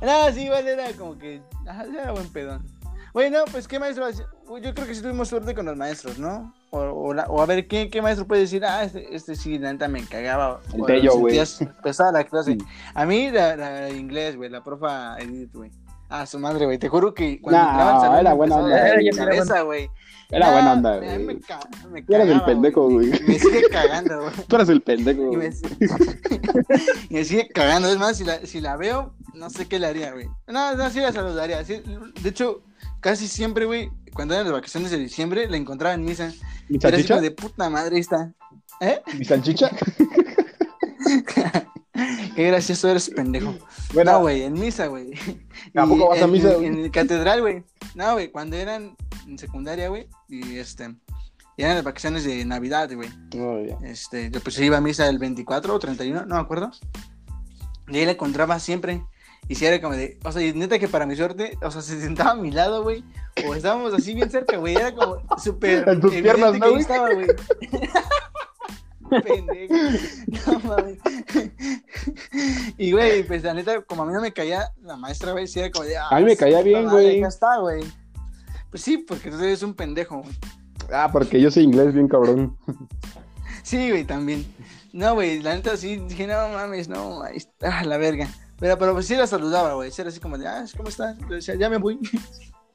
No, 0.02 0.32
sí, 0.34 0.44
igual 0.44 0.68
era 0.68 0.92
como 0.98 1.18
que. 1.18 1.42
Ajá, 1.68 1.86
era 1.86 2.12
buen 2.12 2.28
pedón. 2.30 2.66
Bueno, 3.14 3.40
pues 3.52 3.68
qué 3.68 3.80
maestro. 3.80 4.10
Yo 4.12 4.74
creo 4.74 4.86
que 4.88 4.94
sí 4.96 5.02
tuvimos 5.02 5.28
suerte 5.30 5.56
con 5.56 5.66
los 5.66 5.76
maestros, 5.78 6.20
¿no? 6.20 6.54
O, 6.72 6.80
o, 6.80 7.14
la- 7.14 7.26
o 7.28 7.42
a 7.42 7.46
ver, 7.46 7.68
¿qué, 7.68 7.90
¿qué 7.90 8.02
maestro 8.02 8.28
puede 8.28 8.42
decir? 8.42 8.64
Ah, 8.66 8.84
este, 8.84 9.16
este 9.16 9.36
sí, 9.36 9.58
la 9.58 9.72
neta 9.74 9.88
me 9.88 10.04
cagaba. 10.06 10.60
El 10.74 10.82
o 10.82 10.86
Tello, 10.86 11.18
güey. 11.18 11.40
pesada 11.82 12.12
la 12.12 12.24
clase. 12.26 12.54
Sí. 12.54 12.58
A 12.94 13.06
mí, 13.06 13.32
la, 13.32 13.56
la 13.56 13.70
de 13.82 13.98
inglés, 13.98 14.36
güey, 14.38 14.50
la 14.50 14.64
profa 14.64 15.18
Edith, 15.20 15.54
güey. 15.54 15.72
Ah, 16.10 16.26
su 16.26 16.40
madre, 16.40 16.66
güey. 16.66 16.78
Te 16.78 16.90
juro 16.90 17.14
que 17.14 17.40
cuando 17.42 17.62
No, 17.62 17.70
entraba 17.70 17.96
al 17.96 18.02
salón 18.02 18.20
era 18.20 18.34
buena 18.34 18.56
cabeza, 19.16 19.62
güey. 19.62 19.90
Era 20.32 20.52
buena 20.52 20.74
onda, 20.74 21.00
Me, 21.00 21.24
güey. 21.24 21.40
ca- 21.40 21.60
me 21.92 22.04
Tú 22.04 22.14
eras 22.14 22.28
el 22.28 22.34
cagaba, 22.34 22.46
pendejo, 22.46 22.90
güey. 22.90 23.08
Me 23.28 23.40
sigue 23.40 23.64
cagando, 23.72 24.22
güey. 24.22 24.34
Tú 24.48 24.56
eras 24.56 24.70
el 24.70 24.82
pendejo, 24.82 25.34
Y 25.34 25.38
me, 25.38 25.50
güey. 25.50 25.52
me 27.10 27.26
sigue 27.26 27.48
cagando. 27.50 27.90
Es 27.90 27.98
más, 27.98 28.18
si 28.18 28.24
la, 28.26 28.46
si 28.46 28.62
la 28.62 28.78
veo, 28.78 29.16
no 29.34 29.50
sé 29.50 29.68
qué 29.68 29.80
le 29.80 29.88
haría, 29.88 30.12
güey. 30.14 30.28
No, 30.48 30.76
no, 30.76 30.90
sí 30.92 31.00
la 31.00 31.12
saludaría. 31.12 31.64
sí. 31.66 31.82
De 32.22 32.30
hecho, 32.30 32.62
casi 33.00 33.28
siempre, 33.28 33.66
güey, 33.66 33.90
cuando 34.14 34.36
eran 34.36 34.46
las 34.46 34.54
vacaciones 34.54 34.92
de 34.92 34.98
diciembre, 35.00 35.50
la 35.50 35.58
encontraba 35.58 35.96
en 35.96 36.06
misa. 36.06 36.32
¿Mi 36.68 36.78
Era 36.78 36.92
salchicha? 36.92 37.20
de 37.22 37.32
puta 37.32 37.70
madre 37.72 37.98
está. 37.98 38.32
¿Eh? 38.82 39.02
¿Mi 39.18 39.26
salchicha? 39.26 39.72
Qué 42.36 42.48
gracioso 42.48 42.88
eres, 42.90 43.10
pendejo. 43.10 43.54
Bueno, 43.94 44.12
No, 44.14 44.20
güey, 44.22 44.44
en 44.44 44.54
misa, 44.54 44.88
güey. 44.88 45.12
¿A 45.76 45.86
Y 45.86 45.90
poco 45.90 46.10
vas 46.10 46.22
a 46.22 46.28
misa, 46.28 46.50
En, 46.52 46.56
güey? 46.56 46.68
en 46.68 46.80
el 46.80 46.92
catedral, 46.92 47.42
güey. 47.42 47.64
No, 47.96 48.14
güey, 48.14 48.30
cuando 48.32 48.56
eran 48.56 48.96
en 49.28 49.38
secundaria, 49.38 49.90
güey. 49.90 50.08
Y 50.28 50.58
este. 50.58 50.96
Y 51.58 51.64
eran 51.64 51.76
las 51.76 51.84
vacaciones 51.84 52.24
de 52.24 52.46
Navidad, 52.46 52.90
güey. 52.94 53.10
Este, 53.84 54.32
yo 54.32 54.40
pues 54.40 54.58
iba 54.60 54.78
a 54.78 54.82
misa 54.82 55.10
el 55.10 55.20
24 55.20 55.74
o 55.76 55.80
31, 55.80 56.26
no 56.26 56.36
me 56.36 56.42
acuerdo. 56.42 56.72
Y 57.90 57.98
ahí 57.98 58.06
la 58.06 58.12
encontraba 58.12 58.60
siempre. 58.60 59.04
Y 59.50 59.56
si 59.56 59.66
era 59.66 59.82
como 59.82 59.96
de, 59.96 60.20
o 60.24 60.32
sea, 60.32 60.42
y 60.42 60.54
neta 60.54 60.78
que 60.80 60.88
para 60.88 61.06
mi 61.06 61.16
suerte, 61.16 61.58
o 61.62 61.72
sea, 61.72 61.82
se 61.82 62.00
sentaba 62.00 62.32
a 62.32 62.36
mi 62.36 62.52
lado, 62.52 62.84
güey. 62.84 63.04
O 63.48 63.56
estábamos 63.56 63.94
así 63.94 64.14
bien 64.14 64.30
cerca, 64.30 64.58
güey. 64.58 64.76
Era 64.76 64.94
como 64.94 65.22
súper. 65.38 65.84
En 65.90 66.00
tus 66.00 66.14
piernas, 66.14 66.58
¿no, 66.58 66.70
güey? 66.70 66.82
estaba, 66.82 67.12
güey. 67.14 67.28
Pendejo. 69.24 69.74
No 70.46 70.60
mames. 70.60 71.00
Y, 72.78 72.92
güey, 72.92 73.24
pues 73.24 73.44
la 73.44 73.54
neta, 73.56 73.82
como 73.82 74.04
a 74.04 74.06
mí 74.06 74.14
no 74.14 74.22
me 74.22 74.32
caía 74.32 74.72
la 74.84 74.98
maestra, 74.98 75.32
güey, 75.32 75.48
sí 75.48 75.60
era 75.60 75.72
como 75.72 75.86
de. 75.86 75.98
ah, 75.98 76.10
A 76.12 76.20
mí 76.20 76.26
me 76.26 76.32
sí, 76.32 76.38
caía 76.38 76.62
bien, 76.62 76.88
güey. 76.88 77.20
Ya 77.20 77.28
está, 77.28 77.58
güey. 77.58 77.84
Pues 78.70 78.84
sí, 78.84 78.98
porque 78.98 79.32
tú 79.32 79.38
eres 79.38 79.64
un 79.64 79.74
pendejo, 79.74 80.22
güey. 80.22 80.36
Ah, 80.94 81.10
porque 81.12 81.42
yo 81.42 81.52
soy 81.52 81.64
inglés 81.64 81.94
bien 81.94 82.08
cabrón. 82.08 82.58
Sí, 83.62 83.92
güey, 83.92 84.04
también. 84.04 84.46
No, 84.94 85.14
güey, 85.14 85.44
la 85.44 85.54
neta 85.54 85.78
sí 85.78 85.98
dije, 85.98 86.26
no 86.26 86.34
mames, 86.50 86.90
no, 86.90 87.22
ahí 87.22 87.38
está, 87.38 87.84
la 87.84 87.98
verga. 87.98 88.28
Pero, 88.60 88.80
pero 88.80 88.94
pues 88.94 89.06
sí 89.06 89.16
la 89.16 89.28
saludaba, 89.28 89.74
güey. 89.74 89.92
Sí 89.92 90.02
era 90.02 90.10
así 90.10 90.20
como 90.20 90.40
de, 90.40 90.48
ah, 90.48 90.66
¿cómo 90.76 90.90
estás? 90.90 91.20
Le 91.30 91.36
decía, 91.36 91.54
ya 91.54 91.70
me 91.70 91.78
voy. 91.78 92.00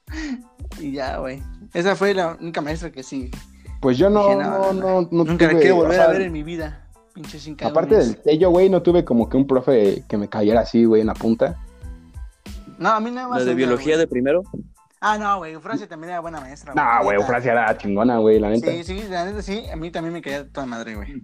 y 0.80 0.92
ya, 0.92 1.18
güey. 1.18 1.42
Esa 1.72 1.96
fue 1.96 2.14
la 2.14 2.36
única 2.40 2.60
maestra 2.60 2.92
que 2.92 3.02
sí. 3.02 3.30
Pues 3.80 3.98
yo 3.98 4.08
no, 4.08 4.22
Dije, 4.22 4.36
no, 4.36 4.72
no, 4.72 5.08
no, 5.10 5.24
Nunca 5.24 5.46
la 5.46 5.50
tuve, 5.50 5.60
quiero 5.60 5.76
o 5.76 5.78
volver 5.80 5.96
sea, 5.96 6.04
a 6.04 6.12
ver 6.12 6.22
en 6.22 6.32
mi 6.32 6.42
vida. 6.42 6.86
Pinche 7.12 7.38
sin 7.38 7.56
Aparte 7.62 7.96
del 7.96 8.16
tello, 8.18 8.50
güey, 8.50 8.70
no 8.70 8.82
tuve 8.82 9.04
como 9.04 9.28
que 9.28 9.36
un 9.36 9.46
profe 9.46 10.04
que 10.08 10.16
me 10.16 10.28
cayera 10.28 10.60
así, 10.60 10.84
güey, 10.84 11.00
en 11.00 11.08
la 11.08 11.14
punta. 11.14 11.60
No, 12.78 12.90
a 12.90 13.00
mí 13.00 13.10
nada 13.10 13.28
más. 13.28 13.40
La 13.40 13.46
de 13.46 13.54
biología 13.54 13.98
de 13.98 14.06
primero. 14.06 14.42
Ah, 15.06 15.18
no, 15.18 15.36
güey. 15.38 15.54
Francia 15.60 15.86
también 15.86 16.12
era 16.12 16.20
buena 16.20 16.40
maestra. 16.40 16.72
No, 16.74 17.04
güey. 17.04 17.18
Francia 17.26 17.52
era 17.52 17.76
chingona, 17.76 18.16
güey, 18.18 18.40
la 18.40 18.48
neta. 18.48 18.70
Sí, 18.70 18.84
sí, 18.84 19.02
la 19.10 19.26
neta 19.26 19.42
sí. 19.42 19.64
A 19.70 19.76
mí 19.76 19.90
también 19.90 20.14
me 20.14 20.22
caía 20.22 20.48
toda 20.50 20.66
madre, 20.66 20.94
güey. 20.94 21.22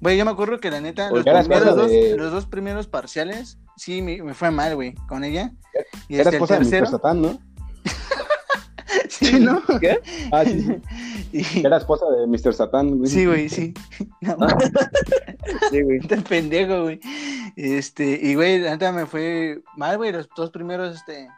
Güey, 0.00 0.16
yo 0.16 0.24
me 0.24 0.30
acuerdo 0.30 0.60
que 0.60 0.70
la 0.70 0.80
neta, 0.80 1.10
los, 1.10 1.24
primeros 1.24 1.74
dos, 1.74 1.90
de- 1.90 2.16
los 2.16 2.30
dos 2.30 2.46
primeros 2.46 2.86
parciales, 2.86 3.58
sí, 3.76 4.02
me, 4.02 4.22
me 4.22 4.34
fue 4.34 4.50
mal, 4.50 4.74
güey, 4.76 4.94
con 5.08 5.24
ella. 5.24 5.50
Y 6.06 6.14
Era 6.14 6.24
este, 6.24 6.36
esposa 6.36 6.54
de 6.54 6.60
Mr. 6.60 6.70
tercero, 6.70 6.86
Satán, 6.86 7.22
¿no? 7.22 7.38
sí, 9.08 9.40
¿no? 9.40 9.62
¿Qué? 9.80 10.00
Ah, 10.32 10.44
sí, 10.44 10.62
sí. 10.62 10.82
Y- 11.60 11.66
Era 11.66 11.78
esposa 11.78 12.04
de 12.10 12.26
Mr. 12.26 12.54
Satán, 12.54 12.98
güey. 12.98 13.10
Sí, 13.10 13.26
güey, 13.26 13.48
sí. 13.48 13.74
No, 14.20 14.36
Sí, 15.70 15.82
güey. 15.82 15.98
Está 15.98 16.16
pendejo, 16.18 16.82
güey. 16.84 17.00
Este, 17.56 18.18
y 18.22 18.34
güey, 18.34 18.60
la 18.60 18.70
neta 18.72 18.92
me 18.92 19.06
fue 19.06 19.62
mal, 19.76 19.96
güey, 19.96 20.12
los 20.12 20.28
dos 20.36 20.50
primeros 20.50 20.94
este 20.94 21.28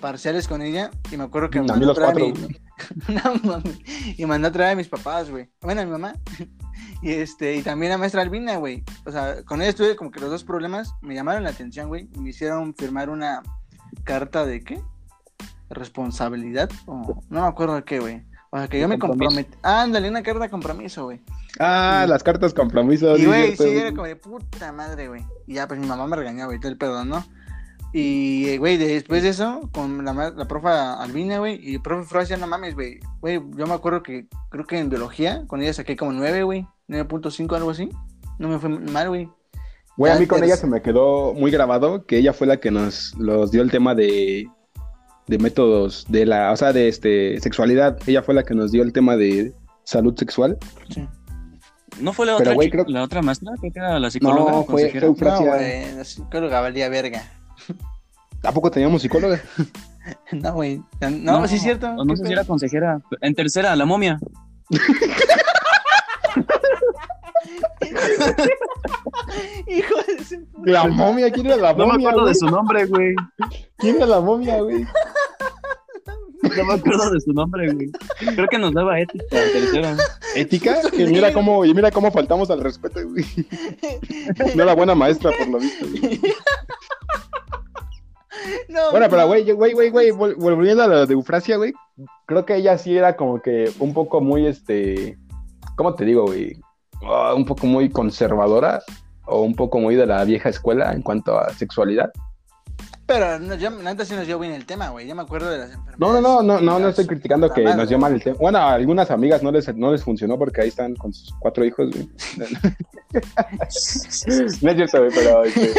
parciales 0.00 0.48
con 0.48 0.62
ella. 0.62 0.90
Y 1.10 1.16
me 1.16 1.24
acuerdo 1.24 1.50
que 1.50 1.58
A 1.58 1.62
me 1.62 1.68
mandó 1.68 1.92
a 1.92 1.94
traer 1.94 2.14
cuatro, 2.14 2.48
mi- 2.48 2.60
No, 3.14 3.34
mames. 3.50 3.78
Y 4.18 4.26
mandó 4.26 4.48
a 4.48 4.52
traer 4.52 4.72
a 4.72 4.76
mis 4.76 4.88
papás, 4.88 5.30
güey. 5.30 5.48
Bueno, 5.60 5.80
a 5.82 5.84
mi 5.84 5.90
mamá. 5.90 6.14
Y 7.00 7.10
este, 7.10 7.56
y 7.56 7.62
también 7.62 7.90
la 7.90 7.98
maestra 7.98 8.22
Albina, 8.22 8.56
güey. 8.58 8.84
O 9.04 9.10
sea, 9.10 9.42
con 9.44 9.60
ella 9.60 9.70
estuve 9.70 9.96
como 9.96 10.12
que 10.12 10.20
los 10.20 10.30
dos 10.30 10.44
problemas 10.44 10.94
me 11.00 11.16
llamaron 11.16 11.42
la 11.42 11.50
atención, 11.50 11.88
güey. 11.88 12.08
Me 12.16 12.30
hicieron 12.30 12.74
firmar 12.76 13.10
una 13.10 13.42
carta 14.04 14.46
de 14.46 14.62
qué? 14.62 14.80
Responsabilidad. 15.68 16.70
O 16.86 17.20
no 17.28 17.40
me 17.42 17.46
acuerdo 17.48 17.74
de 17.74 17.82
qué, 17.84 17.98
güey. 17.98 18.22
O 18.50 18.58
sea, 18.58 18.68
que 18.68 18.78
yo 18.80 18.86
me 18.86 19.00
comprometí. 19.00 19.56
Ándale, 19.62 20.08
una 20.10 20.22
carta 20.22 20.44
de 20.44 20.50
compromiso, 20.50 21.04
güey. 21.04 21.20
Ah, 21.58 22.06
las 22.08 22.22
cartas 22.22 22.54
compromiso. 22.54 23.16
Y, 23.16 23.26
güey, 23.26 23.56
sí, 23.56 23.68
era 23.68 23.90
como 23.90 24.04
de 24.04 24.14
puta 24.16 24.70
madre, 24.72 25.08
güey. 25.08 25.24
Y 25.48 25.54
ya, 25.54 25.66
pues 25.66 25.80
mi 25.80 25.86
mamá 25.86 26.06
me 26.06 26.14
regañó, 26.16 26.46
güey, 26.46 26.60
todo 26.60 26.70
el 26.70 26.78
pedo, 26.78 27.04
¿no? 27.04 27.24
Y, 27.92 28.48
eh, 28.48 28.58
güey, 28.58 28.78
después 28.78 29.22
de 29.22 29.28
eso, 29.30 29.68
con 29.72 30.02
la, 30.04 30.12
la 30.30 30.48
profa 30.48 30.94
Albina, 31.02 31.38
güey, 31.38 31.60
y 31.62 31.74
el 31.74 31.82
profe 31.82 32.08
Francia, 32.08 32.36
no 32.38 32.46
mames, 32.46 32.74
güey. 32.74 32.98
Güey, 33.20 33.40
yo 33.56 33.66
me 33.66 33.74
acuerdo 33.74 34.02
que 34.02 34.26
creo 34.48 34.66
que 34.66 34.78
en 34.78 34.88
biología, 34.88 35.44
con 35.46 35.60
ella 35.60 35.74
saqué 35.74 35.96
como 35.96 36.12
9, 36.12 36.42
güey. 36.42 36.66
9.5, 36.88 37.54
algo 37.56 37.70
así. 37.70 37.90
No 38.38 38.48
me 38.48 38.58
fue 38.58 38.70
mal, 38.70 39.08
güey. 39.08 39.28
Güey, 39.98 40.12
a 40.12 40.18
mí 40.18 40.26
con 40.26 40.42
ella 40.42 40.56
se 40.56 40.66
me 40.66 40.80
quedó 40.80 41.34
muy 41.34 41.50
grabado 41.50 42.06
que 42.06 42.16
ella 42.16 42.32
fue 42.32 42.46
la 42.46 42.56
que 42.58 42.70
nos 42.70 43.14
los 43.18 43.50
dio 43.50 43.60
el 43.60 43.70
tema 43.70 43.94
de, 43.94 44.48
de 45.26 45.38
métodos 45.38 46.06
de 46.08 46.24
la, 46.24 46.50
o 46.50 46.56
sea, 46.56 46.72
de 46.72 46.88
este 46.88 47.38
sexualidad. 47.40 47.98
Ella 48.06 48.22
fue 48.22 48.32
la 48.34 48.42
que 48.42 48.54
nos 48.54 48.72
dio 48.72 48.82
el 48.82 48.94
tema 48.94 49.16
de 49.16 49.52
salud 49.84 50.14
sexual. 50.16 50.56
Sí. 50.88 51.06
¿No 52.00 52.14
fue 52.14 52.24
la 52.24 52.38
Pero, 52.38 52.52
otra, 52.52 52.70
creo- 52.70 52.84
la 52.88 53.02
otra 53.02 53.20
maestra? 53.20 53.52
Creo 53.60 53.70
que 53.72 53.78
era 53.78 54.00
la 54.00 54.10
psicóloga. 54.10 54.50
No, 54.52 54.64
fue- 54.64 54.90
No, 54.94 55.96
la 55.98 56.04
psicóloga 56.04 56.60
valía 56.62 56.88
verga. 56.88 57.22
¿A 58.44 58.52
poco 58.52 58.70
teníamos 58.70 59.02
psicóloga? 59.02 59.40
No, 60.32 60.52
güey. 60.54 60.82
No, 61.00 61.46
sí 61.46 61.54
es 61.56 61.62
cierto. 61.62 61.86
o 61.88 62.04
No 62.04 62.14
¿Qué 62.14 62.16
sé 62.16 62.26
si 62.26 62.32
era 62.32 62.44
consejera. 62.44 63.00
En 63.20 63.36
tercera, 63.36 63.76
la 63.76 63.84
momia. 63.84 64.18
Hijo 69.68 69.94
de 70.06 70.24
su 70.24 70.44
puta. 70.46 70.70
La 70.72 70.86
momia, 70.88 71.30
¿quién 71.30 71.46
era 71.46 71.56
la 71.56 71.72
No 71.72 71.86
me 71.86 71.92
momia? 71.92 72.08
acuerdo 72.08 72.20
güey? 72.22 72.32
de 72.32 72.38
su 72.38 72.46
nombre, 72.46 72.84
güey. 72.86 73.14
¿Quién 73.78 73.96
era 73.96 74.06
la 74.06 74.20
momia, 74.20 74.60
güey? 74.60 74.84
No 76.56 76.64
me 76.64 76.74
acuerdo 76.74 77.08
de 77.10 77.20
su 77.20 77.32
nombre, 77.32 77.72
güey. 77.72 77.92
Creo 78.34 78.48
que 78.48 78.58
nos 78.58 78.74
daba 78.74 78.98
ética 78.98 79.24
en 79.30 79.52
tercera. 79.52 79.96
¿Ética? 80.34 80.76
Que 80.90 81.06
mira 81.06 81.32
cómo, 81.32 81.64
y 81.64 81.72
mira 81.72 81.92
cómo 81.92 82.10
faltamos 82.10 82.50
al 82.50 82.60
respeto, 82.60 82.98
güey. 83.08 83.24
No 84.56 84.64
era 84.64 84.74
buena 84.74 84.96
maestra, 84.96 85.30
por 85.38 85.46
lo 85.48 85.58
visto, 85.60 85.86
güey. 85.88 86.20
No, 88.68 88.90
Bueno, 88.90 89.06
pero 89.10 89.26
güey, 89.26 89.50
güey, 89.52 89.72
güey, 89.72 89.90
güey, 89.90 90.10
vol- 90.10 90.36
volviendo 90.36 90.82
a 90.82 90.86
lo 90.86 91.06
de 91.06 91.12
Eufrasia, 91.14 91.56
güey, 91.56 91.72
creo 92.26 92.44
que 92.46 92.56
ella 92.56 92.78
sí 92.78 92.96
era 92.96 93.16
como 93.16 93.40
que 93.42 93.70
un 93.78 93.92
poco 93.92 94.20
muy, 94.20 94.46
este, 94.46 95.18
¿cómo 95.76 95.94
te 95.94 96.04
digo, 96.04 96.24
güey? 96.26 96.56
Ah, 97.02 97.34
un 97.34 97.44
poco 97.44 97.66
muy 97.66 97.90
conservadora 97.90 98.80
o 99.26 99.42
un 99.42 99.54
poco 99.54 99.78
muy 99.78 99.96
de 99.96 100.06
la 100.06 100.24
vieja 100.24 100.48
escuela 100.48 100.92
en 100.92 101.02
cuanto 101.02 101.38
a 101.38 101.50
sexualidad. 101.50 102.10
Pero 103.06 103.38
no, 103.38 103.54
yo, 103.56 103.70
la 103.70 103.90
neta 103.90 104.04
sí 104.04 104.14
nos 104.14 104.26
dio 104.26 104.38
bien 104.38 104.52
el 104.52 104.64
tema, 104.64 104.90
güey. 104.90 105.06
Yo 105.06 105.14
me 105.14 105.22
acuerdo 105.22 105.50
de 105.50 105.58
las 105.58 105.72
enfermedades. 105.72 105.98
No, 105.98 106.12
no, 106.12 106.20
no, 106.20 106.42
no, 106.42 106.60
no, 106.60 106.78
no 106.78 106.88
estoy 106.88 107.06
criticando 107.06 107.50
que 107.50 107.62
nos 107.62 107.88
dio 107.88 107.98
mal 107.98 108.12
el 108.14 108.22
tema. 108.22 108.36
Bueno, 108.40 108.58
a 108.58 108.74
algunas 108.74 109.10
amigas 109.10 109.42
no 109.42 109.50
les, 109.50 109.74
no 109.76 109.92
les 109.92 110.02
funcionó 110.02 110.38
porque 110.38 110.62
ahí 110.62 110.68
están 110.68 110.94
con 110.94 111.12
sus 111.12 111.32
cuatro 111.38 111.64
hijos, 111.64 111.90
güey. 111.90 112.08
No 114.62 114.70
es 114.70 114.76
cierto, 114.76 114.98
güey, 114.98 115.10
pero 115.14 115.44
este, 115.44 115.74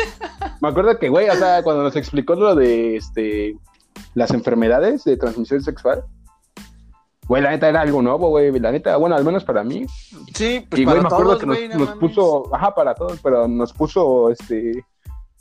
me 0.61 0.67
acuerdo 0.67 0.99
que, 0.99 1.09
güey, 1.09 1.29
o 1.29 1.35
sea, 1.35 1.63
cuando 1.63 1.83
nos 1.83 1.95
explicó 1.95 2.35
lo 2.35 2.55
de 2.55 2.97
este, 2.97 3.57
las 4.13 4.31
enfermedades 4.31 5.03
de 5.03 5.17
transmisión 5.17 5.61
sexual, 5.63 6.03
güey, 7.27 7.41
la 7.41 7.51
neta 7.51 7.69
era 7.69 7.81
algo 7.81 8.01
nuevo, 8.01 8.29
güey, 8.29 8.51
la 8.59 8.71
neta, 8.71 8.97
bueno, 8.97 9.15
al 9.15 9.23
menos 9.25 9.43
para 9.43 9.63
mí. 9.63 9.85
Sí, 10.35 10.65
pues 10.69 10.81
y, 10.81 10.85
para 10.85 10.99
güey, 10.99 11.01
me 11.01 11.07
acuerdo 11.07 11.37
todos, 11.37 11.39
que 11.39 11.67
nos, 11.69 11.79
no 11.79 11.85
nos 11.85 11.95
puso, 11.97 12.55
ajá, 12.55 12.75
para 12.75 12.93
todos, 12.93 13.19
pero 13.23 13.47
nos 13.47 13.73
puso, 13.73 14.29
este, 14.29 14.85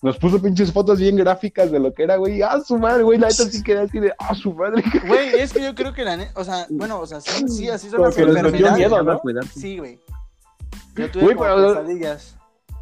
nos 0.02 0.18
puso 0.18 0.42
pinches 0.42 0.72
fotos 0.72 0.98
bien 0.98 1.16
gráficas 1.16 1.70
de 1.70 1.78
lo 1.78 1.94
que 1.94 2.02
era, 2.02 2.16
güey. 2.16 2.42
Ah, 2.42 2.60
su 2.60 2.76
madre, 2.76 3.04
güey, 3.04 3.18
la 3.18 3.28
neta 3.28 3.44
sí 3.44 3.62
quedé 3.62 3.80
así 3.80 4.00
de, 4.00 4.12
ah, 4.18 4.34
su 4.34 4.52
madre. 4.52 4.82
Güey, 5.06 5.28
es 5.40 5.52
que 5.52 5.62
yo 5.62 5.74
creo 5.74 5.94
que 5.94 6.04
la 6.04 6.16
neta, 6.16 6.38
o 6.40 6.44
sea, 6.44 6.66
bueno, 6.70 7.00
o 7.00 7.06
sea, 7.06 7.20
sí, 7.20 7.48
sí 7.48 7.68
así 7.68 7.88
son 7.88 7.98
Como 7.98 8.06
las 8.08 8.16
que 8.16 8.22
enfermedades. 8.22 8.76
miedo, 8.78 9.02
¿no? 9.02 9.20
Sí, 9.54 9.78
güey. 9.78 10.00
Yo 10.96 11.10
tuve 11.10 11.22
Güey, 11.24 11.36
como 11.36 11.48
pero- 11.54 11.68
pesadillas. 11.68 12.36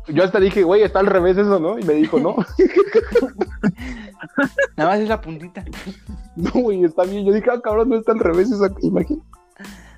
Yo 0.08 0.24
hasta 0.24 0.40
dije, 0.40 0.62
güey, 0.64 0.82
está 0.82 0.98
al 1.00 1.06
revés 1.06 1.36
eso, 1.36 1.60
¿no? 1.60 1.78
Y 1.78 1.84
me 1.84 1.92
dijo, 1.92 2.18
no, 2.18 2.34
Nada 4.76 4.90
más 4.90 5.00
es 5.00 5.08
la 5.08 5.20
puntita. 5.20 5.64
no, 6.36 6.50
güey, 6.52 6.84
está 6.84 7.04
bien. 7.04 7.24
Yo 7.24 7.32
dije, 7.32 7.48
ah, 7.52 7.60
cabrón, 7.60 7.90
no 7.90 7.96
está 7.96 8.12
al 8.12 8.18
revés 8.18 8.50
esa 8.50 8.70
imagen. 8.80 9.22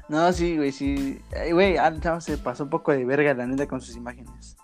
No, 0.09 0.33
sí, 0.33 0.57
güey, 0.57 0.73
sí. 0.73 1.21
Ay, 1.35 1.53
Güey, 1.53 1.77
ah, 1.77 2.21
se 2.21 2.37
pasó 2.37 2.65
un 2.65 2.71
poco 2.71 2.93
de 2.93 3.05
verga 3.05 3.33
la 3.35 3.47
neta 3.47 3.67
con 3.67 3.81
sus 3.81 3.97
imágenes. 3.97 4.57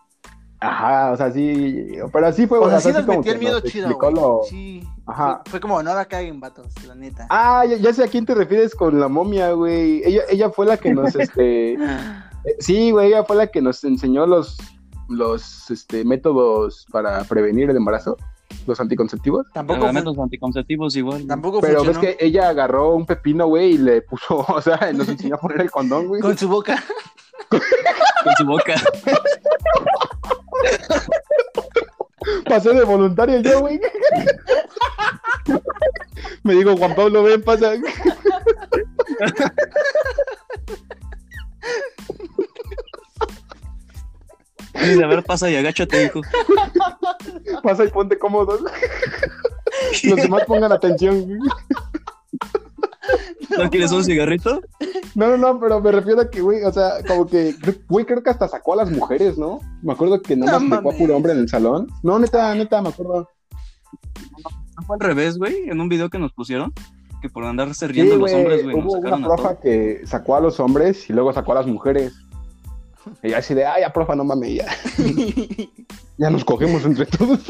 Ajá, 0.60 1.12
o 1.12 1.16
sea, 1.16 1.30
sí, 1.30 1.88
pero 2.12 2.26
así 2.26 2.46
fue, 2.48 2.58
O 2.58 2.68
sea, 2.68 2.78
o 2.78 2.80
sí 2.80 2.84
sea, 2.84 2.92
nos 2.92 2.98
así 3.00 3.06
como 3.06 3.18
metió 3.18 3.32
el 3.32 3.38
miedo 3.38 3.60
nos 3.60 3.70
chido, 3.70 3.88
lo- 4.10 4.40
Sí. 4.48 4.82
Ajá. 5.06 5.42
Fue, 5.44 5.52
fue 5.52 5.60
como, 5.60 5.82
no 5.82 5.94
la 5.94 6.04
caguen, 6.06 6.40
vatos, 6.40 6.66
la 6.86 6.94
neta. 6.96 7.26
Ah, 7.30 7.64
ya, 7.64 7.76
ya 7.76 7.92
sé 7.94 8.02
a 8.04 8.08
quién 8.08 8.26
te 8.26 8.34
refieres 8.34 8.74
con 8.74 8.98
la 8.98 9.06
momia, 9.08 9.52
güey. 9.52 10.02
Ella, 10.04 10.22
ella 10.28 10.50
fue 10.50 10.66
la 10.66 10.76
que 10.76 10.92
nos, 10.92 11.14
este, 11.16 11.74
eh, 11.74 11.78
sí, 12.58 12.90
güey, 12.90 13.08
ella 13.08 13.24
fue 13.24 13.36
la 13.36 13.46
que 13.46 13.62
nos 13.62 13.84
enseñó 13.84 14.26
los, 14.26 14.58
los, 15.08 15.70
este, 15.70 16.04
métodos 16.04 16.86
para 16.90 17.22
prevenir 17.24 17.70
el 17.70 17.76
embarazo, 17.76 18.16
los 18.68 18.78
anticonceptivos. 18.80 19.46
Tampoco, 19.52 19.78
Los 19.80 19.86
fun- 19.88 19.94
métodos 19.96 20.18
anticonceptivos 20.18 20.94
igual. 20.96 21.26
tampoco 21.26 21.60
Pero 21.60 21.82
ves 21.82 21.98
que 21.98 22.16
ella 22.20 22.48
agarró 22.50 22.94
un 22.94 23.06
pepino, 23.06 23.46
güey, 23.48 23.72
y 23.72 23.78
le 23.78 24.02
puso, 24.02 24.38
o 24.48 24.62
sea, 24.62 24.92
nos 24.94 25.08
enseñó 25.08 25.34
a 25.34 25.38
poner 25.38 25.62
el 25.62 25.70
condón, 25.70 26.06
güey. 26.06 26.20
con 26.20 26.36
su 26.38 26.48
boca. 26.48 26.82
Con 27.48 27.60
su 28.38 28.44
boca. 28.46 28.74
Pasé 32.44 32.72
de 32.74 32.84
voluntario 32.84 33.40
yo, 33.40 33.60
güey. 33.60 33.80
Me 36.42 36.54
digo, 36.54 36.76
Juan 36.76 36.94
Pablo, 36.94 37.22
ven, 37.22 37.42
pasa. 37.42 37.72
Dice, 44.80 45.04
a 45.04 45.06
ver, 45.06 45.24
pasa 45.24 45.50
y 45.50 45.56
agáchate, 45.56 46.04
hijo. 46.04 46.20
Pasa 47.62 47.84
y 47.84 47.88
ponte 47.88 48.18
cómodo. 48.18 48.58
Los 50.04 50.16
demás 50.16 50.44
pongan 50.46 50.72
atención. 50.72 51.38
¿No 53.56 53.70
quieres 53.70 53.90
un 53.90 54.04
cigarrito? 54.04 54.60
No, 55.14 55.28
no, 55.28 55.36
no, 55.36 55.60
pero 55.60 55.80
me 55.80 55.90
refiero 55.90 56.20
a 56.20 56.30
que, 56.30 56.40
güey, 56.40 56.62
o 56.64 56.72
sea, 56.72 57.02
como 57.06 57.26
que, 57.26 57.54
güey, 57.88 58.04
creo 58.04 58.22
que 58.22 58.30
hasta 58.30 58.48
sacó 58.48 58.74
a 58.74 58.76
las 58.76 58.90
mujeres, 58.90 59.38
¿no? 59.38 59.60
Me 59.82 59.92
acuerdo 59.92 60.20
que 60.20 60.36
nada 60.36 60.52
No 60.52 60.60
más 60.66 60.78
dejó 60.78 60.92
a 60.92 60.96
puro 60.96 61.16
hombre 61.16 61.32
en 61.32 61.38
el 61.38 61.48
salón. 61.48 61.88
No, 62.02 62.18
neta, 62.18 62.54
neta, 62.54 62.80
me 62.82 62.90
acuerdo. 62.90 63.28
¿No 64.76 64.82
fue 64.86 64.96
al 64.96 65.00
revés, 65.00 65.38
güey? 65.38 65.68
En 65.68 65.80
un 65.80 65.88
video 65.88 66.10
que 66.10 66.18
nos 66.18 66.32
pusieron. 66.32 66.72
Que 67.20 67.28
por 67.28 67.44
andarse 67.44 67.86
Sí, 67.86 67.92
riendo 67.92 68.16
los 68.16 68.30
güey, 68.30 68.34
hombres, 68.34 68.62
güey, 68.62 68.76
nos 68.76 68.84
hubo 68.84 68.98
una 69.00 69.16
a 69.16 69.20
profa 69.20 69.58
que 69.60 70.02
sacó 70.06 70.36
a 70.36 70.40
los 70.40 70.60
hombres 70.60 71.10
y 71.10 71.12
luego 71.12 71.32
sacó 71.32 71.52
a 71.52 71.56
las 71.56 71.66
mujeres. 71.66 72.12
Y 73.22 73.32
así 73.32 73.54
de, 73.54 73.66
ay, 73.66 73.82
ya, 73.82 73.92
profa, 73.92 74.14
no 74.14 74.24
mames, 74.24 74.54
ya. 74.54 74.66
Ya 76.18 76.30
nos 76.30 76.44
cogemos 76.44 76.84
entre 76.84 77.06
todos. 77.06 77.38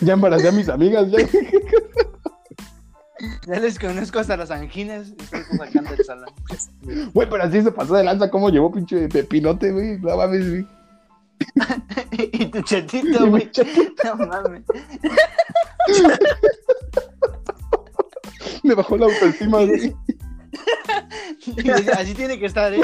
ya 0.00 0.14
embaracé 0.14 0.48
a 0.48 0.52
mis 0.52 0.70
amigas, 0.70 1.10
ya. 1.10 1.18
Ya 3.46 3.60
les 3.60 3.78
conozco 3.78 4.18
hasta 4.18 4.38
las 4.38 4.50
anginas. 4.50 5.12
Estoy 5.18 5.42
sacando 5.58 5.90
el 5.92 6.02
salón. 6.06 6.30
Güey, 7.12 7.28
pero 7.28 7.42
así 7.42 7.60
se 7.60 7.70
pasó 7.70 7.96
de 7.96 8.04
lanza, 8.04 8.30
cómo 8.30 8.48
llevó 8.48 8.72
pinche 8.72 9.06
pepinote, 9.08 9.72
güey. 9.72 9.98
No 9.98 10.16
mames, 10.16 10.48
güey. 10.48 10.66
y 12.10 12.46
tu 12.46 12.62
chatito, 12.62 13.28
güey. 13.28 13.50
No 14.04 14.16
mames. 14.16 14.62
Me 18.62 18.74
bajó 18.74 18.96
la 18.96 19.04
autoestima, 19.04 19.64
güey. 19.64 19.94
Así 21.98 22.14
tiene 22.14 22.38
que 22.38 22.46
estar, 22.46 22.72
¿eh? 22.72 22.80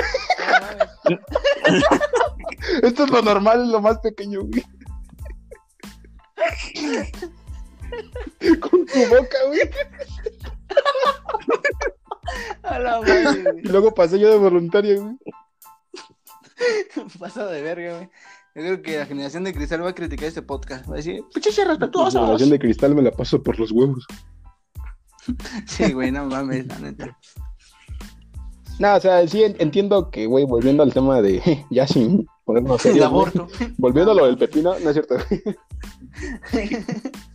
Esto 2.82 3.04
es 3.04 3.10
lo 3.10 3.22
normal, 3.22 3.62
es 3.62 3.68
lo 3.68 3.80
más 3.80 3.98
pequeño, 3.98 4.42
güey. 4.44 4.62
Con 8.60 8.86
tu 8.86 8.98
boca, 9.08 9.38
güey. 9.46 9.60
A 12.62 12.78
la 12.78 13.00
madre, 13.00 13.42
güey. 13.42 13.58
Y 13.64 13.68
luego 13.68 13.92
pasé 13.94 14.18
yo 14.18 14.30
de 14.30 14.38
voluntario, 14.38 15.02
güey. 15.02 15.16
Pasado 17.18 17.50
de 17.50 17.62
verga, 17.62 17.96
güey. 17.96 18.10
Yo 18.54 18.62
creo 18.62 18.82
que 18.82 18.98
la 18.98 19.06
generación 19.06 19.44
de 19.44 19.54
cristal 19.54 19.84
va 19.84 19.90
a 19.90 19.94
criticar 19.94 20.26
este 20.26 20.42
podcast. 20.42 20.88
Va 20.88 20.94
a 20.94 20.96
decir, 20.96 21.22
pinches 21.32 21.56
La 21.58 21.64
respetuosos. 21.64 22.20
generación 22.20 22.50
de 22.50 22.58
cristal 22.58 22.94
me 22.94 23.02
la 23.02 23.12
paso 23.12 23.42
por 23.42 23.58
los 23.58 23.70
huevos. 23.72 24.06
Sí, 25.66 25.92
güey, 25.92 26.10
no 26.10 26.24
mames, 26.26 26.66
la 26.66 26.78
neta. 26.78 27.16
No, 28.80 28.96
o 28.96 29.00
sea, 29.00 29.28
sí 29.28 29.44
en- 29.44 29.56
entiendo 29.58 30.10
que, 30.10 30.24
güey, 30.26 30.46
volviendo 30.46 30.82
al 30.82 30.92
tema 30.92 31.20
de 31.20 31.42
ya 31.70 31.86
sin 31.86 32.26
ponernos 32.44 32.84
El 32.86 32.92
serios, 32.92 33.06
aborto. 33.06 33.46
Volviendo 33.76 34.12
a 34.12 34.14
lo 34.14 34.26
del 34.26 34.38
pepino, 34.38 34.74
no 34.82 34.90
es 34.90 34.94
cierto. 34.94 35.16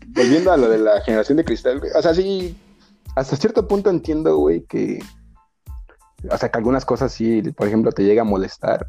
Volviendo 0.08 0.52
a 0.52 0.58
lo 0.58 0.70
de 0.70 0.80
la 0.80 1.02
generación 1.02 1.38
de 1.38 1.46
cristal, 1.46 1.80
güey. 1.80 1.92
O 1.96 2.02
sea, 2.02 2.14
sí, 2.14 2.58
hasta 3.16 3.36
cierto 3.36 3.68
punto 3.68 3.90
entiendo, 3.90 4.38
güey, 4.38 4.62
que 4.66 5.00
o 6.32 6.38
sea, 6.38 6.50
que 6.50 6.58
algunas 6.58 6.84
cosas 6.86 7.12
sí, 7.14 7.42
por 7.56 7.68
ejemplo, 7.68 7.92
te 7.92 8.04
llega 8.04 8.24
a 8.24 8.26
molestar. 8.26 8.88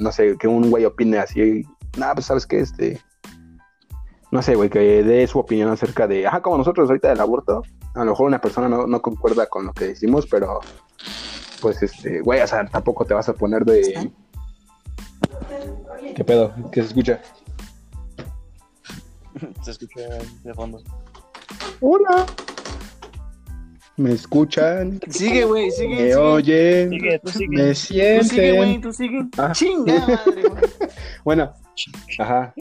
No 0.00 0.10
sé, 0.10 0.36
que 0.38 0.48
un 0.48 0.70
güey 0.70 0.84
opine 0.84 1.18
así, 1.18 1.62
nada, 1.96 2.14
pues 2.14 2.26
sabes 2.26 2.46
qué, 2.46 2.58
este, 2.58 3.00
no 4.32 4.42
sé, 4.42 4.56
güey, 4.56 4.68
que 4.68 5.04
dé 5.04 5.24
su 5.28 5.38
opinión 5.38 5.70
acerca 5.70 6.08
de, 6.08 6.26
ajá, 6.26 6.42
como 6.42 6.58
nosotros 6.58 6.88
ahorita 6.88 7.08
del 7.08 7.20
aborto, 7.20 7.62
a 7.94 8.00
lo 8.04 8.10
mejor 8.10 8.26
una 8.26 8.40
persona 8.40 8.68
no, 8.68 8.86
no 8.88 9.00
concuerda 9.00 9.46
con 9.46 9.66
lo 9.66 9.72
que 9.72 9.86
decimos, 9.88 10.26
pero 10.28 10.58
pues 11.60 11.82
este, 11.82 12.20
güey, 12.20 12.40
o 12.40 12.46
sea, 12.46 12.66
tampoco 12.66 13.04
te 13.04 13.14
vas 13.14 13.28
a 13.28 13.34
poner 13.34 13.64
de... 13.64 14.10
¿Qué 16.14 16.24
pedo? 16.24 16.54
¿Qué 16.72 16.80
se 16.82 16.88
escucha? 16.88 17.20
Se 19.62 19.70
escucha 19.70 20.00
de 20.44 20.54
fondo. 20.54 20.82
Hola. 21.80 22.26
¿Me 23.98 24.12
escuchan? 24.12 25.00
Sigue, 25.08 25.44
güey, 25.44 25.70
sigue. 25.70 25.88
¿Me 25.88 25.96
sigue. 25.96 26.16
oyen? 26.16 26.90
Sigue, 26.90 27.18
tú 27.18 27.30
sigue. 27.30 27.56
¿Me 27.56 27.68
Tú 27.68 27.74
sigue, 27.74 28.52
güey, 28.52 28.68
sienten? 28.68 28.80
tú 28.80 28.92
sigue. 28.92 29.26
Ah. 29.38 29.52
Chinga 29.54 29.98
madre, 30.26 30.42
güey. 30.48 30.62
Bueno, 31.24 31.52
ajá. 32.18 32.54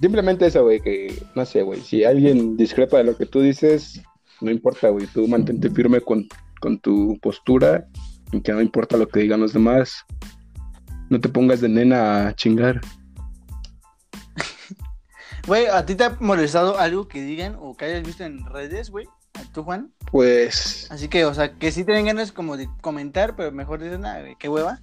Simplemente 0.00 0.46
eso, 0.46 0.64
güey, 0.64 0.80
que 0.80 1.22
no 1.34 1.44
sé, 1.44 1.62
güey. 1.62 1.80
Si 1.80 2.04
alguien 2.04 2.56
discrepa 2.56 2.98
de 2.98 3.04
lo 3.04 3.16
que 3.16 3.26
tú 3.26 3.40
dices, 3.40 4.02
no 4.40 4.50
importa, 4.50 4.88
güey. 4.88 5.06
Tú 5.06 5.28
mantente 5.28 5.70
firme 5.70 6.00
con, 6.00 6.26
con 6.60 6.80
tu 6.80 7.18
postura 7.20 7.86
y 8.32 8.40
que 8.40 8.52
no 8.52 8.60
importa 8.60 8.96
lo 8.96 9.08
que 9.08 9.20
digan 9.20 9.40
los 9.40 9.52
demás. 9.52 10.04
No 11.08 11.20
te 11.20 11.28
pongas 11.28 11.60
de 11.60 11.68
nena 11.68 12.28
a 12.28 12.34
chingar. 12.34 12.80
Güey, 15.46 15.66
¿a 15.66 15.84
ti 15.86 15.94
te 15.94 16.04
ha 16.04 16.16
molestado 16.20 16.78
algo 16.78 17.08
que 17.08 17.22
digan 17.22 17.56
o 17.58 17.76
que 17.76 17.86
hayas 17.86 18.02
visto 18.04 18.24
en 18.24 18.44
redes, 18.46 18.90
güey? 18.90 19.06
¿A 19.34 19.42
tú, 19.52 19.64
Juan? 19.64 19.92
Pues, 20.10 20.86
Así 20.90 21.08
que, 21.08 21.24
o 21.24 21.32
sea, 21.34 21.54
que 21.54 21.72
sí 21.72 21.84
te 21.84 21.92
den 21.92 22.06
ganas 22.06 22.30
como 22.30 22.56
de 22.56 22.68
comentar, 22.82 23.36
pero 23.36 23.50
mejor 23.50 23.80
dices 23.82 23.98
nada, 23.98 24.20
güey, 24.20 24.36
qué 24.38 24.48
hueva. 24.48 24.80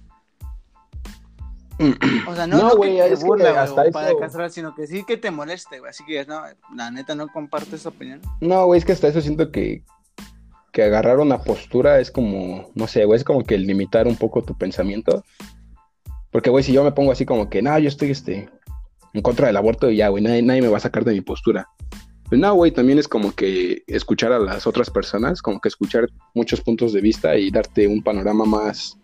O 2.26 2.34
sea, 2.34 2.46
no, 2.48 2.56
No, 2.58 2.68
no, 2.70 2.76
güey, 2.76 2.96
que 2.96 3.12
es 3.12 3.20
que 3.20 3.24
burla, 3.24 3.50
güey, 3.50 3.56
hasta 3.62 3.82
o 3.82 3.90
para 3.92 4.08
eso- 4.08 4.18
castrar, 4.18 4.50
sino 4.50 4.74
que 4.74 4.86
sí 4.88 5.04
que 5.06 5.16
te 5.16 5.30
moleste, 5.30 5.78
güey. 5.78 5.90
Así 5.90 6.04
que, 6.04 6.24
no, 6.26 6.42
la 6.74 6.90
neta 6.90 7.14
no 7.14 7.28
comparto 7.28 7.76
esa 7.76 7.90
opinión. 7.90 8.20
no, 8.40 8.66
güey, 8.66 8.78
es 8.78 8.84
que 8.84 8.92
hasta 8.92 9.08
eso 9.08 9.20
siento 9.20 9.52
que, 9.52 9.84
que 10.78 10.84
agarrar 10.84 11.18
una 11.18 11.42
postura 11.42 11.98
es 11.98 12.12
como, 12.12 12.70
no 12.76 12.86
sé, 12.86 13.04
güey, 13.04 13.16
es 13.16 13.24
como 13.24 13.42
que 13.42 13.58
limitar 13.58 14.06
un 14.06 14.14
poco 14.14 14.44
tu 14.44 14.56
pensamiento. 14.56 15.24
Porque, 16.30 16.50
güey, 16.50 16.62
si 16.62 16.72
yo 16.72 16.84
me 16.84 16.92
pongo 16.92 17.10
así 17.10 17.26
como 17.26 17.50
que, 17.50 17.60
no, 17.62 17.76
yo 17.80 17.88
estoy, 17.88 18.12
este, 18.12 18.48
en 19.12 19.22
contra 19.22 19.48
del 19.48 19.56
aborto 19.56 19.90
y 19.90 19.96
ya, 19.96 20.06
güey, 20.06 20.22
nadie, 20.22 20.40
nadie 20.40 20.62
me 20.62 20.68
va 20.68 20.76
a 20.76 20.80
sacar 20.80 21.04
de 21.04 21.14
mi 21.14 21.20
postura. 21.20 21.66
Pues 22.28 22.40
no, 22.40 22.54
güey, 22.54 22.70
también 22.70 23.00
es 23.00 23.08
como 23.08 23.32
que 23.32 23.82
escuchar 23.88 24.30
a 24.30 24.38
las 24.38 24.68
otras 24.68 24.88
personas, 24.88 25.42
como 25.42 25.58
que 25.58 25.66
escuchar 25.66 26.06
muchos 26.32 26.60
puntos 26.60 26.92
de 26.92 27.00
vista 27.00 27.36
y 27.36 27.50
darte 27.50 27.88
un 27.88 28.00
panorama 28.00 28.44
más, 28.44 28.96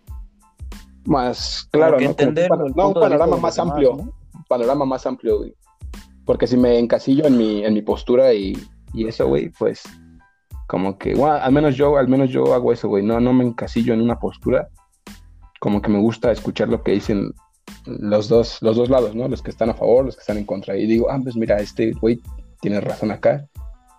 más 1.03 1.67
claro, 1.73 1.97
¿no? 1.99 2.05
Un 2.05 2.11
entender 2.11 2.49
el 2.53 2.73
no, 2.73 2.87
un 2.87 2.93
panorama 2.93 3.35
más 3.35 3.57
demás, 3.57 3.59
amplio, 3.59 3.95
¿no? 3.97 4.03
un 4.03 4.43
panorama 4.47 4.85
más 4.85 5.05
amplio, 5.05 5.39
güey. 5.39 5.53
Porque 6.23 6.47
si 6.47 6.55
me 6.55 6.79
encasillo 6.79 7.25
en 7.25 7.37
mi, 7.37 7.65
en 7.65 7.73
mi 7.73 7.81
postura 7.81 8.33
y, 8.33 8.57
y 8.93 9.09
eso, 9.09 9.27
güey, 9.27 9.49
pues 9.49 9.83
como 10.67 10.97
que, 10.97 11.15
bueno, 11.15 11.35
al 11.35 11.51
menos 11.51 11.75
yo, 11.75 11.97
al 11.97 12.07
menos 12.07 12.29
yo 12.29 12.53
hago 12.53 12.71
eso, 12.73 12.87
güey, 12.87 13.03
no, 13.03 13.19
no 13.19 13.33
me 13.33 13.45
encasillo 13.45 13.93
en 13.93 14.01
una 14.01 14.19
postura, 14.19 14.69
como 15.59 15.81
que 15.81 15.89
me 15.89 15.99
gusta 15.99 16.31
escuchar 16.31 16.69
lo 16.69 16.83
que 16.83 16.91
dicen 16.91 17.33
los 17.85 18.29
dos, 18.29 18.61
los 18.61 18.75
dos 18.75 18.89
lados, 18.89 19.15
¿no? 19.15 19.27
Los 19.27 19.41
que 19.41 19.51
están 19.51 19.69
a 19.69 19.73
favor, 19.73 20.05
los 20.05 20.15
que 20.15 20.21
están 20.21 20.37
en 20.37 20.45
contra. 20.45 20.75
Y 20.77 20.85
digo, 20.85 21.09
ah, 21.09 21.19
pues 21.21 21.35
mira, 21.35 21.57
este 21.57 21.91
güey 21.93 22.19
tiene 22.61 22.81
razón 22.81 23.11
acá 23.11 23.47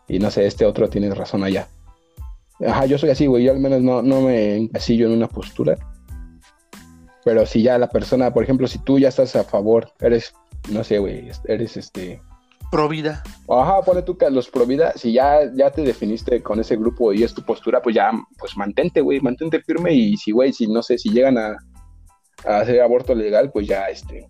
y 0.08 0.18
no 0.18 0.30
sé, 0.30 0.46
este 0.46 0.64
otro 0.64 0.88
tiene 0.88 1.12
razón 1.14 1.44
allá. 1.44 1.68
Ajá, 2.66 2.86
yo 2.86 2.98
soy 2.98 3.10
así, 3.10 3.26
güey, 3.26 3.44
yo 3.44 3.52
al 3.52 3.60
menos 3.60 3.82
no, 3.82 4.02
no 4.02 4.22
me 4.22 4.56
encasillo 4.56 5.06
en 5.06 5.12
una 5.12 5.28
postura. 5.28 5.76
Pero 7.24 7.44
si 7.44 7.62
ya 7.62 7.76
la 7.78 7.88
persona, 7.88 8.32
por 8.32 8.44
ejemplo, 8.44 8.66
si 8.66 8.78
tú 8.78 8.98
ya 8.98 9.08
estás 9.08 9.34
a 9.36 9.44
favor, 9.44 9.92
eres, 10.00 10.32
no 10.70 10.84
sé, 10.84 10.98
güey, 10.98 11.28
eres 11.46 11.76
este, 11.76 12.20
Pro 12.70 12.88
vida. 12.88 13.22
Ajá, 13.48 13.80
pone 13.82 14.02
tú 14.02 14.16
que 14.16 14.28
los 14.30 14.48
pro 14.48 14.66
vida, 14.66 14.92
si 14.96 15.12
ya, 15.12 15.40
ya 15.54 15.70
te 15.70 15.82
definiste 15.82 16.42
con 16.42 16.58
ese 16.60 16.76
grupo 16.76 17.12
y 17.12 17.22
es 17.22 17.32
tu 17.32 17.42
postura, 17.42 17.80
pues 17.80 17.94
ya, 17.94 18.10
pues 18.38 18.56
mantente, 18.56 19.00
güey, 19.00 19.20
mantente 19.20 19.60
firme 19.60 19.94
y 19.94 20.16
si, 20.16 20.32
güey, 20.32 20.52
si 20.52 20.66
no 20.66 20.82
sé, 20.82 20.98
si 20.98 21.10
llegan 21.10 21.38
a, 21.38 21.56
a 22.44 22.58
hacer 22.58 22.80
aborto 22.80 23.14
legal, 23.14 23.50
pues 23.52 23.68
ya, 23.68 23.84
este, 23.86 24.28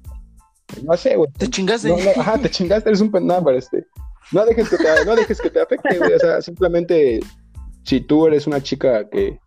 no 0.83 0.97
sé, 0.97 1.17
güey. 1.17 1.31
Te 1.39 1.49
chingaste. 1.49 1.89
No, 1.89 1.97
no, 1.97 2.11
ajá, 2.21 2.39
te 2.39 2.51
chingaste, 2.51 2.91
eres 2.91 3.01
un 3.01 3.11
pero 3.11 3.51
este, 3.53 3.87
no 4.33 4.45
dejes 4.45 4.69
que 4.69 4.77
te, 4.77 5.05
no 5.07 5.17
dejes 5.17 5.41
que 5.41 5.51
te 5.51 5.61
afecte, 5.61 5.99
güey, 5.99 6.13
o 6.13 6.19
sea, 6.19 6.43
simplemente, 6.43 7.21
si 7.85 8.01
tú 8.01 8.27
eres 8.27 8.47
una 8.47 8.63
chica 8.63 9.09
que 9.09 9.39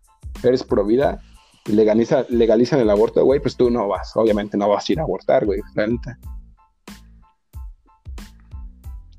eres 0.44 0.64
pro 0.64 0.86
vida 0.86 1.22
y 1.68 1.74
legaliza, 1.74 2.26
legalizan 2.30 2.80
el 2.80 2.90
aborto, 2.90 3.24
güey, 3.24 3.40
pues 3.40 3.56
tú 3.56 3.70
no 3.70 3.88
vas, 3.88 4.12
obviamente 4.16 4.58
no 4.58 4.70
vas 4.70 4.90
a 4.90 4.94
ir 4.94 5.00
a 5.00 5.04
abortar, 5.04 5.46
güey, 5.46 5.60
neta. 5.76 6.18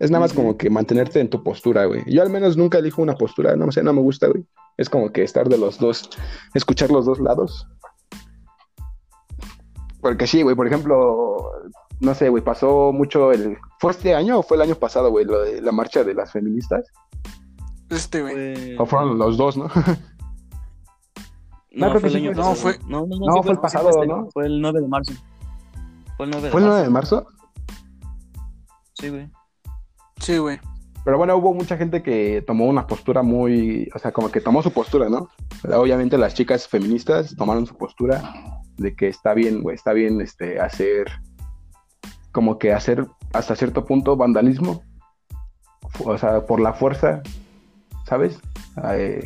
Es 0.01 0.11
nada 0.11 0.21
más 0.25 0.33
como 0.33 0.57
que 0.57 0.71
mantenerte 0.71 1.21
en 1.21 1.29
tu 1.31 1.43
postura, 1.45 1.85
güey. 1.85 2.03
Yo 2.07 2.23
al 2.23 2.31
menos 2.31 2.57
nunca 2.57 2.79
elijo 2.79 3.03
una 3.03 3.15
postura, 3.15 3.55
no 3.55 3.71
sé, 3.71 3.83
no 3.83 3.93
me 3.93 4.01
gusta, 4.01 4.27
güey. 4.29 4.45
Es 4.79 4.89
como 4.89 5.13
que 5.13 5.23
estar 5.23 5.49
de 5.49 5.59
los 5.59 5.79
dos, 5.79 6.09
escuchar 6.55 6.91
los 6.91 7.05
dos 7.07 7.21
lados. 7.21 7.69
Porque 10.01 10.27
sí, 10.27 10.43
güey, 10.43 10.57
por 10.57 10.67
ejemplo, 10.67 11.37
no 12.01 12.15
sé, 12.15 12.31
güey, 12.31 12.43
pasó 12.43 12.93
mucho 12.93 13.31
el... 13.33 13.59
¿Fue 13.79 13.91
este 13.93 14.15
año 14.15 14.39
o 14.39 14.43
fue 14.43 14.57
el 14.57 14.63
año 14.63 14.75
pasado, 14.75 15.11
güey, 15.11 15.27
la 15.61 15.71
marcha 15.73 16.03
de 16.03 16.15
las 16.15 16.33
feministas? 16.33 16.87
Este, 17.91 18.23
güey. 18.23 18.77
O 18.79 18.87
fueron 18.87 19.19
los 19.19 19.37
dos, 19.37 19.57
¿no? 19.57 19.69
No, 21.73 21.87
No, 21.87 21.93
creo 21.93 22.01
fue 22.01 22.01
que 22.01 22.07
el 22.17 22.23
sí 22.23 22.29
año 22.29 22.37
no, 22.37 22.55
fue- 22.57 22.79
No, 22.89 23.07
no, 23.07 23.17
no, 23.17 23.27
no, 23.27 23.33
sí 23.35 23.43
fue 23.45 23.53
el 23.53 23.59
pasado, 23.61 23.91
este, 23.91 24.07
¿no? 24.09 24.29
Fue 24.33 24.45
el 24.47 24.61
9 24.61 24.81
de 24.81 24.89
marzo. 24.89 25.13
Fue 26.17 26.27
el 26.27 26.33
9 26.33 26.47
de 26.47 26.51
¿Fue 26.51 26.61
el 26.61 26.67
9 26.67 26.89
marzo. 26.91 27.17
de 27.17 27.23
marzo? 27.23 27.27
Sí, 28.95 29.09
güey. 29.09 29.31
Sí, 30.21 30.39
güey. 30.39 30.59
Pero 31.05 31.17
bueno, 31.17 31.35
hubo 31.37 31.55
mucha 31.55 31.77
gente 31.77 32.03
que 32.03 32.43
tomó 32.47 32.67
una 32.67 32.87
postura 32.87 33.23
muy, 33.23 33.89
o 33.95 33.99
sea, 33.99 34.13
como 34.13 34.31
que 34.31 34.41
tomó 34.41 34.63
su 34.63 34.71
postura, 34.71 35.09
¿no? 35.09 35.29
Obviamente 35.75 36.19
las 36.19 36.35
chicas 36.35 36.69
feministas 36.69 37.35
tomaron 37.37 37.67
su 37.67 37.75
postura 37.77 38.35
de 38.77 38.95
que 38.95 39.09
está 39.09 39.33
bien, 39.35 39.63
güey, 39.63 39.77
está 39.77 39.93
bien 39.93 40.21
este 40.21 40.61
hacer 40.61 41.07
como 42.33 42.59
que 42.59 42.73
hacer 42.73 43.07
hasta 43.33 43.57
cierto 43.57 43.85
punto 43.85 44.17
vandalismo, 44.17 44.83
o 46.05 46.19
sea, 46.19 46.47
por 46.47 46.61
la 46.61 46.75
fuerza, 46.75 47.23
¿sabes? 48.07 48.39
Eh, 48.93 49.25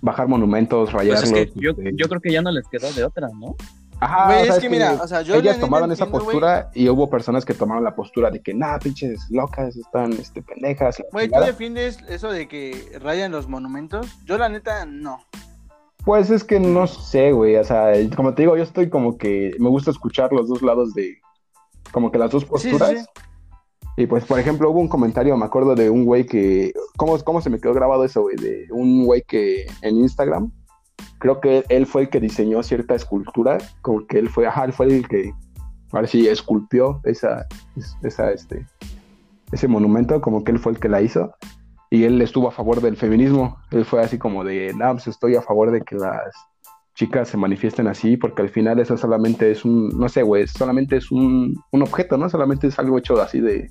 bajar 0.00 0.28
monumentos, 0.28 0.90
Pues 0.90 1.04
rayarlos. 1.04 1.32
es 1.32 1.52
que 1.52 1.60
yo, 1.60 1.70
este, 1.70 1.92
yo 1.94 2.08
creo 2.08 2.20
que 2.20 2.32
ya 2.32 2.42
no 2.42 2.50
les 2.50 2.66
quedó 2.68 2.92
de 2.92 3.04
otra, 3.04 3.28
¿no? 3.38 3.54
Ajá, 4.02 4.26
Güey, 4.26 4.42
o 4.42 4.44
sea, 4.46 4.54
es 4.56 4.60
que 4.60 4.68
mira, 4.70 4.98
o 5.02 5.06
sea, 5.06 5.22
yo 5.22 5.34
la 5.34 5.40
ellas 5.40 5.60
tomaron 5.60 5.92
esa 5.92 6.06
güey. 6.06 6.24
postura 6.24 6.70
y 6.74 6.88
hubo 6.88 7.08
personas 7.08 7.44
que 7.44 7.54
tomaron 7.54 7.84
la 7.84 7.94
postura 7.94 8.30
de 8.30 8.42
que, 8.42 8.52
nah, 8.52 8.78
pinches 8.78 9.26
locas, 9.30 9.76
están 9.76 10.12
este, 10.14 10.42
pendejas. 10.42 11.02
Güey, 11.12 11.26
¿tú 11.26 11.32
chingada". 11.34 11.46
defiendes 11.46 11.98
eso 12.08 12.30
de 12.32 12.48
que 12.48 12.98
rayan 13.00 13.30
los 13.30 13.48
monumentos? 13.48 14.06
Yo, 14.24 14.38
la 14.38 14.48
neta, 14.48 14.84
no. 14.86 15.20
Pues 16.04 16.30
es 16.30 16.42
que 16.42 16.58
no 16.58 16.88
sé, 16.88 17.30
güey, 17.30 17.54
o 17.56 17.64
sea, 17.64 17.92
como 18.16 18.34
te 18.34 18.42
digo, 18.42 18.56
yo 18.56 18.64
estoy 18.64 18.90
como 18.90 19.16
que 19.18 19.52
me 19.60 19.68
gusta 19.68 19.92
escuchar 19.92 20.32
los 20.32 20.48
dos 20.48 20.60
lados 20.62 20.94
de, 20.94 21.18
como 21.92 22.10
que 22.10 22.18
las 22.18 22.32
dos 22.32 22.42
Sí, 22.42 22.48
posturas. 22.48 22.90
sí, 22.90 22.96
sí. 22.98 23.04
Y 23.98 24.06
pues, 24.06 24.24
por 24.24 24.40
ejemplo, 24.40 24.70
hubo 24.70 24.80
un 24.80 24.88
comentario, 24.88 25.36
me 25.36 25.44
acuerdo 25.44 25.74
de 25.76 25.90
un 25.90 26.04
güey 26.06 26.24
que, 26.26 26.72
¿cómo, 26.96 27.16
cómo 27.22 27.40
se 27.42 27.50
me 27.50 27.60
quedó 27.60 27.74
grabado 27.74 28.04
eso, 28.04 28.22
güey? 28.22 28.36
De 28.36 28.66
un 28.70 29.04
güey 29.04 29.22
que 29.22 29.66
en 29.82 29.96
Instagram, 29.98 30.50
creo 31.18 31.40
que 31.40 31.64
él 31.68 31.86
fue 31.86 32.02
el 32.02 32.08
que 32.08 32.20
diseñó 32.20 32.62
cierta 32.62 32.94
escultura, 32.94 33.58
como 33.80 34.06
que 34.06 34.18
él 34.18 34.28
fue, 34.28 34.46
ajá, 34.46 34.64
él 34.64 34.72
fue 34.72 34.86
el 34.86 35.08
que, 35.08 35.32
ahora 35.92 36.06
sí, 36.06 36.26
esculpió 36.28 37.00
esa, 37.04 37.46
esa, 38.02 38.30
este, 38.32 38.66
ese 39.52 39.68
monumento, 39.68 40.20
como 40.20 40.44
que 40.44 40.52
él 40.52 40.58
fue 40.58 40.72
el 40.72 40.78
que 40.78 40.88
la 40.88 41.02
hizo. 41.02 41.34
Y 41.90 42.04
él 42.04 42.22
estuvo 42.22 42.48
a 42.48 42.52
favor 42.52 42.80
del 42.80 42.96
feminismo. 42.96 43.58
Él 43.70 43.84
fue 43.84 44.00
así 44.00 44.18
como 44.18 44.44
de, 44.44 44.72
no, 44.74 44.92
pues 44.92 45.08
estoy 45.08 45.36
a 45.36 45.42
favor 45.42 45.70
de 45.70 45.82
que 45.82 45.94
las 45.96 46.32
chicas 46.94 47.28
se 47.28 47.36
manifiesten 47.36 47.86
así, 47.86 48.16
porque 48.16 48.42
al 48.42 48.48
final 48.48 48.78
eso 48.80 48.96
solamente 48.96 49.50
es 49.50 49.64
un, 49.64 49.88
no 49.90 50.08
sé, 50.08 50.22
güey, 50.22 50.46
solamente 50.46 50.96
es 50.96 51.10
un, 51.10 51.54
un 51.70 51.82
objeto, 51.82 52.16
¿no? 52.16 52.28
Solamente 52.30 52.66
es 52.66 52.78
algo 52.78 52.98
hecho 52.98 53.20
así 53.20 53.40
de, 53.40 53.70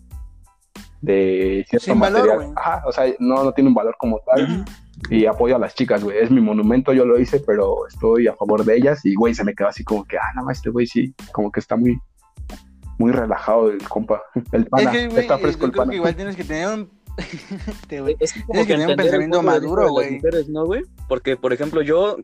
de 1.01 1.65
cierto 1.67 1.85
Sin 1.85 1.99
valor, 1.99 2.19
material. 2.19 2.37
güey. 2.37 2.53
Ajá, 2.55 2.83
o 2.85 2.91
sea, 2.91 3.05
no, 3.19 3.43
no 3.43 3.51
tiene 3.53 3.69
un 3.69 3.73
valor 3.73 3.95
como 3.97 4.19
tal. 4.19 4.65
Y 5.09 5.25
apoyo 5.25 5.55
a 5.55 5.59
las 5.59 5.75
chicas, 5.75 6.03
güey. 6.03 6.17
Es 6.19 6.31
mi 6.31 6.41
monumento, 6.41 6.93
yo 6.93 7.05
lo 7.05 7.19
hice, 7.19 7.39
pero 7.39 7.87
estoy 7.87 8.27
a 8.27 8.35
favor 8.35 8.63
de 8.63 8.77
ellas. 8.77 9.05
Y, 9.05 9.15
güey, 9.15 9.33
se 9.33 9.43
me 9.43 9.53
quedó 9.53 9.67
así 9.67 9.83
como 9.83 10.05
que, 10.05 10.17
ah, 10.17 10.31
no, 10.35 10.49
este 10.49 10.69
güey 10.69 10.85
sí, 10.87 11.13
como 11.33 11.51
que 11.51 11.59
está 11.59 11.75
muy, 11.75 11.97
muy 12.97 13.11
relajado 13.11 13.69
el 13.71 13.81
compa. 13.87 14.21
El 14.51 14.65
pana, 14.67 14.83
es 14.83 14.97
que, 14.97 15.07
güey, 15.07 15.21
está 15.21 15.35
yo 15.37 15.41
fresco 15.43 15.65
el 15.65 15.71
creo 15.71 15.81
pana. 15.81 15.89
que 15.91 15.95
igual 15.97 16.15
tienes 16.15 16.35
que 16.35 16.43
tener 16.43 16.67
un... 16.67 16.89
Te, 17.87 17.99
güey. 18.01 18.15
Es 18.19 18.31
que 18.33 18.41
como 18.41 18.53
Tienes 18.53 18.67
que 18.67 18.73
tener 18.73 18.89
un 18.89 18.95
pensamiento 18.95 19.43
maduro, 19.43 19.81
de 19.81 19.87
las 19.87 19.91
güey. 19.91 20.11
mujeres, 20.11 20.49
¿no, 20.49 20.65
güey? 20.65 20.83
Porque, 21.09 21.35
por 21.35 21.51
ejemplo, 21.51 21.81
yo, 21.81 22.17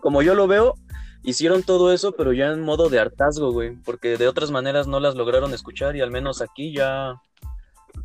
como 0.00 0.22
yo 0.22 0.34
lo 0.34 0.48
veo, 0.48 0.74
hicieron 1.22 1.62
todo 1.62 1.92
eso, 1.92 2.12
pero 2.12 2.32
ya 2.32 2.46
en 2.46 2.62
modo 2.62 2.88
de 2.88 2.98
hartazgo, 2.98 3.52
güey. 3.52 3.76
Porque 3.84 4.16
de 4.16 4.26
otras 4.26 4.50
maneras 4.50 4.88
no 4.88 4.98
las 4.98 5.14
lograron 5.14 5.54
escuchar 5.54 5.94
y 5.96 6.00
al 6.00 6.10
menos 6.10 6.42
aquí 6.42 6.74
ya, 6.74 7.20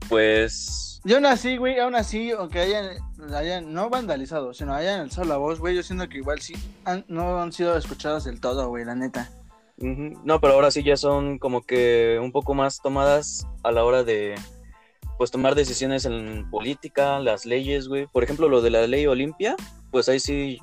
pues, 0.09 0.96
Y 1.07 1.13
aún 1.13 1.25
así, 1.25 1.55
güey, 1.55 1.79
aún 1.79 1.95
así, 1.95 2.31
aunque 2.31 2.59
hayan, 2.59 2.89
hayan 3.33 3.73
no 3.73 3.89
vandalizado, 3.89 4.53
sino 4.53 4.73
hayan 4.73 4.99
alzado 4.99 5.25
la 5.27 5.37
voz, 5.37 5.57
güey, 5.59 5.73
yo 5.73 5.81
siento 5.81 6.09
que 6.09 6.17
igual 6.17 6.41
sí 6.41 6.53
han- 6.83 7.05
no 7.07 7.41
han 7.41 7.53
sido 7.53 7.77
escuchadas 7.77 8.25
del 8.25 8.41
todo, 8.41 8.67
güey, 8.67 8.83
la 8.83 8.93
neta. 8.93 9.29
No, 9.77 10.41
pero 10.41 10.53
ahora 10.53 10.69
sí 10.71 10.83
ya 10.83 10.97
son 10.97 11.37
como 11.39 11.61
que 11.61 12.19
un 12.21 12.31
poco 12.31 12.53
más 12.55 12.81
tomadas 12.81 13.47
a 13.63 13.71
la 13.71 13.85
hora 13.85 14.03
de 14.03 14.35
pues 15.17 15.31
tomar 15.31 15.55
decisiones 15.55 16.05
en 16.05 16.47
política, 16.51 17.19
las 17.19 17.45
leyes, 17.45 17.87
güey. 17.87 18.05
Por 18.07 18.23
ejemplo, 18.23 18.49
lo 18.49 18.61
de 18.61 18.69
la 18.71 18.85
ley 18.85 19.07
Olimpia, 19.07 19.55
pues 19.91 20.09
ahí 20.09 20.19
sí 20.19 20.59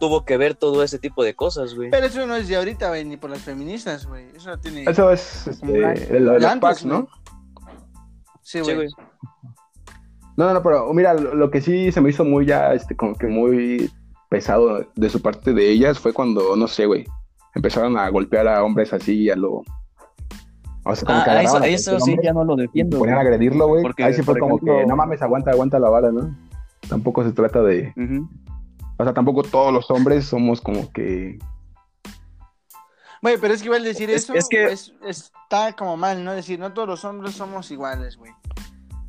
tuvo 0.00 0.24
que 0.24 0.36
ver 0.38 0.54
todo 0.56 0.82
ese 0.82 0.98
tipo 0.98 1.22
de 1.22 1.34
cosas, 1.34 1.74
güey. 1.74 1.88
Pero 1.90 2.06
eso 2.06 2.26
no 2.26 2.34
es 2.36 2.48
de 2.48 2.56
ahorita, 2.56 2.88
güey, 2.88 3.04
ni 3.04 3.16
por 3.16 3.30
las 3.30 3.40
feministas, 3.42 4.06
güey. 4.06 4.26
Eso 4.34 4.58
tiene. 4.58 4.84
Eso 4.90 5.10
es 5.12 5.46
este, 5.46 6.18
los 6.20 6.42
antes, 6.44 6.60
packs, 6.60 6.84
¿no? 6.84 7.02
güey. 7.04 7.14
Sí, 8.42 8.58
Sí, 8.58 8.60
güey. 8.64 8.74
güey. 8.76 8.88
No, 10.36 10.46
no, 10.46 10.54
no, 10.54 10.62
pero 10.62 10.92
mira, 10.94 11.14
lo, 11.14 11.34
lo 11.34 11.50
que 11.50 11.60
sí 11.60 11.92
se 11.92 12.00
me 12.00 12.10
hizo 12.10 12.24
muy 12.24 12.46
ya, 12.46 12.72
este, 12.74 12.96
como 12.96 13.14
que 13.14 13.26
muy 13.26 13.90
pesado 14.30 14.86
de 14.94 15.10
su 15.10 15.20
parte 15.20 15.52
de 15.52 15.70
ellas 15.70 15.98
fue 15.98 16.12
cuando, 16.14 16.56
no 16.56 16.66
sé, 16.68 16.86
güey, 16.86 17.04
empezaron 17.54 17.98
a 17.98 18.08
golpear 18.08 18.48
a 18.48 18.64
hombres 18.64 18.92
así 18.92 19.28
a 19.30 19.36
lo... 19.36 19.62
O 20.84 20.96
sea, 20.96 21.06
como 21.06 21.22
que 21.22 21.30
Ah, 21.30 21.42
eso, 21.42 21.56
agarraban 21.56 21.62
a 21.62 21.66
eso 21.66 22.00
sí 22.00 22.16
ya 22.22 22.32
no 22.32 22.44
lo 22.44 22.54
y 22.54 22.62
defiendo. 22.62 22.98
ponían 22.98 23.18
a 23.18 23.20
agredirlo, 23.20 23.68
güey. 23.68 23.82
Porque, 23.82 24.02
Ahí 24.04 24.14
sí 24.14 24.22
fue 24.22 24.38
como 24.38 24.56
ejemplo- 24.56 24.78
que, 24.80 24.86
no 24.86 24.96
mames, 24.96 25.22
aguanta, 25.22 25.50
aguanta 25.52 25.78
la 25.78 25.88
vara, 25.90 26.10
¿no? 26.10 26.34
Tampoco 26.88 27.22
se 27.22 27.32
trata 27.32 27.62
de... 27.62 27.92
O 28.98 29.04
sea, 29.04 29.12
tampoco 29.14 29.42
todos 29.42 29.72
los 29.72 29.90
hombres 29.90 30.24
somos 30.24 30.60
como 30.60 30.90
que... 30.92 31.38
Güey, 33.20 33.36
pero 33.40 33.54
es 33.54 33.60
que 33.60 33.66
igual 33.66 33.84
decir 33.84 34.10
Es- 34.10 34.24
eso 34.24 34.34
es 34.34 34.48
que- 34.48 34.64
es- 34.72 34.92
está 35.06 35.74
como 35.76 35.96
mal, 35.96 36.24
¿no? 36.24 36.32
Decir, 36.32 36.58
no 36.58 36.72
todos 36.72 36.88
los 36.88 37.04
hombres 37.04 37.34
somos 37.34 37.70
iguales, 37.70 38.16
güey. 38.16 38.32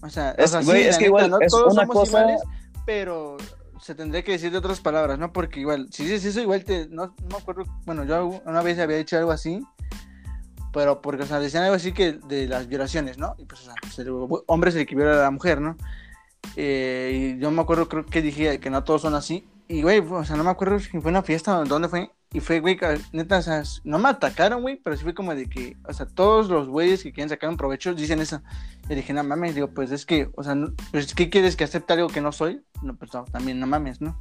O 0.03 0.09
sea, 0.09 0.35
o 0.37 0.41
Es- 0.41 0.51
sea, 0.51 0.61
güey, 0.61 0.83
sí, 0.83 0.89
es 0.89 0.97
que 0.97 1.05
neta, 1.05 1.07
igual 1.07 1.29
no 1.31 1.37
es 1.41 1.51
todos 1.51 1.73
una 1.73 1.81
somos 1.83 1.95
cosa- 1.95 2.19
iguales, 2.21 2.41
pero 2.85 3.37
se 3.81 3.95
tendría 3.95 4.21
que 4.23 4.33
decir 4.33 4.51
de 4.51 4.57
otras 4.57 4.79
palabras, 4.79 5.17
¿no? 5.17 5.33
Porque 5.33 5.59
igual, 5.61 5.87
si 5.91 6.03
dices 6.03 6.25
eso, 6.25 6.41
igual 6.41 6.63
te, 6.63 6.87
no, 6.89 7.07
no 7.07 7.27
me 7.29 7.37
acuerdo, 7.37 7.63
bueno, 7.85 8.03
yo 8.05 8.41
una 8.45 8.61
vez 8.61 8.77
había 8.79 8.97
dicho 8.97 9.17
algo 9.17 9.31
así, 9.31 9.61
pero 10.73 11.01
porque, 11.01 11.23
o 11.23 11.25
sea, 11.25 11.39
decían 11.39 11.63
algo 11.63 11.75
así 11.75 11.91
que 11.93 12.13
de 12.13 12.47
las 12.47 12.67
violaciones, 12.67 13.17
¿no? 13.17 13.35
Y 13.37 13.45
pues, 13.45 13.61
o 13.61 13.63
sea, 13.65 13.75
pues, 13.81 13.97
el 13.99 14.09
hombre 14.47 14.69
es 14.69 14.75
el 14.75 14.85
que 14.85 14.95
viola 14.95 15.13
a 15.13 15.23
la 15.23 15.31
mujer, 15.31 15.61
¿no? 15.61 15.77
Eh, 16.55 17.35
y 17.37 17.39
yo 17.41 17.51
me 17.51 17.61
acuerdo, 17.61 17.87
creo 17.87 18.05
que 18.05 18.21
dije 18.21 18.59
que 18.59 18.69
no 18.69 18.83
todos 18.83 19.01
son 19.03 19.15
así. 19.15 19.47
Y, 19.67 19.81
güey, 19.81 19.99
o 19.99 20.25
sea, 20.25 20.35
no 20.35 20.43
me 20.43 20.49
acuerdo 20.49 20.79
si 20.79 20.99
fue 20.99 21.09
una 21.11 21.23
fiesta 21.23 21.57
o 21.59 21.65
dónde 21.65 21.87
fue. 21.89 22.11
Y 22.33 22.39
fue, 22.39 22.59
güey, 22.59 22.79
neta, 23.11 23.37
o 23.37 23.41
sea, 23.43 23.61
no 23.83 23.99
me 23.99 24.09
atacaron, 24.09 24.63
güey, 24.63 24.77
pero 24.83 24.97
sí 24.97 25.03
fue 25.03 25.13
como 25.13 25.35
de 25.35 25.47
que, 25.47 25.77
o 25.87 25.93
sea, 25.93 26.07
todos 26.07 26.49
los 26.49 26.67
güeyes 26.67 27.03
que 27.03 27.13
quieren 27.13 27.29
sacar 27.29 27.47
un 27.49 27.57
provecho 27.57 27.93
dicen 27.93 28.19
eso. 28.19 28.41
Y 28.89 28.95
dije, 28.95 29.13
no 29.13 29.23
mames, 29.23 29.53
digo, 29.53 29.67
pues 29.67 29.91
es 29.91 30.05
que, 30.05 30.29
o 30.35 30.43
sea, 30.43 30.55
no- 30.55 30.73
pues, 30.91 31.13
¿qué 31.13 31.29
quieres 31.29 31.55
que 31.55 31.63
acepte 31.63 31.93
algo 31.93 32.07
que 32.07 32.21
no 32.21 32.31
soy? 32.31 32.63
No, 32.81 32.95
pues 32.95 33.13
no, 33.13 33.25
también 33.25 33.59
no 33.59 33.67
mames, 33.67 34.01
¿no? 34.01 34.19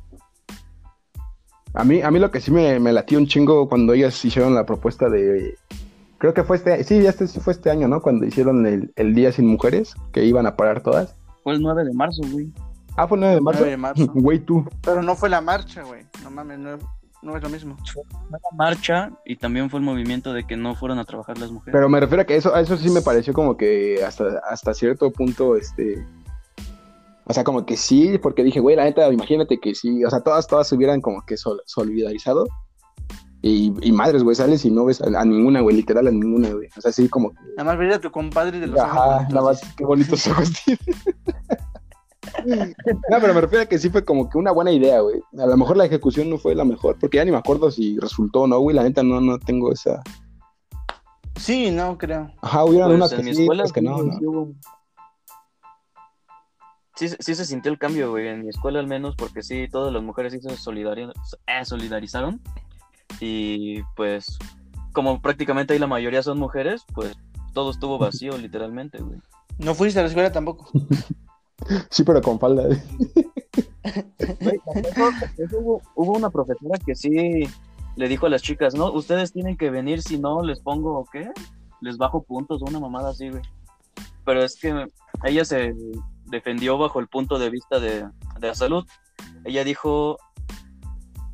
A 1.74 1.84
mí, 1.84 2.02
a 2.02 2.10
mí 2.10 2.18
lo 2.18 2.30
que 2.30 2.40
sí 2.40 2.50
me, 2.50 2.78
me 2.80 2.92
latió 2.92 3.18
un 3.18 3.26
chingo 3.26 3.66
cuando 3.68 3.94
ellas 3.94 4.22
hicieron 4.24 4.54
la 4.54 4.66
propuesta 4.66 5.08
de... 5.08 5.56
Creo 6.18 6.34
que 6.34 6.44
fue 6.44 6.56
este, 6.58 6.84
sí, 6.84 6.98
este 7.06 7.26
sí 7.26 7.40
fue 7.40 7.54
este 7.54 7.70
año, 7.70 7.88
¿no? 7.88 8.02
Cuando 8.02 8.26
hicieron 8.26 8.66
el, 8.66 8.92
el 8.94 9.14
Día 9.14 9.32
Sin 9.32 9.46
Mujeres, 9.46 9.94
que 10.12 10.24
iban 10.24 10.46
a 10.46 10.54
parar 10.54 10.82
todas. 10.82 11.16
Fue 11.42 11.54
el 11.54 11.62
9 11.62 11.84
de 11.84 11.94
marzo, 11.94 12.22
güey. 12.30 12.52
Ah, 12.94 13.08
fue 13.08 13.16
el 13.16 13.20
9 13.22 13.34
de 13.36 13.40
marzo. 13.40 13.58
9 13.60 13.70
de 13.70 13.76
marzo. 13.78 14.06
Güey, 14.14 14.38
tú. 14.38 14.68
Pero 14.82 15.02
no 15.02 15.16
fue 15.16 15.30
la 15.30 15.40
marcha, 15.40 15.82
güey. 15.82 16.04
No 16.22 16.30
mames, 16.30 16.58
no, 16.58 16.78
no 17.22 17.36
es 17.36 17.42
lo 17.42 17.48
mismo. 17.48 17.76
Fue 17.92 18.02
la 18.30 18.38
marcha 18.56 19.10
y 19.24 19.36
también 19.36 19.70
fue 19.70 19.80
el 19.80 19.86
movimiento 19.86 20.32
de 20.32 20.44
que 20.44 20.56
no 20.56 20.74
fueron 20.74 20.98
a 20.98 21.04
trabajar 21.04 21.38
las 21.38 21.50
mujeres. 21.50 21.72
Pero 21.72 21.88
me 21.88 22.00
refiero 22.00 22.22
a 22.22 22.26
que 22.26 22.36
eso, 22.36 22.54
a 22.54 22.60
eso 22.60 22.76
sí 22.76 22.90
me 22.90 23.00
pareció 23.02 23.32
como 23.32 23.56
que 23.56 24.02
hasta, 24.04 24.24
hasta 24.50 24.74
cierto 24.74 25.10
punto, 25.10 25.56
este... 25.56 26.04
O 27.24 27.32
sea, 27.32 27.44
como 27.44 27.64
que 27.64 27.76
sí, 27.76 28.18
porque 28.18 28.42
dije, 28.42 28.58
güey, 28.58 28.74
la 28.74 28.84
neta, 28.84 29.10
imagínate 29.12 29.58
que 29.60 29.74
sí, 29.76 30.04
o 30.04 30.10
sea, 30.10 30.20
todas, 30.20 30.46
todas 30.48 30.66
se 30.66 30.74
hubieran 30.74 31.00
como 31.00 31.24
que 31.24 31.36
sol- 31.36 31.62
solidarizado. 31.66 32.46
Y, 33.42 33.72
y 33.80 33.92
madres, 33.92 34.22
güey, 34.22 34.36
sales 34.36 34.64
y 34.64 34.70
no 34.70 34.84
ves 34.84 35.00
a, 35.00 35.06
a 35.20 35.24
ninguna, 35.24 35.60
güey, 35.60 35.76
literal 35.76 36.06
a 36.08 36.10
ninguna, 36.10 36.50
güey. 36.50 36.68
O 36.76 36.80
sea, 36.80 36.92
sí, 36.92 37.08
como 37.08 37.30
que... 37.30 37.36
Nada 37.56 37.64
más 37.70 37.78
ver 37.78 37.92
a 37.92 38.00
tu 38.00 38.10
compadre 38.10 38.58
de 38.60 38.66
los 38.66 38.78
ojos 38.78 38.90
Ajá, 38.92 39.28
nada 39.30 39.42
más, 39.42 39.60
qué 39.76 39.84
bonitos 39.84 40.26
ojos 40.26 40.52
tiene. 40.64 40.80
No, 42.46 43.18
pero 43.20 43.34
me 43.34 43.40
refiero 43.40 43.62
a 43.64 43.66
que 43.66 43.78
sí 43.78 43.90
fue 43.90 44.04
como 44.04 44.28
que 44.28 44.38
una 44.38 44.52
buena 44.52 44.72
idea, 44.72 45.00
güey. 45.00 45.20
A 45.38 45.46
lo 45.46 45.56
mejor 45.56 45.76
la 45.76 45.84
ejecución 45.86 46.30
no 46.30 46.38
fue 46.38 46.54
la 46.54 46.64
mejor, 46.64 46.96
porque 46.98 47.16
ya 47.18 47.24
ni 47.24 47.30
me 47.30 47.36
acuerdo 47.36 47.70
si 47.70 47.98
resultó 47.98 48.42
o 48.42 48.46
no, 48.46 48.58
güey. 48.60 48.76
La 48.76 48.82
neta 48.84 49.02
no, 49.02 49.20
no 49.20 49.38
tengo 49.38 49.72
esa. 49.72 50.02
Sí, 51.36 51.70
no 51.70 51.98
creo. 51.98 52.30
Ajá, 52.40 52.64
hubieron 52.64 52.88
Pues, 52.88 52.96
unas 52.96 53.12
en 53.12 53.18
que 53.18 53.24
mi 53.24 53.34
sí, 53.34 53.42
escuela 53.42 53.62
otras 53.62 53.72
que 53.72 53.82
no, 53.82 53.98
sí, 53.98 54.04
¿no? 54.04 54.46
sí 56.94 57.08
Sí, 57.08 57.16
sí 57.18 57.34
se 57.34 57.46
sintió 57.46 57.72
el 57.72 57.78
cambio, 57.78 58.10
güey, 58.10 58.28
en 58.28 58.42
mi 58.42 58.50
escuela 58.50 58.78
al 58.78 58.86
menos, 58.86 59.16
porque 59.16 59.42
sí, 59.42 59.66
todas 59.70 59.92
las 59.92 60.02
mujeres 60.02 60.32
sí 60.34 60.40
se 60.40 60.52
eh, 60.52 61.64
solidarizaron. 61.64 62.40
Y 63.18 63.82
pues, 63.96 64.38
como 64.92 65.20
prácticamente 65.20 65.72
ahí 65.72 65.78
la 65.78 65.86
mayoría 65.86 66.22
son 66.22 66.38
mujeres, 66.38 66.84
pues 66.94 67.16
todo 67.54 67.70
estuvo 67.70 67.98
vacío, 67.98 68.36
literalmente, 68.38 68.98
güey. 68.98 69.18
No 69.58 69.74
fuiste 69.74 69.98
a 70.00 70.02
la 70.02 70.08
escuela 70.08 70.30
tampoco. 70.32 70.70
Sí, 71.90 72.04
pero 72.04 72.20
con 72.20 72.38
falda. 72.38 72.68
Hubo, 75.52 75.82
una 75.94 76.30
profesora 76.30 76.78
que 76.84 76.94
sí 76.94 77.42
le 77.96 78.08
dijo 78.08 78.26
a 78.26 78.30
las 78.30 78.42
chicas, 78.42 78.74
no, 78.74 78.90
ustedes 78.92 79.32
tienen 79.32 79.56
que 79.56 79.70
venir, 79.70 80.02
si 80.02 80.18
no 80.18 80.42
les 80.42 80.60
pongo, 80.60 81.04
¿qué? 81.12 81.30
Les 81.80 81.98
bajo 81.98 82.22
puntos 82.22 82.62
una 82.62 82.80
mamada 82.80 83.10
así, 83.10 83.28
güey. 83.28 83.42
Pero 84.24 84.42
es 84.42 84.56
que 84.56 84.86
ella 85.24 85.44
se 85.44 85.74
defendió 86.26 86.78
bajo 86.78 87.00
el 87.00 87.08
punto 87.08 87.38
de 87.38 87.50
vista 87.50 87.80
de 87.80 88.06
la 88.40 88.54
salud. 88.54 88.86
Ella 89.44 89.64
dijo, 89.64 90.16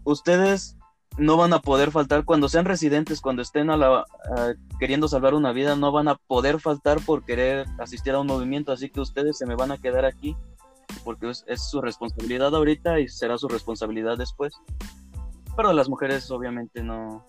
ustedes 0.04 0.77
no 1.18 1.36
van 1.36 1.52
a 1.52 1.60
poder 1.60 1.90
faltar 1.90 2.24
cuando 2.24 2.48
sean 2.48 2.64
residentes, 2.64 3.20
cuando 3.20 3.42
estén 3.42 3.70
a 3.70 3.76
la, 3.76 3.98
a- 3.98 4.54
queriendo 4.78 5.08
salvar 5.08 5.34
una 5.34 5.52
vida, 5.52 5.76
no 5.76 5.92
van 5.92 6.08
a 6.08 6.14
poder 6.14 6.60
faltar 6.60 7.00
por 7.04 7.24
querer 7.24 7.66
asistir 7.78 8.14
a 8.14 8.20
un 8.20 8.26
movimiento, 8.26 8.72
así 8.72 8.88
que 8.88 9.00
ustedes 9.00 9.36
se 9.36 9.46
me 9.46 9.54
van 9.56 9.72
a 9.72 9.78
quedar 9.78 10.04
aquí 10.04 10.36
porque 11.04 11.28
es, 11.30 11.44
es 11.46 11.68
su 11.68 11.80
responsabilidad 11.80 12.54
ahorita 12.54 13.00
y 13.00 13.08
será 13.08 13.36
su 13.36 13.48
responsabilidad 13.48 14.16
después. 14.16 14.54
Pero 15.56 15.72
las 15.72 15.88
mujeres 15.88 16.30
obviamente 16.30 16.82
no. 16.82 17.24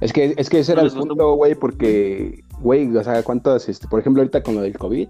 Es 0.00 0.12
que, 0.12 0.34
es 0.36 0.48
que 0.48 0.60
ese 0.60 0.72
era 0.72 0.82
el 0.82 0.90
punto, 0.92 1.34
güey, 1.34 1.54
porque, 1.54 2.44
güey, 2.60 2.96
o 2.96 3.04
sea, 3.04 3.22
cuántas, 3.22 3.68
este, 3.68 3.86
por 3.88 4.00
ejemplo, 4.00 4.22
ahorita 4.22 4.42
con 4.42 4.54
lo 4.54 4.62
del 4.62 4.78
COVID, 4.78 5.08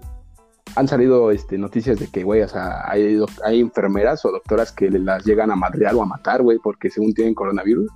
han 0.75 0.87
salido 0.87 1.31
este, 1.31 1.57
noticias 1.57 1.99
de 1.99 2.07
que, 2.07 2.23
güey, 2.23 2.41
o 2.41 2.47
sea, 2.47 2.89
hay, 2.89 3.19
hay 3.43 3.59
enfermeras 3.59 4.23
o 4.25 4.31
doctoras 4.31 4.71
que 4.71 4.89
las 4.89 5.25
llegan 5.25 5.51
a 5.51 5.55
madrear 5.55 5.95
o 5.95 6.01
a 6.01 6.05
matar, 6.05 6.41
güey, 6.41 6.59
porque 6.59 6.89
según 6.89 7.13
tienen 7.13 7.33
coronavirus. 7.33 7.89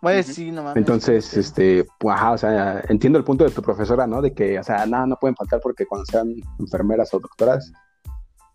Güey, 0.00 0.20
Ujú. 0.20 0.32
sí, 0.32 0.50
no 0.50 0.62
mames. 0.62 0.76
Entonces, 0.76 1.36
este, 1.36 1.86
pues, 1.98 2.16
ajá, 2.16 2.32
o 2.32 2.38
sea, 2.38 2.82
entiendo 2.88 3.18
el 3.18 3.24
punto 3.24 3.44
de 3.44 3.50
tu 3.50 3.62
profesora, 3.62 4.06
¿no? 4.06 4.22
De 4.22 4.32
que, 4.32 4.58
o 4.58 4.62
sea, 4.62 4.86
nada, 4.86 5.06
no 5.06 5.16
pueden 5.16 5.34
faltar 5.34 5.60
porque 5.60 5.86
cuando 5.86 6.06
sean 6.06 6.34
enfermeras 6.58 7.12
o 7.14 7.20
doctoras, 7.20 7.72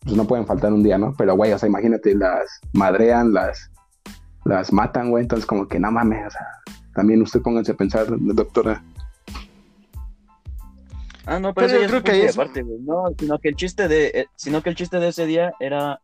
pues 0.02 0.16
no 0.16 0.26
pueden 0.26 0.46
faltar 0.46 0.72
un 0.72 0.84
día, 0.84 0.98
¿no? 0.98 1.14
Pero, 1.18 1.36
güey, 1.36 1.52
o 1.52 1.60
sea, 1.60 1.68
imagínate, 1.68 2.16
las 2.16 2.60
madrean, 2.74 3.34
las, 3.34 3.72
las 4.46 4.72
matan, 4.72 5.10
güey, 5.10 5.24
entonces 5.24 5.46
como 5.46 5.68
que, 5.68 5.80
no 5.80 5.92
mames, 5.92 6.28
o 6.28 6.32
sea, 6.32 6.48
también 6.96 7.22
usted 7.22 7.42
pónganse 7.42 7.72
a 7.72 7.76
pensar, 7.76 8.06
doctora. 8.10 8.84
Ah, 11.26 11.40
no, 11.40 11.54
Pero 11.54 11.68
yo 11.70 11.82
es 11.82 11.88
creo 11.88 12.04
que 12.04 12.26
eso- 12.26 12.42
aparte, 12.42 12.62
güey. 12.64 12.80
No, 12.82 13.06
sino 13.18 13.40
que 13.40 13.50
el 13.50 13.56
chiste 13.56 13.88
de, 13.88 14.08
eh, 14.08 14.26
sino 14.36 14.62
que 14.62 14.70
el 14.70 14.76
chiste 14.76 15.00
de 15.00 15.08
ese 15.08 15.26
día 15.26 15.54
era 15.60 16.02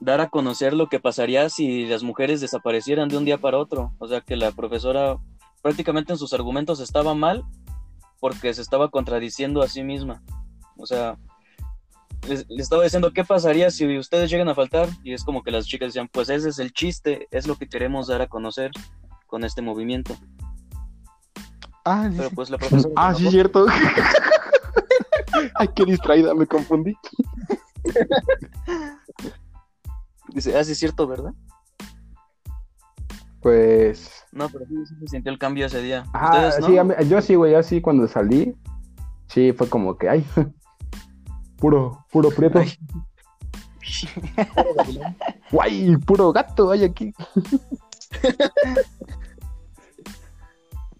dar 0.00 0.20
a 0.20 0.28
conocer 0.28 0.72
lo 0.72 0.88
que 0.88 1.00
pasaría 1.00 1.48
si 1.48 1.86
las 1.86 2.02
mujeres 2.02 2.40
desaparecieran 2.40 3.08
de 3.08 3.16
un 3.16 3.24
día 3.24 3.38
para 3.38 3.58
otro. 3.58 3.92
O 3.98 4.06
sea 4.08 4.20
que 4.20 4.36
la 4.36 4.52
profesora 4.52 5.16
prácticamente 5.62 6.12
en 6.12 6.18
sus 6.18 6.32
argumentos 6.32 6.80
estaba 6.80 7.14
mal 7.14 7.44
porque 8.20 8.54
se 8.54 8.62
estaba 8.62 8.88
contradiciendo 8.88 9.62
a 9.62 9.68
sí 9.68 9.82
misma. 9.82 10.22
O 10.76 10.86
sea, 10.86 11.16
les 12.28 12.46
estaba 12.50 12.84
diciendo 12.84 13.12
qué 13.12 13.24
pasaría 13.24 13.70
si 13.70 13.98
ustedes 13.98 14.30
llegan 14.30 14.48
a 14.48 14.54
faltar 14.54 14.88
y 15.02 15.12
es 15.12 15.24
como 15.24 15.42
que 15.42 15.50
las 15.50 15.66
chicas 15.66 15.88
decían, 15.88 16.08
pues 16.12 16.28
ese 16.28 16.48
es 16.50 16.58
el 16.60 16.72
chiste, 16.72 17.26
es 17.32 17.48
lo 17.48 17.56
que 17.56 17.68
queremos 17.68 18.06
dar 18.06 18.22
a 18.22 18.28
conocer 18.28 18.70
con 19.26 19.42
este 19.44 19.60
movimiento. 19.60 20.16
Ah, 21.84 22.08
Pero 22.16 22.30
pues 22.30 22.48
la 22.48 22.58
profesora... 22.58 22.94
Ah, 22.96 23.12
sí, 23.14 23.28
cierto. 23.28 23.66
Ay, 25.54 25.68
qué 25.74 25.84
distraída, 25.84 26.34
me 26.34 26.46
confundí. 26.46 26.96
Dice, 30.28 30.56
ah, 30.56 30.64
sí 30.64 30.72
es 30.72 30.78
cierto, 30.78 31.06
¿verdad? 31.06 31.32
Pues, 33.40 34.24
No, 34.32 34.48
pero 34.48 34.66
sí, 34.66 34.74
se 34.86 35.08
sintió 35.08 35.32
el 35.32 35.38
cambio 35.38 35.66
ese 35.66 35.82
día. 35.82 36.04
ajá, 36.12 36.48
¿Ustedes 36.48 36.60
no? 36.60 36.66
sí, 36.66 36.72
mí- 37.02 37.08
yo 37.08 37.20
sí, 37.20 37.34
güey, 37.34 37.52
yo 37.52 37.62
sí 37.62 37.80
cuando 37.80 38.06
salí, 38.06 38.54
sí, 39.26 39.52
fue 39.52 39.68
como 39.68 39.96
que, 39.98 40.08
ay, 40.08 40.24
puro, 41.58 42.04
puro 42.12 42.30
prieto. 42.30 42.60
Ay. 42.60 42.72
Guay, 45.50 45.96
puro 45.98 46.32
gato 46.32 46.70
hay 46.70 46.84
aquí. 46.84 47.12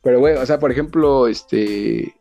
Pero, 0.02 0.18
güey, 0.18 0.36
o 0.36 0.44
sea, 0.44 0.58
por 0.58 0.72
ejemplo, 0.72 1.28
este. 1.28 2.12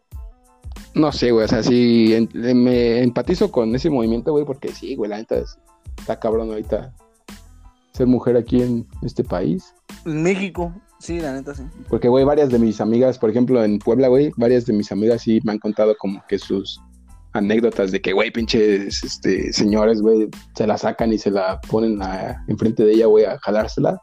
No 0.94 1.12
sé, 1.12 1.32
güey, 1.32 1.46
o 1.46 1.48
sea, 1.48 1.64
sí, 1.64 2.14
en- 2.14 2.30
me 2.64 3.02
empatizo 3.02 3.50
con 3.52 3.74
ese 3.76 3.90
movimiento, 3.90 4.32
güey, 4.32 4.46
porque 4.46 4.70
sí, 4.74 4.96
güey, 4.96 5.10
la 5.10 5.18
neta 5.18 5.38
es- 5.38 5.58
está 5.98 6.20
cabrón 6.20 6.50
ahorita 6.50 6.94
ser 7.94 8.08
mujer 8.08 8.36
aquí 8.38 8.62
en 8.62 8.88
este 9.04 9.24
país. 9.24 9.74
En 10.06 10.24
México, 10.24 10.74
sí, 11.00 11.20
la 11.20 11.34
neta, 11.34 11.54
sí. 11.56 11.64
Porque, 11.90 12.08
güey, 12.10 12.26
varias 12.26 12.50
de 12.50 12.60
mis 12.60 12.82
amigas, 12.82 13.18
por 13.20 13.30
ejemplo, 13.30 13.64
en 13.64 13.80
Puebla, 13.80 14.08
güey, 14.10 14.32
varias 14.38 14.66
de 14.66 14.74
mis 14.74 14.92
amigas 14.92 15.22
sí 15.22 15.40
me 15.44 15.52
han 15.54 15.60
contado 15.60 15.96
como 15.98 16.22
que 16.28 16.38
sus 16.40 16.80
anécdotas 17.34 17.92
de 17.92 18.02
que, 18.02 18.12
güey, 18.12 18.32
pinches 18.32 19.04
este, 19.04 19.54
señores, 19.54 20.02
güey, 20.02 20.28
se 20.56 20.68
la 20.68 20.78
sacan 20.78 21.14
y 21.14 21.18
se 21.18 21.32
la 21.32 21.62
ponen 21.62 22.02
a- 22.02 22.44
enfrente 22.48 22.84
de 22.84 22.94
ella, 22.94 23.06
güey, 23.06 23.24
a 23.26 23.38
jalársela. 23.40 23.98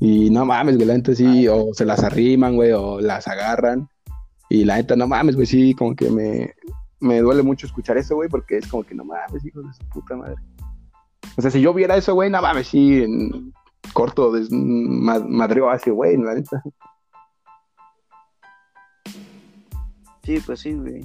Y 0.00 0.30
no 0.30 0.44
mames, 0.46 0.76
güey, 0.76 0.88
la 0.88 0.94
neta 0.94 1.14
sí, 1.14 1.46
o 1.48 1.68
se 1.74 1.84
las 1.84 2.02
arriman, 2.04 2.54
güey, 2.54 2.72
o 2.72 3.00
las 3.00 3.28
agarran. 3.28 3.88
Y 4.48 4.64
la 4.64 4.76
neta, 4.76 4.94
no 4.96 5.06
mames, 5.08 5.34
güey, 5.34 5.46
sí, 5.46 5.74
como 5.74 5.94
que 5.96 6.08
me, 6.10 6.54
me 7.00 7.20
duele 7.20 7.42
mucho 7.42 7.66
escuchar 7.66 7.96
eso, 7.98 8.14
güey, 8.14 8.28
porque 8.28 8.58
es 8.58 8.66
como 8.68 8.84
que 8.84 8.94
no 8.94 9.04
mames, 9.04 9.44
hijo 9.44 9.60
de 9.62 9.72
su 9.74 9.84
puta 9.88 10.16
madre. 10.16 10.36
O 11.36 11.42
sea, 11.42 11.50
si 11.50 11.60
yo 11.60 11.74
viera 11.74 11.96
eso, 11.96 12.14
güey, 12.14 12.30
no 12.30 12.40
mames, 12.40 12.68
sí, 12.68 13.02
en 13.02 13.52
corto, 13.92 14.32
des, 14.32 14.48
ma- 14.50 15.18
madreo 15.18 15.68
a 15.70 15.76
ese 15.76 15.90
güey, 15.90 16.16
la 16.16 16.34
neta. 16.34 16.62
Sí, 20.22 20.40
pues 20.44 20.60
sí, 20.60 20.72
güey. 20.74 21.02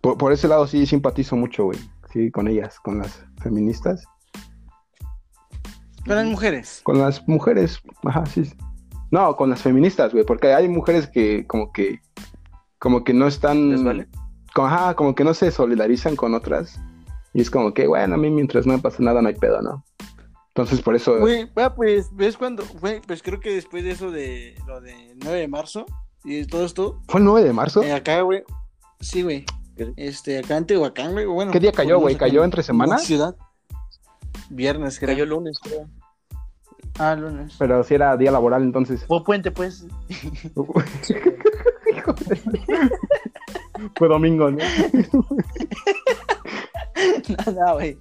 Por, 0.00 0.18
por 0.18 0.32
ese 0.32 0.48
lado 0.48 0.66
sí 0.66 0.84
simpatizo 0.86 1.36
mucho, 1.36 1.64
güey. 1.64 1.78
Sí, 2.12 2.30
con 2.30 2.48
ellas, 2.48 2.78
con 2.80 2.98
las 2.98 3.24
feministas. 3.40 4.04
Con 6.04 6.16
las 6.16 6.26
mujeres. 6.26 6.80
Con 6.82 6.98
las 6.98 7.26
mujeres, 7.28 7.80
ajá, 8.04 8.26
sí. 8.26 8.52
No, 9.12 9.36
con 9.36 9.50
las 9.50 9.62
feministas, 9.62 10.12
güey, 10.12 10.24
porque 10.24 10.52
hay 10.52 10.66
mujeres 10.68 11.06
que 11.06 11.46
como 11.46 11.70
que 11.70 12.00
como 12.80 13.04
que 13.04 13.12
no 13.14 13.28
están 13.28 13.70
¿Les 13.70 13.84
vale? 13.84 14.08
como, 14.54 14.66
ajá, 14.66 14.94
como 14.96 15.14
que 15.14 15.22
no 15.22 15.34
se 15.34 15.52
solidarizan 15.52 16.16
con 16.16 16.34
otras. 16.34 16.80
Y 17.32 17.40
es 17.42 17.50
como 17.50 17.72
que, 17.72 17.86
bueno, 17.86 18.14
a 18.16 18.18
mí 18.18 18.28
mientras 18.30 18.66
no 18.66 18.72
me 18.72 18.80
pase 18.80 19.02
nada 19.02 19.22
no 19.22 19.28
hay 19.28 19.34
pedo, 19.36 19.62
¿no? 19.62 19.84
Entonces 20.48 20.82
por 20.82 20.94
eso 20.96 21.18
Güey, 21.20 21.48
ah, 21.56 21.74
pues, 21.74 22.08
¿ves 22.14 22.36
cuando? 22.36 22.64
Güey, 22.80 23.00
pues 23.06 23.22
creo 23.22 23.38
que 23.40 23.54
después 23.54 23.84
de 23.84 23.92
eso 23.92 24.10
de 24.10 24.54
lo 24.66 24.80
de 24.80 25.14
9 25.22 25.38
de 25.38 25.48
marzo 25.48 25.86
y 26.24 26.44
todo 26.46 26.64
esto, 26.66 27.00
fue 27.08 27.20
el 27.20 27.24
9 27.26 27.44
de 27.46 27.52
marzo. 27.52 27.82
eh, 27.82 27.92
acá, 27.92 28.20
güey, 28.22 28.42
sí, 29.00 29.22
güey, 29.22 29.44
este, 29.96 30.38
acá 30.40 30.56
en 30.56 30.66
Tehuacán, 30.66 31.12
güey, 31.12 31.24
bueno. 31.26 31.52
¿Qué 31.52 31.60
día 31.60 31.72
cayó, 31.72 31.98
güey? 32.00 32.16
¿Cayó 32.16 32.40
en- 32.40 32.46
entre 32.46 32.62
semana? 32.62 32.96
en 32.96 33.00
Ciudad. 33.00 33.36
Viernes, 34.50 34.98
creo. 34.98 35.08
Cayó 35.14 35.24
el 35.24 35.30
lunes, 35.30 35.58
creo. 35.62 35.88
Ah, 36.98 37.14
lunes. 37.14 37.54
Pero 37.58 37.82
si 37.84 37.94
era 37.94 38.16
día 38.16 38.30
laboral 38.30 38.62
entonces. 38.62 39.04
Fue 39.06 39.22
puente, 39.24 39.50
pues. 39.50 39.86
Hijo 40.54 40.74
de- 42.26 42.90
Fue 43.96 44.08
domingo, 44.08 44.50
¿no? 44.50 44.58
Nada, 47.56 47.72
güey. 47.72 47.98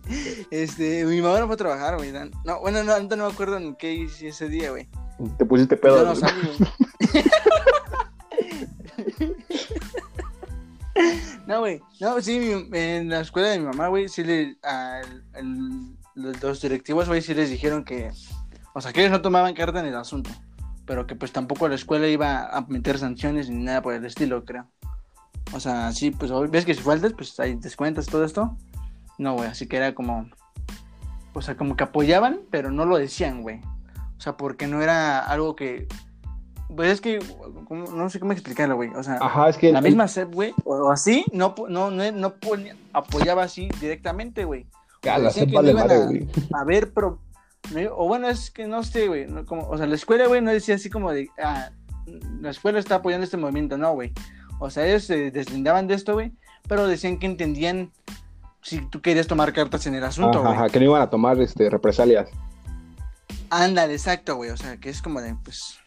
Este, 0.52 1.06
mi 1.06 1.22
mamá 1.22 1.40
no 1.40 1.46
fue 1.48 1.56
a 1.56 1.58
trabajar, 1.58 1.98
güey. 1.98 2.12
No, 2.46 2.60
bueno, 2.60 2.84
no, 2.84 3.00
no 3.00 3.18
me 3.18 3.24
acuerdo 3.34 3.58
en 3.58 3.76
qué 3.76 3.94
hice 3.94 4.28
ese 4.28 4.48
día, 4.50 4.70
güey. 4.72 4.88
Te 5.38 5.46
pusiste 5.46 5.76
Yo 5.76 5.82
pedo. 5.82 6.04
no 6.04 6.10
güey. 6.14 6.20
salí. 6.20 6.50
No, 11.48 11.60
güey. 11.62 11.82
No, 12.00 12.22
sí, 12.22 12.40
mi- 12.40 12.78
en 12.78 13.10
la 13.10 13.22
escuela 13.22 13.50
de 13.50 13.60
mi 13.60 13.66
mamá, 13.66 13.88
güey, 13.88 14.08
sí 14.10 14.24
le. 14.24 14.58
al- 14.64 15.24
los, 16.16 16.42
los 16.44 16.62
directivos, 16.62 17.08
güey, 17.08 17.22
sí 17.22 17.34
les 17.34 17.50
dijeron 17.50 17.84
que. 17.84 18.12
O 18.74 18.82
sea, 18.82 18.94
que 18.94 19.02
ellos 19.02 19.12
no 19.12 19.22
tomaban 19.22 19.54
carta 19.54 19.80
en 19.80 19.86
el 19.88 19.96
asunto. 19.96 20.30
Pero 20.86 21.06
que 21.08 21.16
pues 21.16 21.32
tampoco 21.32 21.68
la 21.68 21.76
escuela 21.76 22.08
iba 22.08 22.46
a 22.48 22.62
meter 22.68 22.98
sanciones 22.98 23.50
ni 23.50 23.64
nada 23.64 23.82
por 23.82 23.94
el 23.94 24.04
estilo, 24.06 24.44
creo. 24.46 24.66
O 25.54 25.60
sea, 25.60 25.92
sí, 25.92 26.12
pues 26.12 26.32
ves 26.50 26.66
que 26.66 26.74
si 26.74 26.82
faltas, 26.82 27.14
pues 27.14 27.40
hay 27.40 27.56
descuentas 27.56 28.08
todo 28.08 28.24
esto. 28.24 28.58
No, 29.18 29.34
güey, 29.36 29.48
así 29.50 29.68
que 29.68 29.78
era 29.78 29.94
como. 29.94 30.30
O 31.34 31.42
sea, 31.42 31.56
como 31.56 31.76
que 31.78 31.84
apoyaban, 31.84 32.40
pero 32.50 32.72
no 32.72 32.86
lo 32.86 32.98
decían, 32.98 33.42
güey. 33.42 33.62
O 34.18 34.22
sea, 34.22 34.38
porque 34.38 34.68
no 34.68 34.82
era 34.82 35.20
algo 35.20 35.56
que. 35.56 35.88
Pues 36.76 36.90
es 36.92 37.02
que. 37.02 37.20
No 37.70 38.10
sé 38.10 38.20
cómo 38.20 38.32
explicarlo, 38.32 38.76
güey. 38.76 38.90
O 38.96 39.04
sea, 39.04 39.16
Ajá, 39.22 39.50
es 39.50 39.58
que 39.58 39.72
la 39.72 39.82
misma 39.82 40.08
SEP, 40.08 40.34
güey, 40.34 40.54
o 40.66 40.76
o 40.88 40.92
así, 40.92 41.26
no, 41.34 41.54
no, 41.70 41.92
no, 41.92 42.12
no 42.12 42.34
ponía- 42.36 42.76
apoyaba 42.94 43.44
así 43.44 43.70
directamente, 43.80 44.46
güey. 44.46 44.66
Ah, 45.04 45.18
la 45.18 45.28
decía 45.30 45.44
SEP 45.44 45.54
vale 45.54 45.74
madre, 45.74 45.96
a- 45.96 46.06
güey. 46.06 46.28
A 46.54 46.64
ver, 46.64 46.92
pero. 46.94 47.20
No- 47.74 47.96
o 47.96 48.08
bueno, 48.08 48.28
es 48.30 48.52
que 48.52 48.68
no 48.68 48.84
sé, 48.84 49.08
güey. 49.08 49.28
no, 49.28 49.46
como, 49.46 49.68
o 49.68 49.78
sea, 49.78 49.86
la 49.88 49.96
escuela, 49.96 50.28
güey, 50.28 50.42
no 50.42 50.52
decía 50.52 50.76
así 50.76 50.90
como 50.90 51.12
de. 51.12 51.30
Ah, 51.42 51.70
la 52.42 52.50
escuela 52.50 52.80
está 52.80 52.96
apoyando 52.96 53.24
este 53.24 53.38
movimiento, 53.38 53.78
no, 53.78 53.94
güey. 53.94 54.12
O 54.60 54.70
sea, 54.70 54.88
ellos 54.88 55.04
se 55.04 55.32
deslindaban 55.32 55.88
de 55.88 55.94
esto, 55.96 56.14
güey, 56.14 56.32
pero 56.68 56.88
decían 56.88 57.18
que 57.20 57.26
entendían 57.26 57.92
si 58.62 58.80
tú 58.90 59.02
querías 59.02 59.28
tomar 59.28 59.54
cartas 59.54 59.86
en 59.88 59.96
el 59.96 60.04
asunto, 60.04 60.40
Ajá, 60.40 60.48
güey. 60.48 60.54
ajá, 60.54 60.70
que 60.70 60.80
no 60.80 60.86
iban 60.86 61.02
a 61.02 61.10
tomar 61.10 61.40
este, 61.42 61.70
represalias. 61.70 62.30
Ándale, 63.50 63.94
exacto, 63.94 64.36
güey. 64.36 64.50
O 64.52 64.58
sea, 64.58 64.78
que 64.78 64.90
es 64.90 65.02
como 65.02 65.22
de, 65.22 65.36
pues, 65.44 65.78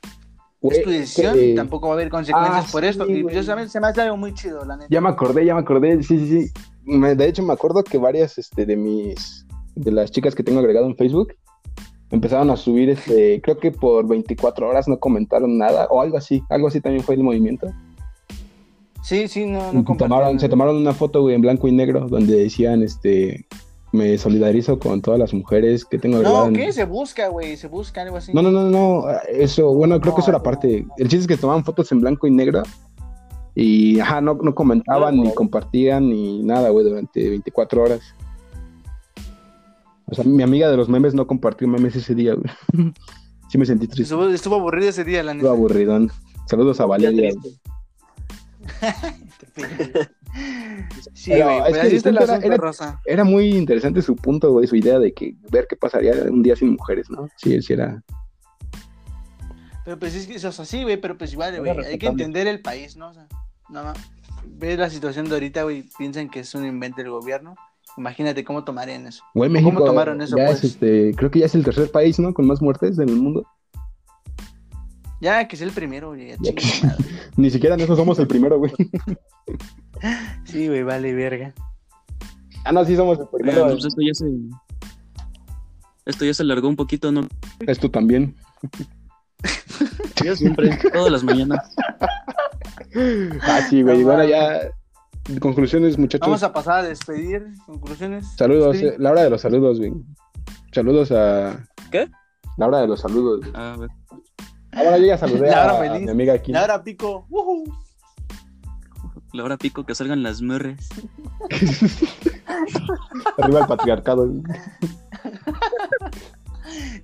Güey, 0.60 0.78
es 0.78 0.84
tu 0.84 0.90
decisión, 0.90 1.34
que- 1.34 1.54
tampoco 1.54 1.88
va 1.88 1.94
a 1.94 1.96
haber 1.96 2.08
consecuencias 2.08 2.64
Ah, 2.66 2.72
por 2.72 2.82
sí, 2.82 2.88
esto. 2.88 3.06
Y 3.08 3.22
güey. 3.22 3.34
yo 3.34 3.42
sabes, 3.42 3.70
se 3.70 3.80
me 3.80 3.86
hace 3.88 4.00
algo 4.02 4.16
muy 4.16 4.32
chido, 4.34 4.64
la 4.64 4.76
neta. 4.76 4.88
Ya 4.90 5.00
me 5.00 5.08
acordé, 5.10 5.44
ya 5.44 5.54
me 5.54 5.60
acordé, 5.60 6.02
sí, 6.02 6.18
sí, 6.18 6.46
sí. 6.46 6.52
Me- 6.84 7.14
de 7.14 7.28
hecho, 7.28 7.42
me 7.42 7.52
acuerdo 7.52 7.84
que 7.84 7.98
varias 7.98 8.38
este, 8.38 8.64
de 8.66 8.76
mis, 8.76 9.46
de 9.74 9.92
las 9.92 10.10
chicas 10.10 10.34
que 10.34 10.42
tengo 10.42 10.60
agregado 10.60 10.86
en 10.86 10.96
Facebook, 10.96 11.34
empezaron 12.14 12.50
a 12.50 12.56
subir, 12.56 12.90
este, 12.90 13.40
creo 13.42 13.58
que 13.58 13.70
por 13.72 14.06
24 14.06 14.68
horas 14.68 14.88
no 14.88 14.98
comentaron 14.98 15.58
nada, 15.58 15.86
o 15.90 16.00
algo 16.00 16.16
así, 16.16 16.42
algo 16.48 16.68
así 16.68 16.80
también 16.80 17.02
fue 17.04 17.14
el 17.16 17.22
movimiento. 17.22 17.68
Sí, 19.02 19.28
sí, 19.28 19.44
no, 19.46 19.72
no 19.72 19.84
tomaron, 19.84 20.40
se 20.40 20.48
tomaron 20.48 20.76
una 20.76 20.94
foto, 20.94 21.20
güey, 21.22 21.34
en 21.34 21.42
blanco 21.42 21.68
y 21.68 21.72
negro, 21.72 22.06
donde 22.08 22.36
decían, 22.36 22.82
este, 22.82 23.46
me 23.92 24.16
solidarizo 24.16 24.78
con 24.78 25.02
todas 25.02 25.20
las 25.20 25.34
mujeres 25.34 25.84
que 25.84 25.98
tengo. 25.98 26.22
No, 26.22 26.46
en- 26.46 26.54
¿qué? 26.54 26.72
Se 26.72 26.84
busca, 26.84 27.28
güey, 27.28 27.56
se 27.58 27.68
busca 27.68 28.00
algo 28.02 28.16
así. 28.16 28.32
No, 28.32 28.40
no, 28.40 28.50
no, 28.50 28.62
no, 28.70 29.04
eso, 29.28 29.74
bueno, 29.74 30.00
creo 30.00 30.14
que 30.14 30.22
eso 30.22 30.30
No, 30.30 30.38
era 30.38 30.42
parte. 30.42 30.86
El 30.96 31.08
chiste 31.08 31.18
es 31.22 31.26
que 31.26 31.36
tomaban 31.36 31.64
fotos 31.64 31.92
en 31.92 32.00
blanco 32.00 32.26
y 32.26 32.30
negro 32.30 32.62
y, 33.54 34.00
ajá, 34.00 34.20
no, 34.22 34.34
no 34.34 34.54
comentaban 34.54 35.16
No, 35.16 35.22
ni 35.24 35.28
no. 35.28 35.34
compartían 35.34 36.08
ni 36.08 36.42
nada, 36.42 36.70
güey, 36.70 36.86
durante 36.86 37.28
24 37.28 37.82
horas. 37.82 38.00
O 40.14 40.22
sea, 40.22 40.24
mi 40.24 40.44
amiga 40.44 40.70
de 40.70 40.76
los 40.76 40.88
memes 40.88 41.12
no 41.12 41.26
compartió 41.26 41.66
memes 41.66 41.96
ese 41.96 42.14
día, 42.14 42.34
güey. 42.34 42.48
Sí 43.50 43.58
me 43.58 43.66
sentí 43.66 43.86
triste, 43.86 44.02
Estuvo, 44.14 44.28
estuvo 44.30 44.54
aburrido 44.56 44.88
ese 44.90 45.04
día, 45.04 45.22
la 45.22 45.32
neta. 45.34 45.44
estuvo 45.46 45.52
aburridón. 45.56 46.10
Saludos 46.46 46.80
a 46.80 46.86
Valeria. 46.86 47.32
Sí, 51.12 51.30
güey, 51.30 51.40
es 51.40 51.62
pues 51.62 52.06
era- 52.06 52.24
asunto, 52.24 52.46
era- 52.46 52.56
Rosa. 52.56 53.00
Era 53.04 53.22
muy 53.24 53.50
interesante 53.54 54.02
su 54.02 54.16
punto, 54.16 54.50
güey, 54.50 54.66
su 54.66 54.74
idea 54.76 54.98
de 54.98 55.12
que 55.14 55.34
ver 55.50 55.66
qué 55.68 55.76
pasaría 55.76 56.12
un 56.28 56.42
día 56.42 56.56
sin 56.56 56.72
mujeres, 56.72 57.08
¿no? 57.10 57.28
Sí, 57.36 57.60
sí 57.62 57.72
era. 57.74 58.02
Pero 59.84 59.98
pues 59.98 60.14
es 60.14 60.26
que 60.26 60.34
eso 60.34 60.48
es 60.48 60.58
así, 60.58 60.82
güey, 60.82 60.96
pero 60.96 61.16
pues 61.16 61.32
igual, 61.32 61.58
güey, 61.60 61.70
hay 61.86 61.98
que 61.98 62.06
entender 62.06 62.46
el 62.48 62.60
país, 62.60 62.96
¿no? 62.96 63.10
O 63.10 63.14
sea, 63.14 63.28
no, 63.68 63.84
no. 63.84 63.92
Ves 64.46 64.78
la 64.78 64.90
situación 64.90 65.28
de 65.28 65.34
ahorita, 65.34 65.62
güey, 65.62 65.84
piensan 65.96 66.28
que 66.28 66.40
es 66.40 66.54
un 66.54 66.64
invento 66.66 66.96
del 67.00 67.10
gobierno. 67.10 67.54
Imagínate 67.96 68.44
cómo 68.44 68.64
tomarían 68.64 69.06
eso. 69.06 69.22
Güey, 69.34 69.62
¿Cómo 69.62 69.84
tomaron 69.84 70.20
eso, 70.20 70.36
ya 70.36 70.46
pues? 70.46 70.58
es, 70.58 70.72
este, 70.72 71.14
creo 71.16 71.30
que 71.30 71.40
ya 71.40 71.46
es 71.46 71.54
el 71.54 71.64
tercer 71.64 71.90
país, 71.90 72.18
¿no? 72.18 72.34
Con 72.34 72.46
más 72.46 72.60
muertes 72.60 72.98
en 72.98 73.08
el 73.08 73.16
mundo. 73.16 73.46
Ya, 75.20 75.46
que 75.46 75.56
es 75.56 75.62
el 75.62 75.70
primero, 75.70 76.08
güey. 76.08 76.28
ya 76.28 76.36
Ya 76.40 76.54
que-. 76.54 76.62
Ni 77.36 77.50
siquiera 77.50 77.76
nosotros 77.76 77.98
somos 77.98 78.18
el 78.18 78.26
primero, 78.26 78.58
güey. 78.58 78.72
Sí, 80.44 80.68
güey, 80.68 80.82
vale, 80.82 81.14
verga. 81.14 81.54
Ah, 82.64 82.72
no, 82.72 82.84
sí 82.84 82.94
somos 82.94 83.18
el 83.18 83.26
Oigan, 83.32 83.54
primero. 83.54 83.72
pues 83.72 83.84
esto 83.86 84.00
ya 84.02 84.12
se. 84.12 84.26
Esto 86.04 86.24
ya 86.26 86.34
se 86.34 86.42
alargó 86.42 86.68
un 86.68 86.76
poquito, 86.76 87.10
¿no? 87.10 87.26
Esto 87.60 87.90
también. 87.90 88.36
Yo 90.24 90.36
siempre, 90.36 90.78
todas 90.92 91.10
las 91.10 91.24
mañanas. 91.24 91.74
Ah, 93.42 93.60
sí, 93.68 93.82
güey. 93.82 94.00
No 94.00 94.06
bueno, 94.06 94.24
ya. 94.24 94.60
Conclusiones, 95.40 95.98
muchachos. 95.98 96.26
Vamos 96.26 96.42
a 96.42 96.52
pasar 96.52 96.80
a 96.80 96.82
despedir. 96.82 97.46
Conclusiones. 97.66 98.26
Saludos, 98.36 98.76
eh, 98.76 98.94
la 98.98 99.10
hora 99.12 99.22
de 99.22 99.30
los 99.30 99.40
saludos, 99.40 99.78
güey. 99.78 99.92
Saludos 100.72 101.10
a. 101.12 101.66
¿Qué? 101.90 102.10
La 102.56 102.66
hora 102.66 102.80
de 102.80 102.88
los 102.88 103.00
saludos. 103.00 103.40
güey. 103.40 103.52
A 103.54 103.76
ver. 103.76 103.88
Ah, 104.72 104.82
bueno, 104.82 104.96
yo 104.98 105.06
ya 105.06 105.18
saludé 105.18 105.50
La 105.50 105.62
a, 105.62 105.64
hora 105.76 105.78
a 105.86 105.92
feliz. 105.92 106.06
mi 106.06 106.10
amiga 106.12 106.34
aquí. 106.34 106.54
Ahora 106.54 106.82
pico. 106.82 107.26
¡Woohoo! 107.30 107.64
La 109.32 109.44
hora 109.44 109.56
pico 109.56 109.84
que 109.84 109.94
salgan 109.94 110.22
las 110.22 110.42
murres. 110.42 110.88
Arriba 113.38 113.60
el 113.60 113.66
patriarcado. 113.66 114.28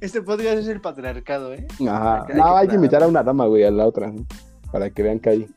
Este 0.00 0.22
podcast 0.22 0.58
es 0.58 0.68
el 0.68 0.80
patriarcado, 0.80 1.52
¿eh? 1.54 1.66
Ajá. 1.88 2.26
No, 2.34 2.44
que 2.54 2.58
hay 2.60 2.68
que 2.68 2.74
invitar 2.76 3.02
a 3.02 3.06
una 3.08 3.22
dama, 3.22 3.46
güey, 3.46 3.64
a 3.64 3.70
la 3.70 3.86
otra. 3.86 4.12
Para 4.72 4.90
que 4.90 5.02
vean 5.02 5.18
que 5.20 5.30
hay. 5.30 5.48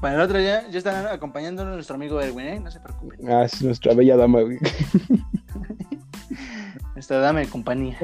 Para 0.00 0.14
el 0.14 0.20
otro 0.22 0.40
ya, 0.40 0.66
ya 0.68 0.78
están 0.78 1.06
acompañándonos 1.06 1.74
nuestro 1.74 1.96
amigo 1.96 2.20
Erwin, 2.20 2.46
¿eh? 2.46 2.60
No 2.60 2.70
se 2.70 2.80
preocupen. 2.80 3.30
Ah, 3.30 3.44
es 3.44 3.60
nuestra 3.62 3.92
bella 3.94 4.16
dama, 4.16 4.40
güey. 4.40 4.58
Esta 6.96 7.18
dame 7.18 7.46
compañía. 7.48 7.96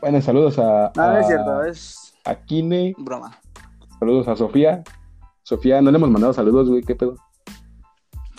Bueno, 0.00 0.20
saludos 0.20 0.58
a. 0.58 0.90
No, 0.96 1.02
no 1.02 1.02
a- 1.02 1.20
es 1.20 1.26
cierto, 1.26 1.64
es 1.64 2.14
A 2.24 2.34
Kine. 2.34 2.94
broma. 2.98 3.38
Saludos 3.98 4.28
a 4.28 4.36
Sofía. 4.36 4.82
Sofía, 5.42 5.80
no 5.82 5.90
le 5.90 5.98
hemos 5.98 6.10
mandado 6.10 6.32
saludos, 6.32 6.68
güey, 6.68 6.82
¿qué 6.82 6.94
pedo? 6.94 7.16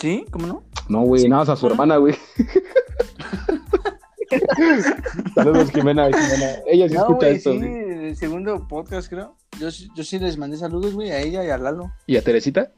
¿Sí? 0.00 0.24
¿Cómo 0.30 0.46
no? 0.46 0.62
No, 0.88 1.02
güey, 1.02 1.22
Sí. 1.22 1.28
nada 1.28 1.42
más 1.42 1.48
a 1.50 1.56
su 1.56 1.66
hermana, 1.68 1.96
güey. 1.98 2.14
saludos, 5.34 5.70
Jimena, 5.70 6.06
Jimena. 6.06 6.52
Ella 6.66 6.88
sí 6.88 6.94
No, 6.94 7.00
escucha 7.02 7.28
esto, 7.28 7.52
sí, 7.52 7.58
güey. 7.58 8.06
el 8.08 8.16
segundo 8.16 8.66
podcast, 8.68 9.08
creo. 9.08 9.36
Yo, 9.60 9.70
sí- 9.70 9.88
yo 9.94 10.02
sí 10.02 10.18
les 10.18 10.36
mandé 10.38 10.56
saludos, 10.56 10.94
güey, 10.94 11.10
a 11.10 11.20
ella 11.20 11.44
y 11.44 11.50
a 11.50 11.58
Lalo. 11.58 11.92
¿Y 12.06 12.16
a 12.16 12.22
Teresita? 12.22 12.72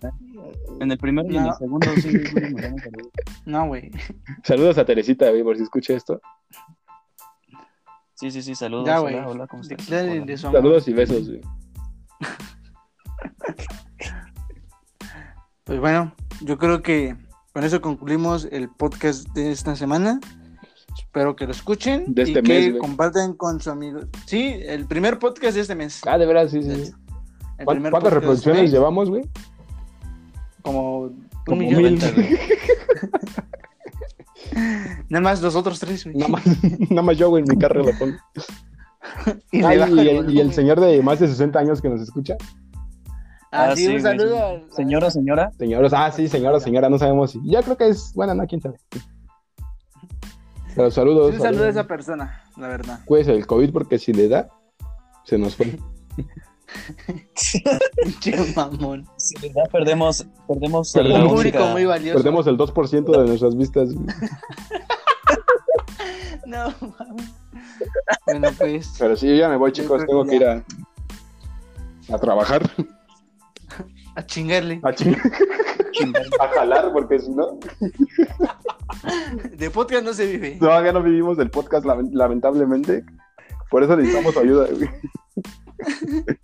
En 0.80 0.90
el 0.90 0.98
primero 0.98 1.28
y 1.30 1.36
en 1.36 1.44
No. 1.44 1.50
el 1.50 1.54
segundo 1.56 1.86
sí, 1.96 2.02
saludos. 2.26 3.10
No, 3.46 3.66
güey. 3.68 3.90
Saludos 4.42 4.78
a 4.78 4.84
Teresita, 4.84 5.30
güey, 5.30 5.42
por 5.42 5.56
si 5.56 5.62
escucha 5.62 5.94
esto. 5.94 6.20
Sí, 8.14 8.30
sí, 8.30 8.42
sí, 8.42 8.54
saludos. 8.54 8.86
Ya, 8.86 8.98
güey. 8.98 9.14
Hola, 9.14 9.28
hola, 9.28 9.46
¿cómo 9.46 9.62
estás? 9.62 9.84
Saludos 10.40 10.88
y 10.88 10.92
besos, 10.92 11.28
güey. 11.28 11.40
Pues 15.64 15.80
bueno, 15.80 16.14
yo 16.42 16.58
creo 16.58 16.82
que 16.82 17.16
con 17.52 17.64
eso 17.64 17.80
concluimos 17.80 18.46
el 18.50 18.68
podcast 18.68 19.28
de 19.30 19.50
esta 19.52 19.76
semana. 19.76 20.20
Espero 21.14 21.36
que 21.36 21.46
lo 21.46 21.52
escuchen 21.52 22.12
De 22.12 22.22
este 22.22 22.40
y 22.40 22.42
que 22.42 22.48
mes, 22.48 22.68
güey. 22.70 22.78
compartan 22.80 23.34
con 23.34 23.60
sus 23.60 23.68
amigos. 23.68 24.06
Sí, 24.26 24.52
el 24.66 24.84
primer 24.86 25.20
podcast 25.20 25.54
de 25.54 25.60
este 25.60 25.76
mes. 25.76 26.00
Ah, 26.06 26.18
de 26.18 26.26
veras, 26.26 26.50
sí, 26.50 26.60
sí. 26.60 26.86
sí. 26.86 26.92
El 27.56 27.66
¿Cuán- 27.66 27.76
primer 27.76 27.92
¿Cuántas 27.92 28.12
reproducciones 28.14 28.62
este 28.62 28.64
mes, 28.64 28.72
llevamos, 28.72 29.08
güey? 29.10 29.22
Como 30.62 30.98
un 31.02 31.28
Como 31.46 31.60
millón. 31.60 31.82
mil. 31.84 32.00
Nada 35.08 35.22
más 35.22 35.40
los 35.40 35.54
otros 35.54 35.78
tres, 35.78 36.02
güey. 36.02 36.16
Nada 36.16 36.32
más, 36.32 36.42
nada 36.90 37.02
más 37.02 37.16
yo, 37.16 37.28
güey, 37.28 37.44
en 37.44 37.48
mi 37.48 37.58
carro 37.60 37.84
lo 37.84 37.96
pongo. 37.96 38.16
Y 39.52 39.62
Ay, 39.62 39.78
el 39.78 39.98
el, 40.00 40.08
y 40.08 40.14
volumen. 40.16 40.38
el 40.38 40.52
señor 40.52 40.80
de 40.80 41.00
más 41.00 41.20
de 41.20 41.28
60 41.28 41.56
años 41.60 41.80
que 41.80 41.88
nos 41.90 42.00
escucha. 42.00 42.34
Ah, 43.52 43.68
Ah, 43.70 43.76
sí, 43.76 43.86
un 43.86 44.00
saludo. 44.02 44.62
Señora, 44.72 45.12
señora. 45.12 45.52
Señoras, 45.56 45.92
ah, 45.94 46.10
sí, 46.10 46.26
señora, 46.26 46.58
señora, 46.58 46.88
no 46.88 46.98
sabemos 46.98 47.30
si. 47.30 47.40
Yo 47.44 47.62
creo 47.62 47.76
que 47.76 47.86
es, 47.90 48.12
bueno, 48.14 48.34
no, 48.34 48.44
quién 48.48 48.60
sabe. 48.60 48.78
Pero 50.74 50.90
saludos. 50.90 51.30
Sí, 51.30 51.36
un 51.36 51.42
saludo 51.42 51.64
a 51.64 51.68
esa 51.68 51.86
persona, 51.86 52.42
la 52.56 52.68
verdad. 52.68 53.00
Cuídese 53.04 53.32
del 53.32 53.46
COVID 53.46 53.72
porque 53.72 53.98
si 53.98 54.12
le 54.12 54.28
da, 54.28 54.48
se 55.24 55.38
nos 55.38 55.54
fue. 55.56 55.76
Pinche 58.02 58.34
mamón. 58.56 59.06
Si 59.16 59.36
les 59.38 59.54
da, 59.54 59.62
perdemos, 59.70 60.26
perdemos 60.48 60.92
Perdemos. 60.92 60.92
Perdemos. 60.92 61.32
público 61.32 61.66
muy 61.68 61.84
valioso. 61.84 62.16
Perdemos 62.18 62.46
el 62.46 62.56
2% 62.56 63.20
de 63.20 63.26
nuestras 63.28 63.56
vistas. 63.56 63.90
No, 66.46 66.66
mames. 66.98 67.32
Bueno, 68.26 68.48
pues. 68.58 68.94
Pero 68.98 69.16
sí, 69.16 69.28
yo 69.28 69.34
ya 69.34 69.48
me 69.48 69.56
voy, 69.56 69.72
chicos. 69.72 70.04
Tengo 70.06 70.26
que 70.26 70.36
ir 70.36 70.44
a, 70.46 70.62
a 72.12 72.18
trabajar. 72.18 72.70
A 74.14 74.26
chingarle. 74.26 74.78
A, 74.82 74.92
ching- 74.92 75.16
a 76.40 76.48
jalar, 76.48 76.92
porque 76.92 77.18
si 77.18 77.30
no, 77.30 77.58
De 79.56 79.70
podcast 79.70 80.04
no 80.04 80.12
se 80.14 80.26
vive. 80.26 80.56
todavía 80.58 80.92
no 80.92 81.02
vivimos 81.02 81.36
del 81.36 81.50
podcast, 81.50 81.84
lament- 81.84 82.12
lamentablemente. 82.12 83.04
Por 83.70 83.82
eso 83.82 83.96
necesitamos 83.96 84.36
ayuda. 84.36 84.68
güey. 84.70 84.88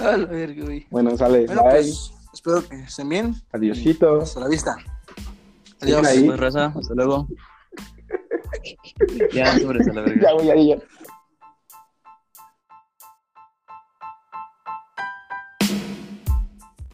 A 0.00 0.16
la 0.16 0.26
verga, 0.26 0.64
güey. 0.64 0.86
Bueno, 0.90 1.16
sale. 1.16 1.46
Bueno, 1.46 1.62
Bye. 1.64 1.72
pues. 1.72 2.12
Espero 2.32 2.66
que 2.68 2.76
estén 2.82 3.08
bien. 3.08 3.34
Adiosito. 3.52 4.20
Hasta 4.22 4.40
la 4.40 4.48
vista. 4.48 4.76
Adiós. 5.80 6.04
ahí. 6.06 6.24
Pues, 6.26 6.40
raza, 6.40 6.72
hasta 6.76 6.94
luego. 6.94 7.26
Ya, 9.32 9.58
sobres 9.58 9.86
a 9.88 9.92
la 9.92 10.02
verga. 10.02 10.22
Ya, 10.22 10.32
güey, 10.32 10.46
ya, 10.46 10.76
ya. 10.76 10.82